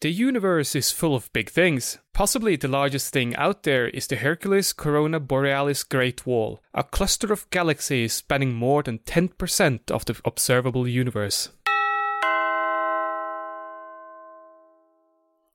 The 0.00 0.10
universe 0.10 0.74
is 0.74 0.90
full 0.90 1.14
of 1.14 1.30
big 1.34 1.50
things. 1.50 1.98
Possibly 2.14 2.56
the 2.56 2.68
largest 2.68 3.12
thing 3.12 3.36
out 3.36 3.64
there 3.64 3.86
is 3.86 4.06
the 4.06 4.16
Hercules 4.16 4.72
Corona 4.72 5.20
Borealis 5.20 5.84
Great 5.84 6.24
Wall, 6.24 6.62
a 6.72 6.82
cluster 6.82 7.30
of 7.34 7.50
galaxies 7.50 8.14
spanning 8.14 8.54
more 8.54 8.82
than 8.82 9.00
10% 9.00 9.90
of 9.90 10.06
the 10.06 10.18
observable 10.24 10.88
universe. 10.88 11.50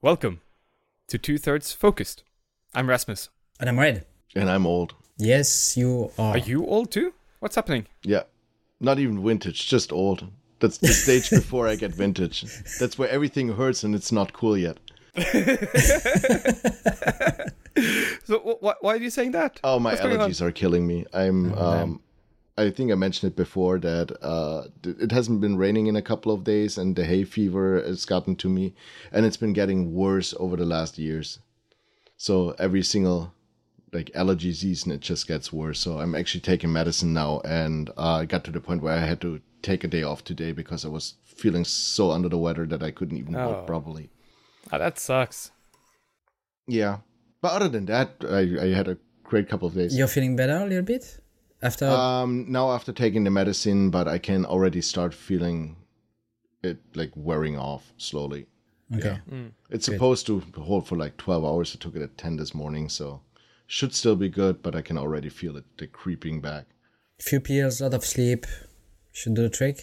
Welcome 0.04 0.42
to 1.08 1.18
Two 1.18 1.40
Thirds 1.40 1.74
Focused. 1.74 2.22
I'm 2.76 2.88
Rasmus. 2.88 3.30
And 3.60 3.68
I'm 3.68 3.80
red. 3.80 4.06
And 4.36 4.48
I'm 4.48 4.68
old. 4.68 4.94
Yes, 5.18 5.76
you 5.76 6.12
are. 6.20 6.36
Are 6.36 6.38
you 6.38 6.68
old 6.68 6.92
too? 6.92 7.16
What's 7.40 7.56
happening? 7.56 7.88
Yeah. 8.04 8.26
Not 8.80 9.00
even 9.00 9.26
vintage, 9.26 9.68
just 9.68 9.92
old. 9.92 10.28
That's 10.60 10.78
the 10.78 10.88
stage 10.88 11.30
before 11.30 11.68
I 11.68 11.76
get 11.76 11.92
vintage. 11.92 12.46
That's 12.80 12.98
where 12.98 13.10
everything 13.10 13.50
hurts 13.50 13.84
and 13.84 13.94
it's 13.94 14.12
not 14.12 14.34
cool 14.34 14.58
yet. 14.58 14.78
So 18.24 18.40
wh- 18.40 18.66
wh- 18.66 18.84
why 18.84 18.94
are 18.94 18.98
you 18.98 19.10
saying 19.10 19.32
that? 19.32 19.60
Oh, 19.64 19.80
my 19.80 19.92
What's 19.92 20.02
allergies 20.02 20.42
are 20.42 20.52
killing 20.52 20.88
me. 20.88 21.06
I'm. 21.14 21.54
um, 21.54 22.02
I 22.58 22.70
think 22.70 22.90
I 22.90 22.96
mentioned 22.96 23.34
it 23.34 23.36
before 23.36 23.80
that 23.80 24.16
uh, 24.24 24.68
it 24.86 25.12
hasn't 25.12 25.42
been 25.42 25.58
raining 25.58 25.88
in 25.88 25.98
a 25.98 26.02
couple 26.02 26.32
of 26.32 26.46
days, 26.46 26.78
and 26.78 26.96
the 26.96 27.04
hay 27.04 27.26
fever 27.26 27.84
has 27.86 28.06
gotten 28.06 28.38
to 28.38 28.48
me, 28.48 28.74
and 29.12 29.26
it's 29.26 29.36
been 29.36 29.52
getting 29.52 29.94
worse 29.94 30.34
over 30.40 30.56
the 30.56 30.66
last 30.66 30.98
years. 30.98 31.40
So 32.16 32.56
every 32.58 32.82
single 32.82 33.34
like 33.92 34.10
allergy 34.16 34.54
season, 34.54 34.94
it 34.94 35.02
just 35.02 35.28
gets 35.28 35.52
worse. 35.52 35.82
So 35.82 36.00
I'm 36.00 36.16
actually 36.16 36.42
taking 36.42 36.72
medicine 36.72 37.14
now, 37.14 37.42
and 37.44 37.90
uh, 37.98 38.20
I 38.22 38.26
got 38.26 38.46
to 38.46 38.52
the 38.52 38.62
point 38.62 38.82
where 38.82 38.94
I 38.94 39.06
had 39.06 39.20
to 39.22 39.42
take 39.72 39.84
a 39.84 39.88
day 39.88 40.04
off 40.04 40.24
today 40.24 40.52
because 40.62 40.86
I 40.86 40.90
was 40.90 41.16
feeling 41.24 41.66
so 41.66 42.12
under 42.12 42.30
the 42.30 42.38
weather 42.38 42.66
that 42.68 42.84
I 42.84 42.92
couldn't 42.92 43.18
even 43.18 43.36
Oh. 43.36 43.48
walk 43.50 43.68
properly. 43.68 44.10
Ah, 44.72 44.78
that 44.78 45.00
sucks. 45.00 45.52
Yeah, 46.68 46.98
but 47.42 47.52
other 47.58 47.70
than 47.70 47.86
that, 47.86 48.10
I, 48.40 48.42
I 48.66 48.68
had 48.80 48.88
a 48.88 48.98
great 49.24 49.48
couple 49.50 49.68
of 49.68 49.74
days. 49.76 49.98
You're 49.98 50.08
feeling 50.18 50.36
better 50.36 50.58
a 50.58 50.66
little 50.66 50.84
bit 50.84 51.20
after. 51.62 51.86
Um, 51.88 52.46
now 52.52 52.72
after 52.72 52.92
taking 52.94 53.24
the 53.24 53.32
medicine, 53.32 53.90
but 53.90 54.08
I 54.08 54.18
can 54.20 54.46
already 54.46 54.82
start 54.82 55.14
feeling 55.14 55.76
it 56.64 56.78
like 56.96 57.12
wearing 57.16 57.58
off 57.58 57.94
slowly. 57.98 58.46
okay. 58.96 59.20
It's 59.70 59.86
supposed 59.86 60.26
to 60.28 60.42
hold 60.58 60.88
for 60.88 60.96
like 60.96 61.18
12 61.18 61.44
hours. 61.46 61.76
I 61.76 61.78
took 61.84 61.96
it 61.96 62.02
at 62.02 62.18
10 62.18 62.38
this 62.38 62.54
morning, 62.56 62.90
so 62.90 63.22
should 63.68 63.94
still 63.96 64.16
be 64.16 64.30
good, 64.30 64.62
but 64.64 64.76
I 64.76 64.82
can 64.82 64.98
already 64.98 65.30
feel 65.30 65.58
it 65.58 65.66
like, 65.80 65.92
creeping 65.92 66.40
back. 66.42 66.66
Few 67.20 67.40
pills, 67.40 67.82
lot 67.82 67.94
of 67.94 68.04
sleep. 68.06 68.46
Should 69.16 69.36
do 69.36 69.44
the 69.44 69.50
trick. 69.50 69.78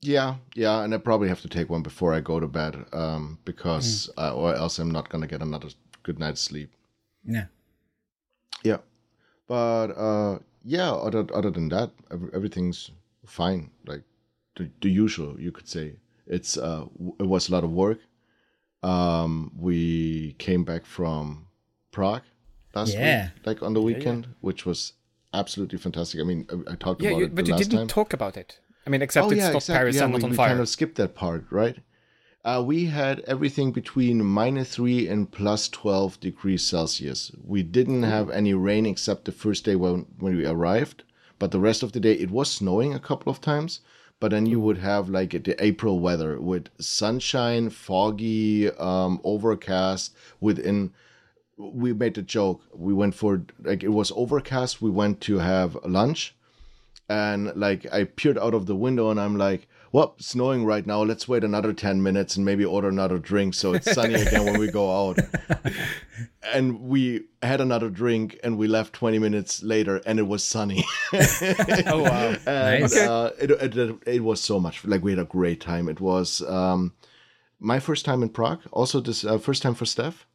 Yeah, 0.00 0.36
yeah, 0.54 0.82
and 0.82 0.94
I 0.94 0.98
probably 0.98 1.28
have 1.28 1.42
to 1.42 1.48
take 1.48 1.68
one 1.68 1.82
before 1.82 2.14
I 2.14 2.20
go 2.20 2.40
to 2.40 2.46
bed, 2.48 2.86
um, 2.94 3.38
because 3.44 4.08
uh, 4.16 4.34
or 4.34 4.54
else 4.54 4.78
I'm 4.78 4.90
not 4.90 5.10
gonna 5.10 5.26
get 5.26 5.42
another 5.42 5.68
good 6.02 6.18
night's 6.18 6.40
sleep. 6.40 6.70
Yeah. 7.24 7.46
Yeah, 8.64 8.78
but 9.46 9.88
uh, 9.92 10.38
yeah. 10.64 10.90
Other 10.92 11.26
other 11.34 11.50
than 11.50 11.68
that, 11.68 11.90
everything's 12.32 12.90
fine. 13.26 13.70
Like 13.86 14.02
the, 14.56 14.70
the 14.80 14.88
usual, 14.90 15.38
you 15.38 15.52
could 15.52 15.68
say. 15.68 15.96
It's 16.26 16.56
uh, 16.56 16.86
it 17.20 17.26
was 17.26 17.48
a 17.48 17.52
lot 17.52 17.64
of 17.64 17.70
work. 17.70 17.98
Um, 18.82 19.52
we 19.58 20.34
came 20.38 20.64
back 20.64 20.86
from 20.86 21.48
Prague 21.92 22.22
last 22.74 22.94
Yeah. 22.94 23.24
week, 23.34 23.46
like 23.46 23.62
on 23.62 23.74
the 23.74 23.82
weekend, 23.82 24.28
which 24.40 24.64
was 24.64 24.94
absolutely 25.34 25.78
fantastic. 25.78 26.20
I 26.20 26.24
mean, 26.24 26.46
I, 26.50 26.72
I 26.72 26.74
talked 26.76 27.02
Yeah, 27.02 27.10
about 27.10 27.18
you, 27.18 27.24
it 27.26 27.30
Yeah, 27.30 27.34
but 27.36 27.46
you 27.46 27.54
didn't 27.54 27.78
time. 27.78 27.88
talk 27.88 28.12
about 28.12 28.36
it. 28.36 28.60
I 28.86 28.90
mean, 28.90 29.02
except 29.02 29.30
it's 29.32 29.52
not 29.52 29.66
Paris 29.66 29.96
Oh, 29.96 29.98
Yeah, 29.98 30.04
and 30.04 30.12
not 30.12 30.22
we, 30.22 30.24
on 30.24 30.30
we 30.32 30.36
fire. 30.36 30.48
kind 30.48 30.60
of 30.60 30.68
skipped 30.68 30.96
that 30.96 31.14
part, 31.14 31.44
right? 31.50 31.78
Uh, 32.44 32.62
we 32.64 32.86
had 32.86 33.20
everything 33.20 33.72
between 33.72 34.24
minus 34.24 34.70
three 34.74 35.06
and 35.08 35.30
plus 35.30 35.68
12 35.68 36.18
degrees 36.20 36.62
Celsius. 36.64 37.30
We 37.44 37.62
didn't 37.62 38.04
have 38.04 38.30
any 38.30 38.54
rain 38.54 38.86
except 38.86 39.24
the 39.26 39.32
first 39.32 39.64
day 39.64 39.76
when, 39.76 40.06
when 40.18 40.36
we 40.36 40.46
arrived, 40.46 41.02
but 41.38 41.50
the 41.50 41.60
rest 41.60 41.82
of 41.82 41.92
the 41.92 42.00
day 42.00 42.12
it 42.14 42.30
was 42.30 42.50
snowing 42.50 42.94
a 42.94 43.00
couple 43.00 43.30
of 43.30 43.40
times. 43.40 43.80
But 44.20 44.30
then 44.30 44.46
you 44.46 44.58
would 44.60 44.78
have 44.78 45.08
like 45.08 45.30
the 45.30 45.54
April 45.62 46.00
weather 46.00 46.40
with 46.40 46.70
sunshine, 46.80 47.70
foggy, 47.70 48.68
um, 48.70 49.20
overcast. 49.22 50.14
Within, 50.40 50.92
we 51.58 51.92
made 51.92 52.16
a 52.18 52.22
joke. 52.22 52.62
We 52.74 52.94
went 52.94 53.14
for 53.14 53.42
like 53.62 53.82
it 53.82 53.88
was 53.90 54.12
overcast. 54.14 54.80
We 54.80 54.90
went 54.90 55.20
to 55.22 55.38
have 55.38 55.76
lunch, 55.84 56.34
and 57.08 57.52
like 57.56 57.86
I 57.92 58.04
peered 58.04 58.38
out 58.38 58.54
of 58.54 58.66
the 58.66 58.76
window 58.76 59.10
and 59.10 59.20
I'm 59.20 59.36
like, 59.36 59.68
well, 59.90 60.14
it's 60.18 60.26
snowing 60.28 60.64
right 60.66 60.86
now. 60.86 61.02
Let's 61.02 61.26
wait 61.26 61.42
another 61.44 61.72
10 61.72 62.02
minutes 62.02 62.36
and 62.36 62.44
maybe 62.44 62.64
order 62.64 62.88
another 62.88 63.18
drink 63.18 63.54
so 63.54 63.72
it's 63.72 63.90
sunny 63.90 64.14
again 64.14 64.44
when 64.44 64.58
we 64.60 64.70
go 64.70 65.08
out. 65.08 65.18
And 66.54 66.80
we 66.82 67.24
had 67.42 67.60
another 67.60 67.90
drink 67.90 68.38
and 68.42 68.56
we 68.56 68.68
left 68.68 68.94
20 68.94 69.18
minutes 69.18 69.62
later 69.62 70.00
and 70.06 70.18
it 70.18 70.26
was 70.26 70.42
sunny. 70.42 70.84
oh 71.12 72.02
wow! 72.02 72.36
and 72.46 72.82
Nice. 72.82 72.96
uh, 72.96 73.32
it, 73.38 73.50
it, 73.50 73.98
it 74.06 74.24
was 74.24 74.40
so 74.40 74.58
much 74.58 74.84
like 74.84 75.02
we 75.02 75.12
had 75.12 75.18
a 75.18 75.24
great 75.24 75.60
time. 75.60 75.88
It 75.90 76.00
was 76.00 76.40
um, 76.42 76.94
my 77.60 77.80
first 77.80 78.04
time 78.06 78.22
in 78.22 78.30
Prague, 78.30 78.60
also 78.72 79.00
this 79.00 79.24
uh, 79.24 79.36
first 79.38 79.62
time 79.62 79.74
for 79.74 79.84
Steph. 79.84 80.26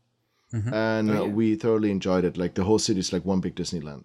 And 0.54 1.10
uh, 1.18 1.26
we 1.26 1.56
thoroughly 1.56 1.90
enjoyed 1.92 2.24
it. 2.26 2.38
Like 2.38 2.54
the 2.56 2.64
whole 2.64 2.80
city 2.80 3.00
is 3.00 3.12
like 3.12 3.26
one 3.26 3.42
big 3.42 3.56
Disneyland 3.56 4.04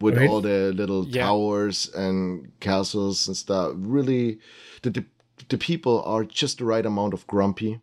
with 0.00 0.14
Really? 0.14 0.28
all 0.28 0.40
the 0.40 0.72
little 0.72 1.04
Yeah. 1.06 1.24
towers 1.26 1.88
and 1.94 2.52
castles 2.60 3.28
and 3.28 3.36
stuff. 3.36 3.72
Really, 3.76 4.38
the, 4.82 4.90
the 4.90 5.04
the 5.48 5.58
people 5.58 6.02
are 6.02 6.24
just 6.24 6.58
the 6.58 6.64
right 6.64 6.84
amount 6.86 7.14
of 7.14 7.26
grumpy. 7.26 7.80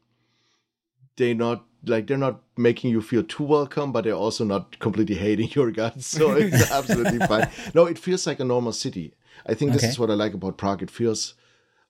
They're 1.17 1.35
not 1.35 1.65
like 1.85 2.07
they're 2.07 2.17
not 2.17 2.41
making 2.57 2.91
you 2.91 3.01
feel 3.01 3.23
too 3.23 3.43
welcome, 3.43 3.91
but 3.91 4.03
they're 4.03 4.13
also 4.25 4.43
not 4.43 4.79
completely 4.79 5.15
hating 5.15 5.49
your 5.53 5.71
guts. 5.71 6.07
So 6.07 6.31
it's 6.41 6.69
absolutely 6.71 7.19
fine. 7.19 7.47
No, 7.73 7.85
it 7.85 7.97
feels 7.99 8.25
like 8.27 8.39
a 8.39 8.43
normal 8.45 8.73
city. 8.73 9.13
I 9.45 9.53
think 9.53 9.73
this 9.73 9.83
Okay. 9.83 9.91
is 9.91 9.99
what 9.99 10.09
I 10.09 10.15
like 10.15 10.33
about 10.33 10.57
Prague. 10.57 10.81
It 10.81 10.89
feels, 10.91 11.35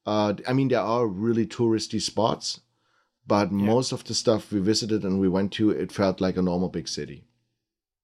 uh, 0.06 0.34
I 0.48 0.54
mean, 0.54 0.68
there 0.68 0.82
are 0.82 1.08
really 1.08 1.46
touristy 1.48 2.02
spots, 2.02 2.60
but 3.28 3.52
most 3.52 3.92
of 3.92 4.04
the 4.04 4.14
stuff 4.14 4.52
we 4.52 4.60
visited 4.60 5.04
and 5.04 5.20
we 5.20 5.28
went 5.28 5.52
to, 5.54 5.72
it 5.72 5.92
felt 5.92 6.22
like 6.22 6.38
a 6.38 6.42
normal 6.42 6.70
big 6.70 6.88
city. 6.88 7.26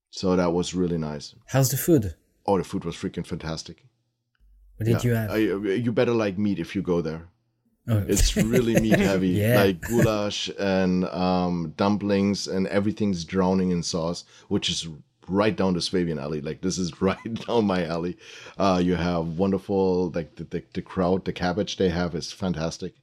So 0.09 0.35
that 0.35 0.51
was 0.51 0.73
really 0.73 0.97
nice. 0.97 1.35
How's 1.47 1.69
the 1.69 1.77
food? 1.77 2.15
Oh, 2.45 2.57
the 2.57 2.63
food 2.63 2.83
was 2.85 2.95
freaking 2.95 3.25
fantastic. 3.25 3.85
What 4.77 4.85
did 4.87 5.03
you 5.03 5.13
have? 5.13 5.31
I, 5.31 5.37
you 5.37 5.91
better 5.91 6.11
like 6.13 6.37
meat 6.37 6.59
if 6.59 6.75
you 6.75 6.81
go 6.81 7.01
there. 7.01 7.27
oh. 7.87 8.03
It's 8.07 8.35
really 8.35 8.79
meat 8.81 8.99
heavy, 9.11 9.29
Yeah. 9.29 9.63
like 9.63 9.81
goulash 9.81 10.49
and 10.59 11.05
um, 11.05 11.73
dumplings, 11.77 12.47
and 12.47 12.67
everything's 12.67 13.23
drowning 13.23 13.69
in 13.71 13.83
sauce, 13.83 14.23
which 14.49 14.69
is 14.69 14.87
right 15.27 15.55
down 15.55 15.73
the 15.75 15.81
Swabian 15.81 16.17
alley. 16.19 16.41
Like 16.41 16.61
this 16.61 16.77
is 16.79 16.99
right 17.09 17.33
down 17.47 17.65
my 17.65 17.85
alley. 17.85 18.17
Uh, 18.57 18.81
you 18.83 18.95
have 18.95 19.37
wonderful, 19.37 20.09
like 20.15 20.35
the, 20.35 20.43
the 20.45 20.63
the 20.73 20.81
crowd, 20.81 21.25
the 21.25 21.33
cabbage 21.33 21.77
they 21.77 21.89
have 21.89 22.15
is 22.15 22.31
fantastic. 22.31 22.95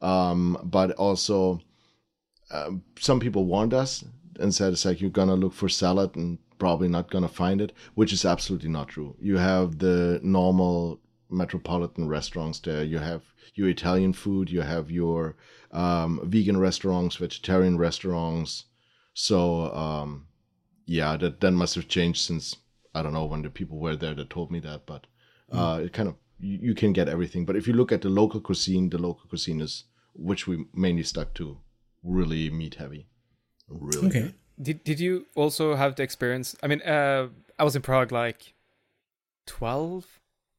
Um, 0.00 0.58
but 0.62 0.92
also, 0.92 1.60
um, 2.50 2.82
some 2.98 3.20
people 3.20 3.44
warned 3.44 3.74
us 3.74 4.04
and 4.38 4.54
said 4.54 4.72
it's 4.72 4.84
like 4.84 5.00
you're 5.00 5.10
gonna 5.10 5.34
look 5.34 5.52
for 5.52 5.68
salad 5.68 6.16
and 6.16 6.38
probably 6.58 6.88
not 6.88 7.10
gonna 7.10 7.28
find 7.28 7.60
it, 7.60 7.72
which 7.94 8.12
is 8.12 8.24
absolutely 8.24 8.68
not 8.68 8.88
true. 8.88 9.16
You 9.20 9.36
have 9.36 9.78
the 9.78 10.20
normal 10.22 11.00
metropolitan 11.30 12.08
restaurants 12.08 12.58
there. 12.60 12.84
You 12.84 12.98
have 12.98 13.22
your 13.54 13.68
Italian 13.68 14.12
food. 14.12 14.50
You 14.50 14.60
have 14.60 14.90
your 14.90 15.36
um, 15.72 16.20
vegan 16.24 16.58
restaurants, 16.58 17.16
vegetarian 17.16 17.78
restaurants. 17.78 18.64
So 19.14 19.74
um, 19.74 20.26
yeah, 20.86 21.16
that 21.16 21.40
that 21.40 21.52
must 21.52 21.74
have 21.74 21.88
changed 21.88 22.20
since 22.20 22.56
I 22.94 23.02
don't 23.02 23.12
know 23.12 23.24
when 23.24 23.42
the 23.42 23.50
people 23.50 23.78
were 23.78 23.96
there 23.96 24.14
that 24.14 24.30
told 24.30 24.50
me 24.50 24.60
that, 24.60 24.86
but 24.86 25.06
uh, 25.52 25.80
it 25.84 25.92
kind 25.92 26.08
of 26.08 26.16
you, 26.38 26.58
you 26.62 26.74
can 26.74 26.92
get 26.92 27.08
everything. 27.08 27.44
But 27.44 27.56
if 27.56 27.66
you 27.66 27.72
look 27.74 27.92
at 27.92 28.02
the 28.02 28.08
local 28.08 28.40
cuisine, 28.40 28.90
the 28.90 28.98
local 28.98 29.28
cuisine 29.28 29.60
is 29.60 29.84
which 30.14 30.46
we 30.46 30.64
mainly 30.74 31.02
stuck 31.02 31.34
to, 31.34 31.58
really 32.02 32.50
meat 32.50 32.76
heavy. 32.76 33.06
Really 33.68 34.06
okay. 34.08 34.20
good. 34.20 34.34
Did 34.60 34.84
Did 34.84 35.00
you 35.00 35.26
also 35.34 35.74
have 35.74 35.94
the 35.96 36.02
experience? 36.02 36.56
I 36.62 36.66
mean, 36.68 36.80
uh, 36.82 37.28
I 37.58 37.64
was 37.64 37.76
in 37.76 37.82
Prague 37.82 38.12
like 38.12 38.54
12, 39.46 40.06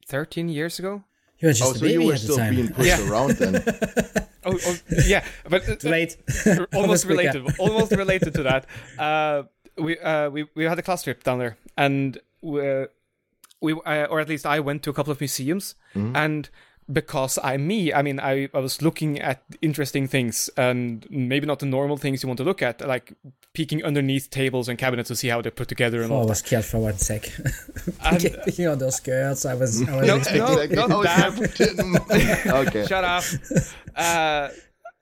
13 0.08 0.50
years 0.50 0.80
ago. 0.80 1.04
You 1.40 1.48
were 1.50 1.54
just 1.54 1.64
Oh, 1.70 1.72
a 1.72 1.76
so 1.76 1.82
baby 1.82 1.94
you 1.94 2.08
were 2.08 2.14
at 2.14 2.20
the 2.20 2.24
still 2.24 2.38
time. 2.38 2.56
being 2.56 2.70
pushed 2.70 2.88
Yeah. 2.90 3.10
around 3.10 3.32
then. 3.38 3.64
Oh, 4.50 4.58
oh 4.66 4.78
yeah, 5.06 5.26
but 5.50 5.68
uh, 5.68 5.76
late. 5.90 6.16
almost 6.46 6.74
Almost 6.74 7.06
related 7.06 7.44
almost 7.60 7.92
related 7.92 8.34
to 8.36 8.44
that 8.44 8.66
uh 8.98 9.44
we 9.78 10.00
uh 10.00 10.30
we, 10.30 10.46
we 10.56 10.64
had 10.64 10.80
a 10.80 10.82
class 10.82 11.04
trip 11.04 11.22
down 11.24 11.38
there 11.40 11.58
and 11.76 12.18
we, 12.42 12.62
we 13.62 13.74
uh, 13.86 14.06
or 14.06 14.20
at 14.20 14.28
least 14.30 14.46
i 14.46 14.60
went 14.60 14.84
to 14.84 14.90
a 14.90 14.94
couple 14.94 15.12
of 15.12 15.20
museums 15.20 15.76
and 15.96 16.50
because 16.92 17.38
i'm 17.44 17.68
me 17.68 17.92
i 17.92 18.02
mean 18.02 18.20
I, 18.20 18.48
I 18.54 18.60
was 18.60 18.82
looking 18.82 19.20
at 19.20 19.44
interesting 19.62 20.08
things 20.08 20.50
and 20.56 21.06
maybe 21.10 21.46
not 21.46 21.60
the 21.60 21.66
normal 21.66 21.98
things 21.98 22.24
you 22.24 22.28
want 22.28 22.38
to 22.38 22.44
look 22.46 22.62
at 22.62 22.86
like 22.88 23.14
peeking 23.54 23.84
underneath 23.84 24.30
tables 24.30 24.70
and 24.70 24.78
cabinets 24.78 25.08
to 25.10 25.16
see 25.16 25.28
how 25.28 25.42
they're 25.42 25.52
put 25.52 25.68
together 25.68 26.02
and 26.02 26.12
Oh, 26.12 26.16
I 26.16 26.18
all 26.20 26.24
that 26.26 26.30
was 26.30 26.40
scared 26.40 26.64
for 26.66 26.78
one 26.78 26.98
sec. 26.98 27.28
And- 28.06 28.38
Picking 28.46 28.68
on 28.68 28.78
those 28.78 28.98
skirts, 28.98 29.46
I 29.48 29.56
was, 29.56 29.82
I 29.90 29.96
was 29.98 30.08
No, 30.08 30.16
expecting. 30.18 30.46
no, 30.46 30.62
Exactly. 30.62 30.76
not 30.78 30.92
Oh, 30.92 31.04
that. 31.04 32.48
okay. 32.68 32.86
shut 32.86 33.04
up 33.04 33.24
uh 33.96 34.50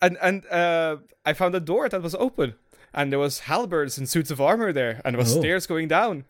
and 0.02 0.18
and 0.22 0.46
uh, 0.48 0.98
I 1.26 1.34
found 1.34 1.56
a 1.56 1.60
door 1.60 1.90
that 1.90 2.02
was 2.02 2.16
open, 2.16 2.54
and 2.94 3.12
there 3.12 3.20
was 3.20 3.40
halberds 3.40 3.98
and 3.98 4.08
suits 4.08 4.30
of 4.32 4.40
armor 4.40 4.72
there, 4.72 5.02
and 5.04 5.16
there 5.16 5.20
was 5.20 5.36
Oh. 5.36 5.40
stairs 5.40 5.66
going 5.68 5.88
down. 5.88 6.24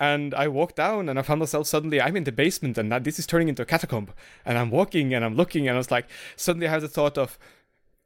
And 0.00 0.34
I 0.34 0.48
walked 0.48 0.76
down, 0.76 1.08
and 1.08 1.18
I 1.18 1.22
found 1.22 1.40
myself 1.40 1.66
suddenly 1.66 2.00
I'm 2.00 2.16
in 2.16 2.24
the 2.24 2.32
basement, 2.32 2.78
and 2.78 2.92
this 3.04 3.18
is 3.18 3.26
turning 3.26 3.48
into 3.48 3.62
a 3.62 3.66
catacomb. 3.66 4.08
And 4.44 4.56
I'm 4.56 4.70
walking, 4.70 5.12
and 5.12 5.24
I'm 5.24 5.34
looking, 5.34 5.66
and 5.66 5.74
I 5.74 5.78
was 5.78 5.90
like, 5.90 6.08
suddenly 6.36 6.68
I 6.68 6.70
had 6.70 6.82
the 6.82 6.88
thought 6.88 7.18
of, 7.18 7.38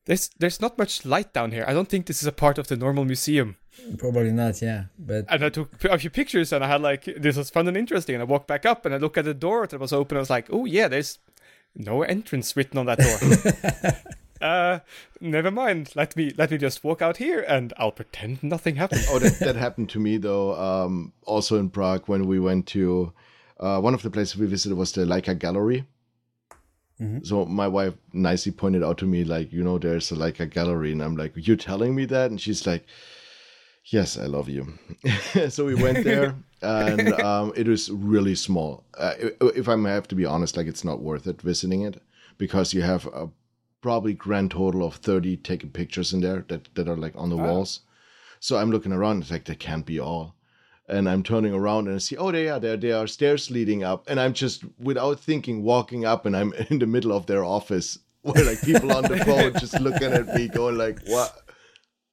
there's 0.07 0.31
there's 0.39 0.61
not 0.61 0.79
much 0.79 1.05
light 1.05 1.33
down 1.33 1.53
here. 1.53 1.65
I 1.67 1.73
don't 1.73 1.89
think 1.89 2.07
this 2.07 2.23
is 2.23 2.27
a 2.27 2.33
part 2.33 2.59
of 2.59 2.67
the 2.67 2.77
normal 2.77 3.05
museum. 3.05 3.57
Probably 3.99 4.33
not, 4.33 4.61
yeah. 4.61 4.85
But 4.99 5.27
And 5.29 5.45
I 5.45 5.49
took 5.49 5.85
a 5.85 5.99
few 5.99 6.11
pictures, 6.11 6.53
and 6.53 6.65
I 6.65 6.69
had 6.69 6.81
like 6.81 7.05
this 7.05 7.37
was 7.37 7.51
fun 7.51 7.69
and 7.69 7.77
interesting. 7.77 8.17
And 8.17 8.23
I 8.23 8.27
walked 8.27 8.49
back 8.49 8.67
up, 8.67 8.85
and 8.85 8.95
I 8.95 8.99
looked 8.99 9.19
at 9.19 9.25
the 9.25 9.35
door 9.35 9.67
that 9.67 9.79
was 9.79 9.93
open. 9.93 10.17
I 10.17 10.21
was 10.21 10.31
like, 10.31 10.49
oh 10.51 10.65
yeah, 10.65 10.89
there's 10.89 11.19
no 11.77 12.03
entrance 12.03 12.57
written 12.57 12.79
on 12.79 12.87
that 12.87 12.99
door. 12.99 13.93
uh, 14.43 14.81
never 15.21 15.51
mind. 15.51 15.93
Let 15.95 16.17
me 16.17 16.33
let 16.37 16.51
me 16.51 16.59
just 16.59 16.85
walk 16.85 17.01
out 17.01 17.17
here, 17.17 17.41
and 17.41 17.73
I'll 17.77 17.93
pretend 17.93 18.43
nothing 18.43 18.77
happened. 18.77 19.05
oh, 19.09 19.19
that, 19.19 19.39
that 19.41 19.57
happened 19.57 19.89
to 19.91 20.01
me 20.01 20.19
though. 20.19 20.55
Um, 20.55 21.13
also 21.25 21.59
in 21.59 21.71
Prague 21.71 22.09
when 22.09 22.27
we 22.27 22.39
went 22.39 22.67
to 22.69 23.13
uh, 23.61 23.81
one 23.81 23.95
of 23.95 24.03
the 24.03 24.11
places 24.11 24.37
we 24.37 24.47
visited 24.47 24.77
was 24.77 24.93
the 24.93 25.03
Leica 25.03 25.39
Gallery. 25.39 25.87
So 27.25 27.45
my 27.45 27.67
wife 27.67 27.95
nicely 28.13 28.53
pointed 28.53 28.85
out 28.85 28.99
to 28.99 29.07
me 29.07 29.25
like, 29.25 29.53
you 29.53 29.65
know, 29.65 29.77
there's 29.77 30.13
a 30.13 30.15
Leica 30.15 30.49
Gallery, 30.49 30.93
and 30.93 31.03
I'm 31.03 31.17
like, 31.17 31.33
you're 31.35 31.57
telling 31.57 31.97
me 31.97 32.05
that, 32.07 32.31
and 32.31 32.41
she's 32.41 32.65
like, 32.65 32.87
yes, 33.87 34.17
I 34.17 34.27
love 34.27 34.49
you. 34.49 34.73
so 35.49 35.65
we 35.65 35.75
went 35.75 36.05
there, 36.05 36.37
and 36.63 37.13
um, 37.15 37.53
it 37.57 37.67
was 37.67 37.91
really 37.91 38.37
small. 38.37 38.85
Uh, 38.97 39.15
if 39.41 39.69
I 39.69 39.77
have 39.89 40.07
to 40.09 40.15
be 40.15 40.25
honest, 40.25 40.57
like 40.57 40.69
it's 40.69 40.85
not 40.85 41.03
worth 41.03 41.27
it 41.27 41.43
visiting 41.43 41.83
it 41.83 42.01
because 42.39 42.73
you 42.73 42.83
have 42.83 43.07
a 43.07 43.29
probably 43.83 44.15
grand 44.15 44.53
total 44.53 44.85
of 44.85 44.95
30 44.95 45.37
taken 45.39 45.69
pictures 45.69 46.13
in 46.13 46.21
there 46.21 46.45
that, 46.49 46.75
that 46.75 46.89
are 46.89 46.97
like 46.97 47.15
on 47.17 47.29
the 47.29 47.37
walls. 47.37 47.81
So 48.41 48.57
I'm 48.57 48.71
looking 48.71 48.93
around, 48.93 49.23
it's 49.23 49.31
like, 49.31 49.45
that 49.45 49.59
can't 49.59 49.85
be 49.85 50.01
all. 50.01 50.35
And 50.89 51.09
I'm 51.09 51.23
turning 51.23 51.53
around 51.53 51.87
and 51.87 51.97
I 51.97 51.99
see, 51.99 52.17
oh, 52.17 52.33
they 52.33 52.49
are 52.49 52.59
there. 52.59 52.77
There 52.77 52.97
are 52.97 53.07
stairs 53.07 53.51
leading 53.51 53.85
up. 53.85 54.09
And 54.09 54.19
I'm 54.19 54.33
just, 54.33 54.65
without 54.79 55.21
thinking, 55.21 55.63
walking 55.63 56.05
up 56.05 56.27
and 56.27 56.37
I'm 56.37 56.53
in 56.71 56.79
the 56.79 56.87
middle 56.87 57.13
of 57.13 57.27
their 57.27 57.45
office 57.45 57.99
where 58.23 58.45
like 58.45 58.63
people 58.63 58.93
on 58.93 59.03
the 59.03 59.25
phone 59.25 59.53
just 59.59 59.81
looking 59.81 60.13
at 60.13 60.35
me 60.35 60.49
going 60.49 60.79
like, 60.79 61.01
what? 61.07 61.37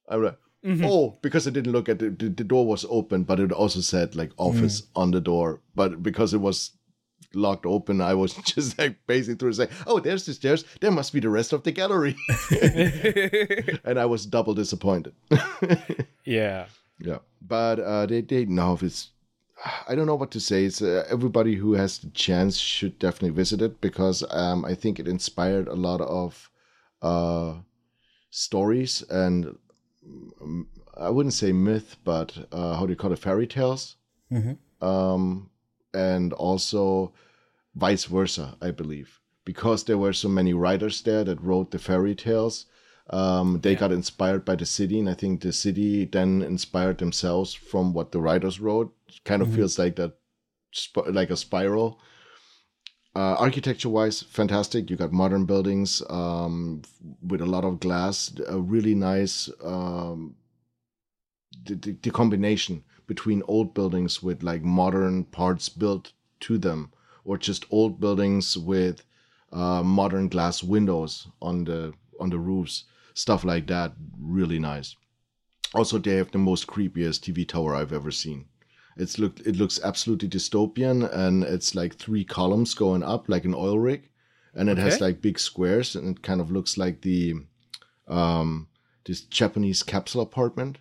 I'm 0.08 0.24
like, 0.24 0.38
mm-hmm. 0.64 0.84
oh, 0.84 1.18
because 1.22 1.46
I 1.46 1.50
didn't 1.50 1.72
look 1.72 1.88
at 1.88 2.00
the, 2.00 2.10
the, 2.10 2.28
the 2.28 2.44
door 2.44 2.66
was 2.66 2.84
open, 2.88 3.22
but 3.22 3.38
it 3.38 3.52
also 3.52 3.80
said 3.80 4.16
like 4.16 4.30
mm. 4.30 4.34
office 4.38 4.82
on 4.96 5.12
the 5.12 5.20
door. 5.20 5.60
But 5.76 6.02
because 6.02 6.34
it 6.34 6.40
was 6.40 6.72
locked 7.34 7.66
open, 7.66 8.00
I 8.00 8.14
was 8.14 8.34
just 8.44 8.78
like 8.78 8.96
pacing 9.06 9.36
through 9.36 9.48
and 9.48 9.56
saying, 9.56 9.70
oh, 9.86 10.00
there's 10.00 10.26
the 10.26 10.34
stairs. 10.34 10.64
There 10.80 10.90
must 10.90 11.12
be 11.12 11.20
the 11.20 11.28
rest 11.28 11.52
of 11.52 11.62
the 11.62 11.72
gallery. 11.72 12.16
and 13.84 13.98
I 13.98 14.06
was 14.06 14.26
double 14.26 14.54
disappointed. 14.54 15.14
yeah. 16.24 16.66
Yeah, 16.98 17.18
but 17.40 17.80
uh, 17.80 18.06
they 18.06 18.20
they 18.20 18.44
know 18.44 18.74
if 18.74 18.82
it's. 18.82 19.10
I 19.88 19.94
don't 19.94 20.06
know 20.06 20.16
what 20.16 20.30
to 20.32 20.40
say. 20.40 20.64
It's 20.64 20.82
uh, 20.82 21.06
everybody 21.08 21.54
who 21.54 21.74
has 21.74 21.98
the 21.98 22.10
chance 22.10 22.58
should 22.58 22.98
definitely 22.98 23.30
visit 23.30 23.60
it 23.62 23.80
because 23.80 24.22
um, 24.30 24.64
I 24.64 24.74
think 24.74 24.98
it 24.98 25.08
inspired 25.08 25.68
a 25.68 25.74
lot 25.74 26.00
of 26.02 26.50
uh, 27.02 27.54
stories 28.30 29.02
and 29.10 29.56
um, 30.40 30.68
I 30.96 31.10
wouldn't 31.10 31.34
say 31.34 31.52
myth, 31.52 31.96
but 32.04 32.36
uh, 32.52 32.76
how 32.76 32.86
do 32.86 32.92
you 32.92 32.96
call 32.96 33.12
it, 33.12 33.18
fairy 33.18 33.46
tales, 33.46 33.96
um, 34.80 35.50
and 35.94 36.32
also 36.32 37.12
vice 37.74 38.04
versa. 38.04 38.56
I 38.60 38.70
believe 38.70 39.20
because 39.44 39.84
there 39.84 39.98
were 39.98 40.12
so 40.12 40.28
many 40.28 40.52
writers 40.52 41.02
there 41.02 41.24
that 41.24 41.42
wrote 41.42 41.70
the 41.70 41.78
fairy 41.78 42.14
tales. 42.14 42.66
Um, 43.08 43.58
they 43.62 43.74
got 43.74 43.90
inspired 43.90 44.44
by 44.44 44.54
the 44.54 44.66
city, 44.66 45.00
and 45.00 45.10
I 45.10 45.14
think 45.14 45.40
the 45.40 45.52
city 45.52 46.04
then 46.04 46.42
inspired 46.42 46.98
themselves 46.98 47.52
from 47.52 47.92
what 47.92 48.12
the 48.12 48.20
writers 48.20 48.60
wrote. 48.60 48.94
Kind 49.24 49.42
of 49.42 49.52
feels 49.52 49.78
like 49.78 49.96
that, 49.96 50.12
sp- 50.70 51.10
like 51.10 51.30
a 51.30 51.36
spiral. 51.36 52.00
Uh, 53.16 53.34
architecture-wise, 53.34 54.22
fantastic. 54.22 54.88
You 54.88 54.96
got 54.96 55.12
modern 55.12 55.44
buildings 55.44 56.00
um, 56.08 56.82
with 57.20 57.40
a 57.40 57.46
lot 57.46 57.64
of 57.64 57.80
glass. 57.80 58.32
A 58.46 58.56
really 58.56 58.94
nice 58.94 59.50
um, 59.64 60.36
the, 61.64 61.74
the, 61.74 61.92
the 62.02 62.10
combination 62.10 62.84
between 63.10 63.42
old 63.48 63.74
buildings 63.74 64.22
with 64.22 64.40
like 64.44 64.62
modern 64.62 65.24
parts 65.24 65.68
built 65.68 66.12
to 66.38 66.56
them, 66.56 66.92
or 67.24 67.36
just 67.36 67.64
old 67.72 67.98
buildings 67.98 68.56
with 68.56 69.02
uh, 69.52 69.82
modern 69.82 70.28
glass 70.28 70.62
windows 70.62 71.26
on 71.42 71.64
the 71.64 71.92
on 72.20 72.30
the 72.30 72.38
roofs. 72.38 72.84
Stuff 73.14 73.42
like 73.42 73.66
that. 73.66 73.94
Really 74.16 74.60
nice. 74.60 74.94
Also 75.74 75.98
they 75.98 76.14
have 76.18 76.30
the 76.30 76.38
most 76.38 76.68
creepiest 76.68 77.18
tv 77.24 77.48
tower 77.48 77.74
i've 77.74 77.92
ever 77.92 78.12
seen. 78.12 78.44
It's 78.96 79.18
look 79.18 79.40
it 79.40 79.56
looks 79.56 79.80
absolutely 79.82 80.28
dystopian 80.28 81.12
and 81.12 81.42
it's 81.42 81.74
like 81.74 81.96
three 81.96 82.24
columns 82.24 82.74
going 82.74 83.02
up 83.02 83.28
like 83.28 83.44
an 83.44 83.54
oil 83.54 83.80
rig 83.80 84.08
and 84.54 84.68
it 84.68 84.78
has 84.78 85.00
like 85.00 85.20
big 85.20 85.40
squares 85.40 85.96
and 85.96 86.16
it 86.16 86.22
kind 86.22 86.40
of 86.40 86.52
looks 86.52 86.78
like 86.78 87.00
the 87.00 87.34
um 88.06 88.68
this 89.04 89.22
japanese 89.22 89.82
capsule 89.82 90.22
apartment. 90.22 90.78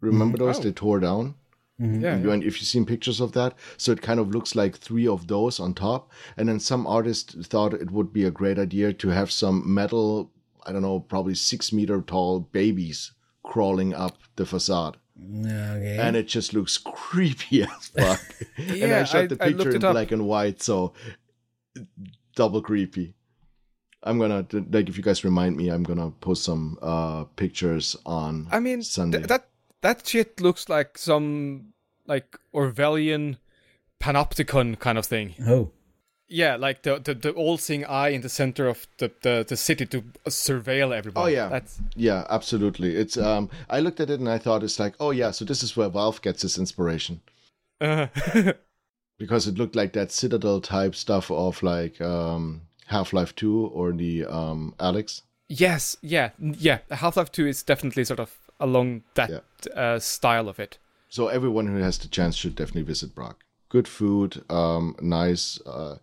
Remember 0.00 0.38
those? 0.38 0.58
Oh. 0.58 0.62
they 0.62 0.72
tore 0.72 1.00
down 1.00 1.34
Yeah. 1.82 2.18
you- 2.18 2.30
and 2.30 2.42
if 2.44 2.60
you've 2.60 2.68
seen 2.68 2.84
pictures 2.86 3.20
of 3.20 3.32
that, 3.32 3.54
so 3.76 3.92
it 3.92 4.02
kind 4.02 4.20
of 4.20 4.30
looks 4.30 4.54
like 4.54 4.76
three 4.78 5.06
of 5.08 5.26
those 5.26 5.58
on 5.60 5.74
top. 5.74 6.10
And 6.36 6.48
then 6.48 6.60
some 6.60 6.86
artist 6.86 7.36
thought 7.44 7.74
it 7.74 7.90
would 7.90 8.12
be 8.12 8.24
a 8.24 8.30
great 8.30 8.58
idea 8.58 8.92
to 8.92 9.08
have 9.08 9.30
some 9.32 9.62
metal, 9.74 10.30
I 10.64 10.72
don't 10.72 10.82
know, 10.82 11.00
probably 11.00 11.34
six 11.34 11.72
meter 11.72 12.00
tall 12.02 12.40
babies 12.40 13.12
crawling 13.42 13.92
up 13.94 14.18
the 14.36 14.46
facade. 14.46 14.96
okay. 15.20 15.98
And 16.00 16.14
it 16.16 16.28
just 16.28 16.52
looks 16.54 16.78
creepy 16.84 17.62
as 17.64 17.88
fuck. 17.88 18.20
and 18.56 18.92
I 18.94 19.04
shot 19.04 19.22
I- 19.22 19.26
the 19.26 19.38
I 19.44 19.48
picture 19.52 19.70
in 19.70 19.76
it 19.76 19.84
up. 19.84 19.92
black 19.92 20.12
and 20.12 20.26
white, 20.26 20.62
so 20.62 20.92
double 22.36 22.62
creepy. 22.62 23.14
I'm 24.04 24.18
gonna 24.18 24.44
like 24.70 24.88
if 24.88 24.96
you 24.96 25.02
guys 25.02 25.22
remind 25.24 25.56
me, 25.56 25.68
I'm 25.68 25.84
gonna 25.84 26.10
post 26.10 26.42
some 26.44 26.76
uh 26.82 27.24
pictures 27.36 27.96
on 28.04 28.48
I 28.50 28.58
mean, 28.58 28.78
th- 28.78 28.86
Sunday. 28.86 29.20
that 29.26 29.48
that 29.80 30.06
shit 30.06 30.40
looks 30.40 30.68
like 30.68 30.98
some 30.98 31.71
like 32.06 32.36
Orwellian 32.54 33.36
panopticon 34.00 34.78
kind 34.78 34.98
of 34.98 35.06
thing. 35.06 35.34
oh, 35.46 35.70
Yeah, 36.28 36.56
like 36.56 36.82
the 36.82 36.98
the, 36.98 37.14
the 37.14 37.30
all-seeing 37.32 37.84
eye 37.84 38.08
in 38.08 38.22
the 38.22 38.28
center 38.28 38.66
of 38.68 38.86
the, 38.98 39.10
the, 39.22 39.44
the 39.46 39.56
city 39.56 39.86
to 39.86 40.02
surveil 40.28 40.92
everybody. 40.96 41.24
Oh, 41.24 41.36
yeah. 41.36 41.48
that's 41.48 41.78
Yeah, 41.94 42.24
absolutely. 42.30 42.96
It's 42.96 43.16
um 43.16 43.50
I 43.68 43.80
looked 43.80 44.00
at 44.00 44.10
it 44.10 44.18
and 44.20 44.28
I 44.28 44.38
thought 44.38 44.62
it's 44.64 44.80
like, 44.80 44.94
oh 44.98 45.10
yeah, 45.12 45.30
so 45.32 45.44
this 45.44 45.62
is 45.62 45.76
where 45.76 45.88
Valve 45.90 46.22
gets 46.22 46.42
its 46.44 46.58
inspiration. 46.58 47.20
uh, 47.80 48.06
Because 49.18 49.46
it 49.46 49.56
looked 49.58 49.76
like 49.76 49.92
that 49.92 50.10
Citadel 50.10 50.60
type 50.60 50.94
stuff 50.96 51.30
of 51.30 51.62
like 51.62 52.00
um 52.00 52.62
Half-Life 52.86 53.34
2 53.36 53.66
or 53.66 53.92
the 53.92 54.24
um 54.26 54.74
Alyx. 54.80 55.22
yes, 55.48 55.96
yeah, 56.02 56.30
yeah. 56.38 56.78
Half-Life 56.90 57.30
Two 57.30 57.46
is 57.46 57.62
definitely 57.62 58.04
sort 58.04 58.20
of 58.20 58.36
along 58.58 59.02
that 59.14 59.44
uh, 59.76 59.98
style 59.98 60.48
of 60.48 60.58
it. 60.58 60.78
So 61.12 61.28
everyone 61.28 61.66
who 61.66 61.76
has 61.76 61.98
the 61.98 62.08
chance 62.08 62.34
should 62.36 62.54
definitely 62.56 62.84
visit 62.94 63.14
Prague. 63.14 63.40
Good 63.68 63.86
food, 63.86 64.42
um 64.50 64.96
nice 65.00 65.60
uh 65.66 65.98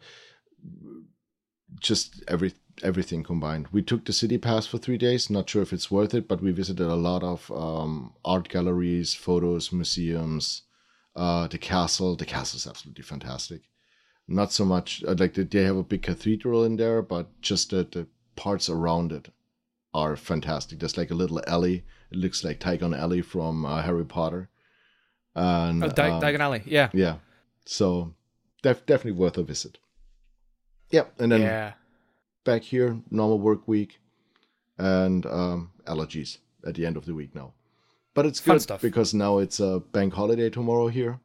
just 1.80 2.24
every 2.28 2.54
everything 2.84 3.24
combined. 3.24 3.68
We 3.72 3.82
took 3.82 4.06
the 4.06 4.14
city 4.14 4.38
pass 4.38 4.66
for 4.68 4.78
3 4.78 4.98
days, 4.98 5.30
not 5.30 5.50
sure 5.50 5.62
if 5.62 5.74
it's 5.74 5.92
worth 5.92 6.14
it, 6.14 6.28
but 6.28 6.42
we 6.42 6.52
visited 6.52 6.86
a 6.88 6.96
lot 7.10 7.24
of 7.24 7.50
um 7.52 8.14
art 8.24 8.50
galleries, 8.50 9.14
photos, 9.16 9.72
museums, 9.72 10.62
uh 11.16 11.48
the 11.48 11.58
castle. 11.58 12.16
The 12.16 12.26
castle 12.26 12.58
is 12.58 12.68
absolutely 12.68 13.04
fantastic. 13.04 13.62
not 14.28 14.52
so 14.54 14.66
much 14.66 15.04
uh, 15.10 15.16
like 15.20 15.34
they- 15.36 15.44
they 15.54 15.64
have 15.66 15.78
a 15.78 15.84
big 15.94 16.04
cathedral 16.04 16.64
in 16.64 16.78
there, 16.78 17.02
but 17.02 17.26
just 17.42 17.72
the, 17.72 17.84
the 17.96 18.08
parts 18.36 18.70
around 18.70 19.12
it 19.12 19.30
are 19.94 20.16
fantastic. 20.16 20.80
There's 20.80 20.98
like 20.98 21.12
a 21.12 21.22
little 21.22 21.42
alley. 21.48 21.78
It 22.12 22.18
looks 22.24 22.44
like 22.44 22.60
Tygon 22.60 22.96
Alley 22.98 23.22
from 23.22 23.66
uh, 23.66 23.82
Harry 23.84 24.06
Potter. 24.06 24.50
And 25.40 25.84
Oh, 25.84 25.88
Di- 25.90 26.10
um, 26.12 26.22
Diagon 26.22 26.40
Alley, 26.42 26.62
yeah, 26.66 26.90
yeah, 26.94 27.16
so 27.66 28.14
def- 28.62 28.86
definitely 28.86 29.20
worth 29.20 29.38
a 29.38 29.44
visit. 29.44 29.78
Yeah, 30.92 31.06
and 31.18 31.32
then 31.32 31.42
yeah. 31.42 31.74
back 32.44 32.64
here, 32.64 32.98
normal 33.10 33.40
work 33.40 33.68
week, 33.68 34.00
and 34.78 35.26
um, 35.26 35.72
allergies 35.86 36.40
at 36.68 36.76
the 36.76 36.86
end 36.86 36.98
of 36.98 37.06
the 37.06 37.14
week 37.14 37.34
now. 37.36 37.54
But 38.14 38.26
it's 38.26 38.42
good 38.42 38.62
stuff. 38.62 38.82
because 38.82 39.14
now 39.14 39.38
it's 39.40 39.60
a 39.62 39.80
bank 39.94 40.14
holiday 40.14 40.50
tomorrow 40.50 40.88
here, 40.90 41.20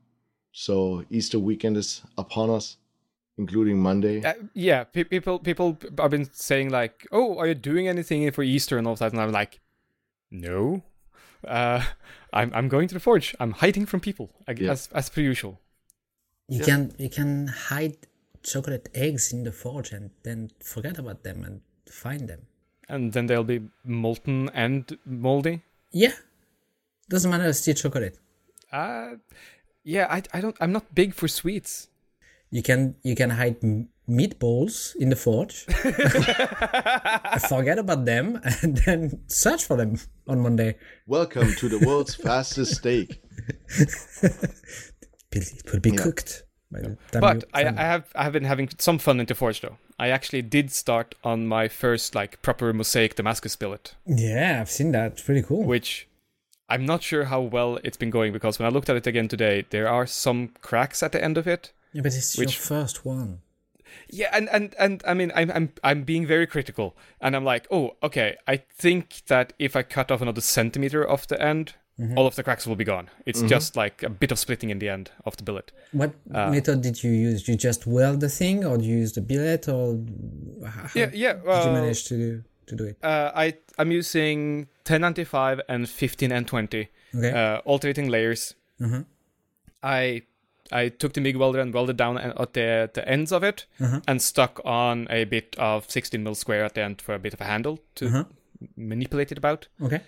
so 0.53 1.05
Easter 1.11 1.39
weekend 1.41 1.77
is 1.77 2.03
upon 2.17 2.51
us, 2.51 2.77
including 3.37 3.81
Monday. 3.83 4.23
Uh, 4.23 4.35
yeah, 4.55 4.85
pe- 4.85 5.05
people 5.05 5.39
people 5.41 5.77
have 5.99 6.11
been 6.13 6.29
saying 6.33 6.71
like, 6.71 7.07
"Oh, 7.11 7.37
are 7.39 7.49
you 7.49 7.55
doing 7.57 7.89
anything 7.89 8.31
for 8.31 8.45
Easter 8.45 8.79
and 8.79 8.87
all 8.87 8.95
that?" 8.97 9.13
And 9.13 9.21
I'm 9.21 9.33
like, 9.33 9.61
"No, 10.31 10.83
uh, 11.49 11.83
I'm 12.35 12.51
I'm 12.55 12.69
going 12.69 12.89
to 12.89 12.95
the 12.95 13.01
forge. 13.01 13.35
I'm 13.41 13.53
hiding 13.63 13.87
from 13.87 14.01
people 14.01 14.27
ag- 14.49 14.61
Yeah. 14.61 14.73
as 14.73 14.89
as 14.93 15.09
per 15.11 15.21
usual." 15.33 15.55
you 16.49 16.59
Yeah. 16.59 16.67
can 16.69 16.81
you 16.99 17.09
can 17.19 17.31
hide 17.71 17.97
chocolate 18.43 18.87
eggs 18.93 19.33
in 19.33 19.45
the 19.45 19.53
forge 19.53 19.93
and 19.97 20.11
then 20.25 20.51
forget 20.73 20.99
about 20.99 21.23
them 21.23 21.39
and 21.47 21.61
find 21.89 22.29
them. 22.29 22.41
and 22.89 23.13
then 23.15 23.27
they'll 23.29 23.49
be 23.57 23.61
molten 23.85 24.51
and 24.53 24.99
moldy. 25.07 25.63
Yeah. 25.91 26.13
Doesn't 27.09 27.31
matter, 27.31 27.49
It's 27.49 27.61
still 27.61 27.75
chocolate. 27.75 28.19
Uh, 28.71 29.17
yeah, 29.85 30.07
I, 30.17 30.19
I 30.37 30.41
don't. 30.43 30.57
I'm 30.61 30.73
not 30.73 30.95
big 30.95 31.15
for 31.15 31.29
sweets. 31.29 31.89
You 32.51 32.63
can 32.63 32.97
you 33.03 33.15
can 33.17 33.31
hide 33.31 33.57
m- 33.65 33.89
meatballs 34.09 34.95
in 34.97 35.09
the 35.11 35.17
forge. 35.17 35.65
Forget 37.49 37.79
about 37.79 38.05
them 38.05 38.41
and 38.63 38.77
then 38.79 39.21
search 39.27 39.65
for 39.65 39.77
them 39.77 39.99
on 40.29 40.41
Monday. 40.41 40.77
Welcome 41.07 41.55
to 41.55 41.69
the 41.69 41.85
world's 41.87 42.15
fastest 42.27 42.77
steak. 42.77 43.23
It 45.33 45.63
will 45.73 45.81
be 45.81 45.91
cooked. 45.93 46.45
By 46.71 46.81
the 46.81 46.97
time 47.13 47.21
But 47.21 47.45
I, 47.55 47.67
I 47.67 47.73
have 47.73 48.05
I 48.15 48.25
have 48.25 48.33
been 48.33 48.45
having 48.45 48.69
some 48.79 48.99
fun 48.99 49.21
into 49.21 49.35
Forge 49.35 49.61
though. 49.61 49.79
I 49.99 50.09
actually 50.09 50.43
did 50.43 50.73
start 50.73 51.15
on 51.23 51.47
my 51.47 51.69
first 51.69 52.15
like 52.15 52.43
proper 52.43 52.73
mosaic 52.73 53.15
Damascus 53.15 53.55
billet, 53.55 53.95
yeah, 54.07 54.59
I've 54.61 54.71
seen 54.71 54.91
that. 54.93 55.13
It's 55.13 55.23
pretty 55.23 55.43
cool. 55.43 55.63
which 55.63 56.09
I'm 56.69 56.85
not 56.85 57.03
sure 57.03 57.25
how 57.25 57.41
well 57.43 57.79
it's 57.85 57.97
been 57.97 58.11
going 58.11 58.33
because 58.33 58.59
when 58.59 58.67
I 58.67 58.71
looked 58.71 58.89
at 58.89 58.97
it 58.97 59.07
again 59.07 59.29
today, 59.29 59.67
there 59.71 59.89
are 59.89 60.07
some 60.07 60.49
cracks 60.63 61.03
at 61.03 61.13
the 61.13 61.23
end 61.23 61.39
of 61.39 61.47
it. 61.47 61.73
yeah, 61.93 62.03
but 62.03 62.15
it's 62.15 62.37
which- 62.37 62.57
your 62.57 62.63
first 62.63 63.05
one. 63.05 63.41
Yeah, 64.11 64.31
and 64.33 64.49
and 64.51 64.75
and 64.79 65.03
I 65.07 65.15
mean, 65.15 65.33
I'm 65.35 65.51
I'm 65.51 65.69
I'm 65.83 66.03
being 66.05 66.27
very 66.27 66.47
critical, 66.47 66.97
and 67.21 67.35
I'm 67.37 67.45
like, 67.45 67.67
oh, 67.71 67.97
okay. 68.03 68.37
I 68.47 68.57
think 68.57 69.23
that 69.27 69.53
if 69.59 69.77
I 69.77 69.83
cut 69.83 70.11
off 70.11 70.21
another 70.23 70.41
centimeter 70.41 71.03
of 71.07 71.27
the 71.29 71.41
end, 71.41 71.75
all 72.17 72.27
of 72.27 72.35
the 72.35 72.43
cracks 72.43 72.67
will 72.67 72.77
be 72.77 72.85
gone. 72.85 73.09
It's 73.27 73.41
just 73.43 73.77
like 73.77 74.03
a 74.03 74.09
bit 74.11 74.33
of 74.33 74.39
splitting 74.39 74.71
in 74.71 74.79
the 74.81 74.89
end 74.89 75.11
of 75.25 75.37
the 75.37 75.43
billet. 75.45 75.71
What 75.93 76.13
Uh, 76.33 76.51
method 76.51 76.83
did 76.83 77.03
you 77.05 77.13
use? 77.13 77.47
You 77.49 77.57
just 77.57 77.87
weld 77.87 78.21
the 78.21 78.29
thing, 78.29 78.65
or 78.65 78.79
you 78.79 78.97
use 79.03 79.13
the 79.13 79.21
billet, 79.21 79.69
or 79.69 79.99
how 80.67 80.89
Yeah, 80.95 81.11
yeah. 81.15 81.35
did 81.35 81.65
you 81.67 81.73
manage 81.73 82.05
to 82.09 82.17
do 82.17 82.43
to 82.67 82.77
do 82.77 82.85
it? 82.85 82.97
uh, 83.03 83.31
I 83.35 83.55
I'm 83.79 83.93
using 83.93 84.67
1095 84.87 85.61
and 85.69 85.89
15 85.89 86.33
and 86.33 86.47
20, 86.47 86.89
Okay. 87.17 87.31
uh, 87.31 87.59
alternating 87.65 88.09
layers. 88.11 88.55
Mhm. 88.81 89.05
I 89.83 90.23
I 90.75 90.89
took 90.91 91.13
the 91.15 91.21
MIG 91.21 91.37
welder 91.37 91.61
and 91.61 91.73
welded 91.73 91.97
down 91.97 92.19
at 92.19 92.53
the 92.53 92.91
the 92.93 93.09
ends 93.09 93.33
of 93.33 93.43
it, 93.45 93.67
Uh-huh. 93.81 94.01
and 94.09 94.21
stuck 94.21 94.61
on 94.65 95.07
a 95.11 95.25
bit 95.25 95.55
of 95.59 95.89
16 95.91 96.23
mil 96.23 96.35
square 96.35 96.65
at 96.65 96.75
the 96.75 96.83
end 96.83 97.01
for 97.01 97.15
a 97.15 97.19
bit 97.19 97.33
of 97.35 97.41
a 97.41 97.45
handle 97.45 97.79
to 97.95 98.07
Uh-huh. 98.07 98.25
manipulate 98.77 99.33
it 99.33 99.39
about. 99.39 99.69
Okay. 99.81 100.01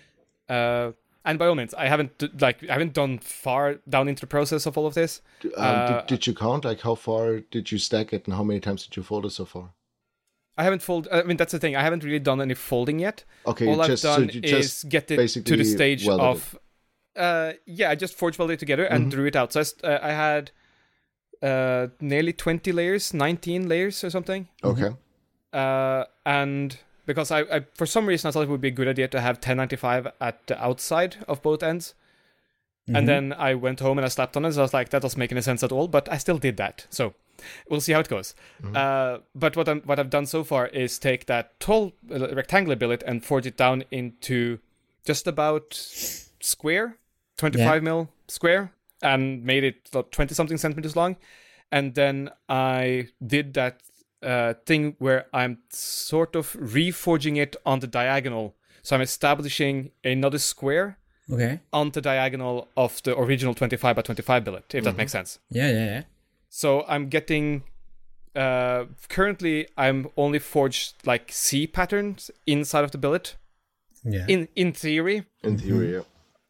Uh, 0.49 0.91
and 1.25 1.37
by 1.39 1.45
all 1.47 1.55
means, 1.55 1.73
I 1.73 1.87
haven't 1.87 2.41
like 2.41 2.63
I 2.69 2.73
haven't 2.73 2.93
done 2.93 3.19
far 3.19 3.75
down 3.89 4.07
into 4.07 4.21
the 4.21 4.27
process 4.27 4.65
of 4.65 4.77
all 4.77 4.85
of 4.87 4.93
this. 4.93 5.21
Um, 5.43 5.51
Uh, 5.57 5.87
did, 5.87 6.07
did 6.07 6.27
you 6.27 6.33
count? 6.33 6.63
Like, 6.65 6.81
how 6.81 6.95
far 6.95 7.39
did 7.51 7.71
you 7.71 7.77
stack 7.79 8.13
it, 8.13 8.25
and 8.27 8.35
how 8.35 8.43
many 8.43 8.59
times 8.61 8.85
did 8.87 8.95
you 8.97 9.03
fold 9.03 9.25
it 9.25 9.31
so 9.31 9.45
far? 9.45 9.73
I 10.59 10.63
haven't 10.63 10.81
fold. 10.81 11.07
I 11.11 11.23
mean, 11.23 11.37
that's 11.37 11.51
the 11.51 11.59
thing. 11.59 11.75
I 11.75 11.81
haven't 11.83 12.03
really 12.03 12.19
done 12.19 12.41
any 12.41 12.55
folding 12.55 12.99
yet. 12.99 13.25
Okay, 13.45 13.67
all 13.67 13.81
I've 13.81 13.89
just 13.89 14.03
so 14.03 14.17
done 14.17 14.29
you 14.33 14.41
is 14.41 14.85
get 14.89 15.11
it 15.11 15.17
to 15.45 15.55
the 15.57 15.65
stage 15.65 16.05
welded 16.05 16.25
of. 16.25 16.57
Uh, 17.17 17.53
yeah, 17.65 17.89
I 17.89 17.95
just 17.95 18.13
forge 18.15 18.37
welded 18.37 18.53
it 18.55 18.59
together 18.59 18.85
and 18.85 19.07
Mhm. 19.07 19.11
drew 19.11 19.25
it 19.25 19.35
out. 19.35 19.53
So 19.53 19.59
I, 19.59 19.63
st- 19.63 19.83
uh, 19.85 19.99
I 20.01 20.11
had 20.11 20.51
uh 21.41 21.87
nearly 22.01 22.33
20 22.33 22.71
layers, 22.71 23.13
19 23.13 23.67
layers 23.67 24.03
or 24.03 24.09
something. 24.09 24.47
okay. 24.63 24.89
Uh, 25.53 26.03
and 26.25 26.77
because 27.05 27.31
I, 27.31 27.41
I 27.41 27.65
for 27.75 27.85
some 27.85 28.05
reason 28.05 28.27
I 28.27 28.31
thought 28.31 28.43
it 28.43 28.49
would 28.49 28.61
be 28.61 28.67
a 28.69 28.71
good 28.71 28.87
idea 28.87 29.07
to 29.09 29.21
have 29.21 29.37
1095 29.37 30.07
at 30.19 30.45
the 30.47 30.61
outside 30.63 31.17
of 31.27 31.41
both 31.41 31.63
ends. 31.63 31.93
Mhm. 32.89 32.97
And 32.97 33.07
then 33.07 33.33
I 33.33 33.53
went 33.53 33.79
home 33.79 33.97
and 33.97 34.05
I 34.05 34.09
slapped 34.09 34.35
on 34.37 34.45
it. 34.45 34.53
So 34.53 34.61
I 34.61 34.63
was 34.63 34.73
like, 34.73 34.89
that 34.89 35.01
doesn't 35.01 35.19
make 35.19 35.31
any 35.31 35.41
sense 35.41 35.61
at 35.63 35.71
all. 35.71 35.87
But 35.87 36.09
I 36.11 36.17
still 36.17 36.37
did 36.37 36.57
that. 36.57 36.85
So 36.89 37.13
we'll 37.69 37.81
see 37.81 37.93
how 37.93 37.99
it 37.99 38.09
goes. 38.09 38.33
Uh, 38.73 39.19
but 39.35 39.55
what 39.55 39.69
I'm 39.69 39.81
what 39.81 39.99
I've 39.99 40.09
done 40.09 40.25
so 40.25 40.43
far 40.43 40.67
is 40.67 40.97
take 40.99 41.25
that 41.27 41.59
tall 41.59 41.93
uh, 42.11 42.33
rectangular 42.35 42.75
billet 42.75 43.03
and 43.05 43.23
forge 43.23 43.45
it 43.45 43.57
down 43.57 43.83
into 43.91 44.59
just 45.05 45.27
about 45.27 45.73
square, 46.39 46.97
25 47.37 47.59
Yeah. 47.75 47.79
mil 47.79 48.09
square, 48.27 48.71
and 49.01 49.43
made 49.43 49.63
it 49.63 49.89
20 50.11 50.33
something 50.33 50.57
centimeters 50.57 50.95
long. 50.95 51.17
And 51.71 51.95
then 51.95 52.29
I 52.49 53.09
did 53.25 53.53
that 53.53 53.81
uh, 54.23 54.53
thing 54.65 54.95
where 54.99 55.27
I'm 55.33 55.59
sort 55.69 56.35
of 56.35 56.53
reforging 56.53 57.37
it 57.37 57.55
on 57.65 57.79
the 57.79 57.87
diagonal. 57.87 58.55
So 58.81 58.95
I'm 58.95 59.01
establishing 59.01 59.91
another 60.03 60.39
square 60.39 60.97
Okay. 61.31 61.59
on 61.71 61.91
the 61.91 62.01
diagonal 62.01 62.67
of 62.75 63.03
the 63.03 63.15
original 63.17 63.53
25 63.53 63.95
by 63.95 64.01
25 64.01 64.43
billet, 64.43 64.73
if 64.73 64.83
that 64.85 64.95
makes 64.97 65.11
sense. 65.11 65.39
Yeah, 65.49 65.69
yeah, 65.69 65.85
yeah. 65.85 66.03
So 66.49 66.83
I'm 66.87 67.09
getting. 67.09 67.63
Uh, 68.35 68.85
currently, 69.09 69.67
I'm 69.77 70.07
only 70.15 70.39
forged 70.39 70.95
like 71.05 71.31
C 71.31 71.67
patterns 71.67 72.29
inside 72.45 72.83
of 72.83 72.91
the 72.91 72.97
billet, 72.97 73.35
Yeah. 74.03 74.25
in 74.27 74.47
in 74.55 74.73
theory. 74.73 75.25
In 75.43 75.57
theory, 75.57 75.93
yeah. 75.93 76.01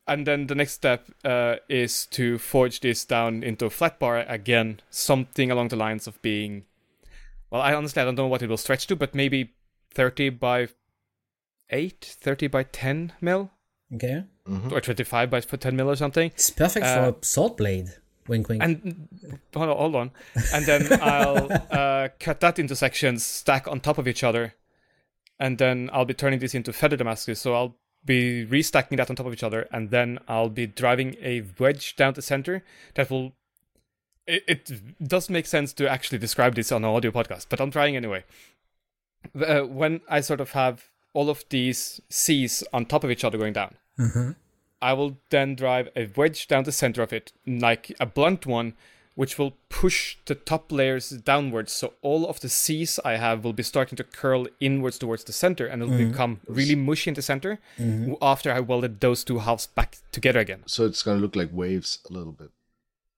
And 0.08 0.26
then 0.26 0.48
the 0.48 0.56
next 0.56 0.74
step 0.74 1.08
uh, 1.26 1.58
is 1.68 2.06
to 2.08 2.38
forge 2.38 2.80
this 2.80 3.04
down 3.04 3.44
into 3.44 3.66
a 3.66 3.70
flat 3.70 4.00
bar 4.00 4.20
again, 4.20 4.80
something 4.90 5.52
along 5.52 5.68
the 5.68 5.76
lines 5.76 6.08
of 6.08 6.22
being. 6.22 6.64
Well, 7.52 7.62
I 7.62 7.74
honestly 7.74 8.02
I 8.02 8.06
don't 8.06 8.16
know 8.16 8.28
what 8.28 8.42
it 8.42 8.50
will 8.50 8.58
stretch 8.58 8.88
to, 8.88 8.96
but 8.96 9.14
maybe 9.14 9.54
30 9.94 10.30
by 10.30 10.70
8, 11.70 12.16
30 12.22 12.48
by 12.48 12.64
10 12.64 13.14
mil, 13.20 13.52
okay. 13.94 14.24
or 14.72 14.80
25 14.80 15.30
by 15.30 15.40
10 15.42 15.76
mil 15.76 15.90
or 15.90 15.96
something. 15.98 16.32
It's 16.34 16.50
perfect 16.50 16.86
Uh, 16.86 17.12
for 17.12 17.18
a 17.20 17.26
sword 17.26 17.58
blade. 17.58 17.90
Wink, 18.30 18.50
wink. 18.50 18.62
and 18.62 19.08
hold 19.54 19.70
on, 19.70 19.78
hold 19.78 19.96
on. 19.96 20.12
and 20.54 20.66
then 20.66 20.88
I'll 21.02 21.52
uh, 21.72 22.10
cut 22.20 22.40
that 22.42 22.60
into 22.60 22.76
sections, 22.76 23.26
stack 23.26 23.68
on 23.68 23.80
top 23.80 23.98
of 23.98 24.08
each 24.08 24.24
other, 24.24 24.54
and 25.40 25.58
then 25.58 25.90
I'll 25.94 26.06
be 26.06 26.14
turning 26.14 26.40
this 26.40 26.54
into 26.54 26.72
feather 26.74 26.98
Damascus. 26.98 27.40
So 27.42 27.54
I'll 27.54 27.76
be 28.06 28.46
restacking 28.46 28.98
that 28.98 29.10
on 29.10 29.16
top 29.16 29.26
of 29.26 29.34
each 29.34 29.44
other, 29.44 29.68
and 29.72 29.90
then 29.90 30.20
I'll 30.28 30.50
be 30.50 30.68
driving 30.68 31.16
a 31.22 31.44
wedge 31.60 31.96
down 31.96 32.14
the 32.14 32.22
center 32.22 32.64
that 32.96 33.10
will. 33.10 33.34
It, 34.26 34.44
it 34.48 35.08
does 35.08 35.30
make 35.30 35.46
sense 35.46 35.72
to 35.74 35.90
actually 35.90 36.18
describe 36.18 36.56
this 36.56 36.72
on 36.72 36.84
an 36.84 36.90
audio 36.90 37.12
podcast, 37.12 37.48
but 37.50 37.62
I'm 37.62 37.72
trying 37.72 37.96
anyway. 37.96 38.26
Uh, 39.36 39.62
when 39.62 40.02
I 40.10 40.22
sort 40.22 40.42
of 40.42 40.52
have 40.52 40.90
all 41.14 41.30
of 41.30 41.46
these 41.50 42.02
C's 42.10 42.64
on 42.74 42.86
top 42.86 43.04
of 43.04 43.12
each 43.12 43.24
other 43.24 43.38
going 43.38 43.54
down, 43.54 43.76
uh-huh. 43.98 44.34
I 44.82 44.94
will 44.94 45.18
then 45.30 45.56
drive 45.56 45.90
a 45.96 46.10
wedge 46.16 46.48
down 46.48 46.64
the 46.66 46.72
center 46.72 47.02
of 47.02 47.14
it, 47.14 47.32
like 47.46 47.94
a 48.00 48.06
blunt 48.06 48.46
one, 48.46 48.74
which 49.18 49.40
will 49.40 49.54
push 49.70 50.16
the 50.28 50.36
top 50.36 50.72
layers 50.72 51.10
downwards. 51.10 51.72
So 51.72 51.94
all 52.04 52.28
of 52.28 52.40
the 52.40 52.50
C's 52.50 53.00
I 53.04 53.14
have 53.16 53.44
will 53.44 53.52
be 53.52 53.64
starting 53.64 53.96
to 53.96 54.04
curl 54.04 54.46
inwards 54.60 55.00
towards 55.00 55.24
the 55.24 55.34
center, 55.34 55.66
and 55.66 55.82
it'll 55.82 55.96
mm-hmm. 55.96 56.12
become 56.12 56.40
really 56.48 56.76
mushy 56.76 57.10
in 57.10 57.16
the 57.16 57.24
center 57.24 57.58
mm-hmm. 57.80 58.02
w- 58.02 58.18
after 58.22 58.52
I 58.52 58.60
welded 58.60 59.00
those 59.00 59.24
two 59.24 59.40
halves 59.40 59.66
back 59.66 59.98
together 60.12 60.40
again. 60.40 60.62
So 60.68 60.86
it's 60.86 61.02
gonna 61.02 61.20
look 61.20 61.36
like 61.36 61.50
waves 61.52 61.98
a 62.08 62.14
little 62.14 62.32
bit. 62.32 62.52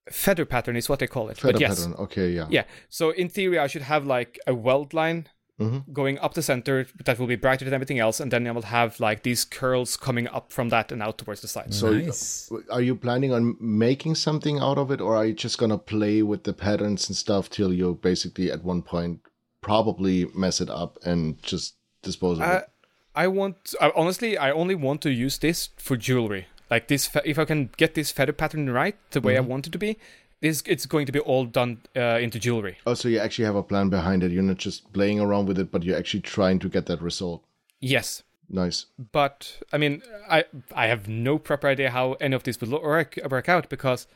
Feather 0.09 0.45
pattern 0.45 0.77
is 0.77 0.87
what 0.87 0.99
they 0.99 1.07
call 1.07 1.27
it. 1.27 1.37
Feather 1.37 1.51
but 1.51 1.61
yes, 1.61 1.79
pattern. 1.79 1.95
Okay, 1.99 2.29
yeah. 2.29 2.47
yeah. 2.49 2.63
So 2.87 3.09
in 3.09 3.27
theory, 3.27 3.59
I 3.59 3.67
should 3.67 3.81
have 3.81 4.05
like 4.05 4.39
a 4.47 4.55
weld 4.55 4.93
line 4.93 5.27
Mhm. 5.59 5.93
going 5.93 6.17
up 6.19 6.33
the 6.33 6.41
center 6.41 6.87
that 7.03 7.19
will 7.19 7.27
be 7.27 7.35
brighter 7.35 7.65
than 7.65 7.73
everything 7.73 7.99
else, 7.99 8.19
and 8.19 8.31
then 8.31 8.47
I 8.47 8.51
will 8.51 8.61
have 8.63 8.99
like 8.99 9.23
these 9.23 9.43
curls 9.43 9.97
coming 9.97 10.27
up 10.27 10.53
from 10.53 10.69
that 10.69 10.91
and 10.91 11.03
out 11.03 11.17
towards 11.17 11.41
the 11.41 11.47
sides. 11.47 11.77
So 11.77 11.91
nice. 11.91 12.49
are 12.69 12.81
you 12.81 12.95
planning 12.95 13.33
on 13.33 13.57
making 13.59 14.15
something 14.15 14.59
out 14.59 14.77
of 14.77 14.89
it, 14.91 15.01
or 15.01 15.15
are 15.15 15.25
you 15.25 15.33
just 15.33 15.57
gonna 15.57 15.77
play 15.77 16.21
with 16.21 16.43
the 16.43 16.53
patterns 16.53 17.09
and 17.09 17.15
stuff 17.15 17.49
till 17.49 17.73
you 17.73 17.99
basically 18.01 18.51
at 18.51 18.63
one 18.63 18.81
point 18.81 19.19
probably 19.61 20.25
mess 20.33 20.61
it 20.61 20.69
up 20.69 20.97
and 21.03 21.41
just 21.43 21.75
dispose 22.01 22.37
of 22.37 22.43
I, 22.45 22.55
it? 22.55 22.69
I 23.15 23.27
want 23.27 23.75
I, 23.81 23.91
honestly, 23.95 24.37
I 24.37 24.51
only 24.51 24.75
want 24.75 25.01
to 25.01 25.11
use 25.11 25.37
this 25.39 25.69
for 25.77 25.97
jewelry. 25.97 26.47
Like 26.71 26.87
this, 26.87 27.09
if 27.25 27.39
I 27.39 27.45
can 27.45 27.71
get 27.77 27.95
this 27.95 28.11
feather 28.11 28.31
pattern 28.31 28.69
right, 28.69 28.95
the 29.11 29.21
way 29.21 29.35
I 29.35 29.39
want 29.39 29.65
it 29.65 29.71
to 29.71 29.79
be, 29.79 29.97
this 30.41 30.63
it's 30.65 30.85
going 30.85 31.05
to 31.05 31.11
be 31.11 31.19
all 31.19 31.45
done 31.45 31.81
uh, 31.95 32.19
into 32.21 32.39
jewelry. 32.39 32.77
Oh, 32.85 32.93
so 32.93 33.07
you 33.09 33.19
actually 33.19 33.45
have 33.45 33.55
a 33.55 33.63
plan 33.63 33.89
behind 33.89 34.23
it. 34.23 34.31
You're 34.31 34.43
not 34.43 34.57
just 34.57 34.91
playing 34.93 35.19
around 35.19 35.47
with 35.47 35.59
it, 35.59 35.71
but 35.71 35.83
you're 35.83 35.97
actually 35.97 36.21
trying 36.21 36.59
to 36.59 36.69
get 36.69 36.85
that 36.85 37.01
result. 37.01 37.43
Yes, 37.81 38.23
Nice. 38.49 38.85
but 39.11 39.59
I 39.73 39.77
mean, 39.77 40.01
I 40.29 40.45
I 40.75 40.87
have 40.87 41.07
no 41.07 41.37
proper 41.39 41.67
idea 41.67 41.91
how 41.91 42.13
any 42.13 42.35
of 42.35 42.43
this 42.43 42.59
will 42.59 42.69
lo- 42.69 42.81
work 42.81 43.17
work 43.29 43.47
out 43.49 43.69
because, 43.69 44.07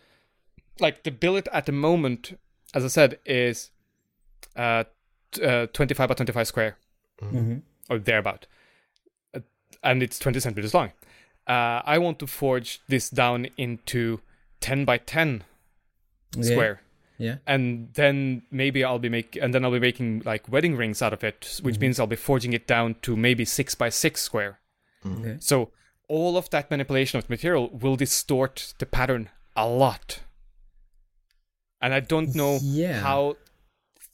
like, 0.79 1.03
the 1.03 1.11
billet 1.11 1.47
at 1.53 1.65
the 1.65 1.71
moment, 1.71 2.37
as 2.73 2.83
I 2.83 2.87
said, 2.89 3.19
is 3.25 3.69
uh, 4.55 4.83
t- 5.31 5.43
uh 5.43 5.67
25 5.67 6.07
by 6.09 6.13
25 6.15 6.47
square 6.47 6.77
Mm-hmm. 7.21 7.57
or 7.89 7.99
thereabout, 7.99 8.47
uh, 9.35 9.39
and 9.83 10.01
it's 10.03 10.19
20 10.19 10.39
centimeters 10.39 10.73
long. 10.73 10.91
Uh, 11.47 11.81
I 11.85 11.97
want 11.99 12.19
to 12.19 12.27
forge 12.27 12.81
this 12.87 13.09
down 13.09 13.47
into 13.57 14.19
10 14.61 14.83
by 14.83 14.97
10 14.97 15.43
square. 16.41 16.81
Yeah. 17.19 17.37
and 17.45 17.89
then 17.93 18.41
maybe 18.51 18.83
I'll 18.83 18.99
be 18.99 19.07
make 19.07 19.37
and 19.41 19.53
then 19.53 19.63
I'll 19.63 19.71
be 19.71 19.79
making 19.79 20.23
like 20.25 20.49
wedding 20.51 20.75
rings 20.75 21.01
out 21.01 21.13
of 21.13 21.23
it, 21.23 21.59
which 21.61 21.79
means 21.79 21.99
I'll 21.99 22.07
be 22.07 22.15
forging 22.17 22.53
it 22.53 22.65
down 22.67 22.95
to 23.03 23.15
maybe 23.15 23.45
six 23.45 23.75
by 23.75 23.89
six 23.89 24.21
square. 24.21 24.59
Okay. 25.05 25.37
So 25.39 25.69
all 26.09 26.35
of 26.37 26.49
that 26.49 26.69
manipulation 26.71 27.17
of 27.19 27.27
the 27.27 27.31
material 27.31 27.69
will 27.69 27.95
distort 27.95 28.73
the 28.79 28.85
pattern 28.87 29.29
a 29.55 29.67
lot, 29.67 30.19
and 31.81 31.93
I 31.93 31.99
don't 31.99 32.33
know 32.35 32.59
Yeah. 32.61 32.99
how 33.01 33.37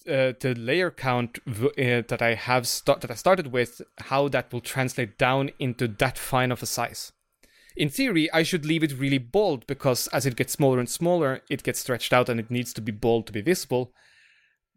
uh, 0.08 0.34
the 0.40 0.56
layer 0.58 0.92
count 0.92 1.40
v- 1.46 1.68
uh, 1.68 2.02
that 2.08 2.22
I 2.22 2.34
have 2.34 2.68
sta- 2.68 2.96
that 3.00 3.12
I 3.12 3.16
started 3.16 3.48
with, 3.48 3.82
how 3.98 4.28
that 4.30 4.52
will 4.52 4.62
translate 4.62 5.18
down 5.18 5.52
into 5.60 5.88
that 5.88 6.18
fine 6.18 6.52
of 6.52 6.62
a 6.64 6.66
size. 6.66 7.12
In 7.80 7.88
theory, 7.88 8.30
I 8.34 8.44
should 8.44 8.66
leave 8.66 8.84
it 8.84 9.00
really 9.00 9.20
bold 9.20 9.66
because 9.66 10.08
as 10.08 10.26
it 10.26 10.36
gets 10.36 10.52
smaller 10.52 10.80
and 10.80 10.90
smaller, 10.90 11.40
it 11.50 11.64
gets 11.64 11.80
stretched 11.80 12.12
out 12.12 12.28
and 12.28 12.38
it 12.38 12.52
needs 12.52 12.74
to 12.74 12.82
be 12.82 12.92
bold 12.92 13.26
to 13.28 13.32
be 13.32 13.40
visible. 13.40 13.94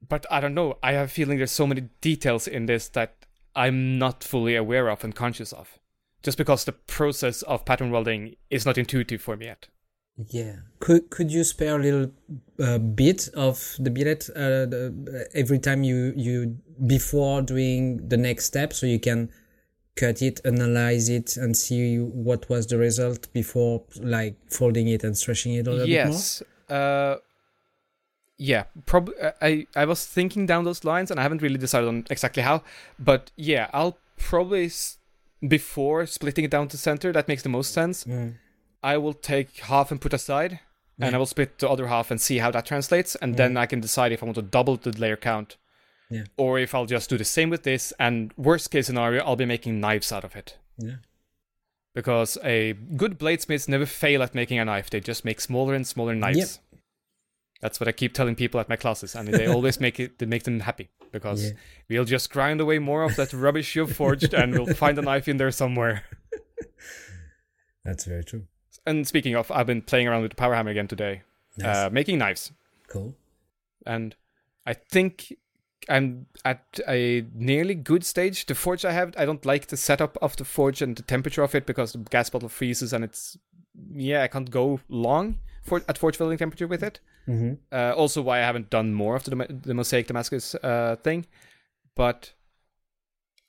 But 0.09 0.25
I 0.31 0.41
don't 0.41 0.55
know. 0.55 0.79
I 0.85 0.93
have 0.93 1.07
a 1.07 1.11
feeling 1.11 1.39
there's 1.39 1.51
so 1.51 1.67
many 1.67 1.89
details 2.01 2.47
in 2.47 2.67
this 2.67 2.87
that 2.91 3.27
I'm 3.57 3.99
not 3.99 4.23
fully 4.23 4.55
aware 4.55 4.89
of 4.89 5.03
and 5.03 5.17
conscious 5.17 5.53
of, 5.53 5.81
just 6.23 6.39
because 6.39 6.65
the 6.65 6.73
process 6.73 7.43
of 7.43 7.65
pattern 7.65 7.91
welding 7.91 8.37
is 8.51 8.65
not 8.65 8.79
intuitive 8.79 9.21
for 9.21 9.37
me 9.37 9.47
yet. 9.47 9.67
Yeah. 10.29 10.59
Could 10.79 11.11
could 11.11 11.33
you 11.33 11.43
spare 11.43 11.81
a 11.81 11.83
little 11.83 12.13
uh, 12.61 12.79
bit 12.79 13.29
of 13.35 13.75
the 13.81 13.91
billet 13.91 14.31
uh, 14.31 14.67
the, 14.67 15.29
every 15.35 15.59
time 15.59 15.83
you 15.83 16.13
you 16.15 16.57
before 16.87 17.43
doing 17.43 18.09
the 18.09 18.17
next 18.17 18.45
step, 18.45 18.73
so 18.73 18.87
you 18.87 19.01
can 19.01 19.31
cut 19.97 20.23
it, 20.23 20.41
analyze 20.45 21.09
it, 21.09 21.37
and 21.37 21.57
see 21.57 21.99
what 21.99 22.49
was 22.49 22.67
the 22.67 22.79
result 22.79 23.33
before 23.33 23.83
like 24.01 24.37
folding 24.51 24.89
it 24.89 25.05
and 25.05 25.17
stretching 25.17 25.55
it 25.55 25.67
a 25.67 25.71
little 25.71 25.89
yes. 25.89 26.43
Uh, 26.69 27.17
yeah, 28.39 28.65
probably. 28.87 29.15
I 29.41 29.67
I 29.77 29.85
was 29.85 30.05
thinking 30.07 30.47
down 30.47 30.65
those 30.65 30.85
lines, 30.85 31.11
and 31.11 31.21
I 31.21 31.23
haven't 31.23 31.43
really 31.43 31.59
decided 31.59 31.89
on 31.89 32.07
exactly 32.11 32.43
how. 32.43 32.63
But 32.99 33.31
yeah, 33.37 33.69
I'll 33.73 33.99
probably 34.17 34.67
s- 34.67 34.99
before 35.47 36.07
splitting 36.07 36.45
it 36.45 36.51
down 36.51 36.69
to 36.69 36.77
center. 36.79 37.13
That 37.13 37.29
makes 37.29 37.43
the 37.43 37.49
most 37.49 37.73
sense. 37.73 38.05
bit 38.05 38.15
more? 38.15 38.35
I 38.83 38.97
will 38.97 39.15
take 39.15 39.59
half 39.61 39.93
and 39.93 40.01
put 40.01 40.13
aside, 40.13 40.59
and 40.99 41.15
I 41.15 41.19
will 41.19 41.27
split 41.27 41.59
the 41.61 41.69
other 41.69 41.87
half 41.87 42.11
and 42.11 42.21
see 42.21 42.39
how 42.39 42.51
that 42.51 42.67
translates, 42.67 43.15
and 43.17 43.37
then 43.37 43.57
I 43.57 43.67
can 43.67 43.81
decide 43.81 44.11
if 44.11 44.23
I 44.23 44.27
want 44.27 44.37
to 44.37 44.43
double 44.43 44.77
the 44.77 44.91
layer 44.99 45.17
count, 45.17 45.57
Yeah. 46.13 46.25
or 46.37 46.59
if 46.59 46.75
I'll 46.75 46.87
just 46.87 47.09
do 47.11 47.17
the 47.19 47.25
same 47.25 47.51
with 47.51 47.63
this. 47.63 47.93
And 47.99 48.33
worst 48.37 48.71
case 48.71 48.87
scenario, 48.87 49.23
I'll 49.25 49.37
be 49.37 49.47
making 49.47 49.81
knives 49.81 50.13
out 50.13 50.25
of 50.25 50.37
it 50.37 50.59
Yeah. 50.79 50.97
because 51.95 52.39
a 52.45 52.75
good 52.97 53.19
bladesmiths 53.19 53.69
never 53.69 53.87
fail 53.87 54.23
at 54.23 54.35
making 54.35 54.59
a 54.59 54.65
knife; 54.65 54.91
they 54.91 55.01
just 55.01 55.25
make 55.25 55.41
smaller 55.41 55.75
and 55.75 55.87
smaller 55.87 56.15
knives. 56.15 56.39
Yep. 56.39 56.81
That's 57.61 57.79
what 57.79 57.87
I 57.89 57.93
keep 57.93 58.13
telling 58.13 58.35
people 58.35 58.59
at 58.61 58.69
my 58.69 58.75
classes, 58.77 59.15
and 59.15 59.29
they 59.29 59.47
always 59.47 59.79
make 59.81 60.01
it 60.01 60.19
they 60.19 60.27
make 60.27 60.43
them 60.43 60.61
happy 60.61 60.89
because 61.13 61.45
Yeah. 61.45 61.51
we'll 61.89 62.05
just 62.05 62.29
grind 62.31 62.61
away 62.61 62.79
more 62.81 63.03
of 63.05 63.15
that 63.17 63.33
rubbish 63.33 63.77
you've 63.77 63.95
forged, 63.97 64.35
and 64.35 64.53
we'll 64.53 64.75
find 64.75 64.99
a 64.99 65.03
knife 65.03 65.29
in 65.29 65.37
there 65.37 65.51
somewhere. 65.53 66.05
That's 67.85 68.05
very 68.05 68.25
true. 68.25 68.47
And 68.87 69.07
speaking 69.07 69.37
of, 69.37 69.51
I've 69.51 69.67
been 69.67 69.83
playing 69.83 70.09
around 70.09 70.23
with 70.23 70.33
the 70.33 70.37
power 70.37 70.55
hammer 70.55 70.71
again 70.71 70.89
today, 70.89 71.23
Nice. 71.57 71.77
uh, 71.77 71.91
making 71.91 72.19
knives. 72.19 72.53
cool. 72.89 73.15
and 73.87 74.15
I 74.67 74.75
think 74.75 75.33
I'm 75.89 76.27
at 76.45 76.81
a 76.89 77.25
nearly 77.35 77.75
good 77.75 78.05
stage. 78.05 78.47
The 78.47 78.55
forge 78.55 78.85
I 78.85 78.93
have, 78.93 79.15
I 79.17 79.25
don't 79.25 79.45
like 79.45 79.67
the 79.67 79.77
setup 79.77 80.17
of 80.23 80.37
the 80.37 80.45
forge 80.45 80.83
and 80.83 80.97
the 80.97 81.03
temperature 81.03 81.43
of 81.43 81.55
it 81.55 81.67
because 81.67 81.93
the 81.93 81.99
gas 81.99 82.31
bottle 82.31 82.49
freezes 82.49 82.93
and 82.93 83.05
it's 83.05 83.37
yeah, 83.95 84.23
I 84.23 84.29
can't 84.29 84.51
go 84.51 84.81
long 84.89 85.39
for 85.63 85.83
at 85.89 85.99
forge 85.99 86.19
welding 86.19 86.39
temperature 86.39 86.67
with 86.67 86.83
it. 86.83 87.01
Mm-hmm. 87.29 87.55
Uh, 87.71 87.93
also, 87.93 88.21
why 88.23 88.39
I 88.39 88.43
haven't 88.43 88.71
done 88.71 88.93
more 88.95 89.17
of 89.17 89.25
the 89.25 89.47
the 89.49 89.75
mosaic 89.75 90.07
Damascus 90.07 90.55
uh, 90.57 90.97
thing, 91.03 91.27
but 91.95 92.33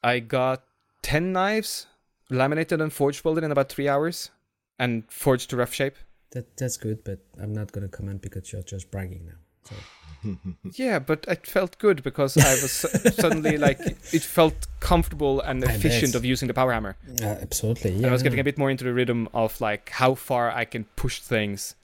I 0.03 0.19
got 0.19 0.63
ten 1.01 1.33
knives 1.33 1.87
laminated 2.29 2.81
and 2.81 2.93
forge 2.93 3.23
welded 3.23 3.43
in 3.43 3.51
about 3.51 3.69
three 3.69 3.87
hours 3.87 4.31
and 4.79 5.03
forged 5.11 5.49
to 5.49 5.57
rough 5.57 5.73
shape. 5.73 5.95
That 6.31 6.55
that's 6.57 6.77
good, 6.77 7.03
but 7.03 7.19
I'm 7.41 7.53
not 7.53 7.71
gonna 7.71 7.89
comment 7.89 8.21
because 8.21 8.51
you're 8.51 8.63
just 8.63 8.91
bragging 8.91 9.25
now. 9.25 9.39
So 9.63 9.75
Yeah, 10.75 10.99
but 10.99 11.25
it 11.27 11.45
felt 11.47 11.77
good 11.79 12.03
because 12.03 12.37
I 12.37 12.51
was 12.61 12.71
suddenly 13.15 13.57
like 13.57 13.79
it 14.13 14.21
felt 14.23 14.67
comfortable 14.79 15.41
and 15.41 15.63
efficient 15.63 16.15
of 16.15 16.23
using 16.25 16.47
the 16.47 16.53
power 16.53 16.71
hammer. 16.73 16.95
uh, 17.21 17.25
absolutely, 17.41 17.91
And 17.91 18.01
yeah. 18.01 18.07
I 18.09 18.11
was 18.11 18.23
getting 18.23 18.39
a 18.39 18.43
bit 18.43 18.57
more 18.57 18.69
into 18.71 18.83
the 18.83 18.93
rhythm 18.93 19.27
of 19.33 19.59
like 19.61 19.89
how 19.89 20.15
far 20.15 20.51
I 20.51 20.65
can 20.65 20.85
push 20.95 21.19
things 21.19 21.75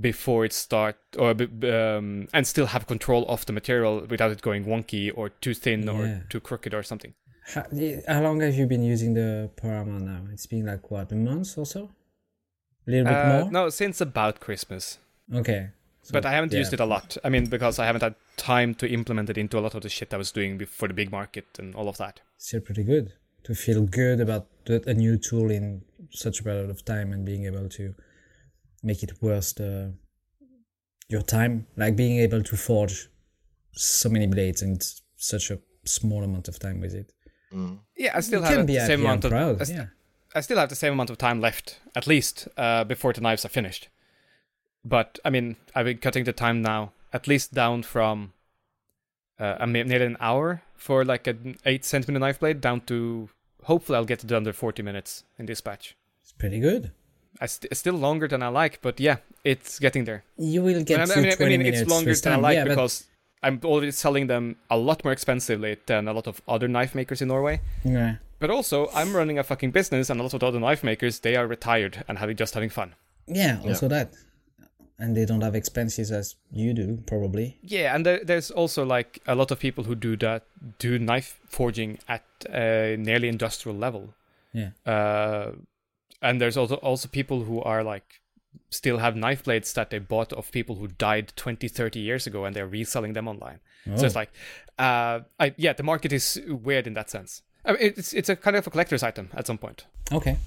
before 0.00 0.44
it 0.44 0.52
start 0.52 0.96
or 1.18 1.30
um, 1.30 2.28
and 2.32 2.46
still 2.46 2.66
have 2.66 2.86
control 2.86 3.26
of 3.28 3.44
the 3.46 3.52
material 3.52 4.06
without 4.08 4.30
it 4.30 4.42
going 4.42 4.64
wonky 4.64 5.10
or 5.14 5.28
too 5.28 5.54
thin 5.54 5.82
Yeah. 5.82 5.92
or 5.92 6.26
too 6.30 6.40
crooked 6.40 6.72
or 6.74 6.82
something. 6.84 7.14
How, 7.54 7.64
how 8.06 8.20
long 8.22 8.40
have 8.42 8.54
you 8.54 8.66
been 8.66 8.82
using 8.84 9.14
the 9.14 9.50
power 9.56 9.72
hammer 9.78 9.98
now? 10.00 10.20
It's 10.32 10.46
been 10.46 10.66
like 10.66 10.90
what 10.90 11.10
a 11.12 11.16
month 11.16 11.56
or 11.58 11.66
so. 11.66 11.90
A 12.86 12.90
little 12.90 13.06
bit 13.06 13.14
Uh, 13.14 13.38
more. 13.42 13.50
no, 13.50 13.68
since 13.70 14.00
about 14.00 14.38
Christmas. 14.40 14.98
Okay. 15.34 15.70
So, 16.08 16.12
but 16.14 16.24
I 16.24 16.32
haven't 16.32 16.52
yeah. 16.52 16.60
used 16.60 16.72
it 16.72 16.80
a 16.80 16.86
lot. 16.86 17.18
I 17.22 17.28
mean, 17.28 17.44
because 17.50 17.78
I 17.78 17.84
haven't 17.84 18.00
had 18.00 18.14
time 18.38 18.74
to 18.76 18.88
implement 18.88 19.28
it 19.28 19.36
into 19.36 19.58
a 19.58 19.60
lot 19.60 19.74
of 19.74 19.82
the 19.82 19.90
shit 19.90 20.14
I 20.14 20.16
was 20.16 20.32
doing 20.32 20.58
bef- 20.58 20.68
for 20.68 20.88
the 20.88 20.94
big 20.94 21.12
market 21.12 21.44
and 21.58 21.74
all 21.74 21.86
of 21.86 21.98
that. 21.98 22.22
Still 22.38 22.62
pretty 22.62 22.82
good 22.82 23.12
to 23.44 23.54
feel 23.54 23.82
good 23.82 24.18
about 24.20 24.46
a 24.66 24.94
new 24.94 25.18
tool 25.18 25.50
in 25.50 25.82
such 26.10 26.40
a 26.40 26.44
period 26.44 26.70
of 26.70 26.82
time 26.82 27.12
and 27.12 27.26
being 27.26 27.44
able 27.44 27.68
to 27.68 27.94
make 28.82 29.02
it 29.02 29.12
worth 29.20 29.54
the, 29.56 29.92
your 31.10 31.20
time. 31.20 31.66
Like 31.76 31.94
being 31.94 32.20
able 32.20 32.42
to 32.42 32.56
forge 32.56 33.08
so 33.72 34.08
many 34.08 34.26
blades 34.26 34.62
in 34.62 34.78
such 35.16 35.50
a 35.50 35.58
small 35.84 36.24
amount 36.24 36.48
of 36.48 36.58
time 36.58 36.80
with 36.80 36.94
it. 36.94 37.12
Mm. 37.52 37.80
Yeah, 37.98 38.12
I 38.14 38.20
still 38.20 38.40
you 38.40 38.46
have 38.46 38.56
can 38.56 38.66
the 38.66 38.74
be 38.74 38.80
same 38.80 39.00
amount 39.00 39.26
of 39.26 39.30
proud. 39.30 39.60
I 39.60 39.64
st- 39.64 39.78
yeah. 39.78 39.86
I 40.34 40.40
still 40.40 40.58
have 40.58 40.68
the 40.70 40.74
same 40.74 40.94
amount 40.94 41.10
of 41.10 41.18
time 41.18 41.40
left, 41.40 41.80
at 41.94 42.06
least, 42.06 42.48
uh, 42.56 42.84
before 42.84 43.12
the 43.12 43.20
knives 43.20 43.44
are 43.44 43.50
finished. 43.50 43.88
But 44.84 45.18
I 45.24 45.30
mean, 45.30 45.56
I've 45.74 45.84
been 45.86 45.98
cutting 45.98 46.24
the 46.24 46.32
time 46.32 46.62
now, 46.62 46.92
at 47.12 47.26
least 47.26 47.52
down 47.54 47.82
from 47.82 48.32
uh, 49.38 49.56
a 49.60 49.66
nearly 49.66 50.04
an 50.06 50.16
hour 50.20 50.62
for 50.76 51.04
like 51.04 51.26
an 51.26 51.56
eight 51.64 51.84
centimeter 51.84 52.20
knife 52.20 52.40
blade 52.40 52.60
down 52.60 52.80
to 52.82 53.28
hopefully 53.64 53.96
I'll 53.96 54.04
get 54.04 54.24
it 54.24 54.32
under 54.32 54.52
forty 54.52 54.82
minutes 54.82 55.24
in 55.38 55.46
this 55.46 55.60
batch. 55.60 55.96
It's 56.22 56.32
pretty 56.32 56.60
good. 56.60 56.92
I 57.40 57.46
st- 57.46 57.70
it's 57.70 57.80
still 57.80 57.94
longer 57.94 58.26
than 58.26 58.42
I 58.42 58.48
like, 58.48 58.80
but 58.82 58.98
yeah, 58.98 59.16
it's 59.44 59.78
getting 59.78 60.04
there. 60.04 60.24
You 60.36 60.62
will 60.62 60.82
get 60.82 61.00
I 61.00 61.04
to 61.04 61.08
mean, 61.16 61.18
I 61.24 61.28
mean, 61.28 61.36
20 61.36 61.44
I 61.44 61.48
mean, 61.48 61.58
minutes 61.66 61.82
it's 61.82 61.90
longer 61.90 62.10
with 62.10 62.22
than 62.22 62.32
I 62.32 62.36
like 62.36 62.54
yeah, 62.56 62.64
but- 62.64 62.70
because 62.70 63.06
I'm 63.42 63.60
already 63.64 63.92
selling 63.92 64.26
them 64.26 64.56
a 64.68 64.76
lot 64.76 65.04
more 65.04 65.12
expensively 65.12 65.76
than 65.86 66.08
a 66.08 66.12
lot 66.12 66.26
of 66.26 66.42
other 66.48 66.66
knife 66.66 66.94
makers 66.96 67.22
in 67.22 67.28
Norway. 67.28 67.60
yeah. 67.84 68.16
But 68.40 68.50
also, 68.50 68.88
I'm 68.94 69.14
running 69.14 69.38
a 69.38 69.42
fucking 69.42 69.72
business, 69.72 70.10
and 70.10 70.20
a 70.20 70.22
lot 70.22 70.32
of 70.32 70.38
the 70.40 70.46
other 70.46 70.60
knife 70.60 70.84
makers 70.84 71.18
they 71.20 71.34
are 71.34 71.46
retired 71.46 72.04
and 72.08 72.18
having 72.18 72.36
just 72.36 72.54
having 72.54 72.70
fun. 72.70 72.94
Yeah, 73.26 73.60
also 73.66 73.88
that. 73.88 74.12
And 75.00 75.16
they 75.16 75.24
don't 75.24 75.42
have 75.42 75.54
expenses 75.54 76.10
as 76.10 76.34
you 76.50 76.74
do, 76.74 76.98
probably. 77.06 77.56
Yeah, 77.62 77.94
and 77.94 78.04
there, 78.04 78.24
there's 78.24 78.50
also 78.50 78.84
like 78.84 79.20
a 79.28 79.34
lot 79.36 79.50
of 79.52 79.60
people 79.60 79.84
who 79.84 79.94
do 79.94 80.16
that, 80.16 80.42
do 80.80 80.98
knife 80.98 81.38
forging 81.48 81.98
at 82.08 82.24
a 82.50 82.96
nearly 82.98 83.28
industrial 83.28 83.78
level. 83.78 84.14
Yeah. 84.52 84.70
Uh, 84.84 85.52
and 86.20 86.40
there's 86.40 86.56
also 86.56 86.74
also 86.76 87.06
people 87.08 87.44
who 87.44 87.60
are 87.62 87.84
like 87.84 88.20
still 88.70 88.98
have 88.98 89.14
knife 89.14 89.44
blades 89.44 89.72
that 89.74 89.90
they 89.90 90.00
bought 90.00 90.32
of 90.32 90.50
people 90.50 90.74
who 90.76 90.88
died 90.88 91.32
20, 91.36 91.68
30 91.68 92.00
years 92.00 92.26
ago, 92.26 92.44
and 92.44 92.56
they're 92.56 92.66
reselling 92.66 93.12
them 93.12 93.28
online. 93.28 93.60
oh. 93.88 93.96
So 93.98 94.06
it's 94.06 94.16
Oh. 94.16 94.18
like, 94.18 94.30
uh, 94.80 95.20
I, 95.38 95.54
yeah, 95.56 95.74
the 95.74 95.84
market 95.84 96.12
is 96.12 96.40
weird 96.48 96.88
in 96.88 96.94
that 96.94 97.08
sense. 97.08 97.42
I 97.64 97.72
mean, 97.72 97.80
it's 97.82 98.12
it's 98.12 98.28
a 98.28 98.34
kind 98.34 98.56
of 98.56 98.66
a 98.66 98.70
collector's 98.70 99.04
item 99.04 99.28
at 99.34 99.46
some 99.46 99.58
point. 99.58 99.84
Okay. 100.10 100.38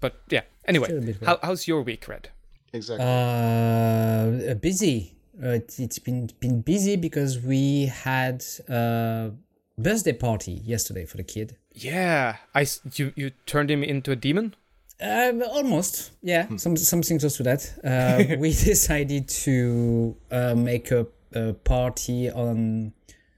But 0.00 0.14
yeah, 0.30 0.42
anyway, 0.66 0.86
Still 0.86 0.98
a 0.98 1.02
bit 1.02 1.16
how, 1.24 1.38
how's 1.42 1.68
your 1.68 1.82
week, 1.82 2.08
Red? 2.08 2.30
Exactly. 2.74 3.06
Uh, 3.06 4.54
busy. 4.54 5.14
Uh, 5.42 5.48
it, 5.60 5.74
it's 5.78 5.98
been 5.98 6.30
been 6.40 6.60
busy 6.60 6.96
because 6.96 7.38
we 7.40 7.86
had 7.86 8.44
a 8.68 9.30
birthday 9.78 10.12
party 10.12 10.60
yesterday 10.64 11.04
for 11.04 11.16
the 11.16 11.24
kid. 11.24 11.56
Yeah, 11.72 12.36
I 12.54 12.66
you 12.94 13.12
you 13.16 13.30
turned 13.46 13.70
him 13.70 13.82
into 13.82 14.12
a 14.12 14.16
demon. 14.16 14.54
Uh, 15.02 15.32
almost, 15.50 16.12
yeah. 16.22 16.46
Some 16.56 16.76
something 16.76 17.18
close 17.18 17.36
to 17.38 17.42
that. 17.44 17.62
Uh, 17.82 18.36
we 18.38 18.50
decided 18.50 19.28
to 19.28 20.16
uh, 20.30 20.54
make 20.54 20.90
a, 20.92 21.06
a 21.32 21.52
party 21.52 22.30
on 22.30 22.92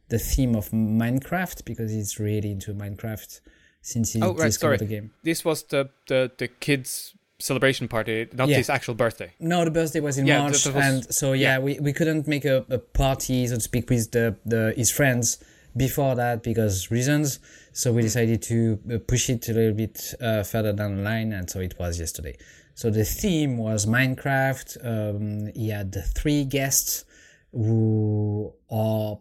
the 0.09 0.19
theme 0.19 0.55
of 0.55 0.71
Minecraft 0.71 1.65
because 1.65 1.91
he's 1.91 2.19
really 2.21 2.51
into 2.51 2.75
Minecraft 2.75 3.41
since 3.81 4.13
he 4.13 4.21
Oh, 4.23 4.35
right, 4.35 4.47
discovered 4.47 4.79
sorry. 4.81 4.89
the 4.89 4.95
game. 4.95 5.11
This 5.23 5.45
was 5.45 5.63
the 5.65 5.89
the 6.09 6.31
the 6.37 6.49
kids' 6.49 7.15
celebration 7.39 7.87
party, 7.89 8.29
not 8.33 8.49
Yeah. 8.49 8.57
his 8.59 8.71
actual 8.71 8.95
birthday. 8.95 9.33
No, 9.39 9.65
the 9.65 9.71
birthday 9.71 10.01
was 10.01 10.17
in 10.19 10.27
Yeah, 10.27 10.41
March, 10.43 10.65
was- 10.67 10.75
and 10.75 11.15
so 11.15 11.33
yeah, 11.33 11.59
we, 11.59 11.79
we 11.81 11.93
couldn't 11.93 12.27
make 12.27 12.45
a, 12.45 12.65
a 12.71 12.79
party, 12.79 13.47
so 13.47 13.55
to 13.57 13.61
speak, 13.61 13.91
with 13.91 14.11
the, 14.13 14.37
the 14.47 14.73
his 14.77 14.91
friends 14.91 15.39
before 15.77 16.15
that 16.15 16.43
because 16.43 16.91
reasons. 16.91 17.39
So 17.73 17.93
we 17.93 18.01
decided 18.03 18.41
to 18.43 18.79
uh, 18.91 18.99
push 19.07 19.29
it 19.29 19.47
a 19.51 19.53
little 19.53 19.75
bit 19.75 20.15
uh, 20.21 20.43
further 20.45 20.73
down 20.73 20.97
the 20.97 21.03
line, 21.03 21.33
and 21.35 21.49
so 21.51 21.61
it 21.61 21.79
was 21.79 22.01
yesterday. 22.01 22.37
So 22.75 22.89
the 22.91 23.05
theme 23.05 23.59
was 23.59 23.85
Minecraft. 23.87 24.69
Um, 24.85 25.47
he 25.55 25.69
had 25.71 25.95
three 26.15 26.45
guests 26.45 27.05
who 27.53 28.53
are, 28.71 29.19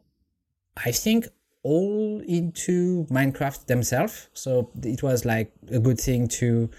I 0.78 0.92
think, 0.92 1.28
all 1.64 2.22
into 2.28 3.06
Minecraft 3.10 3.66
themselves. 3.66 4.30
So 4.34 4.70
it 4.84 5.02
was 5.04 5.26
like 5.26 5.52
a 5.72 5.80
good 5.80 6.00
thing 6.00 6.28
to 6.40 6.70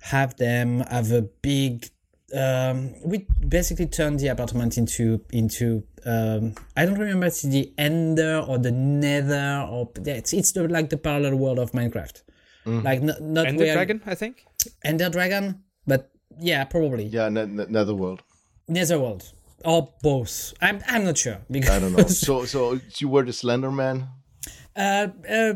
have 0.00 0.36
them 0.36 0.80
have 0.80 1.12
a 1.12 1.22
big 1.22 1.88
um, 2.34 2.94
we 3.04 3.26
basically 3.46 3.86
turned 3.86 4.20
the 4.20 4.28
apartment 4.28 4.78
into 4.78 5.20
into 5.32 5.82
um, 6.06 6.54
I 6.76 6.86
don't 6.86 6.98
remember 6.98 7.26
if 7.26 7.32
it's 7.32 7.42
the 7.42 7.72
Ender 7.76 8.44
or 8.46 8.58
the 8.58 8.70
Nether 8.70 9.66
or 9.68 9.90
it's 9.96 10.32
it's 10.32 10.52
the, 10.52 10.68
like 10.68 10.90
the 10.90 10.96
parallel 10.96 11.36
world 11.36 11.58
of 11.58 11.72
Minecraft. 11.72 12.22
Like 12.66 13.02
not 13.02 13.20
not 13.20 13.46
Ender 13.46 13.64
where 13.64 13.74
Dragon, 13.74 14.02
I 14.06 14.14
think. 14.14 14.44
Ender 14.84 15.08
Dragon, 15.10 15.64
but 15.86 16.10
yeah, 16.38 16.62
probably 16.64 17.04
Yeah, 17.04 17.28
ne- 17.28 17.46
ne- 17.46 17.66
Netherworld. 17.66 18.22
Netherworld 18.68 19.32
or 19.64 19.92
both. 20.02 20.54
I'm 20.60 20.80
I'm 20.86 21.04
not 21.04 21.18
sure 21.18 21.38
because 21.50 21.70
I 21.70 21.80
don't 21.80 21.92
know. 21.92 22.06
so, 22.06 22.44
so 22.44 22.78
you 22.98 23.08
were 23.08 23.24
the 23.24 23.32
Slender 23.32 23.72
Man. 23.72 24.08
Uh, 24.76 25.08
uh, 25.28 25.52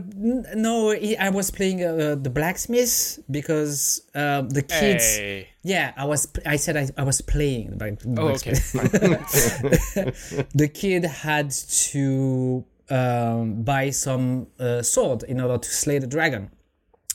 no, 0.54 0.90
I 0.92 1.30
was 1.30 1.50
playing 1.50 1.82
uh, 1.84 2.16
the 2.20 2.30
blacksmith 2.30 3.20
because 3.30 4.02
uh, 4.14 4.42
the 4.42 4.62
kids. 4.62 5.16
Hey. 5.16 5.48
Yeah, 5.62 5.92
I 5.96 6.04
was. 6.04 6.28
I 6.44 6.56
said 6.56 6.76
I, 6.76 6.88
I 7.00 7.04
was 7.04 7.20
playing 7.20 7.78
the 7.78 7.96
Oh, 8.18 8.28
okay. 8.28 8.52
the 10.54 10.68
kid 10.68 11.04
had 11.04 11.50
to 11.92 12.64
um, 12.90 13.62
buy 13.62 13.90
some 13.90 14.48
uh, 14.58 14.82
sword 14.82 15.22
in 15.22 15.40
order 15.40 15.58
to 15.58 15.68
slay 15.68 15.98
the 15.98 16.06
dragon, 16.08 16.50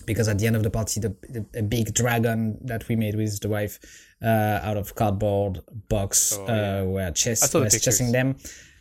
because 0.05 0.27
at 0.27 0.39
the 0.39 0.47
end 0.47 0.55
of 0.55 0.63
the 0.63 0.71
party, 0.71 0.99
the, 1.01 1.09
the 1.29 1.45
a 1.59 1.61
big 1.61 1.93
dragon 1.93 2.57
that 2.65 2.87
we 2.87 2.95
made 2.95 3.15
with 3.15 3.39
the 3.41 3.49
wife 3.49 3.77
uh, 4.23 4.59
out 4.63 4.77
of 4.77 4.95
cardboard 4.95 5.59
box 5.89 6.35
uh, 6.37 6.83
were 6.87 7.11
chess 7.11 7.53
Oh, 7.53 7.61
was 7.61 7.79
chasing 7.79 8.13
them. 8.13 8.37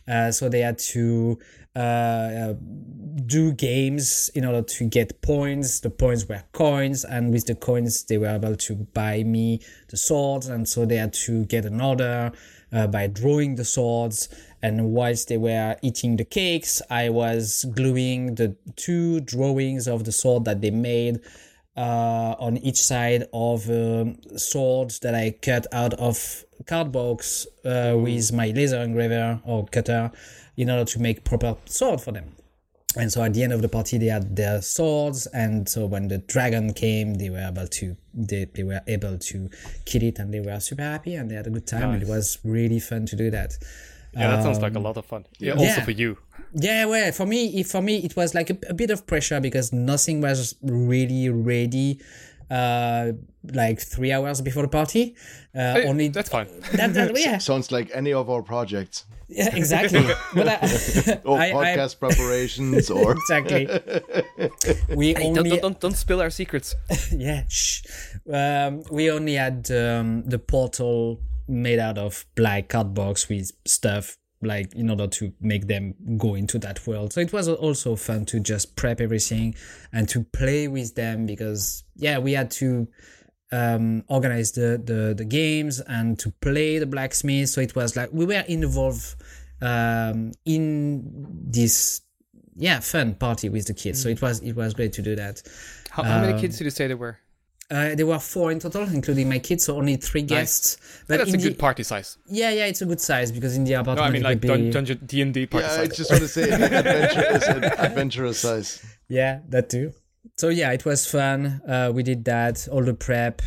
Uh, 0.09 0.33
so 0.33 0.49
they 0.49 0.61
had 0.61 0.79
to 0.79 1.39
uh, 1.77 1.79
uh, 1.79 2.55
do 3.27 3.53
games 3.53 4.31
in 4.35 4.45
order 4.45 4.63
to 4.63 4.85
get 4.89 5.21
points. 5.23 5.81
The 5.81 5.91
points 5.91 6.29
were 6.29 6.43
coins, 6.53 7.05
and 7.05 7.33
with 7.33 7.47
the 7.47 7.55
coins, 7.55 8.05
they 8.05 8.19
were 8.19 8.29
able 8.29 8.57
to 8.57 8.75
buy 8.75 9.23
me 9.23 9.61
the 9.89 9.97
swords. 9.97 10.49
And 10.49 10.69
so 10.69 10.87
they 10.87 10.97
had 10.97 11.13
to 11.25 11.45
get 11.45 11.65
an 11.67 11.81
order 11.81 12.33
uh, 12.73 12.87
by 12.87 13.07
drawing 13.07 13.57
the 13.57 13.65
swords. 13.65 14.29
And 14.63 14.93
whilst 14.93 15.29
they 15.29 15.37
were 15.37 15.77
eating 15.83 16.17
the 16.17 16.25
cakes, 16.25 16.83
I 16.91 17.11
was 17.11 17.65
gluing 17.77 18.35
the 18.35 18.57
two 18.75 19.21
drawings 19.21 19.87
of 19.87 20.05
the 20.05 20.13
sword 20.13 20.47
that 20.47 20.61
they 20.61 20.71
made 20.71 21.21
uh, 21.79 22.35
on 22.41 22.57
each 22.59 22.83
side 22.83 23.25
of 23.33 23.71
um, 23.71 24.19
swords 24.37 24.99
that 24.99 25.15
I 25.15 25.37
cut 25.41 25.67
out 25.73 25.95
of 25.95 26.45
cardbox 26.65 27.47
uh, 27.65 27.97
with 27.97 28.33
my 28.33 28.51
laser 28.51 28.79
engraver 28.79 29.41
or 29.45 29.65
cutter 29.67 30.11
in 30.57 30.71
order 30.71 30.85
to 30.85 30.99
make 30.99 31.25
proper 31.25 31.57
sword 31.67 32.01
for 32.01 32.11
them. 32.11 32.35
And 32.97 33.13
so 33.13 33.23
at 33.23 33.35
the 33.35 33.45
end 33.45 33.53
of 33.53 33.63
the 33.63 33.69
party, 33.69 33.97
they 33.97 34.07
had 34.07 34.35
their 34.35 34.61
swords, 34.61 35.27
and 35.29 35.69
so 35.69 35.87
when 35.87 36.09
the 36.09 36.19
dragon 36.19 36.73
came, 36.73 37.15
they 37.15 37.31
were 37.31 37.47
able 37.47 37.69
to 37.69 37.97
they, 38.13 38.47
they 38.47 38.65
were 38.65 38.81
able 38.89 39.19
to 39.19 39.51
kill 39.85 40.03
it, 40.03 40.19
and 40.19 40.35
they 40.35 40.41
were 40.41 40.59
super 40.59 40.83
happy, 40.83 41.15
and 41.15 41.31
they 41.31 41.37
had 41.37 41.47
a 41.47 41.51
good 41.51 41.67
time. 41.67 41.83
And 41.91 42.03
it 42.03 42.09
was 42.09 42.39
really 42.43 42.81
fun 42.81 43.07
to 43.07 43.15
do 43.15 43.31
that. 43.31 43.57
Yeah, 44.19 44.31
that 44.37 44.43
sounds 44.43 44.61
like 44.61 44.75
a 44.75 44.81
lot 44.81 44.97
of 44.97 45.05
fun. 45.07 45.25
Yeah, 45.39 45.53
also 45.53 45.63
Um, 45.65 45.69
Yeah. 45.69 45.85
for 45.85 45.91
you. 45.93 46.19
Yeah, 46.55 46.85
well, 46.87 47.13
for 47.13 47.27
me, 47.27 47.63
for 47.63 47.83
me, 47.83 47.99
it 47.99 48.17
was 48.17 48.35
like 48.35 48.51
a, 48.51 48.57
a 48.69 48.75
bit 48.75 48.91
of 48.91 49.07
pressure 49.07 49.41
because 49.41 49.73
nothing 49.73 50.21
was 50.21 50.55
really 50.63 51.29
ready. 51.29 52.01
Uh, 52.51 53.13
like 53.53 53.79
three 53.79 54.11
hours 54.11 54.41
before 54.41 54.63
the 54.63 54.69
party. 54.81 55.15
Uh, 55.55 55.75
Hey, 55.75 55.85
only 55.87 56.09
that's 56.09 56.31
fine. 56.31 56.47
that, 56.73 56.95
that, 56.95 57.13
yeah, 57.27 57.37
Sounds 57.39 57.71
like 57.71 57.91
any 57.95 58.13
of 58.15 58.31
our 58.31 58.43
projects 58.43 59.05
yeah, 59.31 59.55
exactly. 59.55 60.01
But 60.35 60.49
I, 60.49 61.21
or 61.25 61.39
I- 61.39 61.51
I- 61.51 61.53
podcast 61.53 61.99
preparations 62.01 62.89
or 62.91 63.13
exactly. 63.21 63.67
We 64.97 65.09
Hey, 65.09 65.15
don't, 65.25 65.39
only 65.39 65.51
don't, 65.51 65.61
don't, 65.61 65.81
don't 65.81 65.97
spill 65.97 66.21
our 66.23 66.31
secrets. 66.31 66.75
yeah, 67.13 67.43
shh. 67.49 67.83
Um, 68.33 68.83
we 68.91 69.11
only 69.11 69.35
had 69.35 69.71
um, 69.71 70.23
the 70.25 70.39
portal 70.39 71.21
made 71.49 71.79
out 71.79 71.99
of 71.99 72.25
black 72.35 72.69
cardbox 72.69 73.29
with 73.29 73.53
stuff 73.67 74.17
like 74.41 74.73
in 74.75 74.89
order 74.89 75.09
to 75.09 75.33
make 75.41 75.67
them 75.67 75.95
go 76.17 76.35
into 76.37 76.59
that 76.61 76.87
world. 76.87 77.13
So 77.13 77.21
it 77.21 77.33
was 77.33 77.49
also 77.49 77.97
fun 77.97 78.25
to 78.27 78.39
just 78.39 78.77
prep 78.77 79.01
everything 79.01 79.57
and 79.93 80.09
to 80.11 80.23
play 80.23 80.69
with 80.69 80.95
them 80.95 81.27
because 81.27 81.83
yeah, 81.97 82.19
we 82.19 82.33
had 82.35 82.51
to 82.53 82.87
um, 83.51 84.05
organize 84.09 84.53
the, 84.53 84.81
the 84.85 85.15
the 85.17 85.25
games 85.25 85.81
and 85.81 86.19
to 86.21 86.31
play 86.41 86.79
the 86.79 86.87
blacksmith. 86.87 87.49
So 87.49 87.61
it 87.61 87.75
was 87.75 87.97
like 87.97 88.11
we 88.13 88.27
were 88.27 88.45
involved 88.47 89.17
um, 89.61 90.33
in 90.45 91.03
this 91.51 92.03
yeah 92.55 92.79
fun 92.81 93.15
party 93.15 93.49
with 93.49 93.67
the 93.67 93.75
kids. 93.75 94.01
So 94.03 94.09
it 94.09 94.23
was 94.23 94.41
it 94.41 94.55
was 94.55 94.75
great 94.75 94.93
to 94.95 95.03
do 95.03 95.17
that. 95.17 95.43
How, 95.91 96.03
how 96.05 96.17
Um, 96.17 96.27
many 96.27 96.41
kids 96.41 96.59
did 96.59 96.65
you 96.65 96.71
say 96.71 96.87
there 96.87 96.97
were? 96.97 97.19
Uh, 97.71 97.95
there 97.95 98.07
were 98.07 98.19
four 98.19 98.51
in 98.51 98.59
total, 98.59 98.85
including 98.85 99.29
my 99.29 99.39
kids, 99.39 99.65
so 99.65 99.77
only 99.77 99.97
three 99.97 100.23
guests. 100.23 100.79
But 101.07 101.19
That's 101.19 101.31
a 101.31 101.35
in 101.35 101.41
the- 101.41 101.49
good 101.51 101.59
party 101.59 101.83
size. 101.83 102.17
yeah, 102.27 102.49
yeah, 102.51 102.65
it's 102.65 102.81
a 102.81 102.87
good 102.87 103.01
size 103.01 103.31
because 103.31 103.57
in 103.57 103.65
the 103.65 103.75
apartment. 103.75 103.99
No, 103.99 104.03
apartment 104.05 104.27
I 104.27 104.29
mean 104.31 104.39
it 104.39 104.43
like 104.43 104.43
would 104.43 104.49
dun- 104.49 104.67
be 104.67 104.71
dungeon 104.95 105.07
D 105.07 105.21
and 105.23 105.35
D 105.35 105.47
party 105.47 105.67
yeah, 105.67 105.83
I 105.83 105.87
just 105.87 106.11
want 106.11 106.23
to 106.23 106.29
say 106.29 106.51
adventurous, 106.51 107.47
adventurous 107.79 108.39
size. 108.39 108.83
yeah, 109.09 109.41
that 109.51 109.69
too. 109.69 109.93
So 110.39 110.49
yeah, 110.49 110.73
it 110.73 110.85
was 110.87 111.07
fun. 111.11 111.61
Uh, 111.69 111.91
we 111.95 112.03
did 112.03 112.25
that, 112.25 112.67
all 112.73 112.83
the 112.83 112.95
prep. 112.95 113.43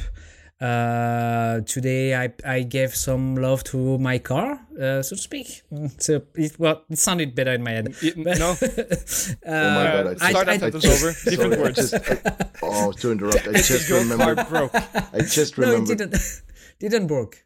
Uh, 0.62 1.62
today 1.66 2.14
I 2.16 2.30
I 2.46 2.62
gave 2.62 2.96
some 2.96 3.36
love 3.36 3.64
to 3.72 3.98
my 3.98 4.20
car, 4.20 4.60
uh, 4.80 5.02
so 5.02 5.16
to 5.16 5.22
speak. 5.22 5.64
Mm, 5.74 5.90
So 6.00 6.22
it 6.36 6.60
well, 6.60 6.84
it 6.90 7.00
sounded 7.00 7.34
better 7.34 7.52
in 7.54 7.64
my 7.64 7.72
head. 7.72 7.96
Y- 8.04 8.14
no, 8.16 8.56
Oh 8.62 9.74
my 9.80 9.86
god! 9.94 10.06
I 10.22 10.28
I- 10.28 10.30
start 10.32 10.48
I- 10.50 10.58
that 10.58 10.64
I 10.64 10.70
sentence 10.80 10.84
just- 10.84 11.04
over. 11.04 11.14
sorry, 11.14 11.36
Different 11.36 11.54
I 11.54 11.58
words. 11.62 11.78
just- 11.78 11.94
I- 11.96 12.50
oh, 12.62 12.92
to 12.92 13.12
interrupt, 13.12 13.48
I 13.48 13.54
just 13.72 13.90
Your 13.90 14.06
car 14.06 14.36
broke. 14.50 14.76
I 14.76 15.22
just 15.22 15.58
no, 15.58 15.64
it 15.64 15.72
remembered. 15.72 15.98
didn't. 15.98 16.42
didn't 16.80 17.08
break. 17.08 17.44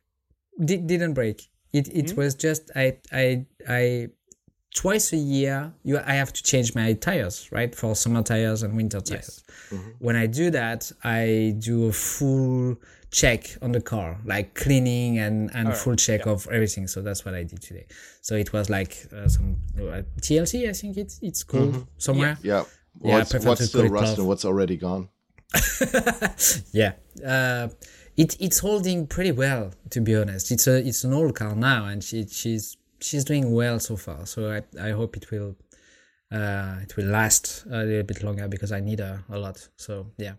Did, 0.64 0.86
didn't 0.88 1.14
break. 1.14 1.38
It 1.72 1.88
it 1.96 2.12
Hmm? 2.12 2.18
was 2.22 2.36
just 2.36 2.70
I 2.76 2.98
I 3.14 3.46
I 3.68 4.10
twice 4.76 5.14
a 5.14 5.18
year 5.18 5.72
you 5.84 6.00
I 6.00 6.16
have 6.16 6.34
to 6.34 6.44
change 6.44 6.76
my 6.76 6.92
tires 6.94 7.50
right 7.52 7.74
for 7.74 7.96
summer 7.96 8.24
tires 8.24 8.62
and 8.64 8.76
winter 8.76 9.00
tires. 9.00 9.42
When 10.00 10.16
I 10.18 10.28
do 10.28 10.52
that, 10.52 10.92
I 11.04 11.56
do 11.60 11.86
a 11.88 11.94
full 11.94 12.76
check 13.16 13.58
on 13.62 13.72
the 13.72 13.80
car, 13.80 14.20
like 14.26 14.54
cleaning 14.56 15.20
and 15.20 15.50
and 15.56 15.74
full 15.74 15.96
check 15.96 16.28
of 16.28 16.48
everything. 16.52 16.86
So 16.88 17.02
that's 17.02 17.24
what 17.24 17.34
I 17.34 17.44
did 17.44 17.62
today. 17.62 17.86
So 18.22 18.36
it 18.36 18.52
was 18.52 18.70
like 18.70 18.94
uh, 19.16 19.30
some 19.30 19.56
uh, 19.78 20.02
TLC, 20.22 20.70
I 20.70 20.74
think 20.74 20.98
it's 20.98 21.20
it's 21.22 21.44
called 21.44 21.88
somewhere. 21.98 22.38
Yeah. 22.44 22.66
Yeah, 23.02 23.18
What's, 23.18 23.32
prefer 23.32 23.50
what's 23.50 23.66
still 23.66 23.90
rust 23.90 24.18
and 24.18 24.28
what's 24.28 24.46
already 24.46 24.78
gone? 24.78 25.10
Yeah. 26.72 26.94
Uh, 27.26 27.68
it 28.18 28.38
it's 28.40 28.60
holding 28.60 29.08
pretty 29.08 29.32
well 29.32 29.72
to 29.92 30.02
be 30.02 30.16
honest. 30.16 30.52
It's 30.52 30.68
a 30.68 30.76
it's 30.90 31.04
an 31.04 31.14
old 31.14 31.36
car 31.36 31.56
now 31.56 31.86
and 31.86 32.04
she 32.04 32.28
she's 32.28 32.78
she's 33.00 33.24
doing 33.24 33.54
well 33.54 33.80
so 33.80 33.96
far. 33.96 34.26
So 34.26 34.40
I 34.52 34.60
I 34.90 34.92
hope 34.92 35.16
it 35.18 35.32
will 35.32 35.56
uh 36.32 36.76
it 36.84 36.96
will 36.98 37.10
last 37.20 37.66
a 37.66 37.84
little 37.84 38.04
bit 38.04 38.24
longer 38.24 38.48
because 38.48 38.72
I 38.72 38.82
need 38.82 39.00
her 39.00 39.24
a 39.30 39.38
lot. 39.38 39.70
So 39.78 40.12
yeah. 40.18 40.36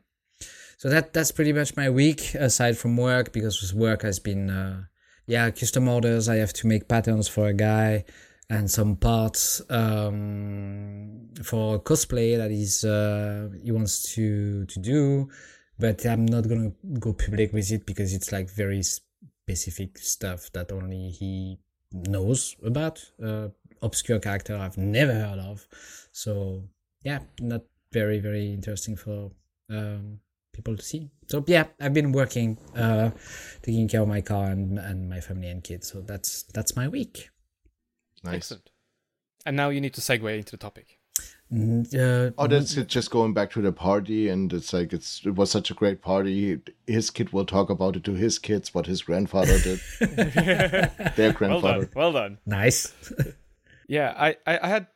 So 0.77 0.89
that 0.91 1.13
that's 1.13 1.33
pretty 1.33 1.53
much 1.53 1.77
my 1.77 1.89
week 1.89 2.35
aside 2.35 2.77
from 2.77 2.97
work 2.97 3.33
because 3.33 3.73
work 3.75 4.03
has 4.03 4.19
been 4.19 4.51
uh 4.51 4.85
yeah, 5.27 5.51
custom 5.51 5.89
orders. 5.89 6.29
I 6.29 6.37
have 6.37 6.53
to 6.55 6.67
make 6.67 6.89
patterns 6.89 7.29
for 7.29 7.49
a 7.49 7.53
guy 7.53 8.05
and 8.49 8.71
some 8.71 8.97
parts 8.97 9.61
um, 9.71 11.29
for 11.43 11.81
cosplay 11.81 12.37
that 12.37 12.51
is 12.51 12.85
uh, 12.85 13.49
he 13.63 13.73
wants 13.73 14.15
to 14.15 14.65
to 14.67 14.79
do, 14.79 15.29
but 15.79 16.07
I'm 16.07 16.27
not 16.27 16.49
gonna 16.49 16.73
go 17.01 17.13
public 17.13 17.53
with 17.53 17.71
it 17.73 17.87
because 17.87 18.15
it's 18.15 18.31
like 18.31 18.49
very 18.49 18.83
specific 18.83 19.99
stuff 19.99 20.53
that 20.53 20.71
only 20.71 21.11
he 21.11 21.59
knows 21.93 22.57
about. 22.65 23.05
Uh, 23.23 23.49
obscure 23.83 24.19
character 24.19 24.57
I've 24.57 24.79
never 24.79 25.13
heard 25.13 25.39
of, 25.39 25.67
so 26.13 26.63
yeah, 27.03 27.21
not 27.41 27.63
very 27.93 28.21
very 28.21 28.53
interesting 28.55 28.97
for 28.97 29.33
um, 29.71 30.21
people 30.57 30.77
to 30.77 30.83
see. 30.83 31.11
So 31.29 31.45
yeah, 31.47 31.65
I've 31.81 31.95
been 31.95 32.13
working, 32.13 32.59
uh, 32.75 33.11
taking 33.63 33.87
care 33.89 34.01
of 34.03 34.09
my 34.09 34.21
car 34.23 34.47
and, 34.47 34.79
and 34.79 35.09
my 35.09 35.21
family 35.21 35.49
and 35.49 35.63
kids. 35.63 35.93
So 35.93 36.01
that's 36.01 36.43
that's 36.55 36.75
my 36.75 36.89
week. 36.89 37.29
Nice. 38.25 38.35
Excellent. 38.37 38.71
And 39.45 39.57
now 39.57 39.69
you 39.69 39.81
need 39.81 39.95
to 39.95 40.01
segue 40.01 40.37
into 40.37 40.51
the 40.53 40.57
topic. 40.57 40.99
Mm, 41.53 41.87
Uh, 41.95 42.33
Oh, 42.39 42.49
that's 42.49 42.77
it. 42.77 42.89
Just 42.89 43.11
going 43.13 43.33
back 43.33 43.51
to 43.53 43.63
the 43.63 43.71
party, 43.73 44.29
and 44.29 44.53
it's 44.53 44.73
like 44.73 44.93
it's 44.93 45.25
it 45.25 45.37
was 45.37 45.51
such 45.51 45.71
a 45.71 45.75
great 45.75 46.03
party. 46.03 46.59
His 46.87 47.11
kid 47.11 47.33
will 47.33 47.47
talk 47.47 47.71
about 47.71 47.95
it 47.97 48.03
to 48.05 48.15
his 48.15 48.39
kids, 48.41 48.75
what 48.75 48.87
his 48.87 49.03
grandfather 49.03 49.57
did. 49.61 49.81
Their 51.17 51.33
grandfather. 51.33 51.61
Well 51.61 51.81
done. 51.81 51.91
Well 51.95 52.13
done. 52.13 52.39
nice. 52.47 52.93
Yeah, 53.89 54.13
I, 54.19 54.37
I, 54.45 54.59
I 54.65 54.69
had. 54.69 54.87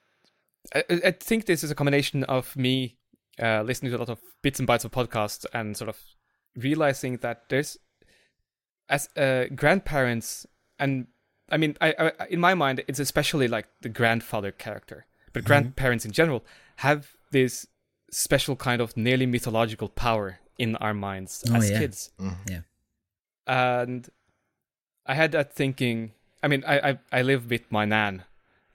I, 0.75 0.83
I 1.05 1.11
think 1.13 1.47
this 1.47 1.63
is 1.63 1.71
a 1.71 1.77
combination 1.77 2.25
of 2.25 2.57
me 2.57 2.97
uh, 3.41 3.63
listening 3.63 3.91
to 3.93 3.99
a 3.99 4.01
lot 4.01 4.09
of 4.11 4.19
bits 4.43 4.59
and 4.59 4.69
bytes 4.69 4.85
of 4.85 4.91
podcasts 4.93 5.47
and 5.53 5.77
sort 5.77 5.89
of 5.89 5.99
realizing 6.57 7.19
that 7.19 7.49
there's, 7.49 7.79
as 8.89 9.09
uh, 9.17 9.45
grandparents, 9.55 10.47
and 10.79 11.07
I 11.51 11.57
mean, 11.57 11.77
I, 11.81 11.95
I 12.19 12.27
in 12.29 12.41
my 12.41 12.55
mind, 12.55 12.83
it's 12.89 12.99
especially 13.01 13.49
like 13.49 13.67
the 13.83 13.89
grandfather 13.89 14.51
character, 14.53 15.07
but 15.33 15.45
grandparents 15.45 16.05
in 16.05 16.13
general 16.13 16.45
have 16.77 17.13
this 17.31 17.67
special 18.11 18.57
kind 18.57 18.81
of 18.81 18.97
nearly 18.97 19.27
mythological 19.27 19.89
power 19.89 20.39
in 20.59 20.77
our 20.77 20.93
minds 20.95 21.45
Oh, 21.49 21.55
as 21.57 21.71
yeah. 21.71 21.79
kids 21.79 22.11
Yeah. 22.49 22.61
and 23.47 24.09
I 25.07 25.15
had 25.15 25.33
that 25.33 25.53
thinking. 25.53 26.13
I 26.43 26.49
mean, 26.49 26.65
I 26.67 26.91
I, 26.91 26.99
I 27.13 27.23
live 27.23 27.49
with 27.51 27.71
my 27.71 27.85
nan. 27.85 28.25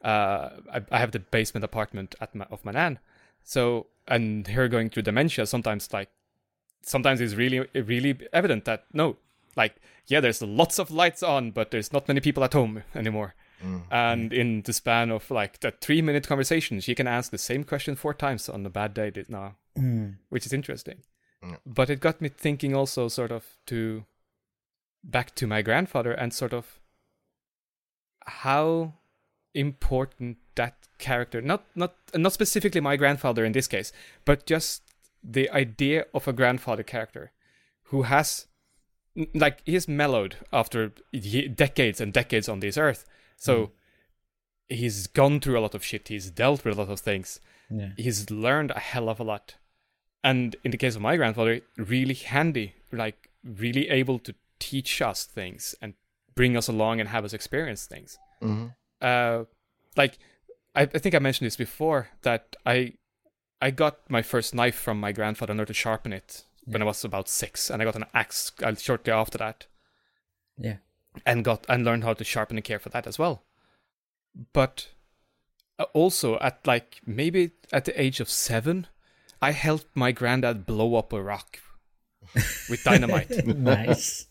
Uh, 0.03 0.49
I, 0.71 0.81
I 0.91 0.99
have 0.99 1.11
the 1.11 1.19
basement 1.19 1.63
apartment 1.63 2.15
at 2.21 2.33
my, 2.35 2.45
of 2.51 2.63
my 2.65 2.71
nan. 2.71 2.99
So 3.43 3.87
and 4.07 4.47
her 4.47 4.67
going 4.67 4.89
through 4.89 5.03
dementia 5.03 5.45
sometimes 5.45 5.91
like 5.91 6.09
sometimes 6.85 7.19
it's 7.19 7.33
really 7.33 7.67
really 7.73 8.17
evident 8.31 8.65
that 8.65 8.85
no, 8.93 9.17
like 9.55 9.75
yeah, 10.07 10.19
there's 10.19 10.41
lots 10.41 10.77
of 10.77 10.91
lights 10.91 11.23
on, 11.23 11.51
but 11.51 11.71
there's 11.71 11.91
not 11.91 12.07
many 12.07 12.19
people 12.19 12.43
at 12.43 12.53
home 12.53 12.83
anymore. 12.93 13.33
Mm, 13.63 13.79
mm. 13.79 13.83
And 13.89 14.33
in 14.33 14.61
the 14.61 14.73
span 14.73 15.09
of 15.09 15.31
like 15.31 15.59
that 15.61 15.81
three 15.81 16.01
minute 16.01 16.27
conversation, 16.27 16.79
she 16.79 16.95
can 16.95 17.07
ask 17.07 17.31
the 17.31 17.37
same 17.37 17.63
question 17.63 17.95
four 17.95 18.13
times 18.13 18.47
on 18.47 18.65
a 18.65 18.69
bad 18.69 18.93
day 18.93 19.09
did 19.09 19.29
now, 19.29 19.55
mm. 19.77 20.15
which 20.29 20.45
is 20.45 20.53
interesting. 20.53 21.01
But 21.65 21.89
it 21.91 21.99
got 21.99 22.21
me 22.21 22.29
thinking 22.29 22.75
also, 22.75 23.07
sort 23.07 23.31
of, 23.31 23.45
to 23.67 24.05
back 25.03 25.35
to 25.35 25.45
my 25.45 25.61
grandfather 25.61 26.11
and 26.11 26.33
sort 26.33 26.53
of 26.53 26.79
how 28.25 28.93
important 29.55 30.37
that 30.55 30.75
character 30.97 31.41
not 31.41 31.63
not 31.75 31.93
not 32.13 32.31
specifically 32.31 32.79
my 32.79 32.95
grandfather 32.95 33.43
in 33.43 33.51
this 33.51 33.67
case 33.67 33.91
but 34.23 34.45
just 34.45 34.81
the 35.23 35.49
idea 35.49 36.05
of 36.13 36.27
a 36.27 36.33
grandfather 36.33 36.83
character 36.83 37.31
who 37.85 38.03
has 38.03 38.47
like 39.33 39.61
he's 39.65 39.87
mellowed 39.87 40.37
after 40.51 40.91
ye- 41.11 41.47
decades 41.47 42.01
and 42.01 42.13
decades 42.13 42.49
on 42.49 42.59
this 42.59 42.77
earth. 42.77 43.05
So 43.37 43.67
mm. 43.67 43.71
he's 44.67 45.07
gone 45.07 45.39
through 45.39 45.57
a 45.57 45.61
lot 45.61 45.75
of 45.75 45.83
shit 45.83 46.07
he's 46.07 46.29
dealt 46.29 46.65
with 46.65 46.77
a 46.77 46.81
lot 46.81 46.91
of 46.91 46.99
things 46.99 47.39
Yeah. 47.69 47.91
he's 47.97 48.29
learned 48.29 48.71
a 48.71 48.79
hell 48.79 49.09
of 49.09 49.19
a 49.19 49.23
lot. 49.23 49.55
And 50.23 50.55
in 50.63 50.71
the 50.71 50.77
case 50.77 50.95
of 50.95 51.01
my 51.01 51.17
grandfather 51.17 51.61
really 51.77 52.13
handy 52.13 52.75
like 52.91 53.29
really 53.43 53.89
able 53.89 54.19
to 54.19 54.35
teach 54.59 55.01
us 55.01 55.23
things 55.25 55.75
and 55.81 55.93
bring 56.33 56.57
us 56.57 56.67
along 56.67 56.99
and 56.99 57.09
have 57.09 57.23
us 57.23 57.33
experience 57.33 57.85
things 57.85 58.17
mm-hmm. 58.41 58.67
Uh 59.01 59.43
like 59.95 60.17
I, 60.75 60.81
I 60.83 60.85
think 60.99 61.15
i 61.15 61.19
mentioned 61.19 61.45
this 61.47 61.55
before 61.57 62.09
that 62.21 62.55
i 62.65 62.93
i 63.61 63.71
got 63.71 64.09
my 64.09 64.21
first 64.21 64.53
knife 64.55 64.75
from 64.75 64.99
my 64.99 65.11
grandfather 65.11 65.51
in 65.53 65.59
order 65.59 65.73
to 65.73 65.73
sharpen 65.73 66.13
it 66.13 66.43
when 66.65 66.81
i 66.81 66.85
was 66.85 67.03
about 67.03 67.29
six 67.29 67.69
and 67.69 67.81
i 67.81 67.85
got 67.85 67.95
an 67.95 68.05
axe 68.13 68.51
uh, 68.63 68.75
shortly 68.75 69.11
after 69.13 69.37
that 69.37 69.67
Yeah. 70.57 70.77
and 71.25 71.43
got 71.45 71.65
and 71.69 71.83
learned 71.85 72.03
how 72.03 72.13
to 72.13 72.23
sharpen 72.23 72.57
and 72.57 72.63
care 72.63 72.79
for 72.79 72.89
that 72.89 73.07
as 73.07 73.17
well. 73.19 73.43
But 74.53 74.89
uh, 75.79 75.83
also 75.93 76.37
at 76.39 76.65
like 76.67 77.01
maybe 77.05 77.51
at 77.71 77.85
the 77.85 78.01
age 78.01 78.19
of 78.19 78.29
seven, 78.29 78.87
I 79.41 79.51
helped 79.51 79.95
my 79.95 80.11
granddad 80.11 80.65
blow 80.65 80.95
up 80.95 81.13
a 81.13 81.21
rock 81.21 81.59
with 82.69 82.83
dynamite. 82.83 83.45
nice. 83.45 84.27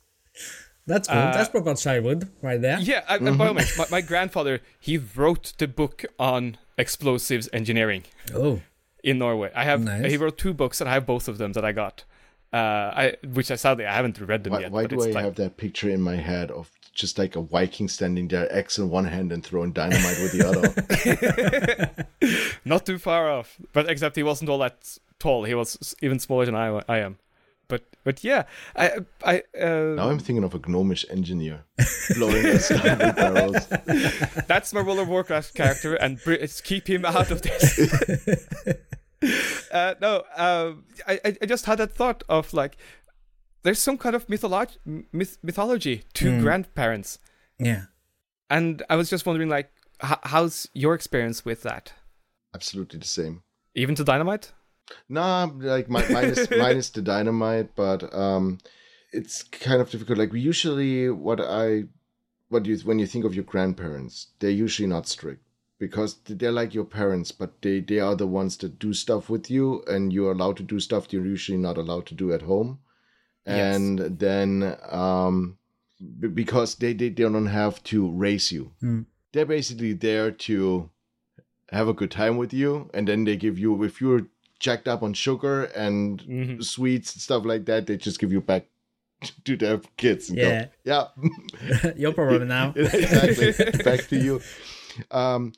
That's 0.87 1.09
cool. 1.09 1.17
That's 1.17 1.49
proper 1.49 1.75
childhood 1.75 2.29
right 2.43 2.61
there. 2.61 2.79
yeah, 2.79 3.03
I, 3.09 3.17
and 3.17 3.39
by 3.39 3.49
all 3.49 3.55
means, 3.55 3.77
my, 3.79 3.87
my 3.91 4.01
grandfather 4.03 4.61
he 4.79 4.99
wrote 4.99 5.55
the 5.59 5.67
book 5.67 6.05
on 6.19 6.59
explosives 6.77 7.49
engineering 7.53 8.05
Oh, 8.35 8.61
in 9.03 9.19
Norway. 9.19 9.51
I 9.55 9.65
have 9.65 9.81
Nice. 9.83 10.11
he 10.11 10.17
wrote 10.19 10.37
two 10.37 10.53
books 10.55 10.81
and 10.81 10.91
I 10.91 10.95
have 10.95 11.07
both 11.07 11.27
of 11.29 11.39
them 11.39 11.53
that 11.55 11.65
I 11.65 11.73
got. 11.73 12.05
Uh, 12.53 12.57
I 12.95 13.17
which 13.33 13.51
I 13.51 13.57
sadly 13.57 13.85
I 13.87 13.95
haven't 13.95 14.21
read 14.21 14.45
them 14.45 14.53
Why, 14.53 14.61
yet. 14.61 14.71
why 14.73 14.83
but 14.83 14.91
do 14.91 14.97
it's 14.97 15.07
I 15.07 15.11
like, 15.11 15.25
have 15.25 15.35
that 15.37 15.57
picture 15.57 15.89
in 15.89 16.01
my 16.01 16.17
head 16.17 16.51
of 16.51 16.71
just 16.93 17.19
like 17.19 17.35
a 17.35 17.41
Viking 17.43 17.89
standing 17.89 18.29
there, 18.29 18.47
axe 18.55 18.79
in 18.79 18.89
one 18.91 19.07
hand 19.07 19.33
and 19.33 19.43
throwing 19.45 19.73
dynamite 19.73 20.19
with 20.23 20.33
the 20.33 20.47
other? 20.47 22.29
not 22.65 22.87
too 22.87 22.99
far 22.99 23.29
off. 23.31 23.57
But 23.73 23.89
except 23.91 24.15
he 24.17 24.23
wasn't 24.23 24.51
all 24.51 24.59
that 24.59 24.99
tall. 25.19 25.43
He 25.45 25.55
was 25.55 25.95
even 26.03 26.19
smaller 26.21 26.45
than 26.47 26.55
I, 26.55 26.81
I 26.89 26.99
am. 26.99 27.19
But 27.69 27.85
but 28.05 28.23
yeah, 28.25 28.45
I 28.77 28.91
I 29.25 29.43
uh, 29.59 29.95
now 29.97 30.11
I'm 30.11 30.19
thinking 30.19 30.45
of 30.45 30.55
a 30.55 30.61
gnomish 30.69 31.05
engineer 31.11 31.65
blowing 32.15 32.43
this 32.43 32.69
down 32.69 32.99
with 32.99 33.17
barrels. 33.17 33.67
that's 34.47 34.73
my 34.75 34.83
World 34.83 34.99
of 35.01 35.09
Warcraft 35.09 35.55
character, 35.55 35.95
and 35.95 36.19
br- 36.23 36.35
keep 36.65 36.87
him 36.89 37.05
out 37.05 37.31
of 37.31 37.41
this. 37.43 37.79
uh, 39.73 39.95
no, 40.01 40.23
uh, 40.37 40.73
I 41.07 41.21
I- 41.25 41.37
I 41.43 41.47
just 41.47 41.65
had 41.67 41.79
that 41.79 41.95
thought 41.95 42.23
of 42.29 42.53
like, 42.53 42.77
there's 43.63 43.79
some 43.79 43.97
kind 43.99 44.15
of 44.15 44.29
mythology 44.29 44.79
myth- 45.13 45.39
mythology 45.43 46.05
to 46.15 46.41
grandparents, 46.41 47.19
yeah. 47.59 47.85
and 48.51 48.83
I 48.91 48.97
was 48.97 49.09
just 49.11 49.25
wondering 49.27 49.49
like, 49.49 49.71
h- 50.03 50.19
how's 50.25 50.69
your 50.75 50.95
experience 50.95 51.45
with 51.45 51.63
that? 51.63 51.93
Absolutely 52.55 52.99
the 52.99 53.07
same. 53.07 53.43
Even 53.75 53.95
to 53.97 54.05
dynamite? 54.05 54.53
Nah, 55.09 55.51
like 55.57 55.89
mi- 55.89 56.09
minus 56.13 56.49
minus 56.59 56.91
the 56.91 57.03
dynamite, 57.03 57.75
but 57.75 58.13
um, 58.15 58.59
it's 59.13 59.43
kind 59.43 59.81
of 59.81 59.91
difficult. 59.91 60.19
Like 60.19 60.33
we 60.33 60.41
usually, 60.41 61.09
what 61.11 61.41
I, 61.41 61.85
what 62.49 62.67
you 62.67 62.77
when 62.79 62.99
you 62.99 63.07
think 63.07 63.25
of 63.25 63.35
your 63.35 63.45
grandparents, 63.45 64.29
they're 64.39 64.51
usually 64.51 64.89
not 64.89 65.09
strict 65.09 65.43
because 65.79 66.17
they're 66.27 66.53
like 66.53 66.75
your 66.75 66.85
parents, 66.85 67.33
but 67.33 67.61
they 67.63 67.81
they 67.81 67.99
are 68.01 68.15
the 68.15 68.27
ones 68.27 68.57
that 68.59 68.79
do 68.79 68.93
stuff 68.93 69.29
with 69.31 69.51
you, 69.51 69.83
and 69.87 70.13
you're 70.13 70.33
allowed 70.33 70.57
to 70.59 70.63
do 70.63 70.79
stuff 70.81 71.13
you're 71.13 71.27
usually 71.27 71.59
not 71.59 71.77
allowed 71.79 72.07
to 72.07 72.15
do 72.15 72.33
at 72.33 72.43
home, 72.43 72.79
Yes. 73.47 73.77
and 73.77 73.99
then 74.19 74.77
um, 74.91 75.59
b- 76.21 76.29
because 76.29 76.75
they 76.77 76.93
they 76.93 77.11
don't 77.11 77.47
have 77.47 77.83
to 77.85 78.11
raise 78.11 78.53
you, 78.53 78.73
they're 79.33 79.47
basically 79.47 79.95
there 79.95 80.31
to 80.31 80.91
have 81.71 81.89
a 81.89 81.95
good 81.95 82.11
time 82.11 82.37
with 82.37 82.53
you 82.53 82.89
and 82.95 83.09
then 83.09 83.25
they 83.25 83.35
give 83.37 83.59
you 83.59 83.83
if 83.83 84.01
you're 84.01 84.27
jacked 84.67 84.89
up 84.93 85.03
on 85.07 85.13
sugar 85.27 85.57
and 85.85 86.21
Mm-hmm. 86.23 86.61
sweets 86.75 87.09
and 87.15 87.23
stuff 87.27 87.43
like 87.53 87.65
that 87.71 87.87
they 87.87 87.97
just 88.09 88.19
give 88.21 88.33
you 88.37 88.41
back 88.41 88.65
to 89.47 89.57
their 89.63 89.79
kids 90.03 90.31
and 90.31 90.39
Yeah. 90.39 90.65
go, 90.65 90.71
yeah. 90.93 91.93
Your 92.03 92.13
problem 92.13 92.49
now. 92.49 92.67
exactly. 92.77 93.53
Back 93.89 94.01
to 94.13 94.17
you. 94.27 94.35
Um 95.11 95.53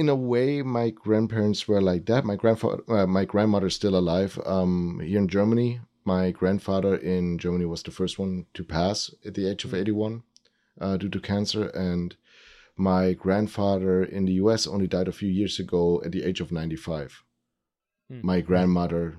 in 0.00 0.08
a 0.08 0.14
way 0.32 0.62
my 0.62 0.90
grandparents 1.04 1.60
were 1.68 1.82
like 1.90 2.04
that. 2.10 2.22
My 2.32 2.36
grandfather 2.42 2.82
uh, 2.96 3.06
my 3.18 3.24
grandmother's 3.32 3.74
still 3.80 3.96
alive 4.02 4.32
um 4.54 5.00
here 5.08 5.18
in 5.24 5.28
germany. 5.36 5.70
My 6.04 6.24
grandfather 6.40 6.94
in 7.14 7.24
germany 7.44 7.66
was 7.74 7.82
the 7.82 7.90
first 8.00 8.18
one 8.18 8.32
to 8.56 8.62
pass 8.64 8.98
at 9.26 9.32
the 9.34 9.44
age 9.50 9.64
of 9.66 9.72
81 9.74 10.22
uh, 10.80 10.96
due 11.00 11.08
to 11.16 11.20
cancer 11.32 11.64
and 11.88 12.08
my 12.76 13.12
grandfather 13.24 13.96
in 14.16 14.22
the 14.26 14.36
us 14.52 14.66
only 14.74 14.86
died 14.94 15.08
a 15.08 15.18
few 15.20 15.28
years 15.40 15.58
ago 15.64 15.82
at 16.04 16.10
the 16.12 16.22
age 16.28 16.40
of 16.44 16.50
95 16.52 17.24
my 18.22 18.40
grandmother 18.40 19.16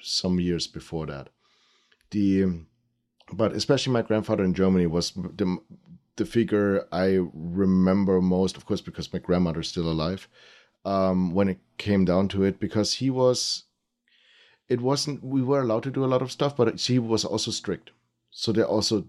some 0.00 0.38
years 0.40 0.66
before 0.66 1.06
that 1.06 1.28
the 2.10 2.44
but 3.32 3.52
especially 3.52 3.92
my 3.92 4.02
grandfather 4.02 4.44
in 4.44 4.54
germany 4.54 4.86
was 4.86 5.12
the 5.12 5.58
the 6.18 6.26
figure 6.26 6.86
I 6.92 7.20
remember 7.32 8.20
most, 8.20 8.56
of 8.56 8.66
course, 8.66 8.82
because 8.82 9.10
my 9.12 9.20
grandmother's 9.20 9.68
still 9.68 9.90
alive, 9.90 10.28
um, 10.84 11.32
when 11.32 11.48
it 11.48 11.58
came 11.78 12.04
down 12.04 12.28
to 12.28 12.44
it, 12.44 12.60
because 12.60 12.94
he 12.94 13.08
was, 13.08 13.64
it 14.68 14.82
wasn't, 14.82 15.24
we 15.24 15.42
were 15.42 15.60
allowed 15.60 15.84
to 15.84 15.90
do 15.90 16.04
a 16.04 16.12
lot 16.12 16.20
of 16.20 16.30
stuff, 16.30 16.56
but 16.56 16.78
he 16.78 16.98
was 16.98 17.24
also 17.24 17.50
strict. 17.50 17.92
So 18.30 18.52
they 18.52 18.62
also, 18.62 19.06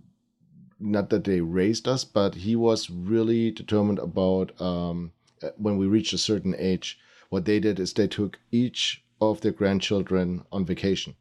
not 0.80 1.10
that 1.10 1.26
they 1.26 1.42
raised 1.42 1.88
us, 1.88 2.06
but 2.06 2.36
he 2.36 2.56
was 2.56 2.90
really 2.90 3.52
determined 3.52 4.00
about 4.00 4.60
um, 4.62 5.12
when 5.58 5.78
we 5.78 5.88
reached 5.88 6.14
a 6.14 6.18
certain 6.18 6.56
age. 6.58 6.98
What 7.30 7.46
they 7.46 7.60
did 7.60 7.80
is 7.80 7.94
they 7.94 8.08
took 8.08 8.40
each 8.52 9.04
of 9.22 9.42
their 9.42 9.52
grandchildren 9.52 10.44
on 10.52 10.66
vacation. 10.66 11.16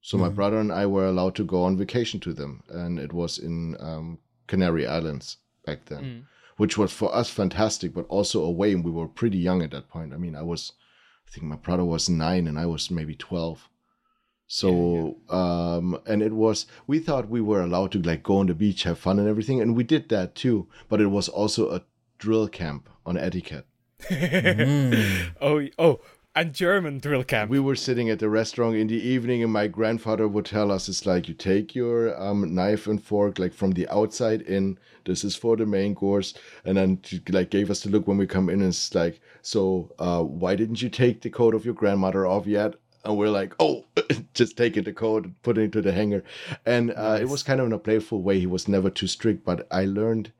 So 0.00 0.18
my 0.18 0.28
brother 0.28 0.58
and 0.58 0.72
I 0.72 0.86
were 0.86 1.06
allowed 1.06 1.36
to 1.36 1.44
go 1.44 1.62
on 1.62 1.76
vacation 1.76 2.18
to 2.20 2.32
them, 2.32 2.62
and 2.68 2.98
it 2.98 3.12
was 3.12 3.38
in 3.38 3.76
um, 3.78 4.18
Canary 4.48 4.86
Islands 4.86 5.36
back 5.64 5.84
then, 5.86 6.26
which 6.56 6.76
was 6.76 6.92
for 6.92 7.14
us 7.14 7.30
fantastic, 7.30 7.94
but 7.94 8.06
also 8.08 8.42
away, 8.44 8.72
and 8.72 8.84
we 8.84 8.90
were 8.90 9.06
pretty 9.06 9.38
young 9.38 9.62
at 9.62 9.70
that 9.70 9.88
point. 9.88 10.12
I 10.12 10.16
mean, 10.16 10.34
I 10.34 10.42
was, 10.42 10.72
I 11.26 11.30
think 11.30 11.46
my 11.46 11.56
brother 11.56 11.84
was 11.84 12.08
nine, 12.08 12.48
and 12.48 12.58
I 12.58 12.66
was 12.66 12.90
maybe 12.90 13.14
twelve. 13.14 13.68
So, 14.48 15.16
um, 15.30 15.98
and 16.04 16.20
it 16.20 16.32
was, 16.32 16.66
we 16.86 16.98
thought 16.98 17.30
we 17.30 17.40
were 17.40 17.62
allowed 17.62 17.92
to 17.92 18.02
like 18.02 18.22
go 18.22 18.36
on 18.38 18.48
the 18.48 18.54
beach, 18.54 18.82
have 18.82 18.98
fun 18.98 19.18
and 19.18 19.28
everything, 19.28 19.60
and 19.60 19.74
we 19.74 19.84
did 19.84 20.08
that 20.08 20.34
too. 20.34 20.68
But 20.88 21.00
it 21.00 21.06
was 21.06 21.28
also 21.28 21.70
a 21.70 21.84
drill 22.18 22.48
camp 22.48 22.88
on 23.06 23.16
etiquette. 23.16 23.66
Oh, 25.40 25.66
oh, 25.78 26.00
and 26.34 26.54
German 26.54 26.98
drill 26.98 27.24
camp. 27.24 27.50
we 27.50 27.60
were 27.60 27.76
sitting 27.76 28.08
at 28.08 28.18
the 28.18 28.28
restaurant 28.28 28.74
in 28.74 28.86
the 28.86 29.00
evening 29.00 29.42
and 29.42 29.52
my 29.52 29.66
grandfather 29.66 30.26
would 30.26 30.46
tell 30.46 30.70
us 30.72 30.88
it's 30.88 31.04
like 31.04 31.28
you 31.28 31.34
take 31.34 31.74
your 31.74 32.18
um, 32.20 32.54
knife 32.54 32.86
and 32.86 33.02
fork 33.02 33.38
like 33.38 33.52
from 33.52 33.72
the 33.72 33.86
outside 33.88 34.40
in. 34.42 34.78
This 35.04 35.24
is 35.24 35.36
for 35.36 35.56
the 35.56 35.66
main 35.66 35.94
course. 35.94 36.32
And 36.64 36.76
then 36.76 37.00
like 37.28 37.50
gave 37.50 37.70
us 37.70 37.82
the 37.82 37.90
look 37.90 38.06
when 38.06 38.16
we 38.16 38.26
come 38.26 38.48
in 38.48 38.60
and 38.60 38.70
it's 38.70 38.94
like 38.94 39.20
so 39.42 39.92
uh, 39.98 40.22
why 40.22 40.56
didn't 40.56 40.80
you 40.80 40.88
take 40.88 41.20
the 41.20 41.30
coat 41.30 41.54
of 41.54 41.64
your 41.64 41.74
grandmother 41.74 42.26
off 42.26 42.46
yet? 42.46 42.74
And 43.04 43.18
we're 43.18 43.28
like 43.30 43.54
oh 43.60 43.84
just 44.34 44.56
taking 44.56 44.84
the 44.84 44.92
coat 44.92 45.24
and 45.24 45.42
putting 45.42 45.64
it 45.64 45.72
to 45.72 45.82
the 45.82 45.92
hanger. 45.92 46.24
And 46.64 46.92
uh, 46.96 47.18
it 47.20 47.28
was 47.28 47.42
kind 47.42 47.60
of 47.60 47.66
in 47.66 47.72
a 47.72 47.78
playful 47.78 48.22
way. 48.22 48.40
He 48.40 48.46
was 48.46 48.68
never 48.68 48.88
too 48.90 49.06
strict 49.06 49.44
but 49.44 49.66
i 49.70 49.84
learned 49.84 50.32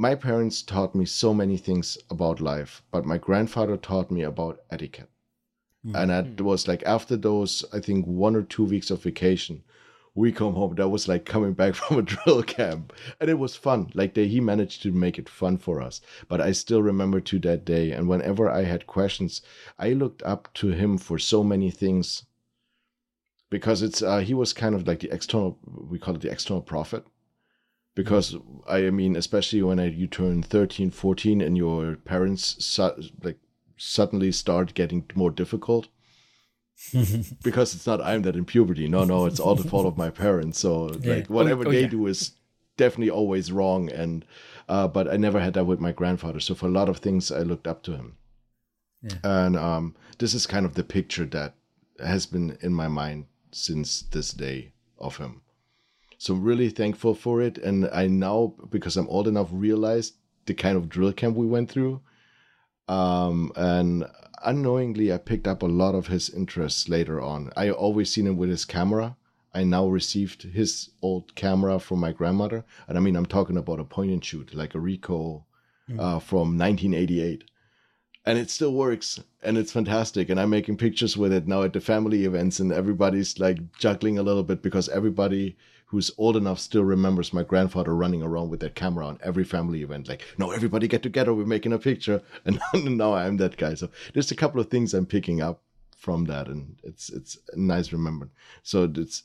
my 0.00 0.14
parents 0.14 0.62
taught 0.62 0.94
me 0.94 1.04
so 1.04 1.34
many 1.34 1.58
things 1.58 1.98
about 2.08 2.40
life, 2.40 2.82
but 2.90 3.04
my 3.04 3.18
grandfather 3.18 3.76
taught 3.76 4.10
me 4.10 4.22
about 4.22 4.60
etiquette. 4.70 5.10
And 5.94 6.08
that 6.08 6.40
was 6.40 6.66
like 6.66 6.82
after 6.84 7.18
those, 7.18 7.66
I 7.70 7.80
think 7.80 8.06
one 8.06 8.34
or 8.34 8.40
two 8.40 8.64
weeks 8.64 8.90
of 8.90 9.02
vacation, 9.02 9.62
we 10.14 10.32
come 10.32 10.54
home. 10.54 10.74
That 10.76 10.88
was 10.88 11.06
like 11.06 11.26
coming 11.26 11.52
back 11.52 11.74
from 11.80 11.98
a 11.98 12.02
drill 12.02 12.42
camp, 12.42 12.94
and 13.20 13.28
it 13.28 13.38
was 13.38 13.56
fun. 13.56 13.90
Like 13.92 14.14
they, 14.14 14.26
he 14.26 14.40
managed 14.40 14.82
to 14.84 14.90
make 14.90 15.18
it 15.18 15.28
fun 15.28 15.58
for 15.58 15.82
us. 15.82 16.00
But 16.28 16.40
I 16.40 16.52
still 16.52 16.82
remember 16.82 17.20
to 17.20 17.38
that 17.40 17.66
day, 17.66 17.90
and 17.90 18.08
whenever 18.08 18.48
I 18.48 18.62
had 18.64 18.86
questions, 18.86 19.42
I 19.78 19.92
looked 19.92 20.22
up 20.22 20.48
to 20.54 20.68
him 20.68 20.96
for 20.96 21.18
so 21.18 21.44
many 21.44 21.70
things. 21.70 22.24
Because 23.50 23.82
it's 23.82 24.00
uh, 24.00 24.20
he 24.20 24.32
was 24.32 24.54
kind 24.54 24.74
of 24.74 24.86
like 24.86 25.00
the 25.00 25.12
external, 25.12 25.58
we 25.66 25.98
call 25.98 26.14
it 26.14 26.22
the 26.22 26.30
external 26.30 26.62
prophet. 26.62 27.04
Because 27.94 28.36
I 28.68 28.90
mean, 28.90 29.16
especially 29.16 29.62
when 29.62 29.80
I, 29.80 29.86
you 29.86 30.06
turn 30.06 30.42
13, 30.42 30.90
14, 30.90 31.40
and 31.40 31.56
your 31.56 31.96
parents 31.96 32.64
su- 32.64 33.02
like 33.22 33.38
suddenly 33.76 34.30
start 34.32 34.74
getting 34.74 35.04
more 35.14 35.30
difficult 35.30 35.88
because 37.42 37.74
it's 37.74 37.86
not 37.86 38.00
I'm 38.00 38.22
that 38.22 38.36
in 38.36 38.44
puberty. 38.44 38.88
No, 38.88 39.04
no, 39.04 39.26
it's 39.26 39.40
all 39.40 39.54
the 39.54 39.68
fault 39.68 39.86
of 39.86 39.96
my 39.98 40.10
parents. 40.10 40.58
So 40.58 40.90
Yeah. 41.00 41.14
like 41.14 41.26
whatever 41.28 41.64
Oh, 41.64 41.68
oh, 41.68 41.72
they 41.72 41.82
yeah. 41.82 41.86
do 41.88 42.06
is 42.06 42.32
definitely 42.76 43.10
always 43.10 43.52
wrong. 43.52 43.90
And 43.90 44.24
uh, 44.68 44.88
but 44.88 45.08
I 45.12 45.16
never 45.16 45.40
had 45.40 45.54
that 45.54 45.66
with 45.66 45.80
my 45.80 45.92
grandfather. 45.92 46.40
So 46.40 46.54
for 46.54 46.66
a 46.66 46.70
lot 46.70 46.88
of 46.88 46.98
things, 46.98 47.30
I 47.32 47.40
looked 47.40 47.66
up 47.66 47.82
to 47.84 47.92
him. 47.96 48.16
Yeah. 49.02 49.16
And 49.24 49.56
um, 49.56 49.96
this 50.18 50.32
is 50.34 50.46
kind 50.46 50.64
of 50.64 50.74
the 50.74 50.84
picture 50.84 51.24
that 51.26 51.54
has 52.02 52.24
been 52.26 52.56
in 52.62 52.72
my 52.72 52.88
mind 52.88 53.26
since 53.52 54.02
this 54.02 54.32
day 54.32 54.72
of 54.98 55.16
him. 55.16 55.42
So 56.20 56.34
I'm 56.34 56.42
really 56.42 56.68
thankful 56.68 57.14
for 57.14 57.40
it. 57.40 57.56
And 57.56 57.88
I 57.94 58.06
now, 58.06 58.52
because 58.68 58.98
I'm 58.98 59.08
old 59.08 59.26
enough, 59.26 59.48
realized 59.50 60.16
the 60.44 60.52
kind 60.52 60.76
of 60.76 60.90
drill 60.90 61.14
camp 61.14 61.34
we 61.34 61.46
went 61.46 61.70
through. 61.70 62.02
Um, 62.88 63.52
and 63.56 64.04
unknowingly, 64.44 65.14
I 65.14 65.16
picked 65.16 65.48
up 65.48 65.62
a 65.62 65.66
lot 65.66 65.94
of 65.94 66.08
his 66.08 66.28
interests 66.28 66.90
later 66.90 67.22
on. 67.22 67.50
I 67.56 67.70
always 67.70 68.12
seen 68.12 68.26
him 68.26 68.36
with 68.36 68.50
his 68.50 68.66
camera. 68.66 69.16
I 69.54 69.64
now 69.64 69.88
received 69.88 70.42
his 70.42 70.90
old 71.00 71.34
camera 71.36 71.80
from 71.80 72.00
my 72.00 72.12
grandmother. 72.12 72.66
And 72.86 72.98
I 72.98 73.00
mean, 73.00 73.16
I'm 73.16 73.24
talking 73.24 73.56
about 73.56 73.80
a 73.80 73.84
point 73.84 74.10
and 74.10 74.22
shoot, 74.22 74.52
like 74.54 74.74
a 74.74 74.78
Ricoh 74.78 75.44
uh, 75.98 76.18
from 76.18 76.58
1988 76.58 77.44
and 78.26 78.38
it 78.38 78.50
still 78.50 78.72
works 78.72 79.20
and 79.42 79.56
it's 79.56 79.72
fantastic 79.72 80.28
and 80.28 80.38
i'm 80.38 80.50
making 80.50 80.76
pictures 80.76 81.16
with 81.16 81.32
it 81.32 81.48
now 81.48 81.62
at 81.62 81.72
the 81.72 81.80
family 81.80 82.24
events 82.24 82.60
and 82.60 82.72
everybody's 82.72 83.38
like 83.38 83.72
juggling 83.78 84.18
a 84.18 84.22
little 84.22 84.42
bit 84.42 84.62
because 84.62 84.88
everybody 84.90 85.56
who's 85.86 86.10
old 86.18 86.36
enough 86.36 86.58
still 86.58 86.84
remembers 86.84 87.32
my 87.32 87.42
grandfather 87.42 87.94
running 87.94 88.22
around 88.22 88.48
with 88.48 88.60
that 88.60 88.76
camera 88.76 89.06
on 89.06 89.18
every 89.22 89.44
family 89.44 89.82
event 89.82 90.08
like 90.08 90.24
no 90.38 90.50
everybody 90.50 90.86
get 90.86 91.02
together 91.02 91.34
we're 91.34 91.44
making 91.44 91.72
a 91.72 91.78
picture. 91.78 92.22
And 92.44 92.60
now 92.96 93.14
i'm 93.14 93.38
that 93.38 93.56
guy. 93.56 93.74
So 93.74 93.88
there's 94.12 94.30
a 94.30 94.36
couple 94.36 94.60
of 94.60 94.68
things 94.68 94.94
i'm 94.94 95.06
picking 95.06 95.40
up 95.40 95.62
from 95.96 96.24
that 96.26 96.46
and 96.46 96.76
it's 96.82 97.10
it's 97.10 97.36
nice 97.54 97.92
remembering 97.92 98.30
so 98.62 98.90
it's 98.94 99.22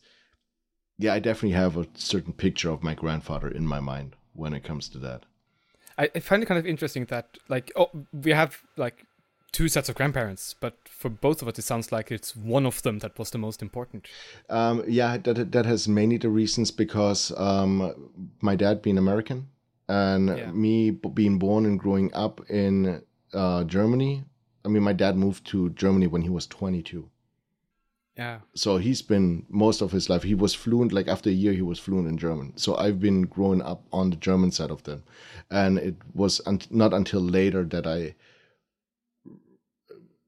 yeah 0.98 1.14
i 1.14 1.20
definitely 1.20 1.56
have 1.56 1.78
a 1.78 1.88
certain 1.94 2.34
picture 2.34 2.70
of 2.70 2.84
my 2.84 2.94
grandfather 2.94 3.50
in 3.50 3.66
my 3.66 3.80
mind 3.80 4.16
when 4.34 4.54
it 4.54 4.64
comes 4.64 4.90
to 4.90 4.98
that 5.00 5.24
I, 5.98 6.10
I 6.16 6.20
find 6.20 6.44
it 6.44 6.46
kind 6.46 6.60
of 6.60 6.66
interesting 6.66 7.06
that 7.06 7.38
like 7.50 7.72
oh 7.76 7.90
we 8.12 8.32
have 8.32 8.62
like 8.78 9.06
two 9.52 9.70
sets 9.70 9.88
of 9.88 9.96
grandparents, 9.96 10.54
but 10.60 10.74
for 10.90 11.10
both 11.10 11.42
of 11.42 11.48
us 11.48 11.58
it 11.58 11.62
sounds 11.64 11.92
like 11.92 12.12
it's 12.12 12.36
one 12.36 12.66
of 12.66 12.82
them 12.82 13.00
that 13.00 13.18
was 13.18 13.30
the 13.32 13.38
most 13.38 13.62
important. 13.62 14.08
Um, 14.50 14.84
yeah, 14.88 15.18
that 15.18 15.52
that 15.52 15.66
has 15.66 15.88
mainly 15.88 16.18
the 16.18 16.30
reasons 16.30 16.72
because 16.72 17.32
um, 17.38 18.12
my 18.42 18.56
dad 18.56 18.82
being 18.82 18.98
American 18.98 19.48
and 19.88 20.30
Yeah. 20.38 20.52
me 20.52 20.92
being 20.92 21.38
born 21.40 21.66
and 21.66 21.80
growing 21.80 22.14
up 22.14 22.42
in 22.50 23.02
uh, 23.34 23.64
Germany. 23.64 24.24
I 24.66 24.68
mean, 24.68 24.84
my 24.84 24.94
dad 24.94 25.16
moved 25.16 25.46
to 25.52 25.70
Germany 25.70 26.08
when 26.08 26.24
he 26.24 26.30
was 26.30 26.48
22. 26.48 27.08
Yeah. 28.18 28.40
So 28.54 28.78
he's 28.78 29.02
been 29.02 29.46
most 29.50 29.82
of 29.82 29.92
his 29.92 30.10
life. 30.10 30.24
He 30.24 30.36
was 30.36 30.54
fluent, 30.54 30.94
like 30.94 31.08
after 31.10 31.30
a 31.30 31.34
year, 31.34 31.52
he 31.54 31.62
was 31.62 31.80
fluent 31.80 32.08
in 32.08 32.18
German. 32.18 32.54
So 32.56 32.76
I've 32.78 33.00
been 33.00 33.24
growing 33.24 33.62
up 33.62 33.84
on 33.92 34.10
the 34.10 34.16
German 34.16 34.52
side 34.52 34.72
of 34.72 34.84
them. 34.84 35.04
And 35.52 35.78
it 35.78 35.96
was 36.14 36.40
un- 36.46 36.62
not 36.70 36.94
until 36.94 37.20
later 37.22 37.66
that 37.66 37.86
I 37.86 38.16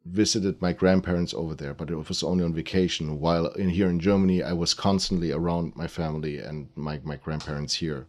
visited 0.05 0.61
my 0.61 0.73
grandparents 0.73 1.33
over 1.33 1.53
there, 1.55 1.73
but 1.73 1.89
it 1.89 1.95
was 1.95 2.23
only 2.23 2.43
on 2.43 2.53
vacation. 2.53 3.19
While 3.19 3.47
in 3.47 3.69
here 3.69 3.89
in 3.89 3.99
Germany, 3.99 4.41
I 4.43 4.53
was 4.53 4.73
constantly 4.73 5.31
around 5.31 5.75
my 5.75 5.87
family 5.87 6.39
and 6.39 6.69
my, 6.75 6.99
my 7.03 7.15
grandparents 7.17 7.75
here. 7.75 8.07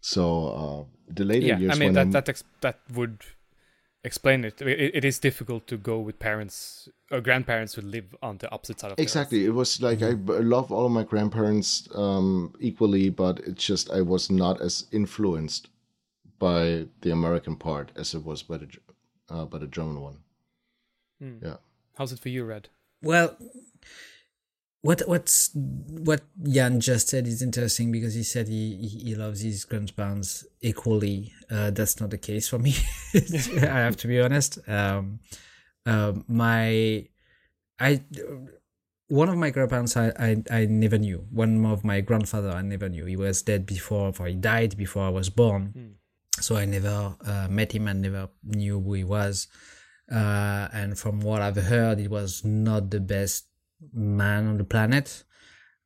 So 0.00 0.48
uh, 0.48 1.12
the 1.12 1.24
later 1.24 1.46
Yeah, 1.46 1.58
years, 1.58 1.72
I 1.72 1.78
mean 1.78 1.92
that 1.94 2.00
I'm- 2.00 2.10
that 2.12 2.28
ex- 2.28 2.44
that 2.60 2.78
would 2.92 3.22
explain 4.04 4.44
it. 4.44 4.60
It, 4.60 4.94
it 4.94 5.04
is 5.04 5.18
difficult 5.18 5.66
to 5.68 5.76
go 5.76 5.98
with 5.98 6.18
parents 6.18 6.88
or 7.10 7.20
grandparents 7.20 7.74
who 7.74 7.82
live 7.82 8.14
on 8.22 8.38
the 8.38 8.50
opposite 8.50 8.80
side 8.80 8.92
of 8.92 8.96
the. 8.96 9.02
Exactly. 9.02 9.44
It 9.44 9.54
was 9.54 9.80
like 9.80 10.02
I 10.02 10.10
love 10.10 10.70
all 10.70 10.86
of 10.86 10.92
my 10.92 11.02
grandparents 11.02 11.88
um, 11.94 12.54
equally, 12.60 13.10
but 13.10 13.40
it's 13.40 13.64
just 13.64 13.90
I 13.90 14.02
was 14.02 14.30
not 14.30 14.60
as 14.60 14.86
influenced 14.92 15.68
by 16.38 16.86
the 17.00 17.10
American 17.10 17.56
part 17.56 17.90
as 17.96 18.14
it 18.14 18.24
was 18.24 18.42
by 18.42 18.58
the 18.58 18.68
uh, 19.28 19.44
by 19.46 19.58
the 19.58 19.66
German 19.66 20.00
one. 20.00 20.18
Yeah. 21.20 21.56
How's 21.96 22.12
it 22.12 22.18
for 22.18 22.28
you, 22.28 22.44
Red? 22.44 22.68
Well, 23.02 23.36
what 24.84 25.00
what's 25.06 25.48
what 25.54 26.20
Jan 26.42 26.78
just 26.78 27.08
said 27.08 27.26
is 27.26 27.40
interesting 27.40 27.90
because 27.90 28.12
he 28.12 28.22
said 28.22 28.48
he 28.48 28.76
he, 28.76 29.14
loves 29.14 29.40
his 29.40 29.64
grandparents 29.64 30.44
equally. 30.60 31.32
Uh, 31.50 31.70
that's 31.70 31.98
not 32.00 32.10
the 32.10 32.18
case 32.18 32.50
for 32.50 32.58
me. 32.58 32.74
I 33.14 33.80
have 33.80 33.96
to 33.96 34.06
be 34.06 34.20
honest. 34.20 34.58
Um, 34.68 35.20
uh, 35.86 36.12
my 36.28 37.08
I 37.80 38.02
one 39.08 39.30
of 39.30 39.38
my 39.38 39.48
grandparents 39.48 39.96
I, 39.96 40.12
I 40.18 40.42
I 40.50 40.66
never 40.66 40.98
knew. 40.98 41.24
One 41.30 41.64
of 41.64 41.82
my 41.82 42.02
grandfather 42.02 42.50
I 42.50 42.60
never 42.60 42.90
knew. 42.90 43.06
He 43.06 43.16
was 43.16 43.40
dead 43.40 43.64
before, 43.64 44.12
or 44.18 44.26
he 44.26 44.34
died 44.34 44.76
before 44.76 45.04
I 45.04 45.08
was 45.08 45.30
born. 45.30 45.96
So 46.40 46.56
I 46.56 46.66
never 46.66 47.16
uh, 47.24 47.48
met 47.48 47.72
him 47.72 47.88
and 47.88 48.02
never 48.02 48.28
knew 48.42 48.78
who 48.82 48.92
he 48.92 49.04
was. 49.04 49.48
Uh, 50.12 50.68
and 50.74 50.98
from 50.98 51.20
what 51.20 51.40
I've 51.40 51.56
heard, 51.56 52.00
he 52.00 52.08
was 52.08 52.44
not 52.44 52.90
the 52.90 53.00
best 53.00 53.46
man 53.92 54.46
on 54.46 54.58
the 54.58 54.64
planet. 54.64 55.24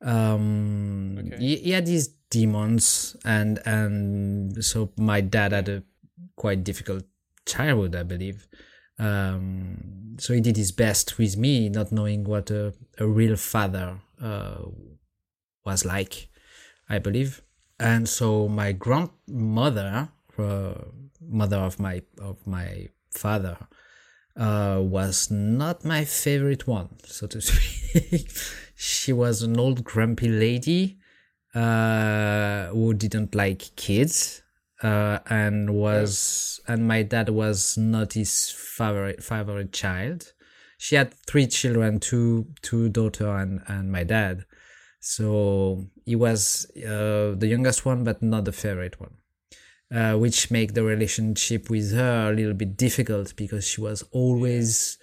Um, 0.00 1.16
Okay. 1.18 1.36
he, 1.38 1.56
he 1.56 1.70
had 1.72 1.86
these 1.86 2.08
demons, 2.30 3.16
and 3.24 3.58
and 3.66 4.64
so 4.64 4.92
my 4.96 5.20
dad 5.20 5.52
had 5.52 5.68
a 5.68 5.82
quite 6.36 6.62
difficult 6.62 7.04
childhood, 7.46 7.96
I 7.96 8.02
believe. 8.04 8.46
Um, 8.98 10.16
so 10.18 10.34
he 10.34 10.40
did 10.40 10.56
his 10.56 10.72
best 10.72 11.18
with 11.18 11.36
me, 11.36 11.68
not 11.68 11.92
knowing 11.92 12.24
what 12.24 12.50
a, 12.50 12.74
a 12.98 13.06
real 13.06 13.36
father 13.36 14.00
uh, 14.20 14.64
was 15.64 15.84
like, 15.84 16.28
I 16.88 16.98
believe. 16.98 17.42
And 17.80 18.08
so 18.08 18.48
my 18.48 18.72
grandmother, 18.72 20.08
uh, 20.36 20.74
mother 21.20 21.58
of 21.58 21.78
my 21.78 22.02
of 22.20 22.44
my 22.46 22.88
father, 23.12 23.56
uh, 24.38 24.78
was 24.80 25.30
not 25.30 25.84
my 25.84 26.04
favorite 26.04 26.66
one, 26.66 26.88
so 27.04 27.26
to 27.26 27.40
speak. 27.40 28.30
she 28.74 29.12
was 29.12 29.42
an 29.42 29.58
old 29.58 29.84
grumpy 29.84 30.28
lady 30.28 30.98
uh, 31.54 32.68
who 32.68 32.94
didn't 32.94 33.34
like 33.34 33.74
kids, 33.76 34.42
uh, 34.82 35.18
and 35.28 35.74
was 35.74 36.60
and 36.68 36.86
my 36.86 37.02
dad 37.02 37.30
was 37.30 37.76
not 37.76 38.12
his 38.12 38.50
favorite 38.50 39.22
favorite 39.22 39.72
child. 39.72 40.32
She 40.78 40.94
had 40.94 41.12
three 41.26 41.48
children, 41.48 41.98
two 41.98 42.46
two 42.62 42.88
daughter 42.88 43.28
and 43.28 43.60
and 43.66 43.90
my 43.90 44.04
dad. 44.04 44.44
So 45.00 45.86
he 46.04 46.16
was 46.16 46.70
uh, 46.76 47.34
the 47.36 47.46
youngest 47.48 47.84
one, 47.84 48.04
but 48.04 48.22
not 48.22 48.44
the 48.44 48.52
favorite 48.52 49.00
one 49.00 49.14
uh, 49.92 50.14
which 50.14 50.50
make 50.50 50.74
the 50.74 50.82
relationship 50.82 51.70
with 51.70 51.92
her 51.92 52.30
a 52.30 52.34
little 52.34 52.54
bit 52.54 52.76
difficult 52.76 53.34
because 53.36 53.66
she 53.66 53.80
was 53.80 54.02
always 54.12 54.98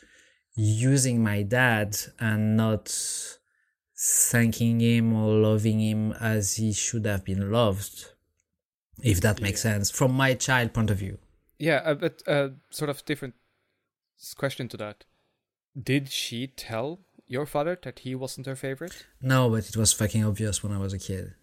using 0.56 1.24
my 1.24 1.41
dad 1.41 1.98
and 2.19 2.56
not 2.56 2.93
thanking 3.98 4.80
him 4.80 5.13
or 5.13 5.34
loving 5.34 5.80
him 5.80 6.12
as 6.13 6.56
he 6.56 6.71
should 6.74 7.06
have 7.06 7.24
been 7.26 7.52
loved 7.52 8.06
if 9.02 9.19
that 9.21 9.41
makes 9.41 9.62
sense 9.62 9.89
from 9.91 10.12
my 10.14 10.34
child 10.34 10.74
point 10.74 10.89
of 10.89 10.97
view 10.97 11.18
Yeah, 11.57 11.82
uh, 11.86 11.93
but 11.95 12.22
uh, 12.28 12.49
sort 12.70 12.89
of 12.89 13.05
different 13.05 13.34
question 14.36 14.68
to 14.70 14.78
that. 14.78 15.05
Did 15.82 16.10
she 16.10 16.47
tell 16.47 16.99
your 17.28 17.45
father 17.45 17.78
that 17.84 17.99
he 17.99 18.16
wasn't 18.16 18.45
her 18.47 18.55
favorite? 18.55 19.05
no 19.22 19.49
but 19.49 19.68
it 19.68 19.78
was 19.78 19.93
fucking 19.93 20.24
obvious 20.24 20.62
when 20.64 20.72
i 20.72 20.78
was 20.78 20.93
a 20.93 20.99
kid 20.99 21.34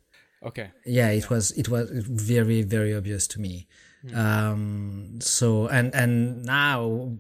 Okay. 0.45 0.71
yeah 0.85 1.11
it 1.11 1.31
was 1.31 1.51
it 1.53 1.69
was 1.69 1.89
very 1.91 2.63
very 2.63 2.95
obvious 2.95 3.27
to 3.29 3.41
me. 3.41 3.67
Um 4.15 5.21
so 5.21 5.69
and 5.69 5.95
and 5.95 6.45
now 6.45 7.17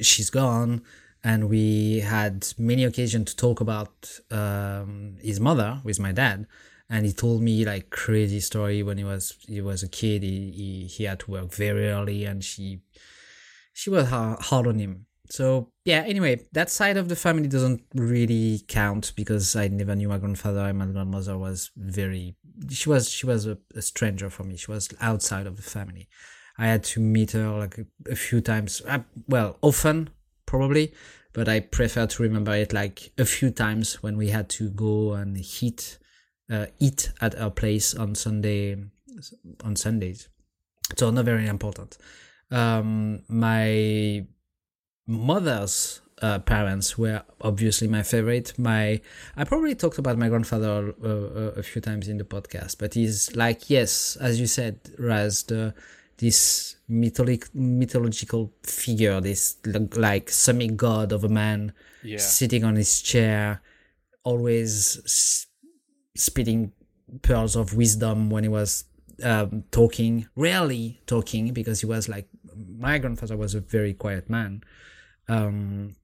she's 0.00 0.30
gone 0.30 0.82
and 1.22 1.48
we 1.48 2.00
had 2.00 2.46
many 2.58 2.84
occasions 2.84 3.30
to 3.30 3.36
talk 3.36 3.60
about 3.60 4.18
um 4.30 5.16
his 5.20 5.38
mother 5.38 5.80
with 5.84 6.00
my 6.00 6.12
dad 6.12 6.46
and 6.92 7.06
he 7.06 7.12
told 7.12 7.40
me 7.40 7.64
like 7.64 7.88
crazy 7.90 8.40
story 8.40 8.82
when 8.82 8.98
he 8.98 9.04
was 9.04 9.34
he 9.48 9.62
was 9.62 9.82
a 9.82 9.88
kid. 9.88 10.22
He 10.22 10.50
he, 10.50 10.86
he 10.86 11.04
had 11.04 11.20
to 11.20 11.30
work 11.30 11.50
very 11.54 11.88
early 11.88 12.26
and 12.26 12.44
she 12.44 12.80
she 13.72 13.88
was 13.88 14.08
hard, 14.08 14.40
hard 14.40 14.66
on 14.66 14.78
him. 14.78 15.06
So 15.30 15.71
yeah. 15.84 16.04
Anyway, 16.06 16.40
that 16.52 16.70
side 16.70 16.96
of 16.96 17.08
the 17.08 17.16
family 17.16 17.48
doesn't 17.48 17.82
really 17.94 18.62
count 18.68 19.12
because 19.16 19.56
I 19.56 19.68
never 19.68 19.94
knew 19.94 20.08
my 20.08 20.18
grandfather. 20.18 20.60
and 20.60 20.78
My 20.78 20.86
grandmother 20.86 21.36
was 21.38 21.70
very. 21.76 22.36
She 22.70 22.88
was 22.88 23.08
she 23.10 23.26
was 23.26 23.46
a, 23.46 23.58
a 23.74 23.82
stranger 23.82 24.30
for 24.30 24.44
me. 24.44 24.56
She 24.56 24.70
was 24.70 24.88
outside 25.00 25.46
of 25.46 25.56
the 25.56 25.62
family. 25.62 26.08
I 26.58 26.66
had 26.66 26.84
to 26.84 27.00
meet 27.00 27.32
her 27.32 27.48
like 27.50 27.78
a, 27.78 28.12
a 28.12 28.16
few 28.16 28.40
times. 28.40 28.82
Uh, 28.86 29.00
well, 29.26 29.58
often 29.62 30.10
probably, 30.46 30.92
but 31.32 31.48
I 31.48 31.60
prefer 31.60 32.06
to 32.06 32.22
remember 32.22 32.54
it 32.54 32.72
like 32.72 33.12
a 33.18 33.24
few 33.24 33.50
times 33.50 34.02
when 34.02 34.16
we 34.16 34.28
had 34.28 34.48
to 34.50 34.70
go 34.70 35.14
and 35.14 35.38
eat, 35.62 35.98
uh, 36.50 36.66
eat 36.78 37.10
at 37.20 37.34
her 37.34 37.50
place 37.50 37.94
on 37.94 38.14
Sunday, 38.14 38.76
on 39.64 39.76
Sundays. 39.76 40.28
So 40.96 41.10
not 41.10 41.24
very 41.24 41.46
important. 41.46 41.96
Um, 42.50 43.22
my 43.28 44.26
mother's 45.06 46.00
uh, 46.20 46.38
parents 46.38 46.96
were 46.96 47.22
obviously 47.40 47.88
my 47.88 48.02
favorite. 48.02 48.56
My 48.58 49.00
I 49.36 49.44
probably 49.44 49.74
talked 49.74 49.98
about 49.98 50.18
my 50.18 50.28
grandfather 50.28 50.94
uh, 51.02 51.06
uh 51.08 51.52
a 51.56 51.62
few 51.62 51.80
times 51.80 52.08
in 52.08 52.18
the 52.18 52.24
podcast, 52.24 52.78
but 52.78 52.94
he's 52.94 53.34
like 53.34 53.68
yes, 53.68 54.16
as 54.16 54.38
you 54.38 54.46
said, 54.46 54.78
Raz, 54.98 55.42
the 55.44 55.74
this 56.18 56.76
mythologic 56.88 57.52
mythological 57.54 58.52
figure, 58.62 59.20
this 59.20 59.56
like 59.96 60.30
semi 60.30 60.68
god 60.68 61.10
of 61.12 61.24
a 61.24 61.28
man 61.28 61.72
Yeah. 62.04 62.18
sitting 62.18 62.62
on 62.62 62.76
his 62.76 63.02
chair, 63.02 63.60
always 64.22 64.98
s- 65.04 65.46
spitting 66.14 66.72
pearls 67.22 67.56
of 67.56 67.74
wisdom 67.74 68.30
when 68.30 68.44
he 68.44 68.48
was 68.48 68.84
um, 69.24 69.64
talking, 69.72 70.26
rarely 70.36 71.00
talking 71.06 71.52
because 71.52 71.80
he 71.80 71.86
was 71.86 72.08
like 72.08 72.28
my 72.78 72.98
grandfather 72.98 73.36
was 73.36 73.54
a 73.54 73.60
very 73.60 73.92
quiet 73.94 74.30
man. 74.30 74.62
Um, 75.32 75.96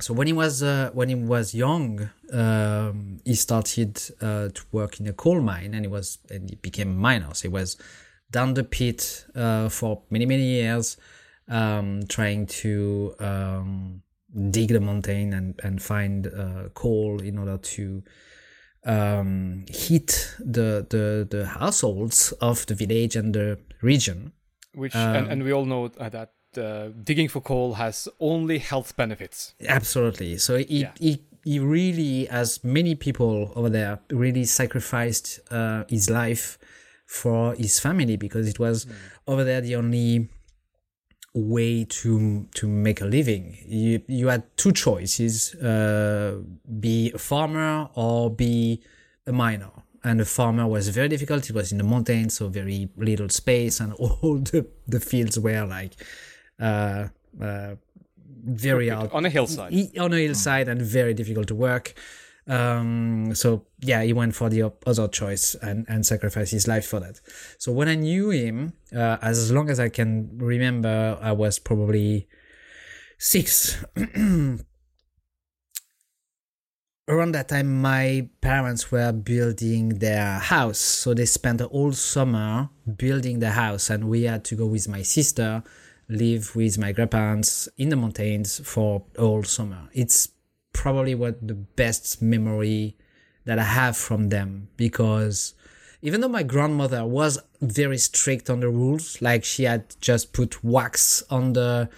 so 0.00 0.14
when 0.14 0.26
he 0.26 0.32
was 0.32 0.62
uh, 0.62 0.90
when 0.94 1.08
he 1.08 1.14
was 1.14 1.54
young, 1.54 2.10
um, 2.32 3.20
he 3.24 3.34
started 3.34 4.00
uh, 4.20 4.48
to 4.48 4.62
work 4.70 5.00
in 5.00 5.08
a 5.08 5.12
coal 5.12 5.40
mine, 5.40 5.74
and 5.74 5.84
he 5.84 5.88
was 5.88 6.18
and 6.30 6.48
he 6.50 6.56
became 6.56 6.90
a 6.90 6.94
miner. 6.94 7.34
So 7.34 7.48
he 7.48 7.52
was 7.52 7.76
down 8.30 8.54
the 8.54 8.64
pit 8.64 9.26
uh, 9.34 9.68
for 9.68 10.02
many 10.10 10.26
many 10.26 10.44
years, 10.44 10.96
um, 11.48 12.02
trying 12.08 12.46
to 12.46 13.14
um, 13.18 14.02
dig 14.50 14.68
the 14.68 14.80
mountain 14.80 15.32
and 15.32 15.60
and 15.64 15.82
find 15.82 16.26
uh, 16.28 16.68
coal 16.74 17.20
in 17.20 17.38
order 17.38 17.58
to 17.58 18.02
um, 18.84 19.64
heat 19.68 20.36
the 20.38 20.86
the 20.88 21.26
the 21.28 21.46
households 21.46 22.32
of 22.40 22.66
the 22.66 22.74
village 22.74 23.16
and 23.16 23.34
the 23.34 23.58
region. 23.82 24.32
Which 24.74 24.94
Um, 24.94 25.16
and, 25.16 25.32
and 25.32 25.42
we 25.42 25.52
all 25.52 25.64
know 25.64 25.88
that 25.88 26.30
uh, 26.56 26.88
digging 27.02 27.28
for 27.28 27.40
coal 27.40 27.74
has 27.74 28.08
only 28.20 28.58
health 28.58 28.96
benefits. 28.96 29.54
Absolutely. 29.66 30.38
So 30.38 30.56
he, 30.56 30.80
Yeah. 30.82 30.92
he, 30.98 31.22
he 31.44 31.58
really, 31.58 32.28
as 32.28 32.62
many 32.64 32.94
people 32.94 33.52
over 33.54 33.68
there, 33.68 34.00
really 34.10 34.44
sacrificed 34.44 35.40
uh, 35.50 35.84
his 35.88 36.08
life 36.08 36.58
for 37.06 37.54
his 37.54 37.78
family 37.80 38.16
because 38.16 38.46
it 38.48 38.58
was 38.58 38.86
over 39.26 39.44
there 39.44 39.60
the 39.60 39.76
only 39.76 40.28
way 41.34 41.84
to 41.84 42.46
to 42.54 42.66
make 42.66 43.00
a 43.00 43.04
living. 43.04 43.56
You 43.66 44.02
you 44.08 44.28
had 44.28 44.42
two 44.56 44.72
choices: 44.72 45.54
uh, 45.56 46.38
be 46.80 47.12
a 47.14 47.18
farmer 47.18 47.88
or 47.94 48.30
be 48.30 48.82
a 49.26 49.32
miner. 49.32 49.70
And 50.04 50.20
a 50.20 50.24
farmer 50.24 50.66
was 50.66 50.88
very 50.88 51.08
difficult. 51.08 51.50
It 51.50 51.54
was 51.56 51.72
in 51.72 51.78
the 51.78 51.84
mountains, 51.84 52.34
so 52.36 52.48
very 52.48 52.88
little 52.96 53.28
space, 53.28 53.80
and 53.80 53.92
all 53.98 54.38
the 54.38 54.66
the 54.86 55.00
fields 55.00 55.38
were 55.38 55.64
like 55.66 55.94
uh, 56.60 57.08
uh, 57.40 57.74
very 58.44 58.88
hard 58.88 59.10
On 59.12 59.24
a 59.26 59.30
hillside. 59.30 59.72
on 59.98 60.12
a 60.12 60.16
hillside 60.16 60.68
and 60.68 60.80
very 60.80 61.14
difficult 61.14 61.48
to 61.48 61.54
work. 61.54 61.94
Um, 62.46 63.34
so 63.34 63.66
yeah, 63.80 64.02
he 64.02 64.12
went 64.14 64.34
for 64.34 64.48
the 64.48 64.72
other 64.86 65.08
choice 65.08 65.54
and, 65.56 65.84
and 65.88 66.06
sacrificed 66.06 66.52
his 66.52 66.66
life 66.66 66.86
for 66.86 66.98
that. 67.00 67.20
So 67.58 67.72
when 67.72 67.88
I 67.88 67.94
knew 67.94 68.30
him, 68.30 68.72
uh, 68.96 69.18
as 69.20 69.52
long 69.52 69.68
as 69.68 69.78
I 69.78 69.90
can 69.90 70.30
remember, 70.38 71.18
I 71.20 71.32
was 71.32 71.58
probably 71.58 72.26
six. 73.18 73.84
Around 77.06 77.32
that 77.32 77.48
time, 77.48 77.80
my 77.80 78.28
parents 78.42 78.90
were 78.92 79.12
building 79.12 79.98
their 79.98 80.38
house. 80.38 80.78
So 80.78 81.14
they 81.14 81.24
spent 81.24 81.58
the 81.58 81.68
whole 81.68 81.92
summer 81.92 82.68
building 82.96 83.38
the 83.40 83.50
house, 83.52 83.88
and 83.88 84.08
we 84.10 84.24
had 84.24 84.44
to 84.46 84.54
go 84.54 84.66
with 84.66 84.88
my 84.88 85.00
sister, 85.02 85.62
live 86.08 86.56
with 86.56 86.78
my 86.78 86.92
grandparents 86.92 87.68
in 87.76 87.90
the 87.90 87.96
mountains 87.96 88.60
for 88.64 89.04
all 89.18 89.42
summer. 89.42 89.88
It's 89.92 90.28
probably 90.72 91.14
what 91.14 91.46
the 91.46 91.54
best 91.54 92.22
memory 92.22 92.96
that 93.44 93.58
I 93.58 93.64
have 93.64 93.96
from 93.96 94.28
them 94.28 94.68
because 94.76 95.54
even 96.00 96.20
though 96.20 96.28
my 96.28 96.42
grandmother 96.42 97.04
was 97.04 97.38
very 97.60 97.98
strict 97.98 98.48
on 98.48 98.60
the 98.60 98.68
rules, 98.68 99.20
like 99.20 99.44
she 99.44 99.64
had 99.64 99.96
just 100.00 100.32
put 100.32 100.62
wax 100.62 101.22
on 101.30 101.54
the 101.54 101.88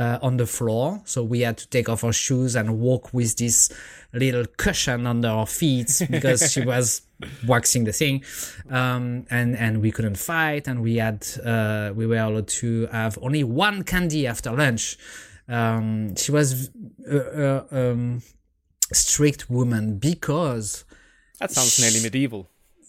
uh, 0.00 0.18
on 0.22 0.36
the 0.38 0.46
floor, 0.46 1.02
so 1.04 1.22
we 1.22 1.40
had 1.46 1.56
to 1.58 1.66
take 1.68 1.88
off 1.92 2.02
our 2.04 2.12
shoes 2.12 2.56
and 2.56 2.66
walk 2.80 3.12
with 3.12 3.36
this 3.36 3.70
little 4.12 4.46
cushion 4.56 5.06
under 5.06 5.28
our 5.28 5.46
feet 5.46 5.90
because 6.10 6.50
she 6.52 6.62
was 6.64 7.02
waxing 7.46 7.84
the 7.84 7.92
thing, 7.92 8.24
um, 8.70 9.26
and 9.30 9.56
and 9.64 9.82
we 9.82 9.90
couldn't 9.90 10.18
fight, 10.18 10.68
and 10.68 10.80
we 10.82 10.96
had 10.96 11.26
uh, 11.44 11.92
we 11.94 12.06
were 12.06 12.16
allowed 12.26 12.48
to 12.62 12.86
have 12.86 13.18
only 13.20 13.44
one 13.44 13.82
candy 13.82 14.26
after 14.26 14.50
lunch. 14.52 14.96
Um, 15.48 16.14
she 16.16 16.32
was 16.32 16.70
a, 17.10 17.18
uh, 17.46 17.64
um, 17.78 18.22
strict 18.92 19.50
woman 19.50 19.98
because 19.98 20.84
That 21.40 21.50
sounds 21.50 21.78
nearly 21.80 22.00
medieval. 22.02 22.42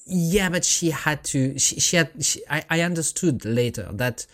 yeah 0.06 0.50
but 0.50 0.64
she 0.66 0.92
had 0.92 1.24
to 1.24 1.58
she, 1.58 1.80
she 1.80 1.98
had 1.98 2.10
she, 2.24 2.42
I, 2.50 2.64
I 2.70 2.82
understood 2.82 3.46
later 3.46 3.88
that 3.94 4.26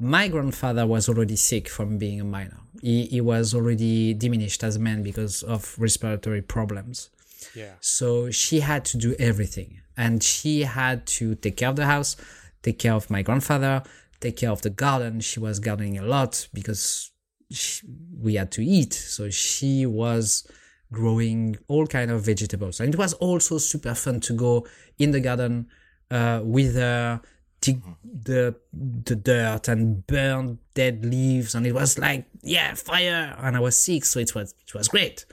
my 0.00 0.28
grandfather 0.28 0.86
was 0.86 1.08
already 1.08 1.36
sick 1.36 1.68
from 1.68 1.98
being 1.98 2.20
a 2.20 2.24
miner 2.24 2.60
he, 2.82 3.06
he 3.06 3.20
was 3.20 3.54
already 3.54 4.14
diminished 4.14 4.62
as 4.62 4.76
a 4.76 4.78
man 4.78 5.02
because 5.02 5.42
of 5.42 5.74
respiratory 5.78 6.42
problems. 6.42 7.10
Yeah. 7.54 7.74
so 7.80 8.30
she 8.30 8.60
had 8.60 8.84
to 8.86 8.98
do 8.98 9.14
everything. 9.18 9.80
And 9.96 10.22
she 10.22 10.62
had 10.62 11.06
to 11.06 11.34
take 11.36 11.56
care 11.56 11.68
of 11.68 11.76
the 11.76 11.86
house 11.86 12.16
take 12.62 12.78
care 12.78 12.94
of 12.94 13.08
my 13.10 13.22
grandfather 13.22 13.82
take 14.20 14.36
care 14.36 14.50
of 14.50 14.62
the 14.62 14.70
garden. 14.70 15.20
She 15.20 15.40
was 15.40 15.60
gardening 15.60 15.98
a 15.98 16.02
lot 16.02 16.48
because 16.52 17.12
she, 17.50 17.86
we 18.20 18.34
had 18.34 18.50
to 18.52 18.64
eat. 18.64 18.92
So 18.94 19.30
she 19.30 19.86
was 19.86 20.46
growing 20.92 21.56
all 21.68 21.86
kind 21.86 22.10
of 22.10 22.24
vegetables. 22.24 22.80
And 22.80 22.92
it 22.92 22.98
was 22.98 23.12
also 23.14 23.58
super 23.58 23.94
fun 23.94 24.20
to 24.20 24.32
go 24.32 24.66
in 24.98 25.12
the 25.12 25.20
garden 25.20 25.68
uh, 26.10 26.40
with 26.42 26.74
her 26.74 27.20
dig 27.60 27.82
the 28.04 28.54
the 28.72 29.16
dirt 29.16 29.68
and 29.68 30.06
burn 30.06 30.58
dead 30.74 31.04
leaves 31.04 31.54
and 31.54 31.66
it 31.66 31.72
was 31.72 31.98
like 31.98 32.24
yeah 32.42 32.74
fire 32.74 33.36
and 33.40 33.56
i 33.56 33.60
was 33.60 33.76
six 33.76 34.10
so 34.10 34.20
it 34.20 34.34
was 34.34 34.54
it 34.66 34.74
was 34.74 34.88
great 34.88 35.24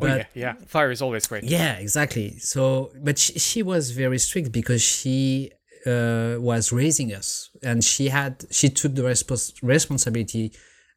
Oh 0.00 0.06
yeah, 0.06 0.24
yeah. 0.34 0.54
Fire 0.66 0.90
is 0.90 1.00
always 1.00 1.26
great. 1.28 1.44
yeah, 1.44 1.74
exactly. 1.74 2.38
So, 2.38 2.90
but 3.00 3.16
she, 3.16 3.38
she 3.38 3.62
was 3.62 3.92
very 3.92 4.18
strict 4.18 4.50
because 4.50 4.82
she 4.82 5.52
uh, 5.86 6.34
was 6.38 6.72
raising 6.72 7.14
us, 7.14 7.50
and 7.62 7.84
she 7.84 8.08
had 8.08 8.44
she 8.50 8.68
took 8.70 8.96
the 8.96 9.02
respons- 9.02 9.54
responsibility 9.62 10.52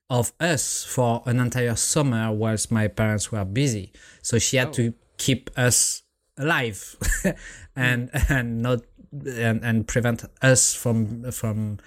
of 0.10 0.32
us 0.40 0.84
for 0.84 1.22
an 1.28 1.40
entire 1.40 1.76
summer 1.76 2.32
whilst 2.32 2.72
my 2.72 2.88
parents 2.88 3.32
were 3.32 3.46
busy. 3.46 3.94
So 4.24 4.40
she 4.40 4.58
had 4.58 4.74
to 4.74 4.94
keep 5.18 5.52
us 5.56 6.02
alive, 6.38 6.96
and 7.76 8.10
and 8.30 8.64
not 8.64 8.80
and, 9.12 9.64
and 9.64 9.88
prevent 9.88 10.26
us 10.42 10.74
from 10.74 11.32
from 11.32 11.80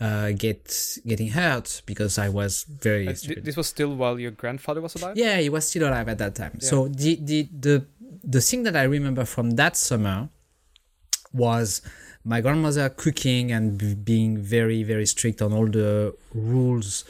uh, 0.00 0.30
get 0.32 0.98
getting 1.06 1.28
hurt 1.30 1.82
because 1.86 2.18
I 2.18 2.28
was 2.28 2.64
very 2.64 3.08
Uh, 3.08 3.14
this 3.42 3.56
was 3.56 3.66
still 3.66 3.94
while 3.96 4.18
your 4.18 4.30
grandfather 4.30 4.80
was 4.80 4.94
alive. 4.94 5.16
Yeah, 5.16 5.38
he 5.38 5.48
was 5.48 5.68
still 5.68 5.88
alive 5.88 6.08
at 6.08 6.18
that 6.18 6.34
time. 6.34 6.60
So 6.60 6.88
the, 6.88 7.16
the 7.16 7.48
the 7.52 7.86
the 8.24 8.40
thing 8.40 8.62
that 8.64 8.76
I 8.76 8.84
remember 8.84 9.24
from 9.24 9.52
that 9.52 9.76
summer 9.76 10.28
was 11.32 11.82
my 12.24 12.40
grandmother 12.40 12.88
cooking 12.88 13.52
and 13.52 13.78
b- 13.78 13.94
being 13.94 14.38
very 14.38 14.82
very 14.82 15.06
strict 15.06 15.42
on 15.42 15.52
all 15.52 15.66
the 15.66 16.14
rules 16.34 17.04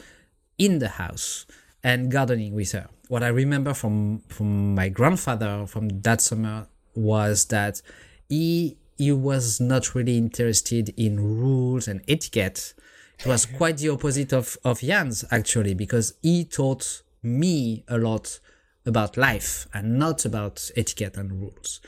in 0.57 0.79
the 0.79 0.89
house 0.89 1.45
and 1.83 2.11
gardening 2.11 2.53
with 2.53 2.71
her. 2.73 2.87
What 3.07 3.23
I 3.23 3.27
remember 3.27 3.73
from 3.73 4.19
from 4.27 4.75
my 4.75 4.89
grandfather 4.89 5.65
from 5.67 5.89
that 6.01 6.21
summer 6.21 6.67
was 6.95 7.45
that 7.45 7.81
he 8.27 8.77
he 8.99 9.11
was 9.11 9.59
not 9.59 9.95
really 9.95 10.17
interested 10.17 10.93
in 10.97 11.19
rules 11.19 11.87
and 11.87 12.01
etiquette. 12.07 12.73
It 13.17 13.25
was 13.25 13.45
quite 13.57 13.77
the 13.77 13.89
opposite 13.89 14.33
of 14.33 14.57
of 14.63 14.81
Jan's 14.81 15.25
actually 15.31 15.73
because 15.73 16.13
he 16.21 16.45
taught 16.45 17.01
me 17.23 17.83
a 17.87 17.97
lot 17.97 18.39
about 18.85 19.17
life 19.17 19.67
and 19.73 19.97
not 19.97 20.25
about 20.25 20.69
etiquette 20.75 21.17
and 21.17 21.41
rules. 21.41 21.79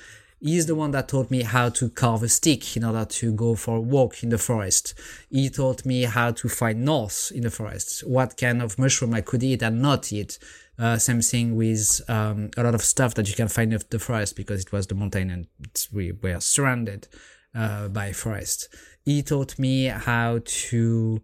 He's 0.43 0.65
the 0.65 0.73
one 0.73 0.89
that 0.91 1.07
taught 1.07 1.29
me 1.29 1.43
how 1.43 1.69
to 1.69 1.89
carve 1.89 2.23
a 2.23 2.27
stick 2.27 2.75
in 2.75 2.83
order 2.83 3.05
to 3.05 3.31
go 3.31 3.53
for 3.53 3.77
a 3.77 3.81
walk 3.81 4.23
in 4.23 4.29
the 4.29 4.39
forest. 4.39 4.95
He 5.29 5.49
taught 5.49 5.85
me 5.85 6.03
how 6.03 6.31
to 6.31 6.49
find 6.49 6.83
north 6.83 7.31
in 7.35 7.43
the 7.43 7.51
forest, 7.51 8.01
what 8.07 8.37
kind 8.37 8.59
of 8.59 8.79
mushroom 8.79 9.13
I 9.13 9.21
could 9.21 9.43
eat 9.43 9.61
and 9.61 9.83
not 9.83 10.11
eat. 10.11 10.39
Uh, 10.79 10.97
same 10.97 11.21
thing 11.21 11.55
with 11.55 12.01
um, 12.09 12.49
a 12.57 12.63
lot 12.63 12.73
of 12.73 12.81
stuff 12.81 13.13
that 13.13 13.29
you 13.29 13.35
can 13.35 13.49
find 13.49 13.71
in 13.71 13.79
the 13.91 13.99
forest 13.99 14.35
because 14.35 14.61
it 14.61 14.71
was 14.71 14.87
the 14.87 14.95
mountain 14.95 15.29
and 15.29 15.47
we 15.93 16.11
were 16.11 16.39
surrounded 16.39 17.07
uh, 17.53 17.87
by 17.89 18.11
forest. 18.11 18.67
He 19.05 19.21
taught 19.21 19.59
me 19.59 19.85
how 19.85 20.39
to 20.43 21.21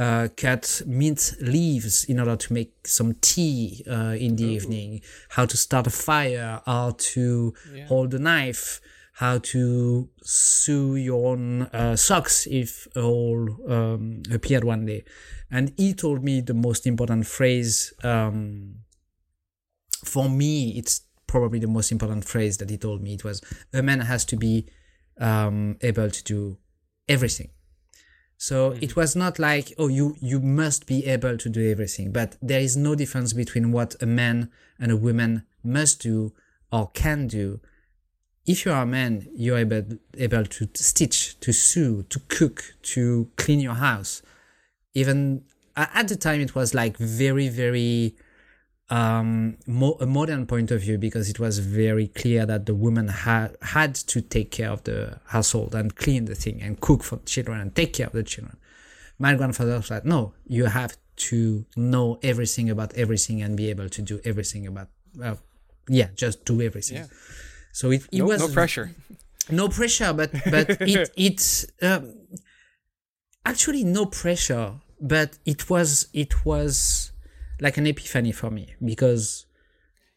uh, 0.00 0.28
cut 0.34 0.80
mint 0.86 1.34
leaves 1.42 2.04
in 2.04 2.18
order 2.18 2.34
to 2.34 2.54
make 2.54 2.86
some 2.86 3.12
tea 3.20 3.84
uh, 3.86 4.16
in 4.18 4.34
the 4.36 4.44
Ooh. 4.44 4.56
evening, 4.56 5.02
how 5.28 5.44
to 5.44 5.58
start 5.58 5.86
a 5.86 5.90
fire, 5.90 6.62
how 6.64 6.94
to 6.96 7.52
yeah. 7.74 7.86
hold 7.86 8.14
a 8.14 8.18
knife, 8.18 8.80
how 9.12 9.36
to 9.36 10.08
sew 10.22 10.94
your 10.94 11.32
own 11.32 11.62
uh, 11.64 11.96
socks 11.96 12.46
if 12.50 12.88
a 12.96 13.02
hole 13.02 13.46
um, 13.70 14.22
appeared 14.32 14.64
one 14.64 14.86
day. 14.86 15.04
And 15.50 15.74
he 15.76 15.92
told 15.92 16.24
me 16.24 16.40
the 16.40 16.54
most 16.54 16.86
important 16.86 17.26
phrase. 17.26 17.92
Um, 18.02 18.76
for 20.02 20.30
me, 20.30 20.78
it's 20.78 21.02
probably 21.26 21.58
the 21.58 21.66
most 21.66 21.92
important 21.92 22.24
phrase 22.24 22.56
that 22.56 22.70
he 22.70 22.78
told 22.78 23.02
me. 23.02 23.12
It 23.12 23.24
was 23.24 23.42
a 23.74 23.82
man 23.82 24.00
has 24.00 24.24
to 24.26 24.36
be 24.36 24.66
um, 25.20 25.76
able 25.82 26.08
to 26.08 26.24
do 26.24 26.56
everything 27.06 27.50
so 28.42 28.70
mm-hmm. 28.70 28.82
it 28.82 28.96
was 28.96 29.14
not 29.14 29.38
like, 29.38 29.74
oh, 29.76 29.88
you, 29.88 30.16
you 30.18 30.40
must 30.40 30.86
be 30.86 31.04
able 31.04 31.36
to 31.36 31.48
do 31.50 31.70
everything, 31.70 32.10
but 32.10 32.38
there 32.40 32.62
is 32.62 32.74
no 32.74 32.94
difference 32.94 33.34
between 33.34 33.70
what 33.70 33.94
a 34.00 34.06
man 34.06 34.50
and 34.78 34.90
a 34.90 34.96
woman 34.96 35.44
must 35.62 36.00
do 36.00 36.32
or 36.72 36.90
can 36.94 37.26
do. 37.26 37.60
If 38.46 38.64
you 38.64 38.72
are 38.72 38.84
a 38.84 38.86
man, 38.86 39.28
you're 39.34 39.58
able, 39.58 39.84
able 40.16 40.46
to 40.46 40.68
stitch, 40.72 41.38
to 41.40 41.52
sew, 41.52 42.00
to 42.08 42.18
cook, 42.28 42.76
to 42.94 43.28
clean 43.36 43.60
your 43.60 43.74
house. 43.74 44.22
Even 44.94 45.44
at 45.76 46.08
the 46.08 46.16
time, 46.16 46.40
it 46.40 46.54
was 46.54 46.72
like 46.72 46.96
very, 46.96 47.50
very 47.50 48.16
um, 48.90 49.56
mo- 49.66 49.96
a 50.00 50.06
modern 50.06 50.46
point 50.46 50.70
of 50.72 50.80
view 50.82 50.98
because 50.98 51.30
it 51.30 51.38
was 51.38 51.60
very 51.60 52.08
clear 52.08 52.44
that 52.44 52.66
the 52.66 52.74
woman 52.74 53.08
had 53.08 53.56
had 53.62 53.94
to 53.94 54.20
take 54.20 54.50
care 54.50 54.70
of 54.70 54.82
the 54.84 55.20
household 55.26 55.74
and 55.74 55.94
clean 55.94 56.24
the 56.24 56.34
thing 56.34 56.60
and 56.60 56.80
cook 56.80 57.04
for 57.04 57.18
children 57.24 57.60
and 57.60 57.74
take 57.74 57.92
care 57.92 58.08
of 58.08 58.12
the 58.12 58.24
children. 58.24 58.56
My 59.18 59.34
grandfather 59.34 59.76
was 59.76 59.90
like, 59.90 60.04
no, 60.04 60.34
you 60.46 60.64
have 60.66 60.96
to 61.16 61.64
know 61.76 62.18
everything 62.22 62.68
about 62.68 62.92
everything 62.94 63.42
and 63.42 63.56
be 63.56 63.70
able 63.70 63.88
to 63.88 64.02
do 64.02 64.20
everything 64.24 64.66
about, 64.66 64.88
well, 65.14 65.38
yeah, 65.88 66.08
just 66.14 66.44
do 66.44 66.60
everything. 66.60 66.98
Yeah. 66.98 67.06
So 67.72 67.92
it, 67.92 68.02
it 68.10 68.18
no, 68.18 68.24
was 68.24 68.40
no 68.40 68.48
pressure, 68.48 68.90
no 69.50 69.68
pressure, 69.68 70.12
but 70.12 70.32
but 70.50 70.68
it 70.80 71.10
it 71.16 71.64
um, 71.82 72.12
actually 73.46 73.84
no 73.84 74.06
pressure, 74.06 74.72
but 75.00 75.38
it 75.46 75.70
was 75.70 76.08
it 76.12 76.44
was 76.44 77.12
like 77.60 77.76
an 77.76 77.86
epiphany 77.86 78.32
for 78.32 78.50
me 78.50 78.74
because 78.84 79.46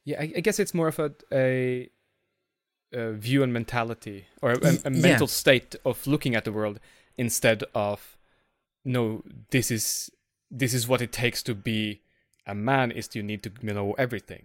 yeah 0.06 0.20
i, 0.20 0.34
I 0.38 0.40
guess 0.40 0.60
it's 0.60 0.74
more 0.74 0.88
of 0.88 1.00
a, 1.00 1.12
a, 1.32 1.90
a 2.92 3.14
view 3.14 3.44
and 3.44 3.54
mentality 3.54 4.26
or 4.42 4.52
a, 4.52 4.58
a, 4.66 4.78
a 4.86 4.90
mental 4.90 5.28
yeah. 5.28 5.40
state 5.42 5.76
of 5.86 6.06
looking 6.08 6.36
at 6.36 6.46
the 6.46 6.52
world 6.52 6.80
instead 7.18 7.64
of 7.76 8.18
no 8.86 9.24
this 9.52 9.72
is 9.72 10.12
this 10.50 10.74
is 10.74 10.88
what 10.88 11.02
it 11.02 11.12
takes 11.12 11.42
to 11.44 11.56
be 11.56 12.02
a 12.46 12.54
man 12.54 12.92
is 12.92 13.10
you 13.14 13.24
need 13.24 13.44
to 13.44 13.52
know 13.62 13.94
everything 13.94 14.44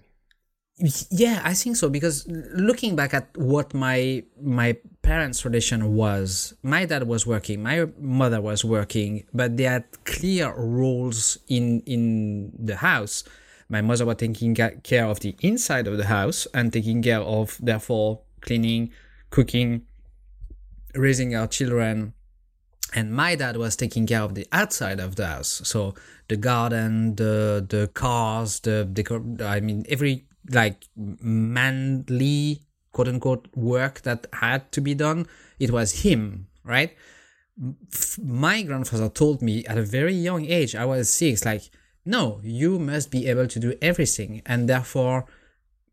yeah 1.11 1.41
i 1.45 1.55
think 1.55 1.76
so 1.76 1.89
because 1.89 2.24
looking 2.29 2.95
back 2.95 3.12
at 3.12 3.29
what 3.37 3.74
my 3.74 4.22
my 4.41 4.76
parents 5.03 5.41
tradition 5.41 5.95
was 5.95 6.55
my 6.62 6.85
dad 6.85 7.03
was 7.09 7.26
working 7.26 7.62
my 7.62 7.87
mother 7.99 8.41
was 8.41 8.64
working 8.64 9.24
but 9.33 9.57
they 9.57 9.64
had 9.64 9.85
clear 10.05 10.53
roles 10.57 11.39
in 11.49 11.81
in 11.87 12.53
the 12.59 12.76
house. 12.76 13.24
My 13.68 13.83
mother 13.83 14.07
was 14.07 14.16
taking 14.16 14.55
care 14.55 15.05
of 15.07 15.20
the 15.20 15.37
inside 15.41 15.87
of 15.87 15.99
the 15.99 16.07
house 16.07 16.47
and 16.55 16.72
taking 16.72 17.03
care 17.03 17.20
of 17.20 17.59
therefore 17.61 18.20
cleaning 18.41 18.91
cooking 19.31 19.83
raising 20.95 21.35
our 21.35 21.47
children. 21.47 22.14
And 22.95 23.12
my 23.12 23.35
dad 23.35 23.59
was 23.59 23.76
taking 23.76 24.07
care 24.07 24.22
of 24.22 24.35
the 24.35 24.47
outside 24.51 24.99
of 24.99 25.16
the 25.16 25.26
house. 25.26 25.61
So 25.64 25.95
the 26.29 26.37
garden 26.37 27.16
the 27.16 27.64
the 27.68 27.89
cars 27.95 28.61
the 28.61 28.89
decor 28.91 29.22
i 29.41 29.61
mean 29.61 29.85
every 29.89 30.28
like 30.51 30.84
manly 30.96 32.62
quote 32.92 33.09
unquote 33.09 33.49
work 33.55 34.03
that 34.03 34.26
had 34.32 34.70
to 34.72 34.80
be 34.80 34.94
done 34.94 35.26
it 35.59 35.70
was 35.70 36.03
him 36.03 36.46
right? 36.64 36.94
My 38.22 38.62
grandfather 38.62 39.09
told 39.09 39.42
me 39.42 39.64
at 39.66 39.78
a 39.78 39.82
very 39.82 40.14
young 40.14 40.44
age 40.44 40.76
i 40.76 40.84
was 40.84 41.11
six 41.11 41.44
like 41.44 41.70
no 42.05 42.40
you 42.42 42.78
must 42.78 43.11
be 43.11 43.26
able 43.26 43.49
to 43.49 43.59
do 43.59 43.74
everything 43.82 44.42
and 44.46 44.68
therefore 44.68 45.26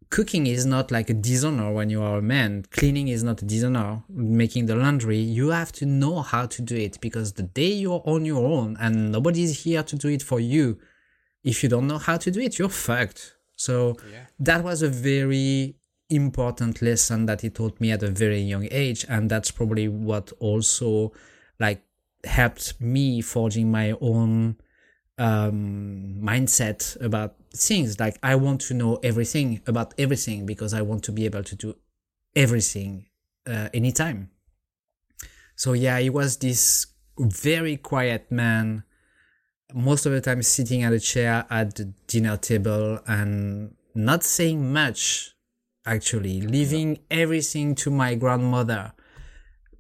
cooking 0.10 0.48
is 0.48 0.66
not 0.66 0.92
like 0.92 1.10
a 1.10 1.14
dishonor 1.14 1.72
when 1.72 1.90
you 1.90 2.02
are 2.02 2.20
a 2.20 2.22
man. 2.22 2.64
Cleaning 2.72 3.08
is 3.08 3.24
not 3.24 3.42
a 3.42 3.46
dishonor. 3.46 4.04
Making 4.10 4.66
the 4.66 4.76
laundry 4.76 5.18
you 5.18 5.50
have 5.50 5.72
to 5.74 5.86
know 5.86 6.22
how 6.22 6.46
to 6.46 6.62
do 6.62 6.76
it 6.76 7.00
because 7.02 7.34
the 7.34 7.44
day 7.44 7.74
you're 7.74 8.02
on 8.06 8.26
your 8.26 8.46
own 8.46 8.78
and 8.80 9.12
nobody's 9.12 9.64
here 9.64 9.84
to 9.84 9.96
do 9.96 10.08
it 10.10 10.24
for 10.24 10.40
you 10.40 10.80
if 11.44 11.64
you 11.64 11.70
don't 11.70 11.88
know 11.88 11.98
how 11.98 12.18
to 12.18 12.32
do 12.32 12.40
it 12.40 12.58
you're 12.58 12.70
fucked 12.70 13.35
so 13.66 13.96
yeah. 14.12 14.26
that 14.40 14.64
was 14.64 14.82
a 14.82 14.90
very 14.90 15.76
important 16.10 16.82
lesson 16.82 17.26
that 17.26 17.42
he 17.42 17.50
taught 17.50 17.80
me 17.82 17.92
at 17.92 18.04
a 18.04 18.08
very 18.10 18.40
young 18.40 18.68
age 18.70 19.06
and 19.10 19.30
that's 19.30 19.50
probably 19.50 19.88
what 19.88 20.32
also 20.40 21.12
like 21.60 21.82
helped 22.24 22.80
me 22.80 23.22
forging 23.22 23.72
my 23.72 23.96
own 24.02 24.56
um 25.18 26.16
mindset 26.22 27.00
about 27.02 27.36
things 27.56 28.00
like 28.00 28.18
i 28.22 28.36
want 28.36 28.62
to 28.62 28.74
know 28.74 29.00
everything 29.02 29.62
about 29.66 29.94
everything 29.98 30.46
because 30.46 30.74
i 30.74 30.82
want 30.82 31.02
to 31.04 31.12
be 31.12 31.26
able 31.26 31.44
to 31.44 31.56
do 31.56 31.74
everything 32.36 33.06
uh, 33.48 33.70
anytime 33.74 34.30
so 35.56 35.74
yeah 35.74 35.98
he 36.00 36.10
was 36.10 36.38
this 36.38 36.88
very 37.18 37.78
quiet 37.78 38.30
man 38.30 38.84
most 39.74 40.06
of 40.06 40.12
the 40.12 40.22
time 40.22 40.42
sitting 40.42 40.84
at 40.84 40.94
a 40.94 41.00
chair 41.00 41.46
at 41.50 41.76
the 41.76 41.86
dinner 42.08 42.38
table 42.38 43.00
and 43.08 43.76
not 43.94 44.24
saying 44.24 44.72
much 44.72 45.32
actually 45.86 46.42
leaving 46.42 47.00
everything 47.10 47.76
to 47.76 47.90
my 47.90 48.16
grandmother. 48.16 48.94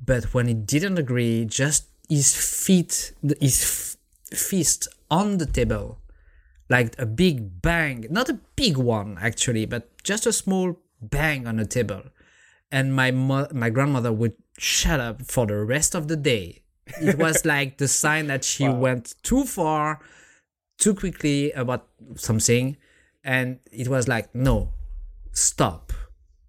But 0.04 0.34
when 0.34 0.48
he 0.48 0.54
didn't 0.54 0.98
agree 0.98 1.46
just 1.46 1.88
his 2.08 2.36
feet 2.36 3.14
his 3.40 3.98
fist 4.32 4.88
on 5.10 5.38
the 5.38 5.46
table 5.46 6.00
like 6.70 6.94
a 7.00 7.06
big 7.06 7.62
bang 7.62 8.06
not 8.10 8.30
a 8.30 8.40
big 8.56 8.78
one 8.78 9.18
actually 9.20 9.66
but 9.66 9.90
just 10.04 10.26
a 10.26 10.34
small 10.34 10.80
bang 11.02 11.48
on 11.48 11.58
the 11.58 11.66
table. 11.66 12.04
And 12.72 12.96
my 12.96 13.12
mo- 13.12 13.48
my 13.54 13.70
grandmother 13.70 14.12
would 14.12 14.34
shut 14.58 15.00
up 15.00 15.22
for 15.24 15.46
the 15.46 15.64
rest 15.64 15.96
of 15.96 16.08
the 16.08 16.16
day 16.16 16.64
it 17.02 17.18
was 17.18 17.46
like 17.54 17.78
the 17.78 17.88
sign 17.88 18.28
that 18.28 18.44
she 18.44 18.68
wow. 18.68 18.76
went 18.76 19.16
too 19.24 19.44
far 19.46 20.00
too 20.78 20.94
quickly 20.94 21.52
about 21.52 21.88
something. 22.16 22.78
And 23.24 23.60
it 23.72 23.88
was 23.88 24.08
like 24.08 24.34
no 24.36 24.70
stop. 25.32 25.94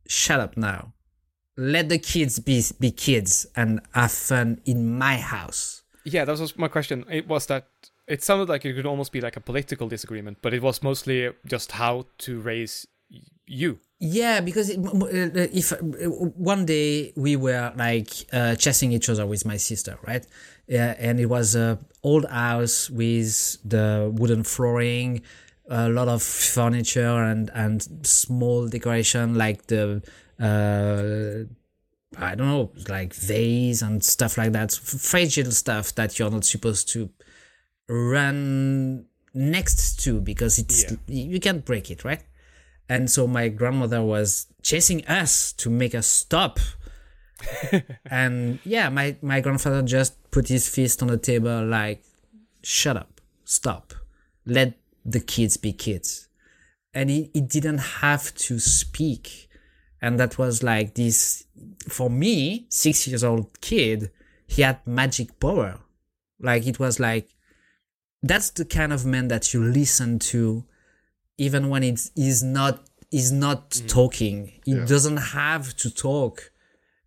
Shut 0.07 0.41
up 0.41 0.57
now. 0.57 0.93
Let 1.57 1.89
the 1.89 1.99
kids 1.99 2.39
be 2.39 2.63
be 2.79 2.91
kids 2.91 3.47
and 3.57 3.81
have 3.93 4.13
fun 4.13 4.61
in 4.65 4.99
my 4.99 5.17
house. 5.17 5.83
Yeah 6.05 6.25
that 6.25 6.39
was 6.39 6.57
my 6.59 6.69
question. 6.69 7.05
It 7.11 7.29
was 7.29 7.47
that 7.47 7.69
it 8.07 8.23
sounded 8.23 8.49
like 8.49 8.65
it 8.65 8.75
could 8.75 8.87
almost 8.87 9.11
be 9.11 9.21
like 9.21 9.37
a 9.37 9.41
political 9.41 9.89
disagreement 9.89 10.39
but 10.41 10.55
it 10.55 10.63
was 10.63 10.83
mostly 10.83 11.31
just 11.45 11.73
how 11.73 12.07
to 12.19 12.41
raise 12.41 12.87
you 13.47 13.81
yeah, 13.99 14.41
because 14.41 14.71
it, 14.71 14.79
uh, 14.79 15.49
if 15.53 15.73
uh, 15.73 15.77
one 15.77 16.67
day 16.67 17.13
we 17.17 17.37
were 17.37 17.73
like 17.77 18.11
uh, 18.33 18.55
chasing 18.57 18.93
each 18.93 19.09
other 19.09 19.27
with 19.27 19.47
my 19.47 19.57
sister, 19.57 19.99
right? 20.07 20.27
Yeah, 20.67 20.95
and 20.99 21.19
it 21.21 21.27
was 21.27 21.55
a 21.55 21.79
old 22.03 22.27
house 22.29 22.91
with 22.91 23.59
the 23.65 24.13
wooden 24.15 24.43
flooring, 24.43 25.23
a 25.69 25.89
lot 25.89 26.09
of 26.09 26.23
furniture 26.23 27.23
and 27.25 27.51
and 27.55 28.07
small 28.07 28.69
decoration 28.69 29.35
like 29.35 29.67
the 29.67 30.03
uh, 30.39 31.45
I 32.19 32.35
don't 32.35 32.49
know, 32.49 32.73
like 32.89 33.15
vase 33.15 33.83
and 33.83 34.03
stuff 34.05 34.39
like 34.39 34.53
that, 34.53 34.73
fragile 34.73 35.51
stuff 35.53 35.95
that 35.95 36.19
you're 36.19 36.31
not 36.31 36.45
supposed 36.45 36.89
to 36.91 37.11
run 37.89 39.07
next 39.35 40.01
to 40.05 40.21
because 40.21 40.59
it's 40.59 40.85
yeah. 40.85 40.97
you 41.07 41.41
can't 41.41 41.65
break 41.65 41.91
it, 41.91 42.05
right? 42.05 42.23
And 42.89 43.11
so 43.11 43.27
my 43.27 43.49
grandmother 43.49 44.03
was 44.03 44.47
chasing 44.63 45.05
us 45.07 45.53
to 45.55 45.71
make 45.71 45.95
us 45.95 46.07
stop. 46.07 46.59
And 48.11 48.61
yeah 48.65 48.89
my 48.89 49.17
my 49.21 49.41
grandfather 49.41 49.83
just 49.83 50.31
put 50.31 50.49
his 50.49 50.69
fist 50.69 51.03
on 51.03 51.09
the 51.09 51.19
table 51.19 51.65
like 51.67 52.03
shut 52.63 52.97
up. 52.97 53.21
Stop. 53.45 53.95
Let 54.47 54.75
the 55.05 55.21
kids 55.21 55.57
be 55.57 55.73
kids. 55.73 56.29
And 56.95 57.11
he, 57.11 57.31
he 57.35 57.43
didn't 57.43 57.79
have 57.79 58.35
to 58.35 58.59
speak. 58.59 59.49
And 60.01 60.19
that 60.19 60.39
was 60.39 60.63
like 60.63 60.95
this 60.95 61.45
for 61.89 62.09
me 62.09 62.67
six 62.71 63.07
years 63.07 63.23
old 63.23 63.61
kid 63.61 64.11
he 64.47 64.63
had 64.63 64.87
magic 64.87 65.39
power. 65.41 65.81
Like 66.41 66.67
it 66.67 66.79
was 66.79 66.99
like 67.01 67.29
that's 68.23 68.51
the 68.51 68.65
kind 68.65 68.93
of 68.93 69.05
man 69.05 69.29
that 69.29 69.53
you 69.53 69.63
listen 69.63 70.19
to 70.19 70.65
even 71.39 71.69
when 71.69 71.83
it 71.83 72.01
is 72.17 72.43
not 72.43 72.75
is 73.13 73.31
not 73.33 73.71
mm. 73.71 73.89
talking 73.89 74.53
he 74.65 74.73
Yeah. 74.73 74.85
doesn't 74.85 75.19
have 75.19 75.77
to 75.77 75.91
talk 75.91 76.51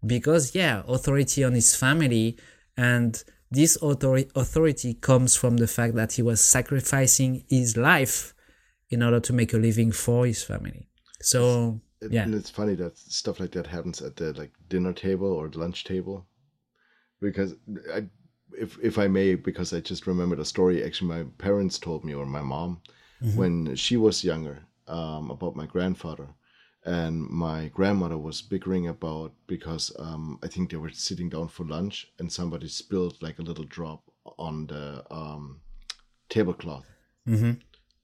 because 0.06 0.56
yeah 0.56 0.84
authority 0.88 1.44
on 1.44 1.54
his 1.54 1.76
family 1.76 2.38
and 2.78 3.22
this 3.52 3.78
authority 3.82 4.30
authority 4.36 4.94
comes 4.94 5.36
from 5.36 5.58
the 5.58 5.68
fact 5.68 5.96
that 5.96 6.14
he 6.14 6.22
was 6.22 6.40
sacrificing 6.40 7.44
his 7.50 7.76
life 7.76 8.34
in 8.90 9.04
order 9.04 9.20
to 9.20 9.34
make 9.34 9.54
a 9.54 9.58
living 9.58 9.92
for 9.92 10.26
his 10.26 10.42
family 10.44 10.88
so 11.22 11.82
It- 12.02 12.14
Yeah. 12.14 12.24
And 12.26 12.34
it's 12.34 12.50
funny 12.60 12.76
that 12.76 12.98
stuff 12.98 13.40
like 13.42 13.52
that 13.58 13.68
happens 13.68 14.02
at 14.02 14.16
the 14.16 14.32
like 14.42 14.54
dinner 14.70 14.94
table 14.94 15.32
or 15.40 15.50
lunch 15.64 15.84
table, 15.84 16.18
because 17.20 17.52
I, 17.98 18.00
if 18.58 18.78
if 18.90 18.98
I 18.98 19.08
may, 19.08 19.36
because 19.36 19.74
I 19.74 19.82
just 19.82 20.08
remembered 20.08 20.40
a 20.40 20.46
story. 20.46 20.76
Actually, 20.82 21.10
my 21.18 21.24
parents 21.38 21.78
told 21.78 22.04
me, 22.06 22.14
or 22.20 22.26
my 22.26 22.42
mom, 22.42 22.82
when 23.36 23.76
she 23.76 23.98
was 23.98 24.24
younger, 24.24 24.60
um, 24.88 25.32
about 25.32 25.56
my 25.56 25.66
grandfather, 25.66 26.28
and 26.86 27.22
my 27.30 27.68
grandmother 27.68 28.18
was 28.18 28.42
bickering 28.42 28.88
about 28.88 29.34
because 29.48 29.92
um, 30.00 30.40
I 30.44 30.48
think 30.48 30.72
they 30.72 30.78
were 30.78 30.92
sitting 30.92 31.30
down 31.30 31.50
for 31.50 31.66
lunch 31.66 32.08
and 32.20 32.32
somebody 32.32 32.68
spilled 32.68 33.22
like 33.22 33.40
a 33.40 33.44
little 33.44 33.66
drop 33.66 34.04
on 34.38 34.68
the 34.68 35.04
um, 35.12 35.62
tablecloth. 36.30 36.86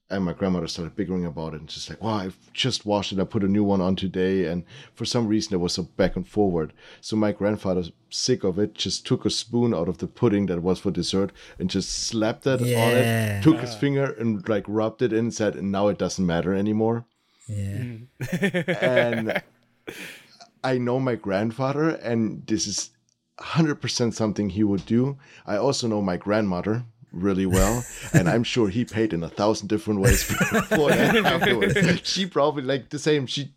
And 0.08 0.24
my 0.24 0.32
grandmother 0.32 0.68
started 0.68 0.94
bickering 0.94 1.26
about 1.26 1.54
it 1.54 1.60
and 1.60 1.68
just 1.68 1.90
like, 1.90 2.00
wow, 2.00 2.14
I've 2.14 2.38
just 2.52 2.86
washed 2.86 3.12
it. 3.12 3.18
I 3.18 3.24
put 3.24 3.42
a 3.42 3.48
new 3.48 3.64
one 3.64 3.80
on 3.80 3.96
today. 3.96 4.44
And 4.44 4.64
for 4.94 5.04
some 5.04 5.26
reason, 5.26 5.54
it 5.54 5.60
was 5.60 5.78
a 5.78 5.82
back 5.82 6.14
and 6.14 6.26
forward. 6.26 6.72
So 7.00 7.16
my 7.16 7.32
grandfather, 7.32 7.82
sick 8.08 8.44
of 8.44 8.56
it, 8.58 8.74
just 8.74 9.04
took 9.04 9.24
a 9.24 9.30
spoon 9.30 9.74
out 9.74 9.88
of 9.88 9.98
the 9.98 10.06
pudding 10.06 10.46
that 10.46 10.62
was 10.62 10.78
for 10.78 10.92
dessert 10.92 11.32
and 11.58 11.68
just 11.68 11.90
slapped 11.90 12.46
it 12.46 12.60
on 12.60 12.68
it, 12.68 13.42
took 13.42 13.58
his 13.58 13.74
finger 13.74 14.12
and 14.12 14.48
like 14.48 14.64
rubbed 14.68 15.02
it 15.02 15.12
in 15.12 15.18
and 15.18 15.34
said, 15.34 15.56
and 15.56 15.72
now 15.72 15.88
it 15.88 15.98
doesn't 15.98 16.24
matter 16.24 16.54
anymore. 16.54 17.04
yeah 17.48 17.78
mm. 17.78 18.82
And 18.82 19.42
I 20.64 20.78
know 20.78 20.98
my 20.98 21.14
grandfather, 21.14 21.90
and 21.90 22.46
this 22.46 22.66
is 22.66 22.90
100% 23.38 24.14
something 24.14 24.50
he 24.50 24.64
would 24.64 24.86
do. 24.86 25.18
I 25.46 25.56
also 25.56 25.86
know 25.86 26.02
my 26.02 26.16
grandmother 26.16 26.84
really 27.16 27.46
well, 27.46 27.84
and 28.12 28.28
I'm 28.28 28.44
sure 28.44 28.68
he 28.68 28.84
paid 28.84 29.12
in 29.12 29.22
a 29.22 29.28
thousand 29.28 29.68
different 29.68 30.00
ways 30.00 30.26
before 30.26 30.90
that 30.90 31.16
afterwards. 31.24 32.08
She 32.08 32.26
probably 32.26 32.62
like 32.62 32.90
the 32.90 32.98
same. 32.98 33.26
She, 33.26 33.52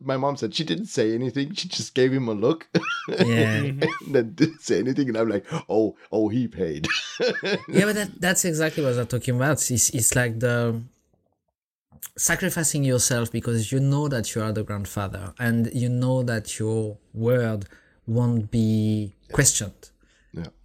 my 0.00 0.16
mom 0.16 0.36
said 0.36 0.54
she 0.54 0.64
didn't 0.64 0.86
say 0.86 1.14
anything. 1.14 1.54
She 1.54 1.68
just 1.68 1.94
gave 1.94 2.12
him 2.12 2.28
a 2.28 2.34
look, 2.34 2.68
yeah 3.08 3.62
and 3.62 3.86
then 4.08 4.34
didn't 4.34 4.62
say 4.62 4.78
anything. 4.78 5.08
And 5.08 5.16
I'm 5.16 5.28
like, 5.28 5.46
oh, 5.68 5.96
oh, 6.12 6.28
he 6.28 6.48
paid. 6.48 6.86
yeah, 7.68 7.84
but 7.84 7.94
that, 7.94 8.20
that's 8.20 8.44
exactly 8.44 8.84
what 8.84 8.98
I'm 8.98 9.06
talking 9.06 9.36
about. 9.36 9.70
It's, 9.70 9.90
it's 9.90 10.14
like 10.14 10.40
the 10.40 10.82
sacrificing 12.16 12.84
yourself 12.84 13.32
because 13.32 13.72
you 13.72 13.80
know 13.80 14.08
that 14.08 14.34
you 14.34 14.42
are 14.42 14.52
the 14.52 14.62
grandfather 14.62 15.32
and 15.38 15.70
you 15.72 15.88
know 15.88 16.22
that 16.22 16.58
your 16.58 16.96
word 17.12 17.66
won't 18.06 18.50
be 18.50 19.14
questioned 19.32 19.72
yeah, 19.72 19.93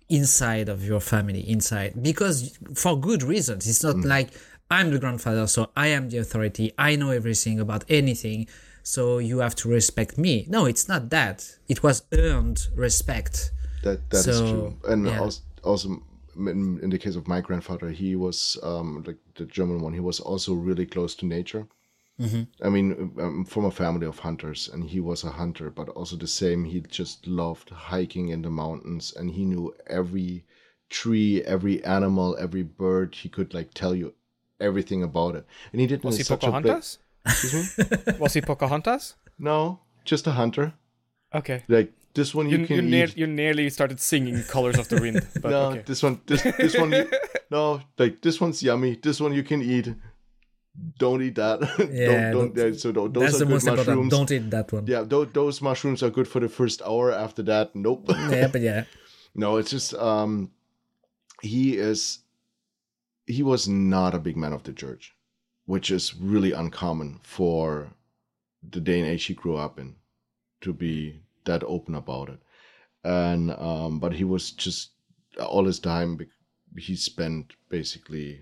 inside 0.10 0.70
of 0.70 0.84
your 0.84 1.00
family, 1.00 1.48
inside, 1.50 2.02
because 2.02 2.58
for 2.76 3.00
good 3.00 3.24
reasons. 3.24 3.68
It's 3.68 3.84
not 3.84 3.98
like 3.98 4.30
I'm 4.72 4.92
the 4.92 5.00
grandfather, 5.00 5.48
so 5.48 5.70
I 5.76 5.88
am 5.88 6.10
the 6.10 6.18
authority. 6.18 6.72
I 6.78 6.96
know 6.96 7.12
everything 7.12 7.60
about 7.60 7.84
anything, 7.90 8.48
so 8.84 9.18
you 9.20 9.40
have 9.40 9.56
to 9.56 9.70
respect 9.70 10.18
me. 10.18 10.46
No, 10.50 10.66
it's 10.66 10.88
not 10.88 11.10
that. 11.10 11.58
It 11.68 11.84
was 11.84 12.04
earned 12.12 12.68
respect. 12.76 13.52
that 13.84 14.10
that 14.10 14.18
is 14.18 14.26
So, 14.26 14.52
true. 14.52 14.78
And 14.88 15.06
yeah. 15.06 15.22
also, 15.22 15.42
also 15.64 16.04
in, 16.36 16.80
in 16.82 16.90
the 16.90 16.98
case 16.98 17.16
of 17.16 17.28
my 17.28 17.42
grandfather, 17.42 17.90
he 17.90 18.16
was 18.16 18.58
um, 18.64 19.04
like 19.06 19.18
the 19.36 19.46
German 19.46 19.82
one. 19.82 19.94
He 19.94 20.00
was 20.00 20.20
also 20.20 20.54
really 20.54 20.86
close 20.86 21.16
to 21.16 21.26
nature. 21.26 21.68
Mm-hmm. 22.20 22.66
I 22.66 22.70
mean, 22.70 23.12
I'm 23.18 23.46
from 23.46 23.66
a 23.66 23.72
family 23.72 24.06
of 24.06 24.20
hunters, 24.20 24.70
and 24.72 24.84
he 24.84 25.00
was 25.00 25.24
a 25.24 25.32
hunter, 25.32 25.70
but 25.70 25.90
also 25.90 26.16
the 26.18 26.28
same. 26.28 26.66
He 26.66 26.82
just 26.82 27.26
loved 27.26 27.70
hiking 27.70 28.30
in 28.30 28.42
the 28.42 28.50
mountains, 28.50 29.14
and 29.16 29.32
he 29.32 29.46
knew 29.46 29.74
every 29.88 30.44
tree, 30.90 31.42
every 31.44 31.84
animal, 31.86 32.36
every 32.40 32.64
bird. 32.64 33.16
He 33.16 33.30
could 33.30 33.54
like 33.54 33.74
tell 33.74 33.96
you 33.96 34.14
everything 34.60 35.02
about 35.04 35.36
it, 35.36 35.46
and 35.72 35.80
he 35.80 35.88
did 35.88 36.04
Was 36.04 36.18
he 36.18 36.24
such 36.24 36.44
a 36.44 36.48
big. 36.48 36.64
Pocahontas? 36.64 36.98
Excuse 37.26 37.78
me? 37.78 38.18
Was 38.20 38.34
he 38.34 38.42
Pocahontas? 38.42 39.16
No, 39.38 39.80
just 40.04 40.28
a 40.28 40.32
hunter. 40.32 40.74
Okay. 41.34 41.64
Like 41.68 41.94
this 42.14 42.34
one, 42.34 42.50
you, 42.50 42.58
You, 42.58 42.68
can 42.68 42.76
you, 42.78 42.82
near, 42.82 43.08
you 43.16 43.28
nearly 43.28 43.70
started 43.70 44.00
singing 44.00 44.44
"Colors 44.44 44.78
of 44.78 44.90
the 44.90 45.00
Wind," 45.00 45.26
but 45.42 45.52
no, 45.56 45.62
okay. 45.72 45.84
this 45.86 46.04
one, 46.04 46.20
this 46.26 46.44
this 46.44 46.76
one, 46.78 46.92
you, 46.92 47.10
no, 47.52 47.82
like 47.98 48.22
this 48.22 48.42
one's 48.42 48.62
yummy. 48.64 48.96
This 48.96 49.22
one 49.22 49.34
you 49.34 49.44
can 49.44 49.62
eat. 49.62 49.94
Don't 50.98 51.22
eat 51.22 51.36
that. 51.36 51.60
Yeah, 51.92 52.32
don't, 52.32 52.32
don't, 52.32 52.56
that- 52.56 52.72
yeah, 52.74 52.78
so 52.78 52.92
tho- 52.92 53.08
those 53.08 53.24
That's 53.24 53.36
are 53.36 53.40
the 53.40 53.46
good 53.46 53.52
most 53.54 53.68
important. 53.68 53.88
mushrooms. 53.88 54.12
Don't 54.14 54.32
eat 54.32 54.50
that 54.52 54.72
one. 54.72 54.88
Yeah, 54.88 55.02
those, 55.04 55.28
those 55.34 55.62
mushrooms 55.62 56.04
are 56.04 56.10
good 56.10 56.28
for 56.28 56.40
the 56.40 56.50
first 56.50 56.82
hour. 56.84 57.12
After 57.12 57.42
that, 57.44 57.76
nope. 57.76 58.06
yeah, 58.10 58.48
but 58.48 58.62
yeah. 58.62 58.84
no, 59.36 59.58
it's 59.58 59.72
just 59.72 59.94
um, 59.96 60.52
he 61.42 61.78
is, 61.78 62.20
he 63.26 63.44
was 63.44 63.68
not 63.68 64.14
a 64.14 64.20
big 64.20 64.38
man 64.38 64.54
of 64.54 64.64
the 64.64 64.74
church, 64.74 65.16
which 65.66 65.92
is 65.92 66.16
really 66.16 66.52
uncommon 66.52 67.20
for 67.24 67.92
the 68.70 68.80
day 68.80 69.00
and 69.00 69.10
age 69.10 69.26
he 69.26 69.34
grew 69.34 69.56
up 69.58 69.80
in, 69.80 69.96
to 70.62 70.74
be 70.74 71.20
that 71.46 71.64
open 71.64 71.96
about 71.96 72.30
it, 72.30 72.40
and 73.04 73.52
um, 73.52 74.00
but 74.00 74.14
he 74.14 74.24
was 74.24 74.52
just 74.52 74.92
all 75.40 75.66
his 75.66 75.80
time 75.80 76.20
he 76.78 76.96
spent 76.96 77.54
basically 77.70 78.42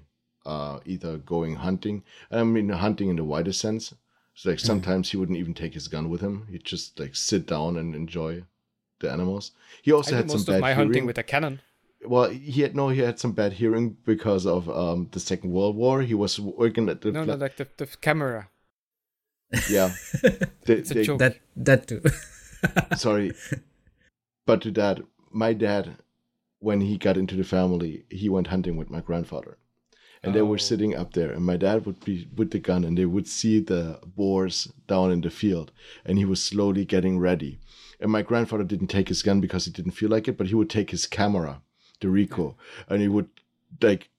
uh 0.53 0.79
either 0.85 1.17
going 1.33 1.55
hunting. 1.67 2.03
I 2.31 2.43
mean 2.43 2.69
hunting 2.69 3.09
in 3.09 3.17
the 3.17 3.23
widest 3.33 3.59
sense. 3.61 3.93
So 4.39 4.49
like 4.49 4.59
sometimes 4.59 5.09
he 5.11 5.17
wouldn't 5.17 5.37
even 5.43 5.53
take 5.53 5.73
his 5.73 5.87
gun 5.87 6.09
with 6.11 6.21
him. 6.21 6.35
He'd 6.51 6.63
just 6.63 6.99
like 6.99 7.15
sit 7.15 7.45
down 7.47 7.77
and 7.77 7.95
enjoy 7.95 8.43
the 8.99 9.11
animals. 9.11 9.51
He 9.81 9.91
also 9.91 10.13
I 10.13 10.17
had 10.17 10.25
did 10.25 10.31
some 10.31 10.37
most 10.39 10.47
bad 10.47 10.55
of 10.55 10.61
my 10.61 10.73
hearing 10.73 10.87
hunting 10.87 11.05
with 11.09 11.17
a 11.17 11.23
cannon. 11.33 11.55
well 12.13 12.29
he 12.29 12.61
had 12.65 12.75
no 12.79 12.85
he 12.97 13.01
had 13.09 13.17
some 13.23 13.33
bad 13.41 13.53
hearing 13.61 13.85
because 14.11 14.43
of 14.55 14.69
um 14.81 14.99
the 15.15 15.19
second 15.19 15.49
world 15.57 15.75
war 15.83 15.95
he 16.11 16.13
was 16.23 16.33
working 16.39 16.85
at 16.93 17.01
the 17.01 17.11
No, 17.11 17.23
fla- 17.23 17.33
no, 17.35 17.39
like 17.45 17.55
the, 17.61 17.67
the 17.81 17.87
camera. 18.07 18.41
yeah 19.77 19.89
They- 20.65 20.79
It's 20.81 20.91
a 20.91 20.93
they- 20.93 21.03
joke. 21.07 21.19
That 21.23 21.35
that 21.69 21.81
too. 21.89 22.01
sorry 23.05 23.31
but 24.45 24.61
to 24.61 24.71
that 24.71 24.99
my 25.31 25.53
dad 25.53 25.85
when 26.67 26.81
he 26.81 26.97
got 26.97 27.17
into 27.17 27.35
the 27.35 27.43
family 27.57 27.93
he 28.09 28.29
went 28.35 28.47
hunting 28.53 28.77
with 28.77 28.89
my 28.95 29.01
grandfather 29.01 29.57
and 30.27 30.35
they 30.35 30.41
were 30.41 30.55
Oh. 30.55 30.69
sitting 30.69 30.95
up 30.95 31.13
there 31.13 31.31
and 31.31 31.45
my 31.45 31.57
dad 31.57 31.85
would 31.85 32.03
be 32.05 32.27
with 32.35 32.51
the 32.51 32.59
gun 32.59 32.83
and 32.83 32.97
they 32.97 33.05
would 33.05 33.27
see 33.27 33.59
the 33.59 33.99
boars 34.15 34.71
down 34.87 35.11
in 35.11 35.21
the 35.21 35.29
field 35.29 35.71
and 36.05 36.17
he 36.17 36.25
was 36.25 36.43
slowly 36.43 36.85
getting 36.85 37.17
ready 37.19 37.59
and 37.99 38.11
my 38.11 38.21
grandfather 38.21 38.63
didn't 38.63 38.87
take 38.95 39.07
his 39.09 39.23
gun 39.23 39.39
because 39.41 39.65
he 39.65 39.71
didn't 39.71 39.91
feel 39.99 40.09
like 40.09 40.27
it 40.27 40.37
but 40.37 40.47
he 40.47 40.55
would 40.55 40.69
take 40.69 40.91
his 40.91 41.05
camera 41.07 41.61
the 42.01 42.07
Ricoh 42.07 42.55
and 42.89 43.01
he 43.01 43.07
would 43.07 43.29
like 43.81 44.09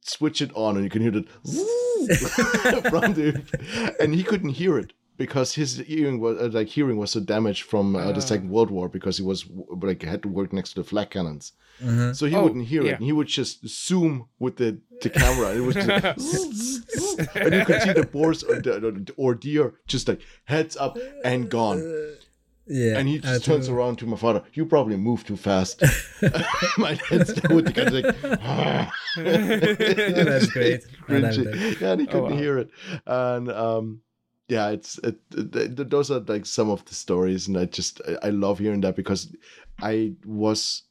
switch 0.00 0.40
it 0.40 0.50
on 0.54 0.76
and 0.76 0.84
you 0.84 0.90
can 0.90 1.02
hear 1.02 1.16
it 1.16 1.28
from 2.90 3.14
the 3.14 3.94
and 4.00 4.14
he 4.14 4.22
couldn't 4.22 4.50
hear 4.50 4.78
it 4.78 4.92
because 5.16 5.54
his 5.54 5.78
hearing 5.78 6.20
was 6.20 6.38
uh, 6.38 6.48
like 6.52 6.68
hearing 6.68 6.96
was 6.96 7.10
so 7.10 7.20
damaged 7.20 7.64
from 7.64 7.96
uh, 7.96 8.12
the 8.12 8.18
Ah. 8.18 8.20
Second 8.20 8.50
World 8.50 8.70
War 8.70 8.88
because 8.88 9.16
he 9.16 9.24
was 9.24 9.44
like 9.82 10.02
had 10.02 10.22
to 10.22 10.28
work 10.28 10.52
next 10.52 10.70
to 10.70 10.76
the 10.82 10.84
flak 10.88 11.10
cannons. 11.10 11.52
Mhm. 11.82 12.14
So 12.16 12.26
he 12.26 12.34
Oh, 12.34 12.42
wouldn't 12.44 12.66
hear 12.66 12.82
yeah. 12.82 12.92
it, 12.92 12.94
and 12.96 13.04
he 13.04 13.12
would 13.12 13.28
just 13.28 13.66
zoom 13.68 14.28
with 14.38 14.56
the, 14.56 14.78
the 15.02 15.10
camera. 15.10 15.54
It 15.54 15.60
was 15.60 15.74
just, 15.76 17.36
and 17.36 17.54
you 17.54 17.64
could 17.64 17.82
see 17.82 17.92
the 17.92 18.08
boars 18.10 18.42
or, 18.42 18.60
the, 18.60 19.12
or 19.16 19.34
deer 19.34 19.74
just 19.86 20.08
like 20.08 20.20
heads 20.44 20.76
up 20.76 20.98
and 21.24 21.48
gone. 21.48 21.80
Yeah. 22.70 22.98
And 22.98 23.08
he 23.08 23.18
just 23.18 23.44
turns 23.46 23.68
too. 23.68 23.74
around 23.74 23.96
to 24.00 24.06
my 24.06 24.16
father. 24.16 24.42
You 24.52 24.66
probably 24.66 24.96
moved 24.96 25.26
too 25.26 25.36
fast. 25.38 25.82
my 26.78 26.98
dad's 27.08 27.32
there 27.32 27.56
with 27.56 27.64
the 27.64 27.72
gun 27.72 27.94
like, 27.94 28.14
"Ah." 28.42 28.92
That's 29.16 30.46
great. 30.48 30.82
Cringy. 31.06 31.80
Yeah, 31.80 31.92
and 31.92 32.00
he 32.02 32.06
couldn't 32.06 32.30
wow. 32.32 32.36
hear 32.36 32.58
it. 32.58 32.70
And 33.06 33.50
um, 33.50 34.00
yeah, 34.48 34.68
it's 34.68 34.98
it, 34.98 35.16
th- 35.30 35.50
th- 35.76 35.88
those 35.88 36.10
are 36.10 36.20
like 36.20 36.44
some 36.44 36.68
of 36.70 36.84
the 36.84 36.94
stories, 36.94 37.48
and 37.48 37.56
I 37.56 37.64
just 37.64 38.02
I, 38.06 38.26
I 38.26 38.30
love 38.30 38.58
hearing 38.58 38.82
that 38.82 38.96
because 38.96 39.34
I 39.80 40.12
was 40.26 40.82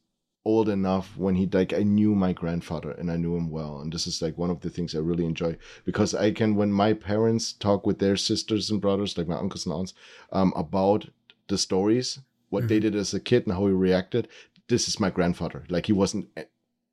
old 0.48 0.70
enough 0.70 1.14
when 1.18 1.34
he 1.34 1.46
like 1.52 1.74
I 1.74 1.82
knew 1.82 2.14
my 2.14 2.32
grandfather 2.32 2.92
and 2.92 3.10
I 3.10 3.16
knew 3.16 3.36
him 3.36 3.50
well, 3.50 3.80
and 3.80 3.92
this 3.92 4.06
is 4.06 4.22
like 4.22 4.38
one 4.38 4.48
of 4.50 4.60
the 4.60 4.70
things 4.70 4.94
I 4.94 5.00
really 5.00 5.26
enjoy 5.26 5.58
because 5.84 6.14
I 6.14 6.30
can 6.30 6.56
when 6.56 6.72
my 6.72 6.94
parents 6.94 7.52
talk 7.52 7.86
with 7.86 7.98
their 7.98 8.16
sisters 8.16 8.70
and 8.70 8.80
brothers, 8.80 9.18
like 9.18 9.28
my 9.28 9.36
uncles 9.36 9.66
and 9.66 9.74
aunts, 9.74 9.92
um, 10.32 10.54
about 10.56 11.06
the 11.48 11.58
stories, 11.58 12.20
what 12.48 12.66
they 12.66 12.80
did 12.80 12.96
as 12.96 13.12
a 13.12 13.20
kid 13.20 13.46
and 13.46 13.54
how 13.54 13.66
he 13.66 13.72
reacted. 13.72 14.26
This 14.68 14.88
is 14.88 14.98
my 14.98 15.10
grandfather. 15.10 15.64
Like 15.68 15.84
he 15.84 15.92
wasn't 15.92 16.28
eh, 16.38 16.44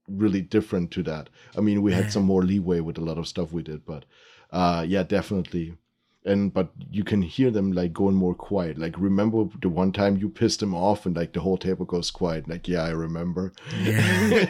really 0.10 0.42
different 0.42 0.92
to 0.92 1.04
that. 1.04 1.30
I 1.58 1.62
mean, 1.62 1.82
we 1.82 1.94
had 1.94 2.12
some 2.12 2.24
more 2.24 2.44
leeway 2.44 2.82
with 2.82 2.98
a 2.98 3.06
lot 3.10 3.18
of 3.18 3.28
stuff 3.28 3.54
we 3.54 3.64
did, 3.64 3.86
but 3.86 4.04
uh, 4.52 4.86
yeah, 4.86 5.04
definitely. 5.04 5.78
And 6.26 6.54
but 6.54 6.72
you 6.90 7.04
can 7.04 7.22
hear 7.22 7.52
them 7.52 7.72
like 7.72 7.94
going 7.94 8.16
more 8.16 8.34
quiet. 8.34 8.78
Like 8.78 8.96
remember 8.98 9.46
the 9.62 9.70
one 9.70 9.92
time 9.92 10.18
you 10.18 10.30
pissed 10.30 10.62
him 10.62 10.74
off 10.74 11.06
and 11.06 11.16
like 11.16 11.34
the 11.34 11.40
whole 11.40 11.58
table 11.58 11.86
goes 11.86 12.12
quiet. 12.12 12.50
Like 12.50 12.68
yeah, 12.68 12.84
I 12.84 12.90
remember. 12.90 13.54
Yeah. 13.82 14.46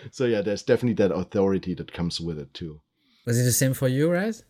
so 0.10 0.26
yeah, 0.26 0.42
there's 0.42 0.62
definitely 0.62 1.02
that 1.06 1.14
authority 1.14 1.74
that 1.74 1.92
comes 1.92 2.20
with 2.20 2.38
it 2.38 2.52
too. 2.52 2.80
Was 3.24 3.40
it 3.40 3.44
the 3.44 3.52
same 3.52 3.74
for 3.74 3.88
you, 3.88 4.10
right? 4.10 4.40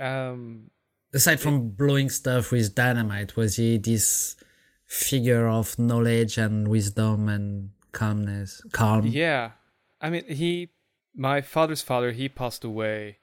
Um, 0.00 0.70
Aside 1.12 1.40
from 1.40 1.70
blowing 1.70 2.10
stuff 2.10 2.50
with 2.50 2.74
dynamite, 2.74 3.36
was 3.36 3.56
he 3.56 3.78
this 3.78 4.36
figure 4.84 5.48
of 5.48 5.78
knowledge 5.78 6.38
and 6.38 6.66
wisdom 6.68 7.28
and 7.28 7.70
calmness? 7.92 8.62
Calm. 8.72 9.06
yeah. 9.06 9.52
I 10.00 10.10
mean, 10.10 10.24
he, 10.26 10.70
my 11.14 11.40
father's 11.40 11.82
father, 11.82 12.12
he 12.12 12.28
passed 12.28 12.64
away 12.64 13.18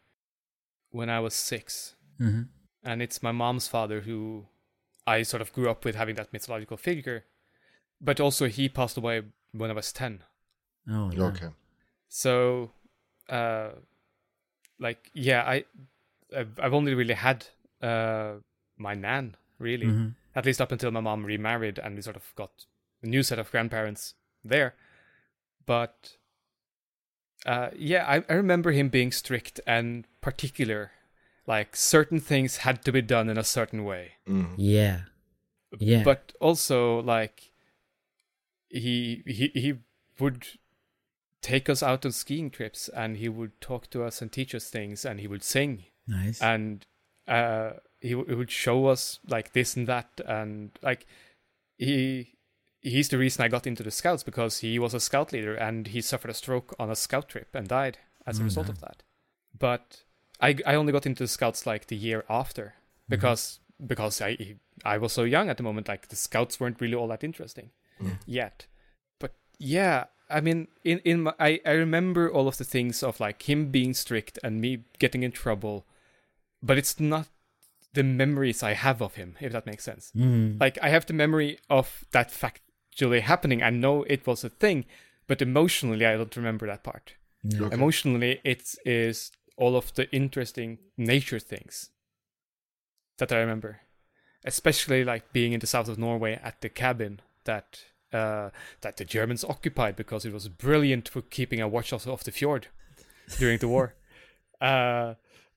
when 0.89 1.09
I 1.09 1.19
was 1.19 1.33
6 1.33 1.95
Mhm. 2.21 2.47
and 2.83 3.01
it's 3.01 3.21
my 3.23 3.31
mom's 3.31 3.67
father 3.67 4.01
who 4.01 4.47
I 5.07 5.23
sort 5.23 5.41
of 5.41 5.51
grew 5.53 5.69
up 5.69 5.83
with 5.85 5.95
having 5.95 6.15
that 6.15 6.31
mythological 6.33 6.77
figure, 6.77 7.25
but 7.99 8.19
also 8.19 8.47
he 8.47 8.69
passed 8.69 8.97
away 8.97 9.23
when 9.51 9.69
I 9.71 9.73
was 9.73 9.91
ten. 9.91 10.23
Oh, 10.87 11.11
yeah. 11.11 11.23
Okay. 11.29 11.49
So, 12.07 12.71
uh, 13.29 13.71
like, 14.79 15.09
yeah, 15.13 15.41
I, 15.43 15.65
I've, 16.35 16.59
I've 16.59 16.73
only 16.73 16.93
really 16.93 17.13
had 17.15 17.47
uh 17.81 18.35
my 18.77 18.93
nan 18.95 19.35
really, 19.59 19.87
Mhm. 19.87 20.15
at 20.35 20.45
least 20.45 20.61
up 20.61 20.71
until 20.71 20.91
my 20.91 21.01
mom 21.01 21.25
remarried 21.25 21.77
and 21.79 21.95
we 21.95 22.01
sort 22.01 22.15
of 22.15 22.33
got 22.35 22.65
a 23.03 23.07
new 23.07 23.23
set 23.23 23.39
of 23.39 23.51
grandparents 23.51 24.15
there. 24.43 24.75
But, 25.65 26.17
uh, 27.45 27.69
yeah, 27.75 28.05
I, 28.07 28.23
I 28.29 28.33
remember 28.33 28.71
him 28.71 28.89
being 28.89 29.11
strict 29.11 29.59
and 29.67 30.05
particular. 30.21 30.91
Like 31.55 31.75
certain 31.75 32.19
things 32.31 32.51
had 32.65 32.77
to 32.85 32.91
be 32.97 33.01
done 33.15 33.27
in 33.33 33.37
a 33.37 33.43
certain 33.57 33.81
way 33.91 34.05
Mhm. 34.27 34.53
Yeah. 34.57 34.97
Yeah. 35.79 36.03
but 36.03 36.21
also 36.47 37.01
like 37.15 37.51
he 38.69 39.23
he 39.25 39.51
he 39.63 39.73
would 40.19 40.45
take 41.41 41.69
us 41.73 41.81
out 41.83 42.05
on 42.05 42.11
skiing 42.11 42.49
trips 42.51 42.87
and 43.01 43.17
he 43.17 43.27
would 43.37 43.53
talk 43.59 43.89
to 43.89 44.03
us 44.07 44.21
and 44.21 44.31
teach 44.31 44.53
us 44.55 44.69
things 44.69 45.05
and 45.05 45.19
he 45.19 45.27
would 45.27 45.43
sing 45.43 45.85
nice. 46.07 46.39
and 46.41 46.85
uh 47.27 47.71
he, 47.99 48.11
w- 48.11 48.29
he 48.29 48.35
would 48.35 48.51
show 48.51 48.87
us 48.87 49.19
like 49.27 49.53
this 49.53 49.75
and 49.77 49.87
that 49.87 50.09
and 50.25 50.71
like 50.81 51.05
he 51.77 52.35
he's 52.81 53.09
the 53.09 53.17
reason 53.17 53.43
I 53.43 53.47
got 53.47 53.67
into 53.67 53.83
the 53.83 53.91
scouts 53.91 54.23
because 54.23 54.59
he 54.59 54.79
was 54.79 54.93
a 54.93 54.99
scout 54.99 55.31
leader 55.33 55.55
and 55.55 55.87
he 55.87 56.01
suffered 56.01 56.31
a 56.31 56.33
stroke 56.43 56.73
on 56.79 56.89
a 56.89 56.95
scout 56.95 57.27
trip 57.29 57.49
and 57.53 57.67
died 57.67 57.97
as 58.25 58.39
a 58.39 58.41
Oh, 58.41 58.45
result 58.45 58.67
no. 58.67 58.71
of 58.73 58.79
that 58.81 59.03
but 59.57 60.03
I 60.41 60.55
I 60.65 60.75
only 60.75 60.91
got 60.91 61.05
into 61.05 61.23
the 61.23 61.27
scouts 61.27 61.65
like 61.65 61.87
the 61.87 61.95
year 61.95 62.25
after 62.29 62.73
because 63.07 63.59
because 63.85 64.21
I 64.21 64.55
I 64.83 64.97
was 64.97 65.13
so 65.13 65.23
young 65.23 65.49
at 65.49 65.57
the 65.57 65.63
moment 65.63 65.87
like 65.87 66.07
the 66.07 66.15
scouts 66.15 66.59
weren't 66.59 66.81
really 66.81 66.95
all 66.95 67.07
that 67.07 67.23
interesting 67.23 67.69
yet. 68.25 68.65
But 69.19 69.33
yeah 69.59 70.05
I 70.29 70.41
mean 70.41 70.67
in 70.83 70.99
in 70.99 71.23
my, 71.23 71.33
I 71.39 71.61
I 71.65 71.71
remember 71.71 72.31
all 72.31 72.47
of 72.47 72.57
the 72.57 72.63
things 72.63 73.03
of 73.03 73.19
like 73.19 73.43
him 73.43 73.71
being 73.71 73.93
strict 73.93 74.39
and 74.43 74.59
me 74.59 74.85
getting 74.99 75.23
in 75.23 75.31
trouble 75.31 75.85
but 76.63 76.77
it's 76.77 76.99
not 76.99 77.27
the 77.93 78.03
memories 78.03 78.63
I 78.63 78.73
have 78.73 79.01
of 79.01 79.15
him 79.15 79.35
if 79.39 79.51
that 79.51 79.65
makes 79.65 79.83
sense. 79.83 80.11
Mm. 80.15 80.59
like 80.59 80.77
I 80.81 80.89
have 80.89 81.05
the 81.05 81.13
memory 81.13 81.59
of 81.69 82.05
that 82.11 82.29
factually 82.31 83.21
happening. 83.21 83.61
I 83.61 83.69
know 83.69 84.03
it 84.03 84.25
was 84.25 84.43
a 84.43 84.49
thing 84.49 84.85
but 85.27 85.41
emotionally 85.41 86.05
I 86.05 86.17
don't 86.17 86.35
remember 86.35 86.65
that 86.67 86.83
part. 86.83 87.13
Okay. 87.43 87.73
emotionally 87.73 88.39
it 88.43 88.75
is 88.85 89.31
all 89.61 89.75
of 89.75 89.93
the 89.93 90.11
interesting 90.11 90.79
nature 90.97 91.39
things 91.39 91.91
that 93.19 93.31
I 93.31 93.37
remember, 93.37 93.81
especially 94.43 95.03
like 95.03 95.31
being 95.31 95.53
in 95.53 95.59
the 95.59 95.67
south 95.67 95.87
of 95.87 95.99
Norway 95.99 96.39
at 96.43 96.61
the 96.61 96.69
cabin 96.69 97.21
that 97.45 97.83
uh, 98.11 98.49
that 98.81 98.97
the 98.97 99.05
Germans 99.05 99.43
occupied 99.43 99.95
because 99.95 100.25
it 100.25 100.33
was 100.33 100.49
brilliant 100.49 101.07
for 101.07 101.21
keeping 101.21 101.61
a 101.61 101.67
watch 101.67 101.93
of, 101.93 102.07
of 102.07 102.23
the 102.23 102.31
fjord 102.31 102.67
during 103.37 103.59
the 103.59 103.67
war, 103.67 103.93
uh, 104.61 105.13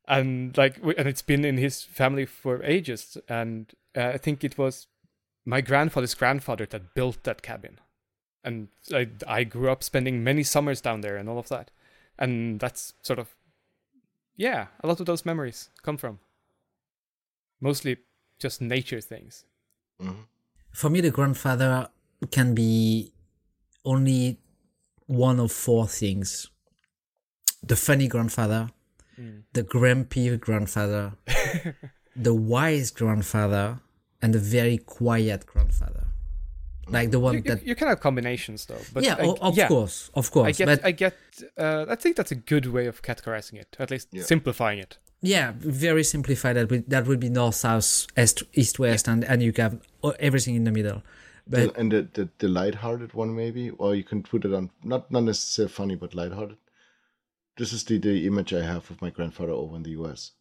and 0.07 0.55
like 0.59 0.77
and 0.85 1.09
it's 1.09 1.23
been 1.23 1.45
in 1.45 1.57
his 1.57 1.83
family 1.83 2.27
for 2.27 2.63
ages, 2.63 3.17
and 3.27 3.73
uh, 3.97 4.13
I 4.15 4.19
think 4.19 4.45
it 4.45 4.59
was 4.59 4.87
my 5.47 5.63
grandfather's 5.63 6.15
grandfather 6.15 6.67
that 6.67 6.95
built 6.95 7.25
that 7.25 7.41
cabin, 7.41 7.81
and 8.45 8.69
I 8.93 9.09
I 9.27 9.45
grew 9.45 9.71
up 9.71 9.83
spending 9.83 10.23
many 10.23 10.43
summers 10.43 10.83
down 10.83 11.01
there 11.01 11.17
and 11.17 11.27
all 11.27 11.39
of 11.39 11.49
that, 11.49 11.71
and 12.19 12.61
that's 12.61 12.93
sort 13.01 13.19
of 13.19 13.35
yeah, 14.37 14.67
a 14.83 14.87
lot 14.87 15.01
of 15.01 15.07
those 15.07 15.25
memories 15.25 15.71
come 15.83 15.97
from 15.97 16.19
mostly 17.61 17.99
just 18.39 18.61
nature 18.61 19.01
things. 19.01 19.45
Mhm. 20.01 20.27
For 20.73 20.91
me, 20.91 21.01
the 21.01 21.11
grandfather 21.11 21.89
can 22.31 22.55
be 22.55 23.13
only 23.85 24.41
one 25.07 25.39
of 25.41 25.53
four 25.53 25.87
things 25.87 26.49
the 27.63 27.77
funny 27.77 28.09
grandfather, 28.09 28.69
the 29.55 29.63
grumpy 29.63 30.37
grandfather, 30.37 31.13
the 32.17 32.35
wise 32.35 32.91
grandfather, 32.91 33.81
and 34.21 34.35
the 34.35 34.39
very 34.39 34.77
quiet 34.77 35.47
grandfather. 35.47 36.09
Like 36.89 37.11
the 37.11 37.21
one 37.21 37.35
You, 37.35 37.43
you, 37.45 37.51
that. 37.55 37.67
you 37.67 37.75
can 37.75 37.89
have 37.89 38.01
combinations 38.01 38.67
though, 38.67 38.81
but 38.93 39.05
yeah, 39.05 39.17
I, 39.19 39.27
o- 39.27 39.39
of 39.41 39.57
yeah, 39.57 39.69
course, 39.69 40.11
of 40.15 40.27
I 40.29 40.31
course. 40.31 40.59
get, 40.59 40.67
but 40.67 40.85
I 40.85 40.93
get, 40.93 41.15
uh, 41.57 41.87
I 41.89 41.95
think 41.97 42.17
that's 42.17 42.33
a 42.33 42.37
good 42.53 42.67
way 42.67 42.87
of 42.87 43.03
categorizing 43.03 43.55
it, 43.61 43.77
at 43.79 43.91
least 43.91 44.09
Yeah. 44.13 44.23
simplifying 44.25 44.79
it. 44.79 44.99
yeah, 45.23 45.53
very 45.59 46.05
simplified. 46.05 46.57
That 46.57 46.71
would, 46.71 46.91
that 46.91 47.07
would 47.07 47.21
be 47.21 47.31
north, 47.31 47.55
south, 47.55 48.07
east, 48.19 48.43
east, 48.53 48.79
west, 48.79 49.09
and, 49.09 49.25
and 49.25 49.43
you 49.43 49.53
have 49.57 49.75
everything 50.21 50.55
in 50.57 50.65
the 50.65 50.73
middle. 50.73 51.03
But 51.47 51.77
and 51.77 51.93
the, 51.93 52.09
the 52.13 52.29
the 52.39 52.49
lighthearted 52.49 53.13
one 53.15 53.35
maybe, 53.35 53.71
or 53.71 53.95
you 53.95 54.05
can 54.05 54.23
put 54.23 54.45
it 54.45 54.53
on 54.55 54.71
not 54.83 55.11
not 55.11 55.25
necessarily 55.25 55.73
funny 55.73 55.95
but 55.97 56.15
lighthearted. 56.15 56.57
This 57.57 57.73
is 57.73 57.85
the, 57.85 57.99
the 57.99 58.27
image 58.27 58.53
I 58.53 58.63
have 58.65 58.91
of 58.91 59.01
my 59.03 59.11
grandfather 59.11 59.53
over 59.53 59.77
in 59.77 59.83
the 59.83 59.91
U.S. 60.01 60.33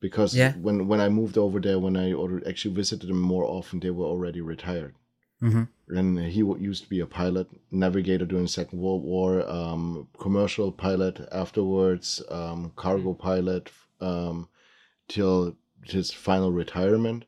Because 0.00 0.36
Yeah. 0.36 0.52
when 0.66 0.86
when 0.86 1.00
I 1.00 1.08
moved 1.08 1.36
over 1.38 1.60
there, 1.60 1.78
when 1.78 1.96
I 1.96 2.12
or 2.12 2.42
actually 2.46 2.74
visited 2.74 3.08
them 3.08 3.20
more 3.20 3.44
often, 3.44 3.80
they 3.80 3.90
were 3.90 4.04
already 4.06 4.40
retired. 4.42 4.94
Mhm. 5.42 5.68
And 5.88 6.18
he 6.18 6.40
used 6.40 6.84
to 6.84 6.88
be 6.88 7.00
a 7.00 7.06
pilot, 7.06 7.46
navigator 7.70 8.24
during 8.24 8.46
Second 8.46 8.78
World 8.80 9.02
War, 9.02 9.46
um, 9.48 10.08
commercial 10.18 10.72
pilot 10.72 11.20
afterwards, 11.30 12.22
um, 12.30 12.72
cargo 12.74 13.12
pilot, 13.12 13.70
um, 14.00 14.48
till 15.08 15.56
his 15.84 16.10
final 16.10 16.52
retirement. 16.52 17.26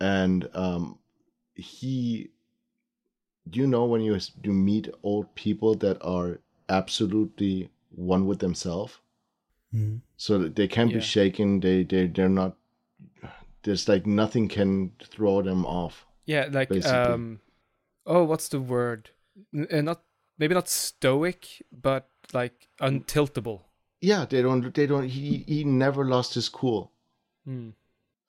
And 0.00 0.48
um, 0.54 0.98
he, 1.54 2.30
do 3.50 3.58
you 3.60 3.66
know, 3.66 3.84
when 3.86 4.00
you 4.02 4.16
you 4.42 4.52
meet 4.52 4.88
old 5.02 5.34
people 5.34 5.74
that 5.76 6.00
are 6.02 6.40
absolutely 6.68 7.70
one 7.90 8.26
with 8.26 8.38
themselves, 8.38 8.98
Mhm. 9.74 10.00
so 10.16 10.38
they 10.48 10.68
can't 10.68 10.90
Yeah. 10.90 10.98
be 10.98 11.02
shaken. 11.02 11.60
They 11.60 11.82
they 11.84 12.06
they're 12.06 12.28
not. 12.28 12.56
There's 13.64 13.88
like 13.88 14.06
nothing 14.06 14.48
can 14.48 14.92
throw 15.02 15.42
them 15.42 15.64
off. 15.66 16.06
Yeah, 16.26 16.48
like 16.52 16.68
Basically. 16.68 16.98
um, 17.14 17.40
oh, 18.06 18.24
what's 18.24 18.48
the 18.48 18.60
word? 18.60 19.10
N- 19.54 19.68
uh, 19.72 19.80
not 19.80 20.02
maybe 20.38 20.54
not 20.54 20.68
stoic, 20.68 21.62
but 21.72 22.08
like 22.32 22.68
untiltable. 22.80 23.62
Yeah, 24.00 24.24
they 24.26 24.42
don't. 24.42 24.74
They 24.74 24.86
don't. 24.86 25.08
He 25.08 25.44
he 25.46 25.64
never 25.64 26.04
lost 26.04 26.34
his 26.34 26.48
cool. 26.48 26.92
Hmm. 27.44 27.70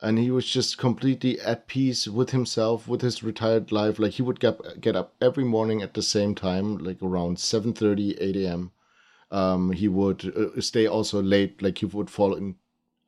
and 0.02 0.20
he 0.20 0.30
was 0.30 0.46
just 0.46 0.78
completely 0.78 1.40
at 1.40 1.68
peace 1.68 2.06
with 2.08 2.32
himself 2.32 2.86
with 2.88 3.02
his 3.02 3.24
retired 3.24 3.72
life 3.72 3.98
like 3.98 4.12
he 4.14 4.22
would 4.22 4.40
get 4.42 4.82
get 4.82 4.96
up 4.96 5.16
every 5.22 5.46
morning 5.46 5.82
at 5.82 5.94
the 5.94 6.02
same 6.02 6.36
time 6.36 6.78
like 6.78 7.02
around 7.02 7.38
7:30 7.38 8.18
8 8.20 8.36
a.m 8.36 8.72
um 9.32 9.72
he 9.72 9.88
would 9.88 10.26
uh, 10.36 10.60
stay 10.62 10.86
also 10.86 11.22
late 11.22 11.62
like 11.62 11.78
he 11.78 11.86
would 11.86 12.10
fall 12.10 12.36
in, 12.36 12.56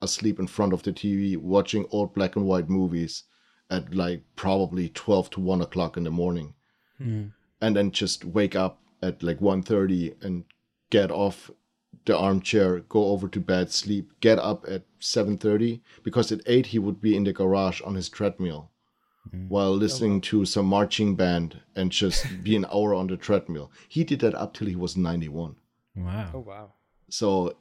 asleep 0.01 0.39
in 0.39 0.47
front 0.47 0.71
of 0.73 0.83
the 0.83 0.93
tv 0.93 1.35
watching 1.37 1.85
old 1.91 2.13
black 2.13 2.35
and 2.37 2.45
white 2.45 2.69
movies 2.69 3.23
at 3.69 3.93
like 3.93 4.23
probably 4.37 4.87
12 4.89 5.29
to 5.31 5.39
1 5.41 5.61
o'clock 5.61 5.97
in 5.97 6.03
the 6.05 6.11
morning 6.11 6.53
Mm. 7.01 7.31
and 7.61 7.75
then 7.75 7.91
just 7.91 8.25
wake 8.25 8.55
up 8.55 8.79
at 9.01 9.21
like 9.21 9.39
1.30 9.39 10.15
and 10.23 10.45
get 10.89 11.11
off 11.11 11.51
the 12.05 12.17
armchair 12.17 12.79
go 12.89 13.05
over 13.09 13.27
to 13.27 13.39
bed 13.39 13.71
sleep 13.71 14.11
get 14.19 14.39
up 14.39 14.65
at 14.67 14.83
7.30 14.99 15.81
because 16.03 16.31
at 16.31 16.41
8 16.47 16.67
he 16.67 16.79
would 16.79 16.99
be 17.01 17.15
in 17.15 17.23
the 17.23 17.33
garage 17.33 17.81
on 17.85 17.95
his 17.95 18.09
treadmill 18.09 18.71
while 19.49 19.75
listening 19.75 20.21
to 20.21 20.45
some 20.45 20.65
marching 20.65 21.13
band 21.15 21.59
and 21.75 21.91
just 21.91 22.25
be 22.43 22.55
an 22.55 22.65
hour 22.73 22.93
on 22.95 23.07
the 23.07 23.17
treadmill 23.17 23.69
he 23.89 24.03
did 24.05 24.21
that 24.21 24.33
up 24.35 24.53
till 24.53 24.67
he 24.67 24.75
was 24.75 24.95
91 24.95 25.55
Wow. 25.95 26.31
Oh 26.33 26.39
wow. 26.39 26.71
so 27.09 27.55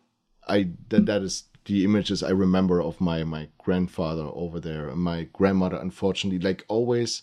i 0.49 0.69
that, 0.91 1.07
that 1.07 1.23
is 1.23 1.45
the 1.65 1.85
images 1.85 2.23
i 2.23 2.31
remember 2.31 2.81
of 2.81 3.01
my 3.01 3.25
my 3.25 3.49
grandfather 3.59 4.29
over 4.33 4.61
there 4.61 4.89
and 4.89 5.01
my 5.01 5.25
grandmother 5.33 5.77
unfortunately 5.77 6.39
like 6.39 6.65
always 6.69 7.23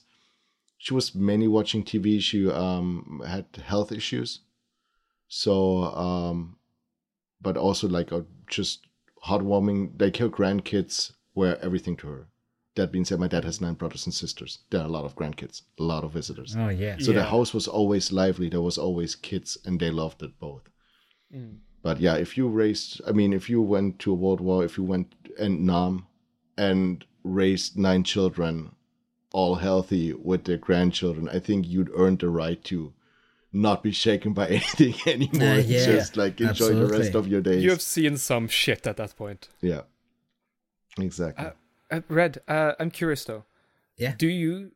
she 0.83 0.93
was 0.93 1.15
mainly 1.15 1.47
watching 1.47 1.83
tv 1.83 2.19
she 2.19 2.39
um 2.49 3.21
had 3.25 3.45
health 3.71 3.91
issues 3.91 4.41
so 5.27 5.83
um 6.07 6.57
but 7.43 7.57
also 7.57 7.87
like 7.87 8.11
a 8.11 8.25
just 8.47 8.87
heartwarming 9.27 9.99
like 10.01 10.17
her 10.17 10.29
grandkids 10.29 11.13
were 11.35 11.57
everything 11.61 11.95
to 11.97 12.07
her. 12.07 12.27
That 12.75 12.91
being 12.91 13.05
said, 13.05 13.19
my 13.19 13.27
dad 13.27 13.43
has 13.43 13.61
nine 13.61 13.75
brothers 13.75 14.05
and 14.05 14.13
sisters. 14.13 14.59
There 14.71 14.81
are 14.81 14.85
a 14.87 14.95
lot 14.97 15.05
of 15.05 15.15
grandkids, 15.15 15.61
a 15.79 15.83
lot 15.83 16.03
of 16.03 16.11
visitors. 16.11 16.55
Oh 16.57 16.69
yeah. 16.69 16.97
So 16.99 17.11
the 17.11 17.23
house 17.23 17.53
was 17.53 17.67
always 17.67 18.11
lively. 18.11 18.49
There 18.49 18.61
was 18.61 18.79
always 18.79 19.15
kids, 19.15 19.57
and 19.65 19.79
they 19.79 19.91
loved 19.91 20.23
it 20.23 20.39
both. 20.39 20.63
But 21.83 21.99
yeah, 21.99 22.15
if 22.15 22.37
you 22.37 22.47
raised, 22.47 23.01
I 23.07 23.11
mean, 23.11 23.33
if 23.33 23.49
you 23.49 23.61
went 23.61 23.99
to 23.99 24.11
a 24.11 24.15
world 24.15 24.41
war, 24.41 24.63
if 24.65 24.77
you 24.77 24.83
went 24.83 25.13
and 25.37 25.65
Nam 25.65 26.07
and 26.57 27.05
raised 27.23 27.77
nine 27.77 28.03
children, 28.03 28.75
all 29.33 29.55
healthy 29.55 30.13
with 30.13 30.45
their 30.45 30.57
grandchildren, 30.57 31.27
I 31.27 31.39
think 31.39 31.67
you'd 31.67 31.91
earn 31.95 32.15
the 32.15 32.29
right 32.29 32.63
to 32.65 32.93
not 33.51 33.83
be 33.83 33.91
shaken 33.91 34.31
by 34.33 34.47
anything 34.59 34.95
anymore. 35.05 35.55
Uh, 35.55 35.57
yeah, 35.57 35.85
Just 35.85 36.15
like 36.15 36.39
enjoy 36.39 36.73
the 36.73 36.87
rest 36.87 37.15
of 37.15 37.27
your 37.27 37.41
days. 37.41 37.63
You 37.63 37.71
have 37.71 37.81
seen 37.81 38.17
some 38.17 38.47
shit 38.47 38.87
at 38.87 38.97
that 38.97 39.15
point. 39.17 39.49
Yeah, 39.59 39.81
exactly. 40.97 41.47
Uh, 41.47 41.51
uh, 41.91 42.01
Red, 42.07 42.41
uh, 42.47 42.73
I'm 42.79 42.91
curious 42.91 43.25
though. 43.25 43.43
Yeah. 43.97 44.15
Do 44.17 44.27
you 44.27 44.71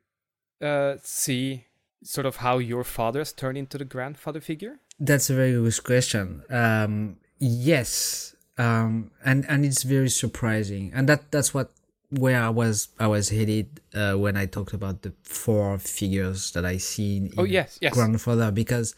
uh, 0.61 0.95
see 1.01 1.65
sort 2.03 2.25
of 2.25 2.37
how 2.37 2.57
your 2.57 2.83
father 2.83 3.19
has 3.19 3.33
turned 3.33 3.57
into 3.57 3.77
the 3.77 3.85
grandfather 3.85 4.41
figure? 4.41 4.79
That's 4.99 5.29
a 5.29 5.35
very 5.35 5.53
good 5.53 5.83
question. 5.83 6.43
Um, 6.49 7.17
yes, 7.39 8.35
um, 8.57 9.11
and 9.23 9.45
and 9.47 9.65
it's 9.65 9.83
very 9.83 10.09
surprising, 10.09 10.91
and 10.93 11.07
that 11.09 11.31
that's 11.31 11.53
what 11.53 11.71
where 12.09 12.41
I 12.41 12.49
was 12.49 12.87
I 12.99 13.07
was 13.07 13.29
headed 13.29 13.81
uh, 13.93 14.13
when 14.13 14.37
I 14.37 14.45
talked 14.45 14.73
about 14.73 15.01
the 15.01 15.13
four 15.23 15.77
figures 15.77 16.51
that 16.53 16.65
I 16.65 16.77
see 16.77 17.17
in, 17.17 17.33
Oh, 17.37 17.43
yes, 17.43 17.77
yes. 17.81 17.93
grandfather 17.93 18.51
because 18.51 18.95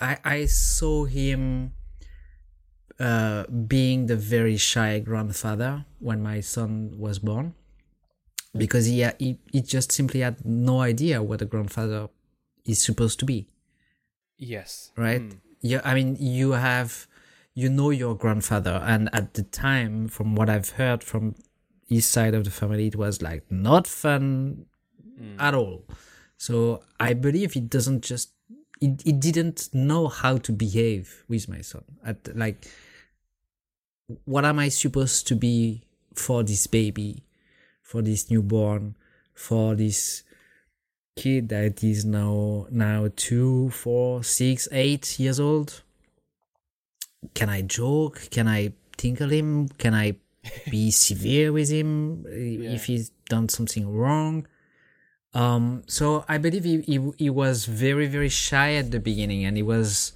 I 0.00 0.18
I 0.24 0.46
saw 0.46 1.04
him 1.06 1.72
uh, 2.98 3.44
being 3.46 4.06
the 4.06 4.16
very 4.16 4.56
shy 4.56 4.98
grandfather 5.00 5.84
when 5.98 6.22
my 6.22 6.40
son 6.40 6.94
was 6.98 7.18
born 7.18 7.54
because 8.56 8.86
he, 8.86 9.06
he 9.18 9.38
he 9.52 9.60
just 9.60 9.92
simply 9.92 10.20
had 10.20 10.44
no 10.44 10.80
idea 10.80 11.22
what 11.22 11.42
a 11.42 11.44
grandfather 11.44 12.08
is 12.64 12.82
supposed 12.82 13.18
to 13.20 13.24
be 13.26 13.46
Yes. 14.38 14.92
right 14.96 15.22
yeah 15.60 15.80
i 15.84 15.94
mean 15.94 16.16
you 16.18 16.52
have 16.52 17.06
you 17.54 17.68
know 17.68 17.90
your 17.90 18.14
grandfather 18.16 18.82
and 18.84 19.08
at 19.12 19.34
the 19.34 19.42
time 19.42 20.08
from 20.08 20.34
what 20.34 20.48
i've 20.48 20.70
heard 20.70 21.02
from 21.04 21.34
his 21.86 22.06
side 22.06 22.34
of 22.34 22.44
the 22.44 22.50
family 22.50 22.86
it 22.86 22.96
was 22.96 23.22
like 23.22 23.44
not 23.50 23.86
fun 23.86 24.66
mm. 25.20 25.36
at 25.38 25.54
all 25.54 25.84
so 26.36 26.82
i 27.00 27.12
believe 27.12 27.56
it 27.56 27.68
doesn't 27.70 28.02
just 28.02 28.32
it, 28.80 29.02
it 29.06 29.20
didn't 29.20 29.70
know 29.72 30.08
how 30.08 30.36
to 30.36 30.52
behave 30.52 31.24
with 31.28 31.48
my 31.48 31.60
son 31.60 31.84
at 32.04 32.36
like 32.36 32.66
what 34.24 34.44
am 34.44 34.58
i 34.58 34.68
supposed 34.68 35.26
to 35.26 35.34
be 35.34 35.82
for 36.14 36.42
this 36.42 36.66
baby 36.66 37.22
for 37.82 38.02
this 38.02 38.30
newborn 38.30 38.94
for 39.34 39.74
this 39.74 40.22
kid 41.16 41.48
that 41.48 41.82
is 41.82 42.04
now 42.04 42.66
now 42.70 43.08
two, 43.16 43.70
four, 43.70 44.22
six, 44.22 44.68
eight 44.70 45.18
years 45.18 45.40
old. 45.40 45.82
Can 47.34 47.48
I 47.48 47.62
joke? 47.62 48.28
Can 48.30 48.46
I 48.46 48.72
tinkle 48.96 49.30
him? 49.30 49.68
Can 49.68 49.94
I 49.94 50.16
be 50.70 50.90
severe 50.90 51.52
with 51.52 51.70
him 51.70 52.24
uh, 52.26 52.74
if 52.74 52.86
he's 52.86 53.10
done 53.28 53.48
something 53.48 53.88
wrong? 53.88 54.46
Um, 55.34 55.82
so 55.86 56.24
I 56.28 56.38
believe 56.38 56.64
he, 56.64 56.80
he 56.80 57.10
he 57.18 57.30
was 57.30 57.66
very 57.66 58.06
very 58.06 58.30
shy 58.30 58.74
at 58.74 58.90
the 58.90 59.00
beginning, 59.00 59.44
and 59.44 59.56
he 59.56 59.62
was 59.62 60.12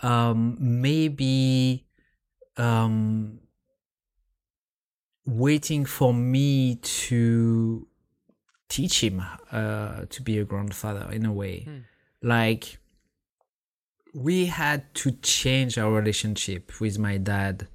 um, 0.00 0.56
maybe 0.58 1.86
um, 2.56 3.38
waiting 5.24 5.84
for 5.84 6.12
me 6.12 6.76
to 6.76 7.86
teach 8.68 9.02
him 9.02 9.22
uh, 9.52 10.06
to 10.08 10.22
be 10.22 10.38
a 10.38 10.44
grandfather 10.44 11.08
in 11.12 11.24
a 11.24 11.32
way. 11.32 11.66
Like 12.22 12.78
we 14.14 14.46
had 14.46 14.92
to 14.94 15.12
change 15.22 15.78
our 15.78 15.92
relationship 15.92 16.80
with 16.80 16.98
my 16.98 17.16
dad 17.16 17.68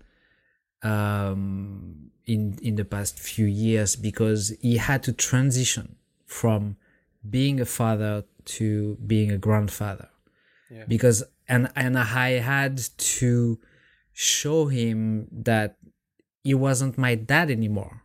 um, 0.83 2.11
in 2.25 2.57
in 2.61 2.75
the 2.75 2.85
past 2.85 3.19
few 3.19 3.45
years 3.45 3.95
because 3.95 4.55
he 4.61 4.77
had 4.77 5.03
to 5.03 5.13
transition 5.13 5.95
from 6.25 6.77
being 7.27 7.59
a 7.59 7.65
father 7.65 8.23
to 8.45 8.97
being 9.05 9.31
a 9.31 9.37
grandfather. 9.37 10.09
Yeah. 10.69 10.85
Because 10.87 11.23
and 11.47 11.71
and 11.75 11.97
I 11.97 12.31
had 12.39 12.81
to 12.97 13.59
show 14.13 14.67
him 14.67 15.27
that 15.31 15.77
he 16.43 16.53
wasn't 16.53 16.97
my 16.97 17.15
dad 17.15 17.49
anymore. 17.51 18.03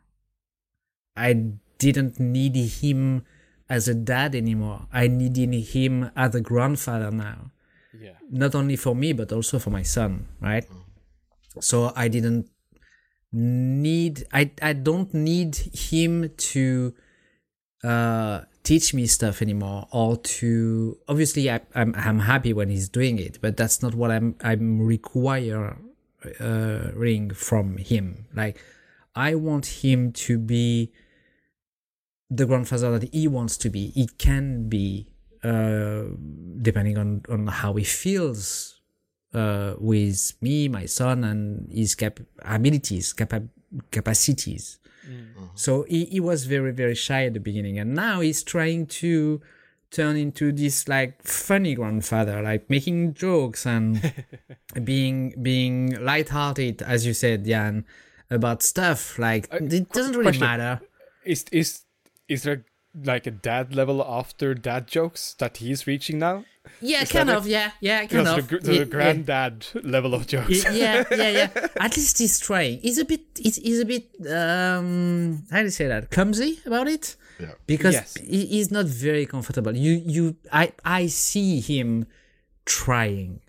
I 1.16 1.52
didn't 1.78 2.18
need 2.18 2.56
him 2.56 3.24
as 3.68 3.88
a 3.88 3.94
dad 3.94 4.34
anymore. 4.34 4.86
I 4.92 5.08
needed 5.08 5.52
him 5.52 6.10
as 6.14 6.34
a 6.34 6.40
grandfather 6.40 7.10
now. 7.10 7.50
Yeah. 7.98 8.16
Not 8.30 8.54
only 8.54 8.76
for 8.76 8.94
me, 8.94 9.12
but 9.12 9.32
also 9.32 9.58
for 9.58 9.70
my 9.70 9.82
son, 9.82 10.28
right? 10.40 10.64
So 11.60 11.92
I 11.94 12.08
didn't 12.08 12.48
need, 13.32 14.24
I, 14.32 14.50
I 14.60 14.72
don't 14.74 15.12
need 15.14 15.56
him 15.72 16.30
to 16.36 16.94
uh, 17.82 18.42
teach 18.62 18.92
me 18.94 19.06
stuff 19.06 19.42
anymore 19.42 19.88
or 19.90 20.16
to, 20.16 20.98
obviously 21.08 21.50
I, 21.50 21.60
I'm, 21.74 21.94
I'm 21.96 22.20
happy 22.20 22.52
when 22.52 22.68
he's 22.68 22.88
doing 22.88 23.18
it, 23.18 23.38
but 23.40 23.56
that's 23.56 23.82
not 23.82 23.94
what 23.94 24.10
I'm, 24.10 24.36
I'm 24.42 24.80
requiring 24.80 25.74
from 27.34 27.78
him. 27.78 28.26
Like, 28.34 28.58
I 29.14 29.34
want 29.34 29.66
him 29.66 30.12
to 30.12 30.38
be 30.38 30.92
the 32.30 32.46
grandfather 32.46 32.98
that 32.98 33.12
he 33.12 33.28
wants 33.28 33.56
to 33.58 33.68
be. 33.70 33.88
He 33.88 34.06
can 34.06 34.68
be, 34.68 35.08
uh, 35.42 36.04
depending 36.60 36.96
on, 36.96 37.22
on 37.28 37.46
how 37.48 37.74
he 37.74 37.84
feels 37.84 38.80
uh, 39.34 39.74
with 39.78 40.34
me, 40.40 40.68
my 40.68 40.86
son, 40.86 41.24
and 41.24 41.70
his 41.72 41.94
cap- 41.94 42.20
abilities, 42.44 43.12
capa- 43.12 43.48
capacities. 43.90 44.78
Mm-hmm. 45.06 45.42
Mm-hmm. 45.42 45.46
So 45.54 45.84
he, 45.88 46.04
he 46.06 46.20
was 46.20 46.44
very, 46.44 46.72
very 46.72 46.94
shy 46.94 47.24
at 47.24 47.34
the 47.34 47.40
beginning. 47.40 47.78
And 47.78 47.94
now 47.94 48.20
he's 48.20 48.42
trying 48.42 48.86
to 48.86 49.40
turn 49.90 50.16
into 50.16 50.52
this 50.52 50.88
like 50.88 51.22
funny 51.22 51.74
grandfather, 51.74 52.42
like 52.42 52.68
making 52.70 53.14
jokes 53.14 53.66
and 53.66 54.12
being 54.84 55.34
being 55.42 56.02
lighthearted, 56.02 56.82
as 56.82 57.06
you 57.06 57.14
said, 57.14 57.44
Jan, 57.44 57.84
about 58.30 58.62
stuff. 58.62 59.18
Like 59.18 59.52
uh, 59.52 59.58
it 59.60 59.92
doesn't 59.92 60.12
really 60.12 60.24
question. 60.24 60.40
matter. 60.46 60.80
Is 61.24 61.44
is 61.52 61.82
is 62.28 62.42
there 62.42 62.64
like 63.04 63.26
a 63.26 63.30
dad 63.30 63.74
level 63.74 64.04
after 64.06 64.54
dad 64.54 64.86
jokes 64.86 65.34
that 65.34 65.58
he's 65.58 65.86
reaching 65.86 66.18
now? 66.18 66.44
Yeah, 66.80 67.04
kind 67.04 67.28
that 67.28 67.36
of. 67.38 67.46
Yeah, 67.46 67.70
yeah, 67.80 67.98
kind 68.06 68.10
Because 68.10 68.28
of. 68.38 68.48
the, 68.48 68.58
gr- 68.58 68.62
the 68.64 68.72
Yeah, 68.72 68.78
yeah. 68.80 68.84
granddad 68.84 69.66
level 69.82 70.14
of 70.14 70.26
jokes. 70.26 70.64
yeah, 70.72 71.04
yeah, 71.10 71.30
yeah. 71.30 71.66
At 71.80 71.96
least 71.96 72.18
he's 72.18 72.38
trying. 72.40 72.78
He's 72.80 72.98
a 72.98 73.04
bit. 73.04 73.20
He's, 73.36 73.56
he's 73.56 73.80
a 73.80 73.84
bit. 73.84 74.08
Um, 74.30 75.42
how 75.50 75.58
do 75.58 75.64
you 75.64 75.70
say 75.70 75.88
that? 75.88 76.10
Clumsy 76.10 76.60
about 76.64 76.88
it. 76.88 77.16
Yeah. 77.40 77.52
Because 77.66 77.94
Yes. 77.94 78.14
he, 78.16 78.46
he's 78.46 78.70
not 78.70 78.86
very 78.86 79.26
comfortable. 79.26 79.76
You, 79.76 79.92
you. 80.04 80.36
I, 80.52 80.72
I 80.84 81.06
see 81.08 81.60
him 81.60 82.06
trying, 82.64 83.40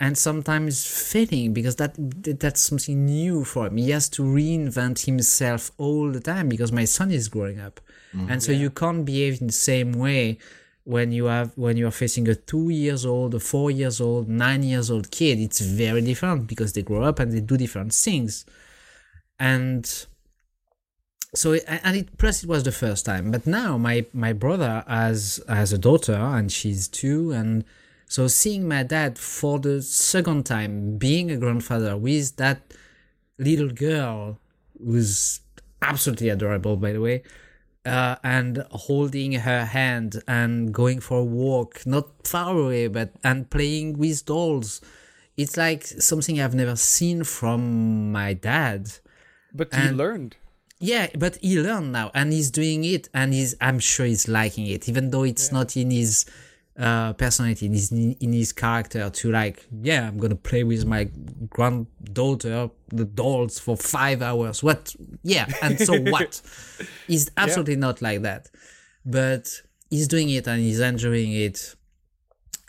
and 0.00 0.16
sometimes 0.18 0.84
failing 0.86 1.52
because 1.52 1.76
that 1.76 1.94
that's 2.40 2.60
something 2.60 3.04
new 3.06 3.44
for 3.44 3.66
him. 3.68 3.76
He 3.76 3.90
has 3.90 4.08
to 4.10 4.22
reinvent 4.22 5.04
himself 5.06 5.70
all 5.78 6.10
the 6.10 6.20
time 6.20 6.48
because 6.48 6.72
my 6.72 6.84
son 6.86 7.10
is 7.12 7.28
growing 7.28 7.60
up, 7.60 7.80
and 8.28 8.42
so 8.42 8.50
you 8.52 8.70
can't 8.70 9.04
behave 9.04 9.40
in 9.40 9.46
the 9.48 9.52
same 9.52 9.92
way 9.92 10.38
when 10.88 11.12
you 11.12 11.26
have 11.26 11.52
when 11.56 11.76
you 11.76 11.86
are 11.86 11.98
facing 12.02 12.26
a 12.28 12.34
two 12.34 12.70
years 12.70 13.04
old, 13.04 13.34
a 13.34 13.40
four 13.40 13.70
years 13.70 14.00
old, 14.00 14.26
nine 14.26 14.62
years 14.62 14.90
old 14.90 15.10
kid. 15.10 15.38
It's 15.38 15.60
very 15.60 16.00
different 16.00 16.46
because 16.46 16.72
they 16.72 16.80
grow 16.80 17.02
up 17.02 17.20
and 17.20 17.30
they 17.30 17.40
do 17.40 17.58
different 17.58 17.92
things, 17.92 18.46
and 19.38 19.84
so 21.34 21.52
and 21.66 21.94
it 21.94 22.16
plus 22.16 22.42
it 22.42 22.48
was 22.48 22.62
the 22.62 22.72
first 22.72 23.04
time. 23.04 23.30
But 23.30 23.46
now 23.46 23.76
my 23.76 24.06
my 24.14 24.32
brother 24.32 24.82
has 24.88 25.40
has 25.46 25.74
a 25.74 25.78
daughter 25.78 26.14
and 26.14 26.50
she's 26.50 26.88
two. 26.88 27.32
And 27.32 27.64
so 28.06 28.26
seeing 28.26 28.66
my 28.66 28.82
dad 28.82 29.18
for 29.18 29.58
the 29.58 29.82
second 29.82 30.46
time 30.46 30.96
being 30.96 31.30
a 31.30 31.36
grandfather 31.36 31.98
with 31.98 32.36
that 32.36 32.62
little 33.38 33.68
girl 33.68 34.38
who's 34.82 35.40
absolutely 35.82 36.30
adorable 36.30 36.76
by 36.76 36.92
the 36.92 37.00
way 37.00 37.22
uh, 37.88 38.16
and 38.22 38.64
holding 38.70 39.32
her 39.32 39.64
hand 39.64 40.22
and 40.26 40.72
going 40.72 41.00
for 41.00 41.18
a 41.18 41.24
walk 41.24 41.86
not 41.86 42.06
far 42.26 42.56
away 42.58 42.86
but 42.88 43.12
and 43.24 43.48
playing 43.50 43.98
with 43.98 44.24
dolls. 44.24 44.80
It's 45.36 45.56
like 45.56 45.84
something 45.86 46.40
i've 46.40 46.54
never 46.54 46.76
seen 46.76 47.24
from 47.24 48.12
my 48.12 48.34
dad. 48.34 48.90
But 49.54 49.72
he 49.74 49.88
learned. 49.90 50.36
yeah, 50.80 51.08
but 51.18 51.36
he 51.36 51.60
learned 51.60 51.92
now 51.92 52.10
and 52.14 52.32
he's 52.32 52.50
doing 52.50 52.84
it 52.84 53.08
and 53.14 53.32
he's 53.32 53.54
I'm 53.60 53.78
sure 53.78 54.06
he's 54.06 54.28
liking 54.28 54.66
it, 54.66 54.88
even 54.88 55.10
though 55.10 55.24
it's 55.24 55.50
not 55.52 55.76
in 55.76 55.90
his 55.90 56.24
uh, 56.78 57.12
personality 57.14 57.66
in 57.66 57.72
his 57.72 57.90
in 57.92 58.32
his 58.32 58.52
character 58.52 59.10
to 59.10 59.32
like 59.32 59.66
yeah 59.82 60.06
i'm 60.06 60.16
gonna 60.16 60.36
play 60.36 60.62
with 60.62 60.86
my 60.86 61.10
granddaughter 61.50 62.70
the 62.90 63.04
dolls 63.04 63.58
for 63.58 63.76
five 63.76 64.22
hours. 64.22 64.62
What? 64.62 64.94
Yeah 65.22 65.46
and 65.62 65.78
so 65.78 65.98
what? 66.10 66.40
He's 67.06 67.30
absolutely 67.36 67.74
yeah. 67.74 67.80
not 67.80 68.02
like 68.02 68.22
that. 68.22 68.50
But 69.04 69.62
he's 69.90 70.08
doing 70.08 70.30
it 70.30 70.46
and 70.46 70.60
he's 70.60 70.80
enjoying 70.80 71.32
it 71.32 71.74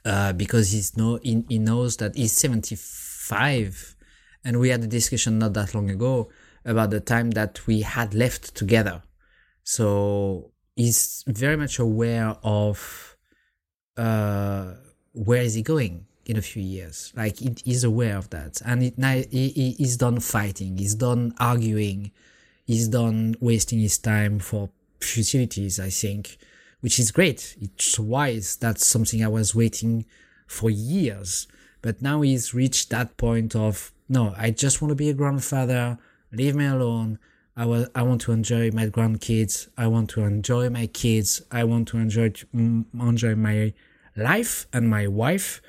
uh, 0.05 0.33
because 0.33 0.71
he's 0.71 0.95
no 0.95 1.19
he, 1.21 1.43
he 1.49 1.59
knows 1.59 1.97
that 1.97 2.15
he's 2.15 2.33
75 2.33 3.95
and 4.43 4.59
we 4.59 4.69
had 4.69 4.83
a 4.83 4.87
discussion 4.87 5.39
not 5.39 5.53
that 5.53 5.73
long 5.75 5.89
ago 5.89 6.29
about 6.65 6.89
the 6.89 6.99
time 6.99 7.31
that 7.31 7.65
we 7.67 7.81
had 7.81 8.13
left 8.13 8.55
together. 8.55 9.01
So 9.63 10.51
he's 10.75 11.23
very 11.27 11.57
much 11.57 11.79
aware 11.79 12.35
of 12.43 13.17
uh, 13.99 14.75
where 15.13 15.41
is 15.41 15.53
he 15.55 15.61
going 15.61 16.05
in 16.25 16.37
a 16.37 16.41
few 16.41 16.63
years? 16.63 17.11
Like 17.15 17.37
he's 17.37 17.83
aware 17.83 18.17
of 18.17 18.29
that, 18.29 18.61
and 18.65 18.83
it, 18.83 18.97
now 18.97 19.21
he, 19.29 19.75
he's 19.77 19.97
done 19.97 20.19
fighting, 20.19 20.77
he's 20.77 20.95
done 20.95 21.33
arguing, 21.39 22.11
he's 22.65 22.87
done 22.87 23.35
wasting 23.39 23.79
his 23.79 23.97
time 23.97 24.39
for 24.39 24.69
futilities. 25.01 25.79
I 25.79 25.89
think, 25.89 26.37
which 26.79 26.97
is 26.99 27.11
great. 27.11 27.57
It's 27.59 27.99
wise. 27.99 28.55
That's 28.55 28.85
something 28.87 29.23
I 29.23 29.27
was 29.27 29.53
waiting 29.53 30.05
for 30.47 30.69
years, 30.69 31.47
but 31.81 32.01
now 32.01 32.21
he's 32.21 32.53
reached 32.53 32.89
that 32.91 33.17
point 33.17 33.55
of 33.55 33.91
no, 34.07 34.33
I 34.37 34.51
just 34.51 34.81
want 34.81 34.89
to 34.89 34.95
be 34.95 35.09
a 35.09 35.13
grandfather. 35.13 35.99
Leave 36.31 36.55
me 36.55 36.65
alone. 36.65 37.19
I, 37.55 37.65
will, 37.65 37.87
I 37.93 38.03
want 38.03 38.21
to 38.21 38.31
enjoy 38.31 38.71
my 38.71 38.87
grandkids. 38.87 39.67
I 39.77 39.87
want 39.87 40.09
to 40.11 40.21
enjoy 40.21 40.69
my 40.69 40.87
kids. 40.87 41.41
I 41.51 41.65
want 41.65 41.89
to 41.89 41.97
enjoy 41.97 42.31
enjoy 42.53 43.35
my 43.35 43.73
life 44.19 44.67
and 44.73 44.89
my 44.89 45.07
wife 45.07 45.61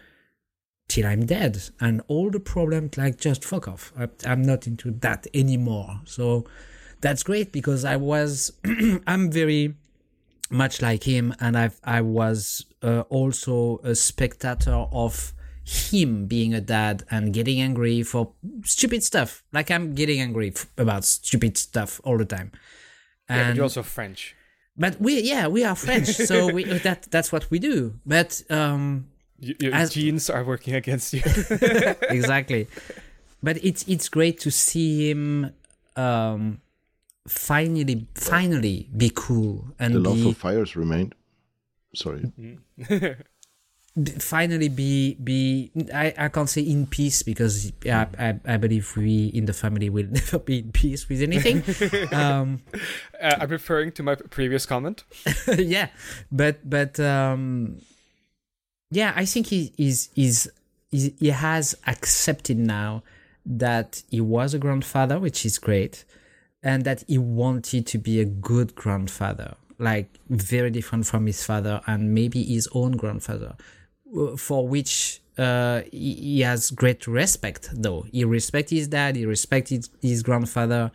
till 0.89 1.07
I'm 1.07 1.27
dead. 1.27 1.63
And 1.81 2.03
all 2.09 2.31
the 2.31 2.41
problems, 2.41 2.99
like, 2.99 3.19
just 3.19 3.45
fuck 3.45 3.69
off. 3.69 3.93
I, 3.99 4.09
I'm 4.27 4.43
not 4.43 4.67
into 4.67 4.91
that 4.91 5.27
anymore. 5.33 6.01
So 6.05 6.45
that's 7.01 7.23
great 7.23 7.53
because 7.53 7.85
I 7.85 7.97
was, 7.97 8.53
I'm 9.07 9.31
very 9.31 9.75
much 10.51 10.83
like 10.83 11.05
him, 11.05 11.35
and 11.41 11.57
I 11.57 11.71
I 11.85 12.01
was 12.01 12.67
uh, 12.83 13.03
also 13.03 13.81
a 13.85 13.95
spectator 13.95 14.87
of 14.93 15.33
him 15.65 16.27
being 16.27 16.53
a 16.53 16.61
dad 16.61 17.05
and 17.11 17.33
getting 17.33 17.61
angry 17.61 18.03
for 18.03 18.33
stupid 18.65 19.05
stuff. 19.05 19.45
Like 19.53 19.71
I'm 19.71 19.95
getting 19.95 20.21
angry 20.21 20.53
f- 20.55 20.67
about 20.77 21.05
stupid 21.05 21.57
stuff 21.57 22.01
all 22.03 22.19
the 22.19 22.25
time. 22.25 22.51
And, 23.29 23.39
yeah, 23.39 23.49
but 23.49 23.57
you're 23.57 23.63
also 23.65 23.83
French 23.85 24.35
but 24.77 25.01
we 25.01 25.21
yeah 25.21 25.47
we 25.47 25.65
are 25.65 25.75
french 25.75 26.09
so 26.31 26.53
we 26.53 26.65
that 26.65 27.09
that's 27.11 27.33
what 27.33 27.51
we 27.51 27.59
do. 27.59 27.95
But 28.07 28.43
um 28.51 29.07
your 29.39 29.75
as, 29.75 29.95
genes 29.95 30.29
are 30.29 30.45
working 30.45 30.75
against 30.75 31.13
you. 31.15 31.23
Exactly. 32.11 32.67
But 33.43 33.57
it's 33.65 33.89
it's 33.89 34.11
great 34.11 34.39
to 34.41 34.51
see 34.51 35.11
him 35.11 35.55
um 35.97 36.61
finally 37.27 38.07
finally 38.15 38.91
be 38.95 39.11
cool 39.15 39.65
and 39.79 39.95
the 39.95 40.01
love 40.01 40.17
be, 40.17 40.29
of 40.29 40.37
fires 40.37 40.77
remained. 40.77 41.15
Sorry. 41.95 42.21
Mm-hmm. 42.21 43.23
Finally 44.19 44.69
be 44.69 45.15
be 45.15 45.71
I, 45.93 46.15
I 46.17 46.29
can't 46.29 46.49
say 46.49 46.63
in 46.63 46.87
peace 46.87 47.23
because 47.23 47.73
I, 47.85 48.07
I, 48.19 48.41
I 48.45 48.57
believe 48.57 48.97
we 48.97 49.27
in 49.27 49.47
the 49.47 49.53
family 49.53 49.91
will 49.91 50.07
never 50.11 50.39
be 50.39 50.61
in 50.61 50.73
peace 50.73 51.09
with 51.09 51.23
anything. 51.23 51.63
Um 52.13 52.61
uh, 53.21 53.37
i'm 53.41 53.49
referring 53.49 53.93
to 53.93 54.03
my 54.03 54.15
previous 54.15 54.67
comment. 54.67 55.05
Yeah 55.59 55.89
but 56.31 56.69
but 56.69 56.99
um 57.01 57.81
yeah 58.91 59.13
i 59.17 59.25
think 59.25 59.47
he 59.49 59.73
is 59.77 60.09
is 60.17 60.51
he 60.91 61.29
has 61.29 61.77
accepted 61.87 62.59
now 62.59 63.03
that 63.45 64.03
he 64.11 64.21
was 64.21 64.55
a 64.55 64.59
grandfather 64.59 65.19
which 65.19 65.45
is 65.45 65.59
great 65.59 66.05
and 66.63 66.85
that 66.85 67.05
he 67.07 67.19
wanted 67.19 67.87
to 67.87 67.99
be 67.99 68.21
a 68.21 68.25
good 68.25 68.75
grandfather 68.75 69.55
like 69.79 70.19
very 70.29 70.71
different 70.71 71.07
from 71.07 71.27
his 71.27 71.45
father 71.45 71.81
and 71.87 72.15
maybe 72.15 72.43
his 72.45 72.69
own 72.73 72.93
grandfather 72.93 73.57
for 74.37 74.67
which 74.67 75.21
uh, 75.39 75.83
he, 75.91 76.41
has 76.41 76.71
great 76.71 77.07
respect 77.07 77.71
though. 77.73 78.07
He 78.13 78.25
respects 78.25 78.71
his 78.71 78.89
dad 78.89 79.17
he 79.17 79.27
respected 79.27 79.89
his 80.03 80.23
grandfather. 80.23 80.91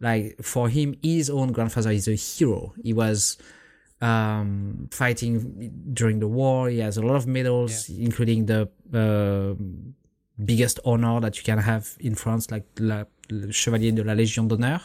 Like 0.00 0.36
for 0.42 0.68
him 0.68 0.96
his 1.02 1.28
own 1.28 1.52
grandfather 1.52 1.90
is 1.90 2.08
a 2.08 2.14
hero. 2.14 2.72
He 2.82 2.92
was 2.92 3.36
um, 4.00 4.88
fighting 4.90 5.90
during 5.92 6.20
the 6.20 6.28
war. 6.28 6.70
He 6.70 6.78
has 6.78 6.96
a 6.96 7.02
lot 7.02 7.16
of 7.16 7.26
medals 7.26 7.88
yeah. 7.88 8.04
including 8.04 8.46
the 8.46 8.68
uh, 8.94 9.62
biggest 10.42 10.80
honor 10.84 11.20
that 11.20 11.36
you 11.36 11.44
can 11.44 11.58
have 11.58 11.96
in 12.00 12.14
france 12.14 12.50
like 12.50 12.64
la, 12.78 13.04
le 13.30 13.52
chevalier 13.52 13.92
de 13.92 14.02
la 14.02 14.14
légion 14.14 14.48
d'honneur. 14.48 14.80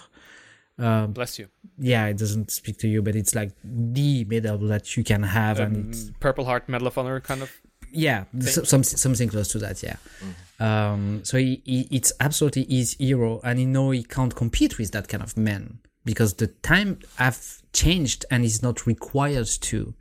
Um, 0.78 1.14
Bless 1.14 1.40
you. 1.40 1.48
Yeah, 1.78 2.08
it 2.08 2.18
doesn't 2.18 2.52
speak 2.52 2.78
to 2.80 2.88
you, 2.88 3.02
but 3.02 3.16
it's 3.16 3.34
like 3.34 3.52
the 3.64 4.26
medal 4.26 4.58
that 4.58 4.98
you 4.98 5.04
can 5.04 5.24
have, 5.24 5.60
um, 5.60 5.74
and 5.74 6.20
Purple 6.20 6.44
Heart 6.44 6.68
Medal 6.68 6.88
of 6.88 6.98
Honor, 6.98 7.22
kind 7.22 7.42
of 7.42 7.62
yeah 7.96 8.26
some 8.42 8.84
something 8.84 9.30
close 9.30 9.48
to 9.48 9.58
that 9.58 9.82
yeah 9.82 9.96
mm-hmm. 10.20 10.64
um, 10.64 11.22
so 11.24 11.38
he, 11.38 11.62
he, 11.66 11.88
it's 11.92 12.12
absolutely 12.20 12.66
his 12.70 12.96
hero 13.00 13.40
and 13.44 13.58
he 13.60 13.66
know 13.66 13.92
he 13.92 14.04
can't 14.04 14.36
compete 14.36 14.78
with 14.78 14.92
that 14.92 15.08
kind 15.08 15.24
of 15.24 15.38
man 15.38 15.80
because 16.04 16.36
the 16.36 16.48
time 16.48 17.00
have 17.16 17.62
changed 17.74 18.26
and 18.30 18.44
he's 18.44 18.62
not 18.62 18.86
required 18.86 19.48
to 19.48 19.94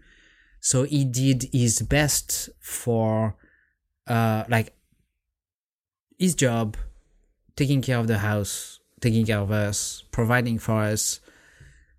so 0.61 0.83
he 0.83 1.05
did 1.05 1.49
his 1.53 1.83
best 1.83 2.51
for 2.61 3.37
uh 4.09 4.45
like 4.49 4.75
his 6.19 6.35
job 6.35 6.77
taking 7.57 7.81
care 7.81 7.99
of 7.99 8.07
the 8.07 8.19
house 8.19 8.81
taking 9.01 9.25
care 9.25 9.39
of 9.39 9.51
us 9.51 10.05
providing 10.11 10.59
for 10.59 10.83
us 10.83 11.21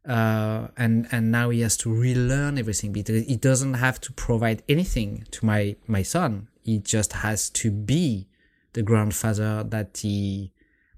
uh, 0.07 0.67
and 0.77 1.07
and 1.11 1.31
now 1.31 1.49
he 1.49 1.61
has 1.61 1.77
to 1.77 1.93
relearn 1.93 2.57
everything 2.57 2.91
because 2.91 3.25
he 3.25 3.35
doesn't 3.35 3.75
have 3.75 3.99
to 4.01 4.13
provide 4.13 4.61
anything 4.69 5.25
to 5.31 5.45
my 5.45 5.75
my 5.87 6.03
son. 6.03 6.47
He 6.61 6.79
just 6.79 7.13
has 7.13 7.49
to 7.51 7.71
be 7.71 8.27
the 8.73 8.83
grandfather 8.83 9.63
that 9.63 9.97
he 9.97 10.51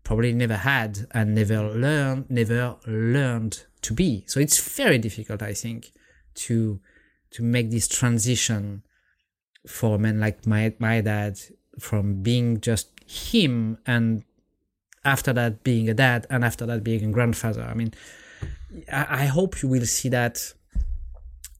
probably 0.03 0.33
never 0.33 0.55
had 0.55 1.07
and 1.11 1.35
never 1.35 1.61
learned 1.69 2.29
never 2.29 2.75
learned 2.85 3.65
to 3.81 3.93
be. 3.93 4.23
So 4.27 4.39
it's 4.39 4.59
very 4.75 4.97
difficult, 4.97 5.41
I 5.41 5.53
think, 5.53 5.91
to 6.35 6.79
to 7.31 7.43
make 7.43 7.71
this 7.71 7.87
transition 7.87 8.83
for 9.67 9.95
a 9.95 9.99
man 9.99 10.19
like 10.19 10.45
my 10.45 10.73
my 10.79 11.01
dad 11.01 11.39
from 11.79 12.23
being 12.23 12.59
just 12.59 12.89
him 13.05 13.77
and 13.85 14.23
after 15.05 15.31
that 15.31 15.63
being 15.63 15.87
a 15.87 15.93
dad 15.93 16.27
and 16.29 16.43
after 16.43 16.65
that 16.65 16.83
being 16.83 17.05
a 17.05 17.11
grandfather. 17.11 17.63
I 17.63 17.73
mean 17.73 17.93
I, 18.91 19.23
I 19.23 19.25
hope 19.25 19.61
you 19.61 19.69
will 19.69 19.85
see 19.85 20.09
that 20.09 20.53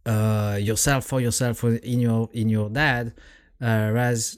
uh, 0.05 0.57
yourself 0.59 1.05
for 1.05 1.19
yourself 1.19 1.63
in 1.63 1.99
your 1.99 2.29
in 2.33 2.49
your 2.49 2.69
dad, 2.69 3.13
uh, 3.61 3.65
as 3.65 4.37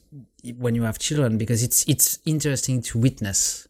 when 0.57 0.75
you 0.75 0.83
have 0.83 0.99
children, 0.99 1.37
because 1.37 1.63
it's 1.63 1.87
it's 1.87 2.19
interesting 2.25 2.81
to 2.81 2.97
witness. 2.97 3.67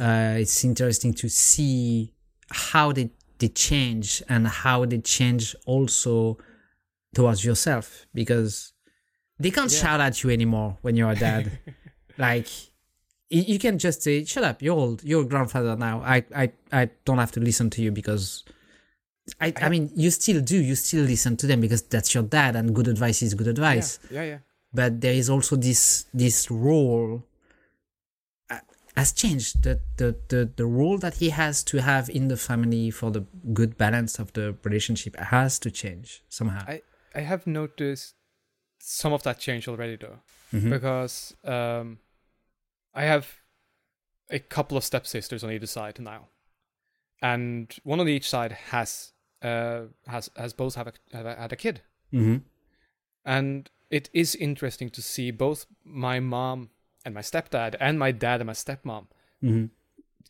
Uh, 0.00 0.34
it's 0.38 0.64
interesting 0.64 1.12
to 1.14 1.28
see 1.28 2.12
how 2.50 2.92
they 2.92 3.10
they 3.38 3.48
change 3.48 4.22
and 4.28 4.46
how 4.46 4.84
they 4.84 4.98
change 4.98 5.54
also 5.66 6.38
towards 7.14 7.44
yourself 7.44 8.06
because 8.14 8.72
they 9.38 9.50
can't 9.50 9.72
yeah. 9.72 9.80
shout 9.80 10.00
at 10.00 10.22
you 10.22 10.30
anymore 10.30 10.78
when 10.82 10.96
you're 10.96 11.10
a 11.10 11.16
dad. 11.16 11.58
like 12.18 12.48
you 13.40 13.58
can 13.58 13.78
just 13.78 14.02
say, 14.02 14.24
"Shut 14.24 14.44
up! 14.44 14.62
You're 14.62 14.76
old. 14.76 15.02
You're 15.02 15.22
a 15.22 15.24
grandfather 15.24 15.76
now. 15.76 16.02
I, 16.02 16.24
I, 16.36 16.52
I 16.70 16.90
don't 17.04 17.18
have 17.18 17.32
to 17.32 17.40
listen 17.40 17.70
to 17.70 17.82
you 17.82 17.90
because." 17.90 18.44
I, 19.40 19.46
I, 19.46 19.66
I 19.66 19.68
mean, 19.68 19.90
you 19.94 20.10
still 20.10 20.40
do. 20.42 20.56
You 20.56 20.74
still 20.74 21.04
listen 21.04 21.36
to 21.38 21.46
them 21.46 21.60
because 21.60 21.82
that's 21.82 22.12
your 22.12 22.24
dad, 22.24 22.56
and 22.56 22.74
good 22.74 22.88
advice 22.88 23.22
is 23.22 23.34
good 23.34 23.48
advice. 23.48 23.98
Yeah, 24.10 24.22
yeah. 24.22 24.28
yeah. 24.28 24.38
But 24.74 25.00
there 25.00 25.14
is 25.14 25.30
also 25.30 25.56
this 25.56 26.06
this 26.12 26.50
role 26.50 27.24
uh, 28.50 28.58
has 28.96 29.12
changed. 29.12 29.62
The, 29.62 29.80
the 29.96 30.16
the 30.28 30.50
the 30.56 30.66
role 30.66 30.98
that 30.98 31.14
he 31.14 31.30
has 31.30 31.62
to 31.64 31.80
have 31.80 32.10
in 32.10 32.28
the 32.28 32.36
family 32.36 32.90
for 32.90 33.10
the 33.10 33.24
good 33.52 33.78
balance 33.78 34.18
of 34.18 34.32
the 34.32 34.56
relationship 34.64 35.16
has 35.16 35.58
to 35.60 35.70
change 35.70 36.22
somehow. 36.28 36.64
I 36.66 36.82
I 37.14 37.20
have 37.20 37.46
noticed 37.46 38.14
some 38.80 39.12
of 39.12 39.22
that 39.22 39.38
change 39.38 39.68
already 39.68 39.96
though, 39.96 40.18
mm-hmm. 40.52 40.70
because 40.70 41.34
um 41.44 41.98
I 42.94 43.04
have 43.04 43.40
a 44.30 44.38
couple 44.38 44.76
of 44.76 44.84
stepsisters 44.84 45.44
on 45.44 45.50
either 45.50 45.66
side 45.66 45.98
now, 45.98 46.28
and 47.20 47.74
one 47.84 48.00
on 48.00 48.08
each 48.08 48.28
side 48.28 48.52
has 48.70 49.12
uh, 49.42 49.82
has 50.06 50.30
has 50.36 50.52
both 50.52 50.74
have, 50.74 50.88
a, 50.88 50.92
have 51.12 51.26
a, 51.26 51.34
had 51.34 51.52
a 51.52 51.56
kid, 51.56 51.80
mm-hmm. 52.12 52.38
and 53.24 53.70
it 53.90 54.08
is 54.12 54.34
interesting 54.34 54.90
to 54.90 55.02
see 55.02 55.30
both 55.30 55.66
my 55.84 56.18
mom 56.18 56.70
and 57.04 57.14
my 57.14 57.20
stepdad 57.20 57.76
and 57.78 57.98
my 57.98 58.10
dad 58.10 58.40
and 58.40 58.46
my 58.46 58.52
stepmom 58.54 59.06
mm-hmm. 59.42 59.66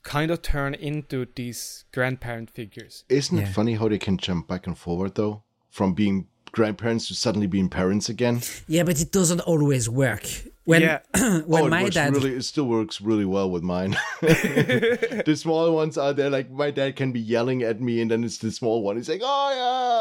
kind 0.03 0.31
of 0.31 0.43
turn 0.43 0.75
into 0.75 1.27
these 1.37 1.85
grandparent 1.93 2.51
figures. 2.51 3.05
Isn't 3.09 3.39
yeah. 3.39 3.45
it 3.45 3.53
funny 3.53 3.75
how 3.75 3.89
they 3.89 3.99
can 3.99 4.19
jump 4.19 4.49
back 4.49 4.67
and 4.67 4.77
forward 4.77 5.15
though, 5.15 5.45
from 5.71 5.95
being 5.95 6.27
grandparents 6.51 7.09
to 7.09 7.15
suddenly 7.15 7.47
being 7.47 7.69
parents 7.69 8.09
again. 8.09 8.43
Yeah, 8.67 8.85
but 8.85 9.01
it 9.01 9.13
doesn't 9.13 9.41
always 9.41 9.89
work. 9.89 10.27
When 10.65 10.83
Yeah. 10.83 11.01
when 11.47 11.65
oh, 11.65 11.69
my 11.69 11.89
dad 11.89 12.15
really, 12.15 12.35
it 12.37 12.43
still 12.45 12.67
works 12.67 13.01
really 13.01 13.25
well 13.25 13.51
with 13.51 13.65
mine. 13.65 13.97
the 14.21 15.35
small 15.37 15.75
ones 15.75 15.99
are 15.99 16.13
there, 16.13 16.31
like 16.31 16.51
my 16.51 16.71
dad 16.71 16.95
can 16.95 17.11
be 17.11 17.19
yelling 17.19 17.63
at 17.65 17.81
me, 17.81 18.01
and 18.01 18.11
then 18.11 18.23
it's 18.23 18.39
the 18.39 18.53
small 18.53 18.83
one. 18.83 18.97
He's 18.97 19.09
like, 19.09 19.23
"Oh 19.25 19.51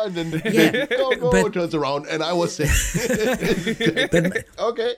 yeah," 0.05 0.07
and 0.07 0.31
then 0.31 0.41
Yeah, 0.53 0.85
go 0.85 1.15
go 1.15 1.31
but- 1.31 1.53
turns 1.53 1.73
around, 1.73 2.05
and 2.07 2.21
I 2.21 2.33
was 2.33 2.53
saying, 2.55 2.69
but 4.11 4.45
"Okay." 4.59 4.93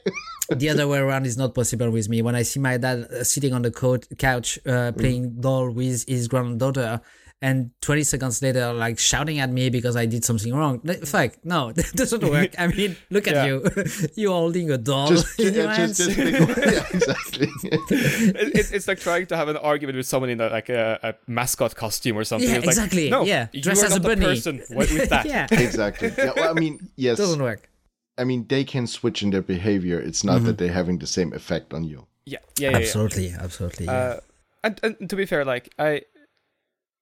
the 0.50 0.68
other 0.70 0.88
way 0.88 0.98
around 1.00 1.26
is 1.26 1.38
not 1.38 1.56
possible 1.56 1.90
with 1.90 2.10
me. 2.10 2.22
When 2.22 2.36
I 2.36 2.42
see 2.44 2.60
my 2.60 2.76
dad 2.78 3.08
uh, 3.10 3.24
sitting 3.24 3.54
on 3.54 3.62
the 3.62 3.72
co- 3.72 4.00
couch 4.18 4.60
uh, 4.66 4.92
playing 4.92 5.40
doll 5.40 5.70
with 5.72 6.06
his 6.08 6.28
granddaughter, 6.28 7.00
and 7.44 7.72
20 7.82 8.04
seconds 8.04 8.42
later, 8.42 8.72
like 8.74 8.98
shouting 8.98 9.38
at 9.40 9.50
me 9.52 9.70
because 9.70 9.96
I 9.98 10.06
did 10.08 10.24
something 10.24 10.54
wrong. 10.56 10.80
Like, 10.84 11.04
Fuck, 11.06 11.44
no, 11.44 11.72
that 11.78 11.92
doesn't 11.94 12.24
work. 12.24 12.52
I 12.58 12.68
mean, 12.68 12.96
look 13.10 13.28
at 13.28 13.36
Yeah. 13.36 13.46
you. 13.46 13.56
You're 14.16 14.32
holding 14.32 14.72
a 14.72 14.78
doll 14.78 15.10
Just, 15.10 15.40
in 15.40 15.54
your 15.54 15.68
hands. 15.70 15.98
just, 15.98 16.12
just 16.12 16.18
make, 16.18 16.34
yeah, 16.58 16.86
exactly. 16.94 17.50
It's, 17.92 18.72
it's 18.72 18.88
like 18.88 19.00
trying 19.00 19.26
to 19.28 19.36
have 19.36 19.50
an 19.50 19.58
argument 19.58 19.98
with 19.98 20.08
someone 20.08 20.30
in 20.30 20.40
a, 20.42 20.50
like 20.50 20.70
a, 20.70 21.00
a 21.04 21.14
mascot 21.32 21.76
costume 21.76 22.18
or 22.18 22.24
something. 22.24 22.50
Yeah, 22.50 22.58
It's 22.58 22.66
like, 22.66 22.76
exactly, 22.78 23.10
No, 23.10 23.24
yeah. 23.24 23.48
you 23.52 23.62
Dress 23.62 23.84
as 23.84 23.90
not 23.92 23.98
a 24.00 24.02
the 24.02 24.08
bunny." 24.10 24.26
person 24.26 24.64
with, 24.70 24.92
with 24.94 25.10
that. 25.10 25.26
yeah, 25.26 25.48
exactly. 25.52 26.12
Yeah, 26.18 26.32
well, 26.36 26.50
I 26.50 26.54
mean, 26.54 26.80
yes. 26.96 27.18
doesn't 27.18 27.42
work. 27.42 27.70
I 28.18 28.24
mean, 28.24 28.46
they 28.48 28.64
can 28.64 28.88
switch 28.88 29.22
in 29.24 29.32
their 29.32 29.42
behavior. 29.42 30.00
It's 30.00 30.24
not 30.24 30.44
that 30.46 30.58
they're 30.60 30.72
having 30.72 31.00
the 31.00 31.08
same 31.08 31.34
effect 31.34 31.74
on 31.74 31.84
you. 31.84 32.08
Yeah, 32.26 32.38
yeah, 32.58 32.70
yeah. 32.70 32.70
yeah. 32.72 32.78
Absolutely, 32.78 33.34
absolutely. 33.38 33.86
Yeah. 33.88 33.92
Uh, 33.94 34.20
and, 34.64 34.80
and 34.84 35.10
to 35.10 35.16
be 35.18 35.26
fair, 35.26 35.44
like 35.44 35.74
I, 35.78 36.04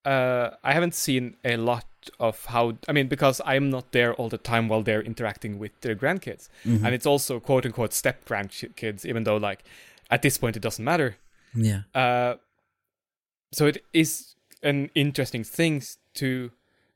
uh, 0.05 0.51
I 0.63 0.73
haven't 0.73 0.95
seen 0.95 1.35
a 1.45 1.57
lot 1.57 1.85
of 2.19 2.45
how. 2.45 2.77
I 2.87 2.91
mean, 2.93 3.07
because 3.07 3.39
I'm 3.45 3.69
not 3.69 3.91
there 3.91 4.13
all 4.15 4.29
the 4.29 4.37
time 4.37 4.67
while 4.67 4.81
they're 4.83 5.01
interacting 5.03 5.59
with 5.59 5.79
their 5.81 5.95
grandkids, 5.95 6.49
Mm-hmm. 6.65 6.85
and 6.85 6.95
it's 6.95 7.05
also 7.05 7.39
quote 7.39 7.65
unquote 7.65 7.93
step 7.93 8.25
grandkids, 8.25 9.05
even 9.05 9.23
though 9.23 9.37
like 9.37 9.63
at 10.09 10.21
this 10.21 10.37
point 10.37 10.55
it 10.55 10.61
doesn't 10.61 10.83
matter. 10.85 11.17
yeah. 11.53 11.81
Uh, 11.93 12.35
so 13.53 13.65
it 13.67 13.83
is 13.93 14.35
an 14.63 14.89
interesting 14.95 15.43
thing 15.43 15.83
to, 16.15 16.51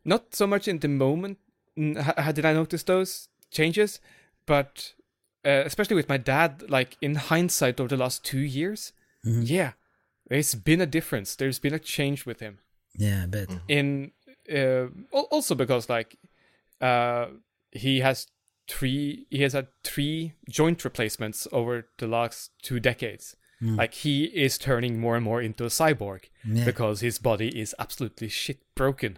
not 0.05 0.33
so 0.33 0.47
much 0.47 0.67
in 0.67 0.79
the 0.79 0.87
moment. 0.87 1.37
ha- 1.77 2.31
Did 2.31 2.45
I 2.45 2.53
notice 2.53 2.83
those 2.83 3.27
changes? 3.51 3.99
But 4.45 4.93
uh, 5.45 5.63
especially 5.65 5.95
with 5.95 6.07
my 6.09 6.17
dad, 6.17 6.63
like 6.69 6.97
in 7.01 7.15
hindsight 7.15 7.79
over 7.79 7.89
the 7.89 7.97
last 7.97 8.23
two 8.23 8.39
years, 8.39 8.93
yeah, 9.23 9.71
there's 10.29 10.55
been 10.55 10.79
a 10.81 10.85
difference. 10.85 11.35
There's 11.35 11.59
been 11.59 11.73
a 11.73 11.79
change 11.79 12.25
with 12.25 12.39
him. 12.39 12.59
Yeah, 12.97 13.23
I 13.23 13.25
bet. 13.27 13.49
In 13.67 14.11
uh, 14.53 14.87
also 15.11 15.55
because 15.55 15.89
like 15.89 16.17
uh, 16.81 17.27
he 17.71 17.99
has 18.01 18.27
three, 18.67 19.27
he 19.29 19.41
has 19.43 19.53
had 19.53 19.67
three 19.83 20.33
joint 20.49 20.83
replacements 20.83 21.47
over 21.51 21.87
the 21.97 22.07
last 22.07 22.51
two 22.61 22.79
decades. 22.79 23.35
Like 23.61 23.95
he 23.95 24.25
is 24.25 24.59
turning 24.59 24.99
more 24.99 25.15
and 25.15 25.23
more 25.23 25.41
into 25.41 25.63
a 25.63 25.69
cyborg 25.69 26.25
Yeah. 26.45 26.65
because 26.65 26.99
his 27.01 27.17
body 27.17 27.47
is 27.59 27.73
absolutely 27.79 28.27
shit 28.27 28.59
broken. 28.75 29.17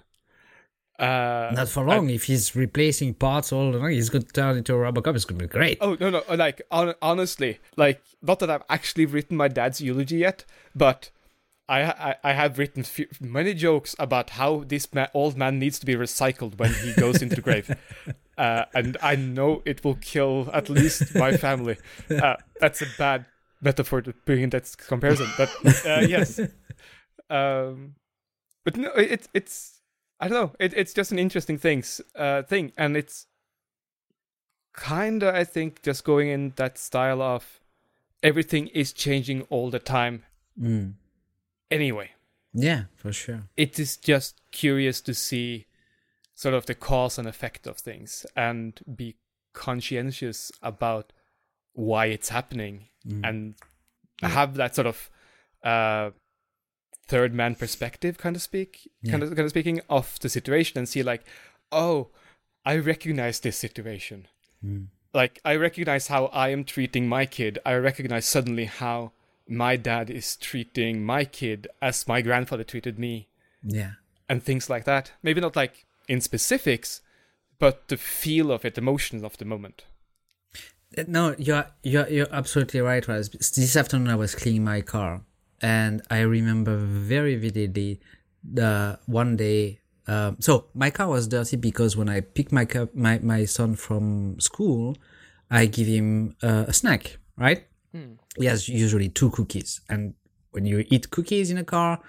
Uh, 0.99 1.51
Not 1.53 1.69
for 1.69 1.85
long. 1.85 2.09
if 2.09 2.23
he's 2.23 2.55
replacing 2.55 3.13
parts 3.15 3.51
all 3.51 3.71
the 3.71 3.79
time, 3.79 3.91
he's 3.91 4.09
going 4.09 4.23
to 4.23 4.31
turn 4.33 4.57
into 4.57 4.73
a 4.73 4.77
Robocop. 4.77 5.15
It's 5.15 5.25
going 5.25 5.39
to 5.39 5.45
be 5.47 5.51
great. 5.51 5.77
Oh 5.81 5.95
no 5.99 6.09
no 6.09 6.23
like 6.35 6.61
hon- 6.71 6.95
honestly 7.01 7.59
like 7.75 8.01
not 8.21 8.39
that 8.39 8.49
I've 8.49 8.63
actually 8.69 9.05
written 9.05 9.35
my 9.37 9.47
dad's 9.47 9.79
eulogy 9.81 10.17
yet, 10.17 10.45
but 10.73 11.11
I 11.69 11.81
I, 11.83 12.15
I 12.23 12.33
have 12.33 12.57
written 12.57 12.83
few, 12.83 13.07
many 13.19 13.53
jokes 13.53 13.95
about 13.99 14.31
how 14.31 14.63
this 14.65 14.93
ma- 14.93 15.07
old 15.13 15.37
man 15.37 15.59
needs 15.59 15.79
to 15.79 15.85
be 15.85 15.95
recycled 15.95 16.57
when 16.57 16.73
he 16.73 16.93
goes 16.93 17.21
into 17.21 17.35
the 17.35 17.41
grave, 17.41 17.75
uh, 18.37 18.65
and 18.73 18.97
I 19.01 19.15
know 19.15 19.61
it 19.65 19.83
will 19.83 19.95
kill 19.95 20.49
at 20.53 20.69
least 20.69 21.15
my 21.15 21.35
family. 21.37 21.77
Uh, 22.09 22.35
that's 22.59 22.81
a 22.81 22.87
bad 22.97 23.25
metaphor 23.61 24.01
to 24.01 24.13
bring 24.25 24.43
in 24.43 24.49
that 24.51 24.75
comparison, 24.77 25.27
but 25.37 25.49
uh, 25.85 25.99
yes. 26.07 26.39
Um, 27.29 27.95
but 28.63 28.77
no, 28.77 28.91
it, 28.91 29.27
it's 29.33 29.81
I 30.19 30.27
don't 30.27 30.41
know. 30.41 30.55
It, 30.59 30.73
it's 30.75 30.93
just 30.93 31.11
an 31.11 31.19
interesting 31.19 31.57
things 31.57 32.01
uh, 32.15 32.43
thing, 32.43 32.71
and 32.77 32.95
it's 32.95 33.27
kinda 34.77 35.35
I 35.35 35.43
think 35.43 35.81
just 35.81 36.03
going 36.03 36.29
in 36.29 36.53
that 36.55 36.77
style 36.77 37.21
of 37.21 37.59
everything 38.23 38.67
is 38.67 38.93
changing 38.93 39.43
all 39.49 39.69
the 39.69 39.79
time. 39.79 40.23
Mm. 40.59 40.93
Anyway, 41.69 42.11
Yeah, 42.53 42.83
for 42.95 43.11
sure. 43.11 43.43
it 43.57 43.77
is 43.79 43.97
just 43.97 44.39
curious 44.51 45.01
to 45.01 45.13
see 45.13 45.65
sort 46.33 46.53
of 46.55 46.65
the 46.65 46.75
cause 46.75 47.17
and 47.17 47.27
effect 47.27 47.67
of 47.67 47.77
things 47.77 48.25
and 48.35 48.79
be 48.95 49.15
conscientious 49.53 50.51
about 50.61 51.11
why 51.73 52.05
it's 52.07 52.29
happening 52.29 52.87
and 53.23 53.55
have 54.21 54.55
that 54.55 54.75
sort 54.75 54.87
of 54.87 55.09
uh 55.63 56.11
third 57.07 57.33
man 57.33 57.55
perspective 57.55 58.17
kind 58.17 58.35
of 58.35 58.41
speak 58.41 58.89
kind 59.09 59.23
of 59.23 59.29
kind 59.29 59.39
of 59.45 59.49
speaking 59.49 59.79
of 59.89 60.19
the 60.19 60.29
situation 60.29 60.77
and 60.77 60.89
see 60.89 61.01
like 61.01 61.23
oh 61.71 62.09
i 62.65 62.75
recognize 62.77 63.39
this 63.39 63.57
situation. 63.57 64.27
Like 65.13 65.39
i 65.45 65.55
recognize 65.55 66.07
how 66.07 66.25
i 66.27 66.49
am 66.49 66.63
treating 66.63 67.07
my 67.07 67.25
kid. 67.25 67.59
I 67.65 67.73
recognize 67.75 68.25
suddenly 68.25 68.65
how 68.65 69.13
my 69.49 69.75
dad 69.75 70.09
is 70.09 70.35
treating 70.35 71.03
my 71.03 71.25
kid 71.25 71.67
as 71.81 72.07
my 72.07 72.21
grandfather 72.21 72.63
treated 72.63 72.97
me 72.99 73.27
Yeah. 73.63 73.93
and 74.29 74.43
things 74.43 74.69
like 74.69 74.83
that. 74.85 75.11
Maybe 75.23 75.41
not 75.41 75.55
like 75.55 75.85
in 76.07 76.21
specifics, 76.21 77.01
but 77.59 77.87
the 77.87 77.97
feel 77.97 78.51
of 78.51 78.65
it, 78.65 78.75
the 78.75 78.81
emotions 78.81 79.23
of 79.23 79.37
the 79.37 79.45
moment. 79.45 79.85
Uh, 80.97 81.03
No, 81.07 81.35
you're 81.37 81.67
you're 81.83 82.07
you're 82.09 82.31
absolutely 82.31 82.79
right, 82.81 83.05
Raz. 83.07 83.29
This 83.29 83.75
afternoon 83.75 84.07
I 84.09 84.15
was 84.15 84.35
cleaning 84.35 84.63
my 84.63 84.81
car, 84.81 85.21
and 85.61 86.01
I 86.09 86.19
remember 86.21 86.77
very 86.77 87.35
vividly 87.35 87.99
the 88.43 88.99
one 89.05 89.35
day. 89.35 89.79
Um, 90.07 90.37
so 90.39 90.67
my 90.73 90.89
car 90.89 91.09
was 91.09 91.27
dirty 91.27 91.57
because 91.57 91.97
when 91.97 92.07
I 92.07 92.21
pick 92.21 92.51
my 92.51 92.63
cup, 92.65 92.95
my 92.95 93.19
my 93.19 93.45
son 93.45 93.75
from 93.75 94.39
school, 94.39 94.95
I 95.51 95.65
give 95.65 95.87
him 95.87 96.35
uh, 96.41 96.65
a 96.67 96.73
snack, 96.73 97.17
right? 97.37 97.65
He 98.37 98.45
has 98.45 98.69
usually 98.69 99.09
two 99.09 99.29
cookies, 99.31 99.81
and 99.89 100.13
when 100.51 100.65
you 100.65 100.85
eat 100.89 101.09
cookies 101.09 101.49
in 101.51 101.57
a 101.57 101.63
car, 101.63 101.99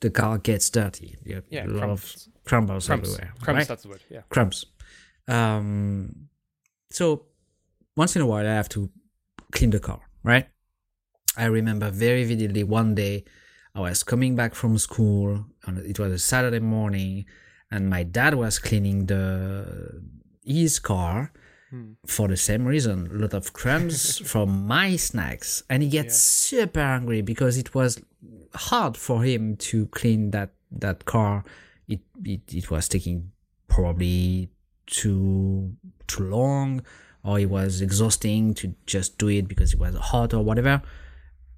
the 0.00 0.10
car 0.10 0.38
gets 0.38 0.68
dirty. 0.70 1.16
You 1.24 1.36
have 1.36 1.44
Yeah, 1.48 1.66
a 1.66 1.68
lot 1.68 1.78
crumbs. 1.80 2.26
of 2.28 2.44
crumbles 2.44 2.86
Crumbs. 2.86 3.08
everywhere. 3.08 3.32
Crumbs, 3.40 3.58
right? 3.58 3.68
that's 3.68 3.82
the 3.82 3.88
word. 3.88 4.02
Yeah. 4.10 4.22
crumbs. 4.28 4.64
Um, 5.28 6.28
so 6.90 7.26
once 7.96 8.16
in 8.16 8.22
a 8.22 8.26
while, 8.26 8.46
I 8.46 8.54
have 8.54 8.68
to 8.70 8.90
clean 9.52 9.70
the 9.70 9.80
car, 9.80 10.00
right? 10.22 10.48
I 11.36 11.46
remember 11.46 11.90
very 11.90 12.24
vividly 12.24 12.64
one 12.64 12.94
day 12.94 13.24
I 13.74 13.80
was 13.80 14.02
coming 14.02 14.34
back 14.36 14.54
from 14.54 14.78
school, 14.78 15.44
and 15.66 15.78
it 15.78 15.98
was 15.98 16.12
a 16.12 16.18
Saturday 16.18 16.60
morning, 16.60 17.26
and 17.70 17.88
my 17.90 18.02
dad 18.02 18.34
was 18.34 18.58
cleaning 18.58 19.06
the 19.06 20.02
his 20.44 20.78
car 20.78 21.32
Hmm. 21.70 21.92
for 22.06 22.28
the 22.28 22.36
same 22.36 22.64
reason. 22.64 23.08
A 23.10 23.14
lot 23.14 23.34
of 23.34 23.52
crumbs 23.52 24.18
from 24.30 24.66
my 24.66 24.96
snacks, 24.96 25.62
and 25.68 25.82
he 25.82 25.88
gets 25.88 26.16
super 26.16 26.80
angry 26.80 27.22
because 27.22 27.56
it 27.58 27.74
was 27.74 28.00
hard 28.54 28.96
for 28.96 29.24
him 29.24 29.56
to 29.56 29.86
clean 29.86 30.30
that 30.30 30.50
that 30.70 31.04
car. 31.04 31.44
It 31.88 32.00
it, 32.24 32.42
it 32.52 32.70
was 32.70 32.88
taking 32.88 33.32
probably 33.68 34.48
too 34.86 35.76
too 36.06 36.24
long 36.24 36.82
or 37.24 37.38
it 37.40 37.50
was 37.50 37.80
exhausting 37.80 38.54
to 38.54 38.74
just 38.86 39.18
do 39.18 39.28
it 39.28 39.48
because 39.48 39.74
it 39.74 39.80
was 39.80 39.94
hot 39.96 40.32
or 40.32 40.42
whatever 40.42 40.80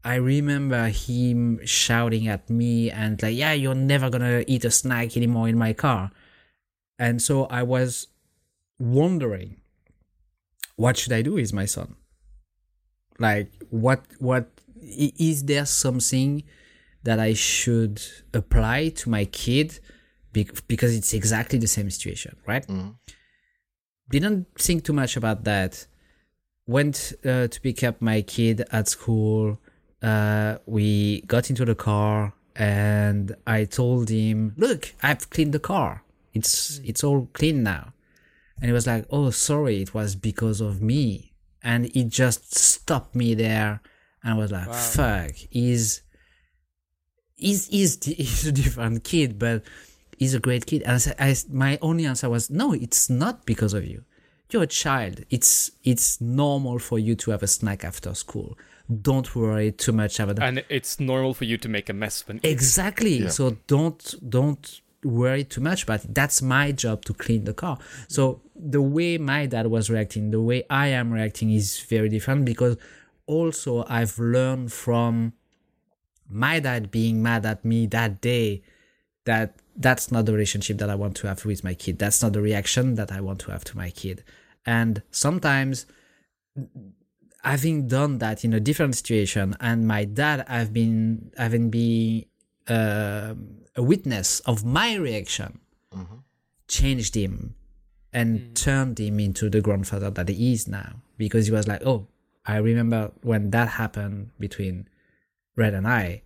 i 0.04 0.14
remember 0.14 0.88
him 0.88 1.60
shouting 1.64 2.26
at 2.26 2.48
me 2.48 2.90
and 2.90 3.22
like 3.22 3.36
yeah 3.36 3.52
you're 3.52 3.74
never 3.74 4.08
gonna 4.08 4.42
eat 4.46 4.64
a 4.64 4.70
snack 4.70 5.16
anymore 5.16 5.48
in 5.48 5.58
my 5.58 5.72
car 5.72 6.10
and 6.98 7.20
so 7.20 7.44
i 7.46 7.62
was 7.62 8.08
wondering 8.78 9.60
what 10.78 10.94
should 10.96 11.12
i 11.12 11.22
do 11.22 11.34
with 11.34 11.52
my 11.52 11.66
son 11.66 11.88
like 13.18 13.50
what 13.70 14.00
what 14.18 14.46
is 14.80 15.44
there 15.44 15.66
something 15.66 16.42
that 17.02 17.18
i 17.18 17.32
should 17.34 17.96
apply 18.32 18.88
to 18.88 19.10
my 19.16 19.24
kid 19.26 19.68
because 20.32 20.92
it's 20.94 21.12
exactly 21.20 21.58
the 21.58 21.72
same 21.76 21.88
situation 21.90 22.32
right 22.46 22.66
didn't 24.10 24.46
think 24.58 24.84
too 24.84 24.92
much 24.92 25.16
about 25.16 25.44
that. 25.44 25.86
Went 26.66 27.12
uh, 27.24 27.48
to 27.48 27.60
pick 27.60 27.82
up 27.82 28.00
my 28.00 28.22
kid 28.22 28.64
at 28.72 28.88
school. 28.88 29.58
Uh, 30.02 30.58
we 30.66 31.22
got 31.22 31.50
into 31.50 31.64
the 31.64 31.74
car 31.74 32.34
and 32.56 33.34
I 33.46 33.64
told 33.64 34.10
him, 34.10 34.54
"Look, 34.56 34.94
I've 35.02 35.30
cleaned 35.30 35.54
the 35.54 35.60
car. 35.60 36.02
It's 36.34 36.80
it's 36.84 37.02
all 37.02 37.28
clean 37.32 37.62
now." 37.62 37.92
And 38.60 38.66
he 38.66 38.72
was 38.72 38.86
like, 38.86 39.06
"Oh, 39.10 39.30
sorry, 39.30 39.80
it 39.82 39.94
was 39.94 40.14
because 40.14 40.60
of 40.60 40.82
me." 40.82 41.32
And 41.62 41.86
he 41.86 42.04
just 42.04 42.56
stopped 42.56 43.14
me 43.14 43.34
there 43.34 43.80
and 44.22 44.34
I 44.34 44.36
was 44.36 44.50
like, 44.52 44.72
"Fuck, 44.72 45.32
he's 45.50 46.02
he's 47.34 47.68
he's, 47.68 48.04
he's 48.04 48.46
a 48.46 48.52
different 48.52 49.04
kid, 49.04 49.38
but." 49.38 49.62
he's 50.18 50.34
a 50.34 50.40
great 50.40 50.66
kid. 50.66 50.82
And 50.82 50.92
I, 50.92 50.98
said- 50.98 51.16
I, 51.18 51.34
my 51.50 51.78
only 51.80 52.04
answer 52.04 52.28
was, 52.28 52.50
no, 52.50 52.72
it's 52.72 53.08
not 53.08 53.46
because 53.46 53.72
of 53.72 53.84
you. 53.84 54.04
You're 54.50 54.64
a 54.64 54.66
child. 54.66 55.24
It's 55.30 55.70
it's 55.84 56.20
normal 56.20 56.78
for 56.78 56.98
you 56.98 57.14
to 57.16 57.30
have 57.32 57.42
a 57.42 57.46
snack 57.46 57.84
after 57.84 58.14
school. 58.14 58.56
Don't 59.02 59.36
worry 59.36 59.72
too 59.72 59.92
much 59.92 60.18
about 60.18 60.36
that. 60.36 60.48
And 60.48 60.64
it's 60.70 60.98
normal 60.98 61.34
for 61.34 61.44
you 61.44 61.58
to 61.58 61.68
make 61.68 61.90
a 61.90 61.92
mess 61.92 62.26
when 62.26 62.40
Exactly. 62.42 63.28
So 63.28 63.58
don't 63.66 64.14
don't 64.26 64.80
worry 65.04 65.44
too 65.44 65.60
much 65.60 65.84
about 65.84 66.04
it. 66.04 66.14
That's 66.14 66.42
my 66.42 66.72
job 66.72 67.04
to 67.04 67.14
clean 67.14 67.44
the 67.44 67.54
car. 67.54 67.78
So 68.08 68.40
the 68.54 68.82
way 68.82 69.18
my 69.18 69.46
dad 69.46 69.68
was 69.68 69.90
reacting, 69.90 70.30
the 70.30 70.40
way 70.40 70.64
I 70.68 70.88
am 70.88 71.12
reacting 71.12 71.52
is 71.52 71.80
very 71.80 72.08
different 72.08 72.44
because 72.44 72.76
also 73.26 73.84
I've 73.88 74.18
learned 74.18 74.72
from 74.72 75.34
my 76.28 76.60
dad 76.60 76.90
being 76.90 77.22
mad 77.22 77.46
at 77.46 77.64
me 77.64 77.86
that 77.86 78.20
day 78.20 78.62
that 79.24 79.56
that's 79.76 80.10
not 80.10 80.26
the 80.26 80.32
relationship 80.32 80.78
that 80.78 80.90
I 80.90 80.94
want 80.94 81.16
to 81.16 81.28
have 81.28 81.44
with 81.44 81.62
my 81.62 81.74
kid. 81.74 81.98
That's 81.98 82.22
not 82.22 82.32
the 82.32 82.40
reaction 82.40 82.96
that 82.96 83.12
I 83.12 83.20
want 83.20 83.38
to 83.40 83.52
have 83.52 83.64
to 83.64 83.76
my 83.76 83.90
kid. 83.90 84.24
And 84.66 85.02
sometimes 85.10 85.86
having 87.44 87.86
done 87.86 88.18
that 88.18 88.44
in 88.44 88.52
a 88.52 88.60
different 88.60 88.96
situation 88.96 89.56
and 89.60 89.86
my 89.86 90.04
dad 90.04 90.44
have 90.48 90.72
been 90.72 91.30
having 91.36 91.70
been 91.70 92.24
uh, 92.68 93.34
a 93.76 93.82
witness 93.82 94.40
of 94.40 94.64
my 94.64 94.94
reaction 94.94 95.60
changed 96.68 97.14
him 97.14 97.54
and 98.12 98.54
turned 98.56 98.98
him 98.98 99.20
into 99.20 99.48
the 99.50 99.60
grandfather 99.60 100.10
that 100.10 100.28
he 100.28 100.52
is 100.52 100.68
now. 100.68 100.96
Because 101.16 101.46
he 101.46 101.52
was 101.52 101.66
like 101.66 101.82
oh 101.84 102.06
i 102.46 102.56
remember 102.56 103.10
when 103.22 103.50
that 103.50 103.68
happened 103.68 104.30
between 104.38 104.88
red 105.56 105.74
and 105.74 105.86
i 105.86 106.22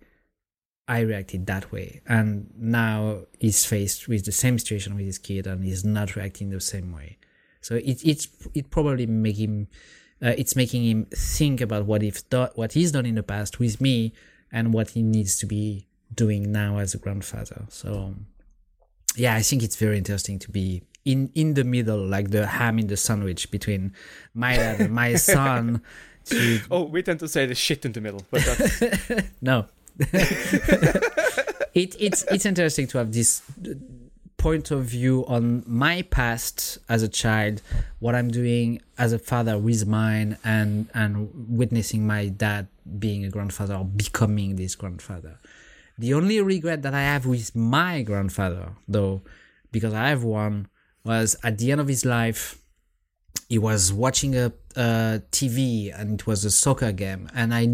i 0.87 0.99
reacted 0.99 1.45
that 1.47 1.71
way. 1.71 2.01
And 2.05 2.51
now 2.57 3.25
he's 3.39 3.65
faced 3.65 4.07
with 4.07 4.25
the 4.25 4.31
same 4.31 4.59
situation 4.59 4.95
with 4.95 5.05
his 5.05 5.17
kid 5.17 5.47
and 5.47 5.63
he's 5.63 5.83
not 5.83 6.15
reacting 6.15 6.49
the 6.49 6.59
same 6.59 6.91
way. 6.93 7.17
So 7.61 7.75
it, 7.75 8.05
it's 8.05 8.27
it 8.53 8.69
probably 8.69 9.05
make 9.05 9.37
him 9.37 9.67
uh, 10.21 10.33
it's 10.37 10.55
making 10.55 10.83
him 10.83 11.05
think 11.13 11.61
about 11.61 11.85
what 11.85 12.03
if 12.03 12.27
do, 12.29 12.47
what 12.55 12.73
he's 12.73 12.91
done 12.91 13.05
in 13.05 13.15
the 13.15 13.23
past 13.23 13.59
with 13.59 13.79
me 13.81 14.13
and 14.51 14.73
what 14.73 14.91
he 14.91 15.01
needs 15.01 15.37
to 15.37 15.45
be 15.45 15.87
doing 16.15 16.51
now 16.51 16.77
as 16.77 16.93
a 16.93 16.97
grandfather. 16.97 17.65
So 17.69 18.15
yeah 19.15 19.35
i 19.35 19.41
think 19.41 19.63
it's 19.63 19.75
very 19.75 19.97
interesting 19.97 20.39
to 20.39 20.51
be 20.51 20.81
in 21.05 21.29
in 21.35 21.53
the 21.53 21.63
middle 21.63 22.05
like 22.05 22.31
the 22.31 22.47
ham 22.47 22.79
in 22.79 22.87
the 22.87 22.97
sandwich 22.97 23.51
between 23.51 23.93
my 24.33 24.55
dad 24.55 24.79
and 24.79 24.93
my 24.93 25.15
son 25.33 25.81
to 26.25 26.61
Oh, 26.71 26.83
we 26.83 27.03
tend 27.03 27.19
to 27.19 27.27
say 27.27 27.45
the 27.45 27.53
shit 27.53 27.83
in 27.83 27.91
the 27.91 27.99
middle, 27.99 28.21
but 28.31 28.45
that's, 28.45 29.27
no. 29.41 29.65
It, 31.73 31.95
it's 31.99 32.23
it's 32.31 32.45
interesting 32.45 32.85
to 32.87 32.99
have 32.99 33.11
this 33.11 33.41
point 34.37 34.69
of 34.69 34.85
view 34.85 35.25
on 35.27 35.63
my 35.65 36.03
past 36.03 36.77
as 36.87 37.01
a 37.01 37.07
child 37.07 37.63
what 37.99 38.13
i'm 38.13 38.29
doing 38.29 38.79
as 38.99 39.11
a 39.11 39.17
father 39.17 39.57
with 39.57 39.87
mine 39.87 40.37
and 40.43 40.87
and 40.93 41.31
witnessing 41.49 42.05
my 42.05 42.27
dad 42.27 42.67
being 42.99 43.25
a 43.25 43.29
grandfather 43.29 43.73
or 43.73 43.85
becoming 43.85 44.55
this 44.55 44.75
grandfather 44.75 45.39
the 45.97 46.13
only 46.13 46.41
regret 46.41 46.81
that 46.81 46.93
i 46.93 47.01
have 47.01 47.25
with 47.25 47.55
my 47.55 48.01
grandfather 48.01 48.75
though 48.87 49.21
because 49.71 49.93
i 49.93 50.09
have 50.09 50.23
one 50.23 50.67
was 51.03 51.35
at 51.43 51.57
the 51.57 51.71
end 51.71 51.81
of 51.81 51.87
his 51.87 52.05
life 52.05 52.63
he 53.49 53.59
was 53.59 53.93
watching 53.93 54.35
a, 54.35 54.51
a 54.75 55.21
TV 55.31 55.93
and 55.93 56.19
it 56.19 56.27
was 56.27 56.43
a 56.45 56.51
soccer 56.51 56.91
game. 56.91 57.29
And 57.35 57.53
I 57.53 57.67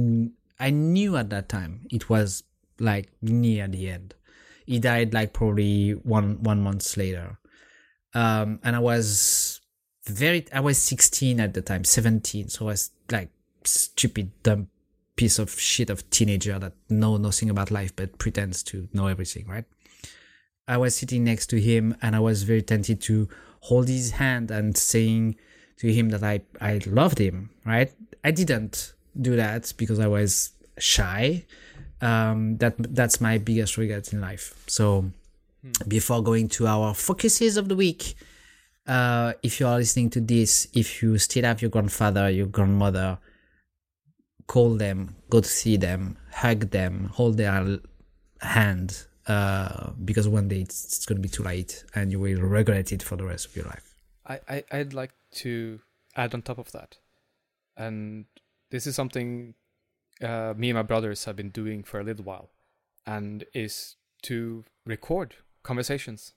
I 0.59 0.71
knew 0.71 1.15
at 1.15 1.29
that 1.29 1.47
time 1.47 1.87
it 1.89 2.09
was 2.09 2.43
like 2.79 3.09
near 3.21 3.67
the 3.67 3.89
end. 3.89 4.15
He 4.65 4.79
died 4.79 5.13
like 5.13 5.33
probably 5.33 5.91
one 5.91 6.43
one 6.43 6.61
month 6.61 6.97
later, 6.97 7.39
um, 8.13 8.59
and 8.63 8.75
I 8.75 8.79
was 8.79 9.61
very 10.05 10.45
I 10.53 10.59
was 10.59 10.77
sixteen 10.77 11.39
at 11.39 11.53
the 11.53 11.61
time, 11.61 11.83
seventeen, 11.83 12.49
so 12.49 12.65
I 12.65 12.71
was 12.71 12.91
like 13.11 13.29
stupid 13.63 14.31
dumb 14.43 14.67
piece 15.19 15.37
of 15.37 15.59
shit 15.59 15.89
of 15.89 16.09
teenager 16.09 16.57
that 16.57 16.71
know 16.89 17.17
nothing 17.17 17.49
about 17.49 17.69
life 17.69 17.93
but 17.93 18.17
pretends 18.19 18.63
to 18.63 18.87
know 18.93 19.07
everything, 19.07 19.45
right? 19.49 19.65
I 20.65 20.77
was 20.77 20.95
sitting 20.95 21.25
next 21.25 21.47
to 21.47 21.59
him 21.59 21.93
and 22.01 22.15
I 22.15 22.21
was 22.21 22.43
very 22.43 22.61
tempted 22.61 23.01
to 23.01 23.27
hold 23.59 23.89
his 23.89 24.11
hand 24.11 24.49
and 24.49 24.77
saying 24.77 25.35
to 25.79 25.91
him 25.91 26.07
that 26.11 26.23
I, 26.23 26.39
I 26.61 26.79
loved 26.85 27.17
him, 27.19 27.49
right? 27.65 27.91
I 28.23 28.31
didn't 28.31 28.93
do 29.19 29.35
that 29.35 29.73
because 29.75 29.99
I 29.99 30.07
was 30.07 30.51
shy. 30.77 31.45
Um, 31.99 32.55
that 32.59 32.75
that's 32.95 33.19
my 33.19 33.39
biggest 33.39 33.75
regret 33.75 34.13
in 34.13 34.21
life. 34.21 34.63
So 34.67 35.11
before 35.85 36.23
going 36.23 36.47
to 36.59 36.67
our 36.67 36.93
focuses 36.93 37.57
of 37.57 37.67
the 37.67 37.75
week, 37.75 38.15
uh, 38.87 39.33
if 39.43 39.59
you 39.59 39.67
are 39.67 39.75
listening 39.75 40.11
to 40.11 40.21
this, 40.21 40.69
if 40.73 41.03
you 41.03 41.17
still 41.17 41.43
have 41.43 41.61
your 41.61 41.71
grandfather, 41.71 42.29
your 42.29 42.47
grandmother, 42.47 43.19
call 44.53 44.71
them, 44.85 45.15
go 45.29 45.39
to 45.39 45.47
see 45.47 45.77
them, 45.77 46.01
hug 46.43 46.61
them, 46.71 46.93
hold 47.13 47.37
their 47.37 47.79
hand, 48.41 49.05
uh, 49.27 49.91
because 50.03 50.27
one 50.27 50.47
day 50.47 50.61
it's, 50.65 50.79
it's 50.85 51.05
going 51.05 51.17
to 51.21 51.21
be 51.21 51.33
too 51.37 51.43
late 51.43 51.73
and 51.95 52.11
you 52.11 52.19
will 52.19 52.41
regret 52.41 52.91
it 52.91 53.03
for 53.03 53.15
the 53.15 53.23
rest 53.31 53.45
of 53.47 53.55
your 53.55 53.65
life. 53.73 53.87
I, 54.25 54.35
I 54.55 54.63
I'd 54.77 54.93
like 55.01 55.13
to 55.43 55.79
add 56.15 56.33
on 56.33 56.41
top 56.41 56.57
of 56.57 56.71
that, 56.71 56.97
and 57.77 58.25
this 58.71 58.85
is 58.87 58.95
something 58.95 59.53
uh, 60.21 60.53
me 60.57 60.69
and 60.71 60.77
my 60.77 60.83
brothers 60.91 61.25
have 61.25 61.35
been 61.35 61.51
doing 61.61 61.83
for 61.83 61.99
a 61.99 62.03
little 62.03 62.25
while, 62.25 62.49
and 63.05 63.45
is 63.53 63.95
to 64.23 64.65
record 64.85 65.35
conversations 65.63 66.33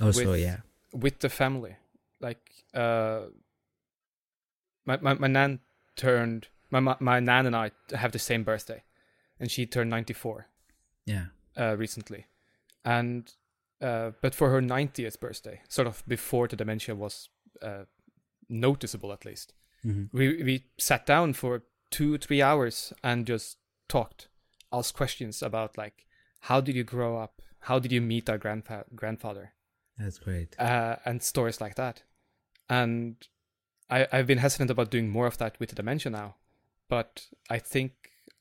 Also, 0.00 0.30
With- 0.30 0.40
yeah. 0.40 0.58
with 0.92 1.16
the 1.20 1.28
family. 1.28 1.74
Like 2.20 2.44
uh, 2.74 3.20
my 4.86 4.96
my 5.00 5.14
my 5.14 5.28
nan 5.28 5.60
turned 5.96 6.48
my 6.70 6.80
my, 6.80 6.96
my 7.00 7.20
nan 7.20 7.46
and 7.46 7.56
I 7.56 7.70
have 7.96 8.12
the 8.12 8.18
same 8.18 8.44
birthday, 8.44 8.82
and 9.40 9.50
she 9.50 9.66
turned 9.66 9.90
ninety 9.90 10.14
four 10.14 10.46
Yeah. 11.06 11.26
uh, 11.56 11.76
recently, 11.78 12.26
and 12.84 13.32
uh, 13.80 14.10
but 14.20 14.34
for 14.34 14.50
her 14.50 14.60
90th 14.60 15.20
birthday, 15.20 15.60
sort 15.68 15.86
of 15.86 16.02
before 16.06 16.48
the 16.48 16.56
dementia 16.56 16.94
was 16.96 17.28
uh, 17.62 17.84
noticeable 18.48 19.12
at 19.12 19.24
least, 19.24 19.54
Mhm. 19.84 20.08
we 20.12 20.42
we 20.42 20.64
sat 20.78 21.06
down 21.06 21.32
for 21.34 21.62
two 21.90 22.18
three 22.18 22.42
hours 22.42 22.92
and 23.02 23.26
just 23.28 23.58
talked, 23.88 24.28
asked 24.72 24.94
questions 24.96 25.42
about 25.42 25.78
like 25.78 26.06
how 26.40 26.60
did 26.60 26.74
you 26.76 26.84
grow 26.84 27.16
up, 27.22 27.42
how 27.60 27.78
did 27.78 27.92
you 27.92 28.00
meet 28.00 28.28
our 28.28 28.38
grandpa 28.38 28.82
grandfather, 28.94 29.52
That's 29.96 30.18
great. 30.18 30.54
uh, 30.58 30.96
and 31.04 31.22
stories 31.22 31.60
like 31.60 31.74
that, 31.76 32.02
and 32.68 33.16
I 33.90 34.06
I've 34.12 34.26
been 34.26 34.38
hesitant 34.38 34.70
about 34.70 34.90
doing 34.90 35.08
more 35.08 35.26
of 35.26 35.36
that 35.38 35.58
with 35.60 35.68
the 35.70 35.76
dementia 35.76 36.10
now, 36.10 36.36
but 36.88 37.26
I 37.50 37.58
think 37.58 37.92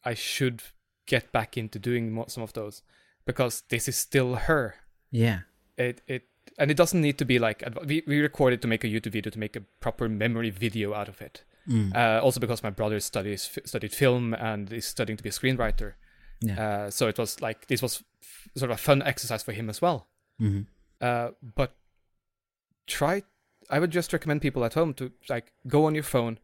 I 0.03 0.13
should 0.13 0.61
get 1.05 1.31
back 1.31 1.57
into 1.57 1.79
doing 1.79 2.11
more, 2.11 2.29
some 2.29 2.43
of 2.43 2.53
those 2.53 2.81
because 3.25 3.63
this 3.69 3.87
is 3.87 3.95
still 3.97 4.35
her 4.35 4.75
Yeah. 5.11 5.39
it 5.77 6.01
it 6.07 6.23
and 6.57 6.71
it 6.71 6.77
doesn't 6.77 7.01
need 7.01 7.17
to 7.17 7.25
be 7.25 7.39
like 7.39 7.63
we, 7.85 8.03
we 8.07 8.19
recorded 8.19 8.61
to 8.61 8.67
make 8.67 8.83
a 8.83 8.87
youtube 8.87 9.11
video 9.11 9.29
to 9.31 9.39
make 9.39 9.55
a 9.55 9.61
proper 9.79 10.09
memory 10.09 10.49
video 10.49 10.93
out 10.93 11.09
of 11.09 11.21
it 11.21 11.43
Mm. 11.69 11.93
uh, 11.95 12.21
also 12.23 12.39
because 12.39 12.63
my 12.63 12.69
brother 12.69 12.99
studies 13.01 13.59
studied 13.65 13.91
film 13.93 14.33
and 14.33 14.71
is 14.71 14.85
studying 14.87 15.17
to 15.17 15.23
be 15.23 15.29
a 15.29 15.33
screenwriter 15.33 15.93
Yeah. 16.41 16.59
uh, 16.85 16.89
so 16.91 17.07
it 17.09 17.17
was 17.17 17.41
like 17.41 17.67
this 17.67 17.81
was 17.81 18.03
f- 18.23 18.47
sort 18.55 18.71
of 18.71 18.77
a 18.77 18.81
fun 18.81 19.01
exercise 19.01 19.43
for 19.43 19.51
him 19.53 19.69
as 19.69 19.81
well 19.81 20.07
hmm 20.39 20.61
uh, 21.01 21.29
but 21.55 21.75
try 22.87 23.23
i 23.69 23.79
would 23.79 23.91
just 23.91 24.13
recommend 24.13 24.41
people 24.41 24.63
at 24.65 24.73
home 24.75 24.93
to 24.93 25.11
like 25.29 25.51
go 25.67 25.85
on 25.85 25.93
your 25.93 26.03
phone 26.05 26.39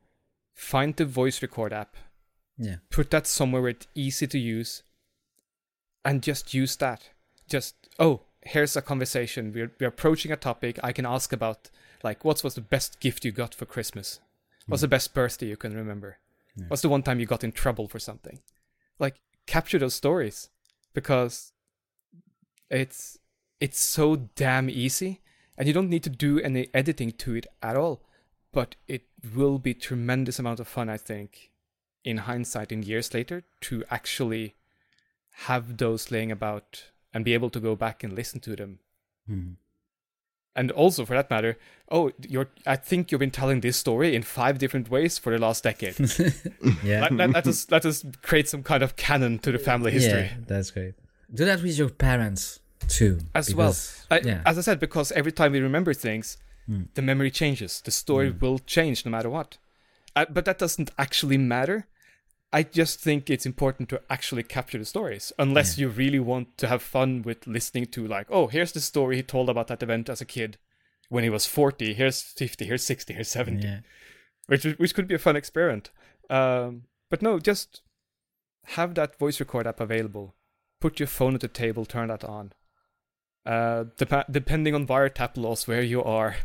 find 0.53 0.95
the 0.95 1.05
voice 1.05 1.41
record 1.41 1.73
app. 1.73 1.95
Yeah. 2.57 2.75
put 2.91 3.09
that 3.09 3.25
somewhere 3.25 3.63
where 3.63 3.71
it's 3.71 3.87
easy 3.95 4.27
to 4.27 4.37
use 4.37 4.83
and 6.05 6.21
just 6.21 6.53
use 6.53 6.75
that. 6.77 7.09
Just 7.49 7.75
oh 7.99 8.21
here's 8.41 8.75
a 8.75 8.81
conversation. 8.81 9.51
We're, 9.53 9.71
we're 9.79 9.87
approaching 9.87 10.31
a 10.31 10.35
topic. 10.35 10.79
I 10.83 10.91
can 10.91 11.05
ask 11.05 11.33
about 11.33 11.69
like 12.03 12.23
what 12.23 12.43
was 12.43 12.55
the 12.55 12.61
best 12.61 12.99
gift 12.99 13.25
you 13.25 13.31
got 13.31 13.55
for 13.55 13.65
christmas? 13.65 14.19
What's 14.67 14.81
the 14.81 14.87
mm. 14.87 14.91
best 14.91 15.13
birthday 15.13 15.47
you 15.47 15.57
can 15.57 15.75
remember? 15.75 16.17
Yeah. 16.55 16.65
what's 16.67 16.83
the 16.83 16.89
one 16.89 17.01
time 17.01 17.19
you 17.19 17.25
got 17.25 17.43
in 17.43 17.51
trouble 17.51 17.87
for 17.87 17.99
something? 17.99 18.39
Like 18.99 19.15
capture 19.47 19.79
those 19.79 19.95
stories 19.95 20.49
because 20.93 21.51
it's 22.69 23.17
it's 23.59 23.79
so 23.79 24.15
damn 24.35 24.69
easy 24.69 25.21
and 25.57 25.67
you 25.67 25.73
don't 25.73 25.89
need 25.89 26.03
to 26.03 26.09
do 26.09 26.39
any 26.39 26.67
editing 26.73 27.11
to 27.11 27.35
it 27.35 27.47
at 27.61 27.75
all 27.75 28.03
but 28.51 28.75
it 28.87 29.03
will 29.35 29.57
be 29.59 29.73
tremendous 29.73 30.39
amount 30.39 30.59
of 30.59 30.67
fun 30.67 30.89
i 30.89 30.97
think 30.97 31.51
in 32.03 32.17
hindsight 32.17 32.71
in 32.71 32.83
years 32.83 33.13
later 33.13 33.43
to 33.61 33.83
actually 33.89 34.55
have 35.47 35.77
those 35.77 36.11
laying 36.11 36.31
about 36.31 36.85
and 37.13 37.23
be 37.25 37.33
able 37.33 37.49
to 37.49 37.59
go 37.59 37.75
back 37.75 38.03
and 38.03 38.13
listen 38.13 38.39
to 38.39 38.55
them 38.55 38.79
Mhm. 39.29 39.55
and 40.55 40.69
also 40.71 41.05
for 41.05 41.13
that 41.13 41.29
matter 41.29 41.57
oh 41.89 42.11
you're 42.27 42.49
i 42.65 42.75
think 42.75 43.11
you've 43.11 43.19
been 43.19 43.31
telling 43.31 43.61
this 43.61 43.77
story 43.77 44.15
in 44.15 44.21
five 44.23 44.57
different 44.59 44.89
ways 44.89 45.17
for 45.17 45.31
the 45.31 45.39
last 45.39 45.63
decade 45.63 45.95
Yeah. 46.83 47.01
let, 47.01 47.11
let, 47.13 47.29
let 47.31 47.47
us 47.47 47.71
let 47.71 47.85
us 47.85 48.05
create 48.21 48.49
some 48.49 48.63
kind 48.63 48.83
of 48.83 48.95
canon 48.97 49.39
to 49.39 49.51
the 49.53 49.59
family 49.59 49.91
history 49.91 50.23
Yeah, 50.23 50.33
that's 50.47 50.71
great. 50.71 50.95
Do 51.33 51.45
that 51.45 51.63
with 51.63 51.77
your 51.77 51.89
parents. 51.89 52.59
too. 52.89 53.19
as 53.33 53.47
because- 53.47 54.05
well. 54.09 54.19
I, 54.19 54.21
yeah. 54.27 54.41
As 54.45 54.57
I 54.57 54.61
said, 54.61 54.79
because 54.79 55.11
every 55.13 55.31
time 55.31 55.53
we 55.53 55.59
remember 55.61 55.93
things, 55.93 56.37
the 56.67 57.01
memory 57.01 57.31
changes. 57.31 57.81
The 57.81 57.91
story 57.91 58.31
will 58.31 58.59
change 58.59 59.05
no 59.05 59.11
matter 59.11 59.29
what. 59.29 59.57
Uh, 60.15 60.25
but 60.29 60.45
that 60.45 60.59
doesn't 60.59 60.91
actually 60.97 61.37
matter. 61.37 61.87
I 62.51 62.61
just 62.61 62.99
think 62.99 63.29
it's 63.29 63.47
important 63.47 63.89
to 63.89 64.01
actually 64.11 64.43
capture 64.43 64.77
the 64.77 64.85
stories, 64.85 65.33
unless 65.39 65.79
you 65.79 65.89
really 65.89 66.19
want 66.19 66.55
to 66.59 66.67
have 66.67 66.83
fun 66.83 67.23
with 67.23 67.47
listening 67.47 67.87
to 67.87 68.05
like, 68.07 68.27
oh, 68.29 68.45
here's 68.45 68.71
the 68.71 68.79
story 68.79 69.15
he 69.15 69.23
told 69.23 69.49
about 69.49 69.67
that 69.67 69.81
event 69.81 70.07
as 70.07 70.21
a 70.21 70.25
kid 70.25 70.57
when 71.09 71.23
he 71.23 71.31
was 71.31 71.47
40. 71.47 71.95
Here's 71.95 72.21
50. 72.21 72.65
Here's 72.65 72.83
60. 72.83 73.13
Here's 73.15 73.29
70. 73.29 73.63
yeah. 73.67 73.79
Which 74.45 74.65
which 74.65 74.93
could 74.93 75.07
be 75.07 75.15
a 75.15 75.19
fun 75.19 75.35
experiment. 75.35 75.89
Um, 76.29 76.83
but 77.09 77.21
no, 77.21 77.39
just 77.39 77.81
have 78.65 78.93
that 78.95 79.17
voice 79.17 79.39
record 79.39 79.65
app 79.65 79.79
available. 79.79 80.35
Put 80.79 80.99
your 80.99 81.07
phone 81.07 81.33
at 81.35 81.41
the 81.41 81.47
table. 81.47 81.85
Turn 81.85 82.09
that 82.09 82.23
on. 82.23 82.53
Uh, 83.45 83.85
dep- 83.97 84.31
depending 84.31 84.73
on 84.73 84.87
wiretap 84.87 85.35
laws 85.35 85.67
where 85.67 85.81
you 85.81 86.01
are, 86.03 86.35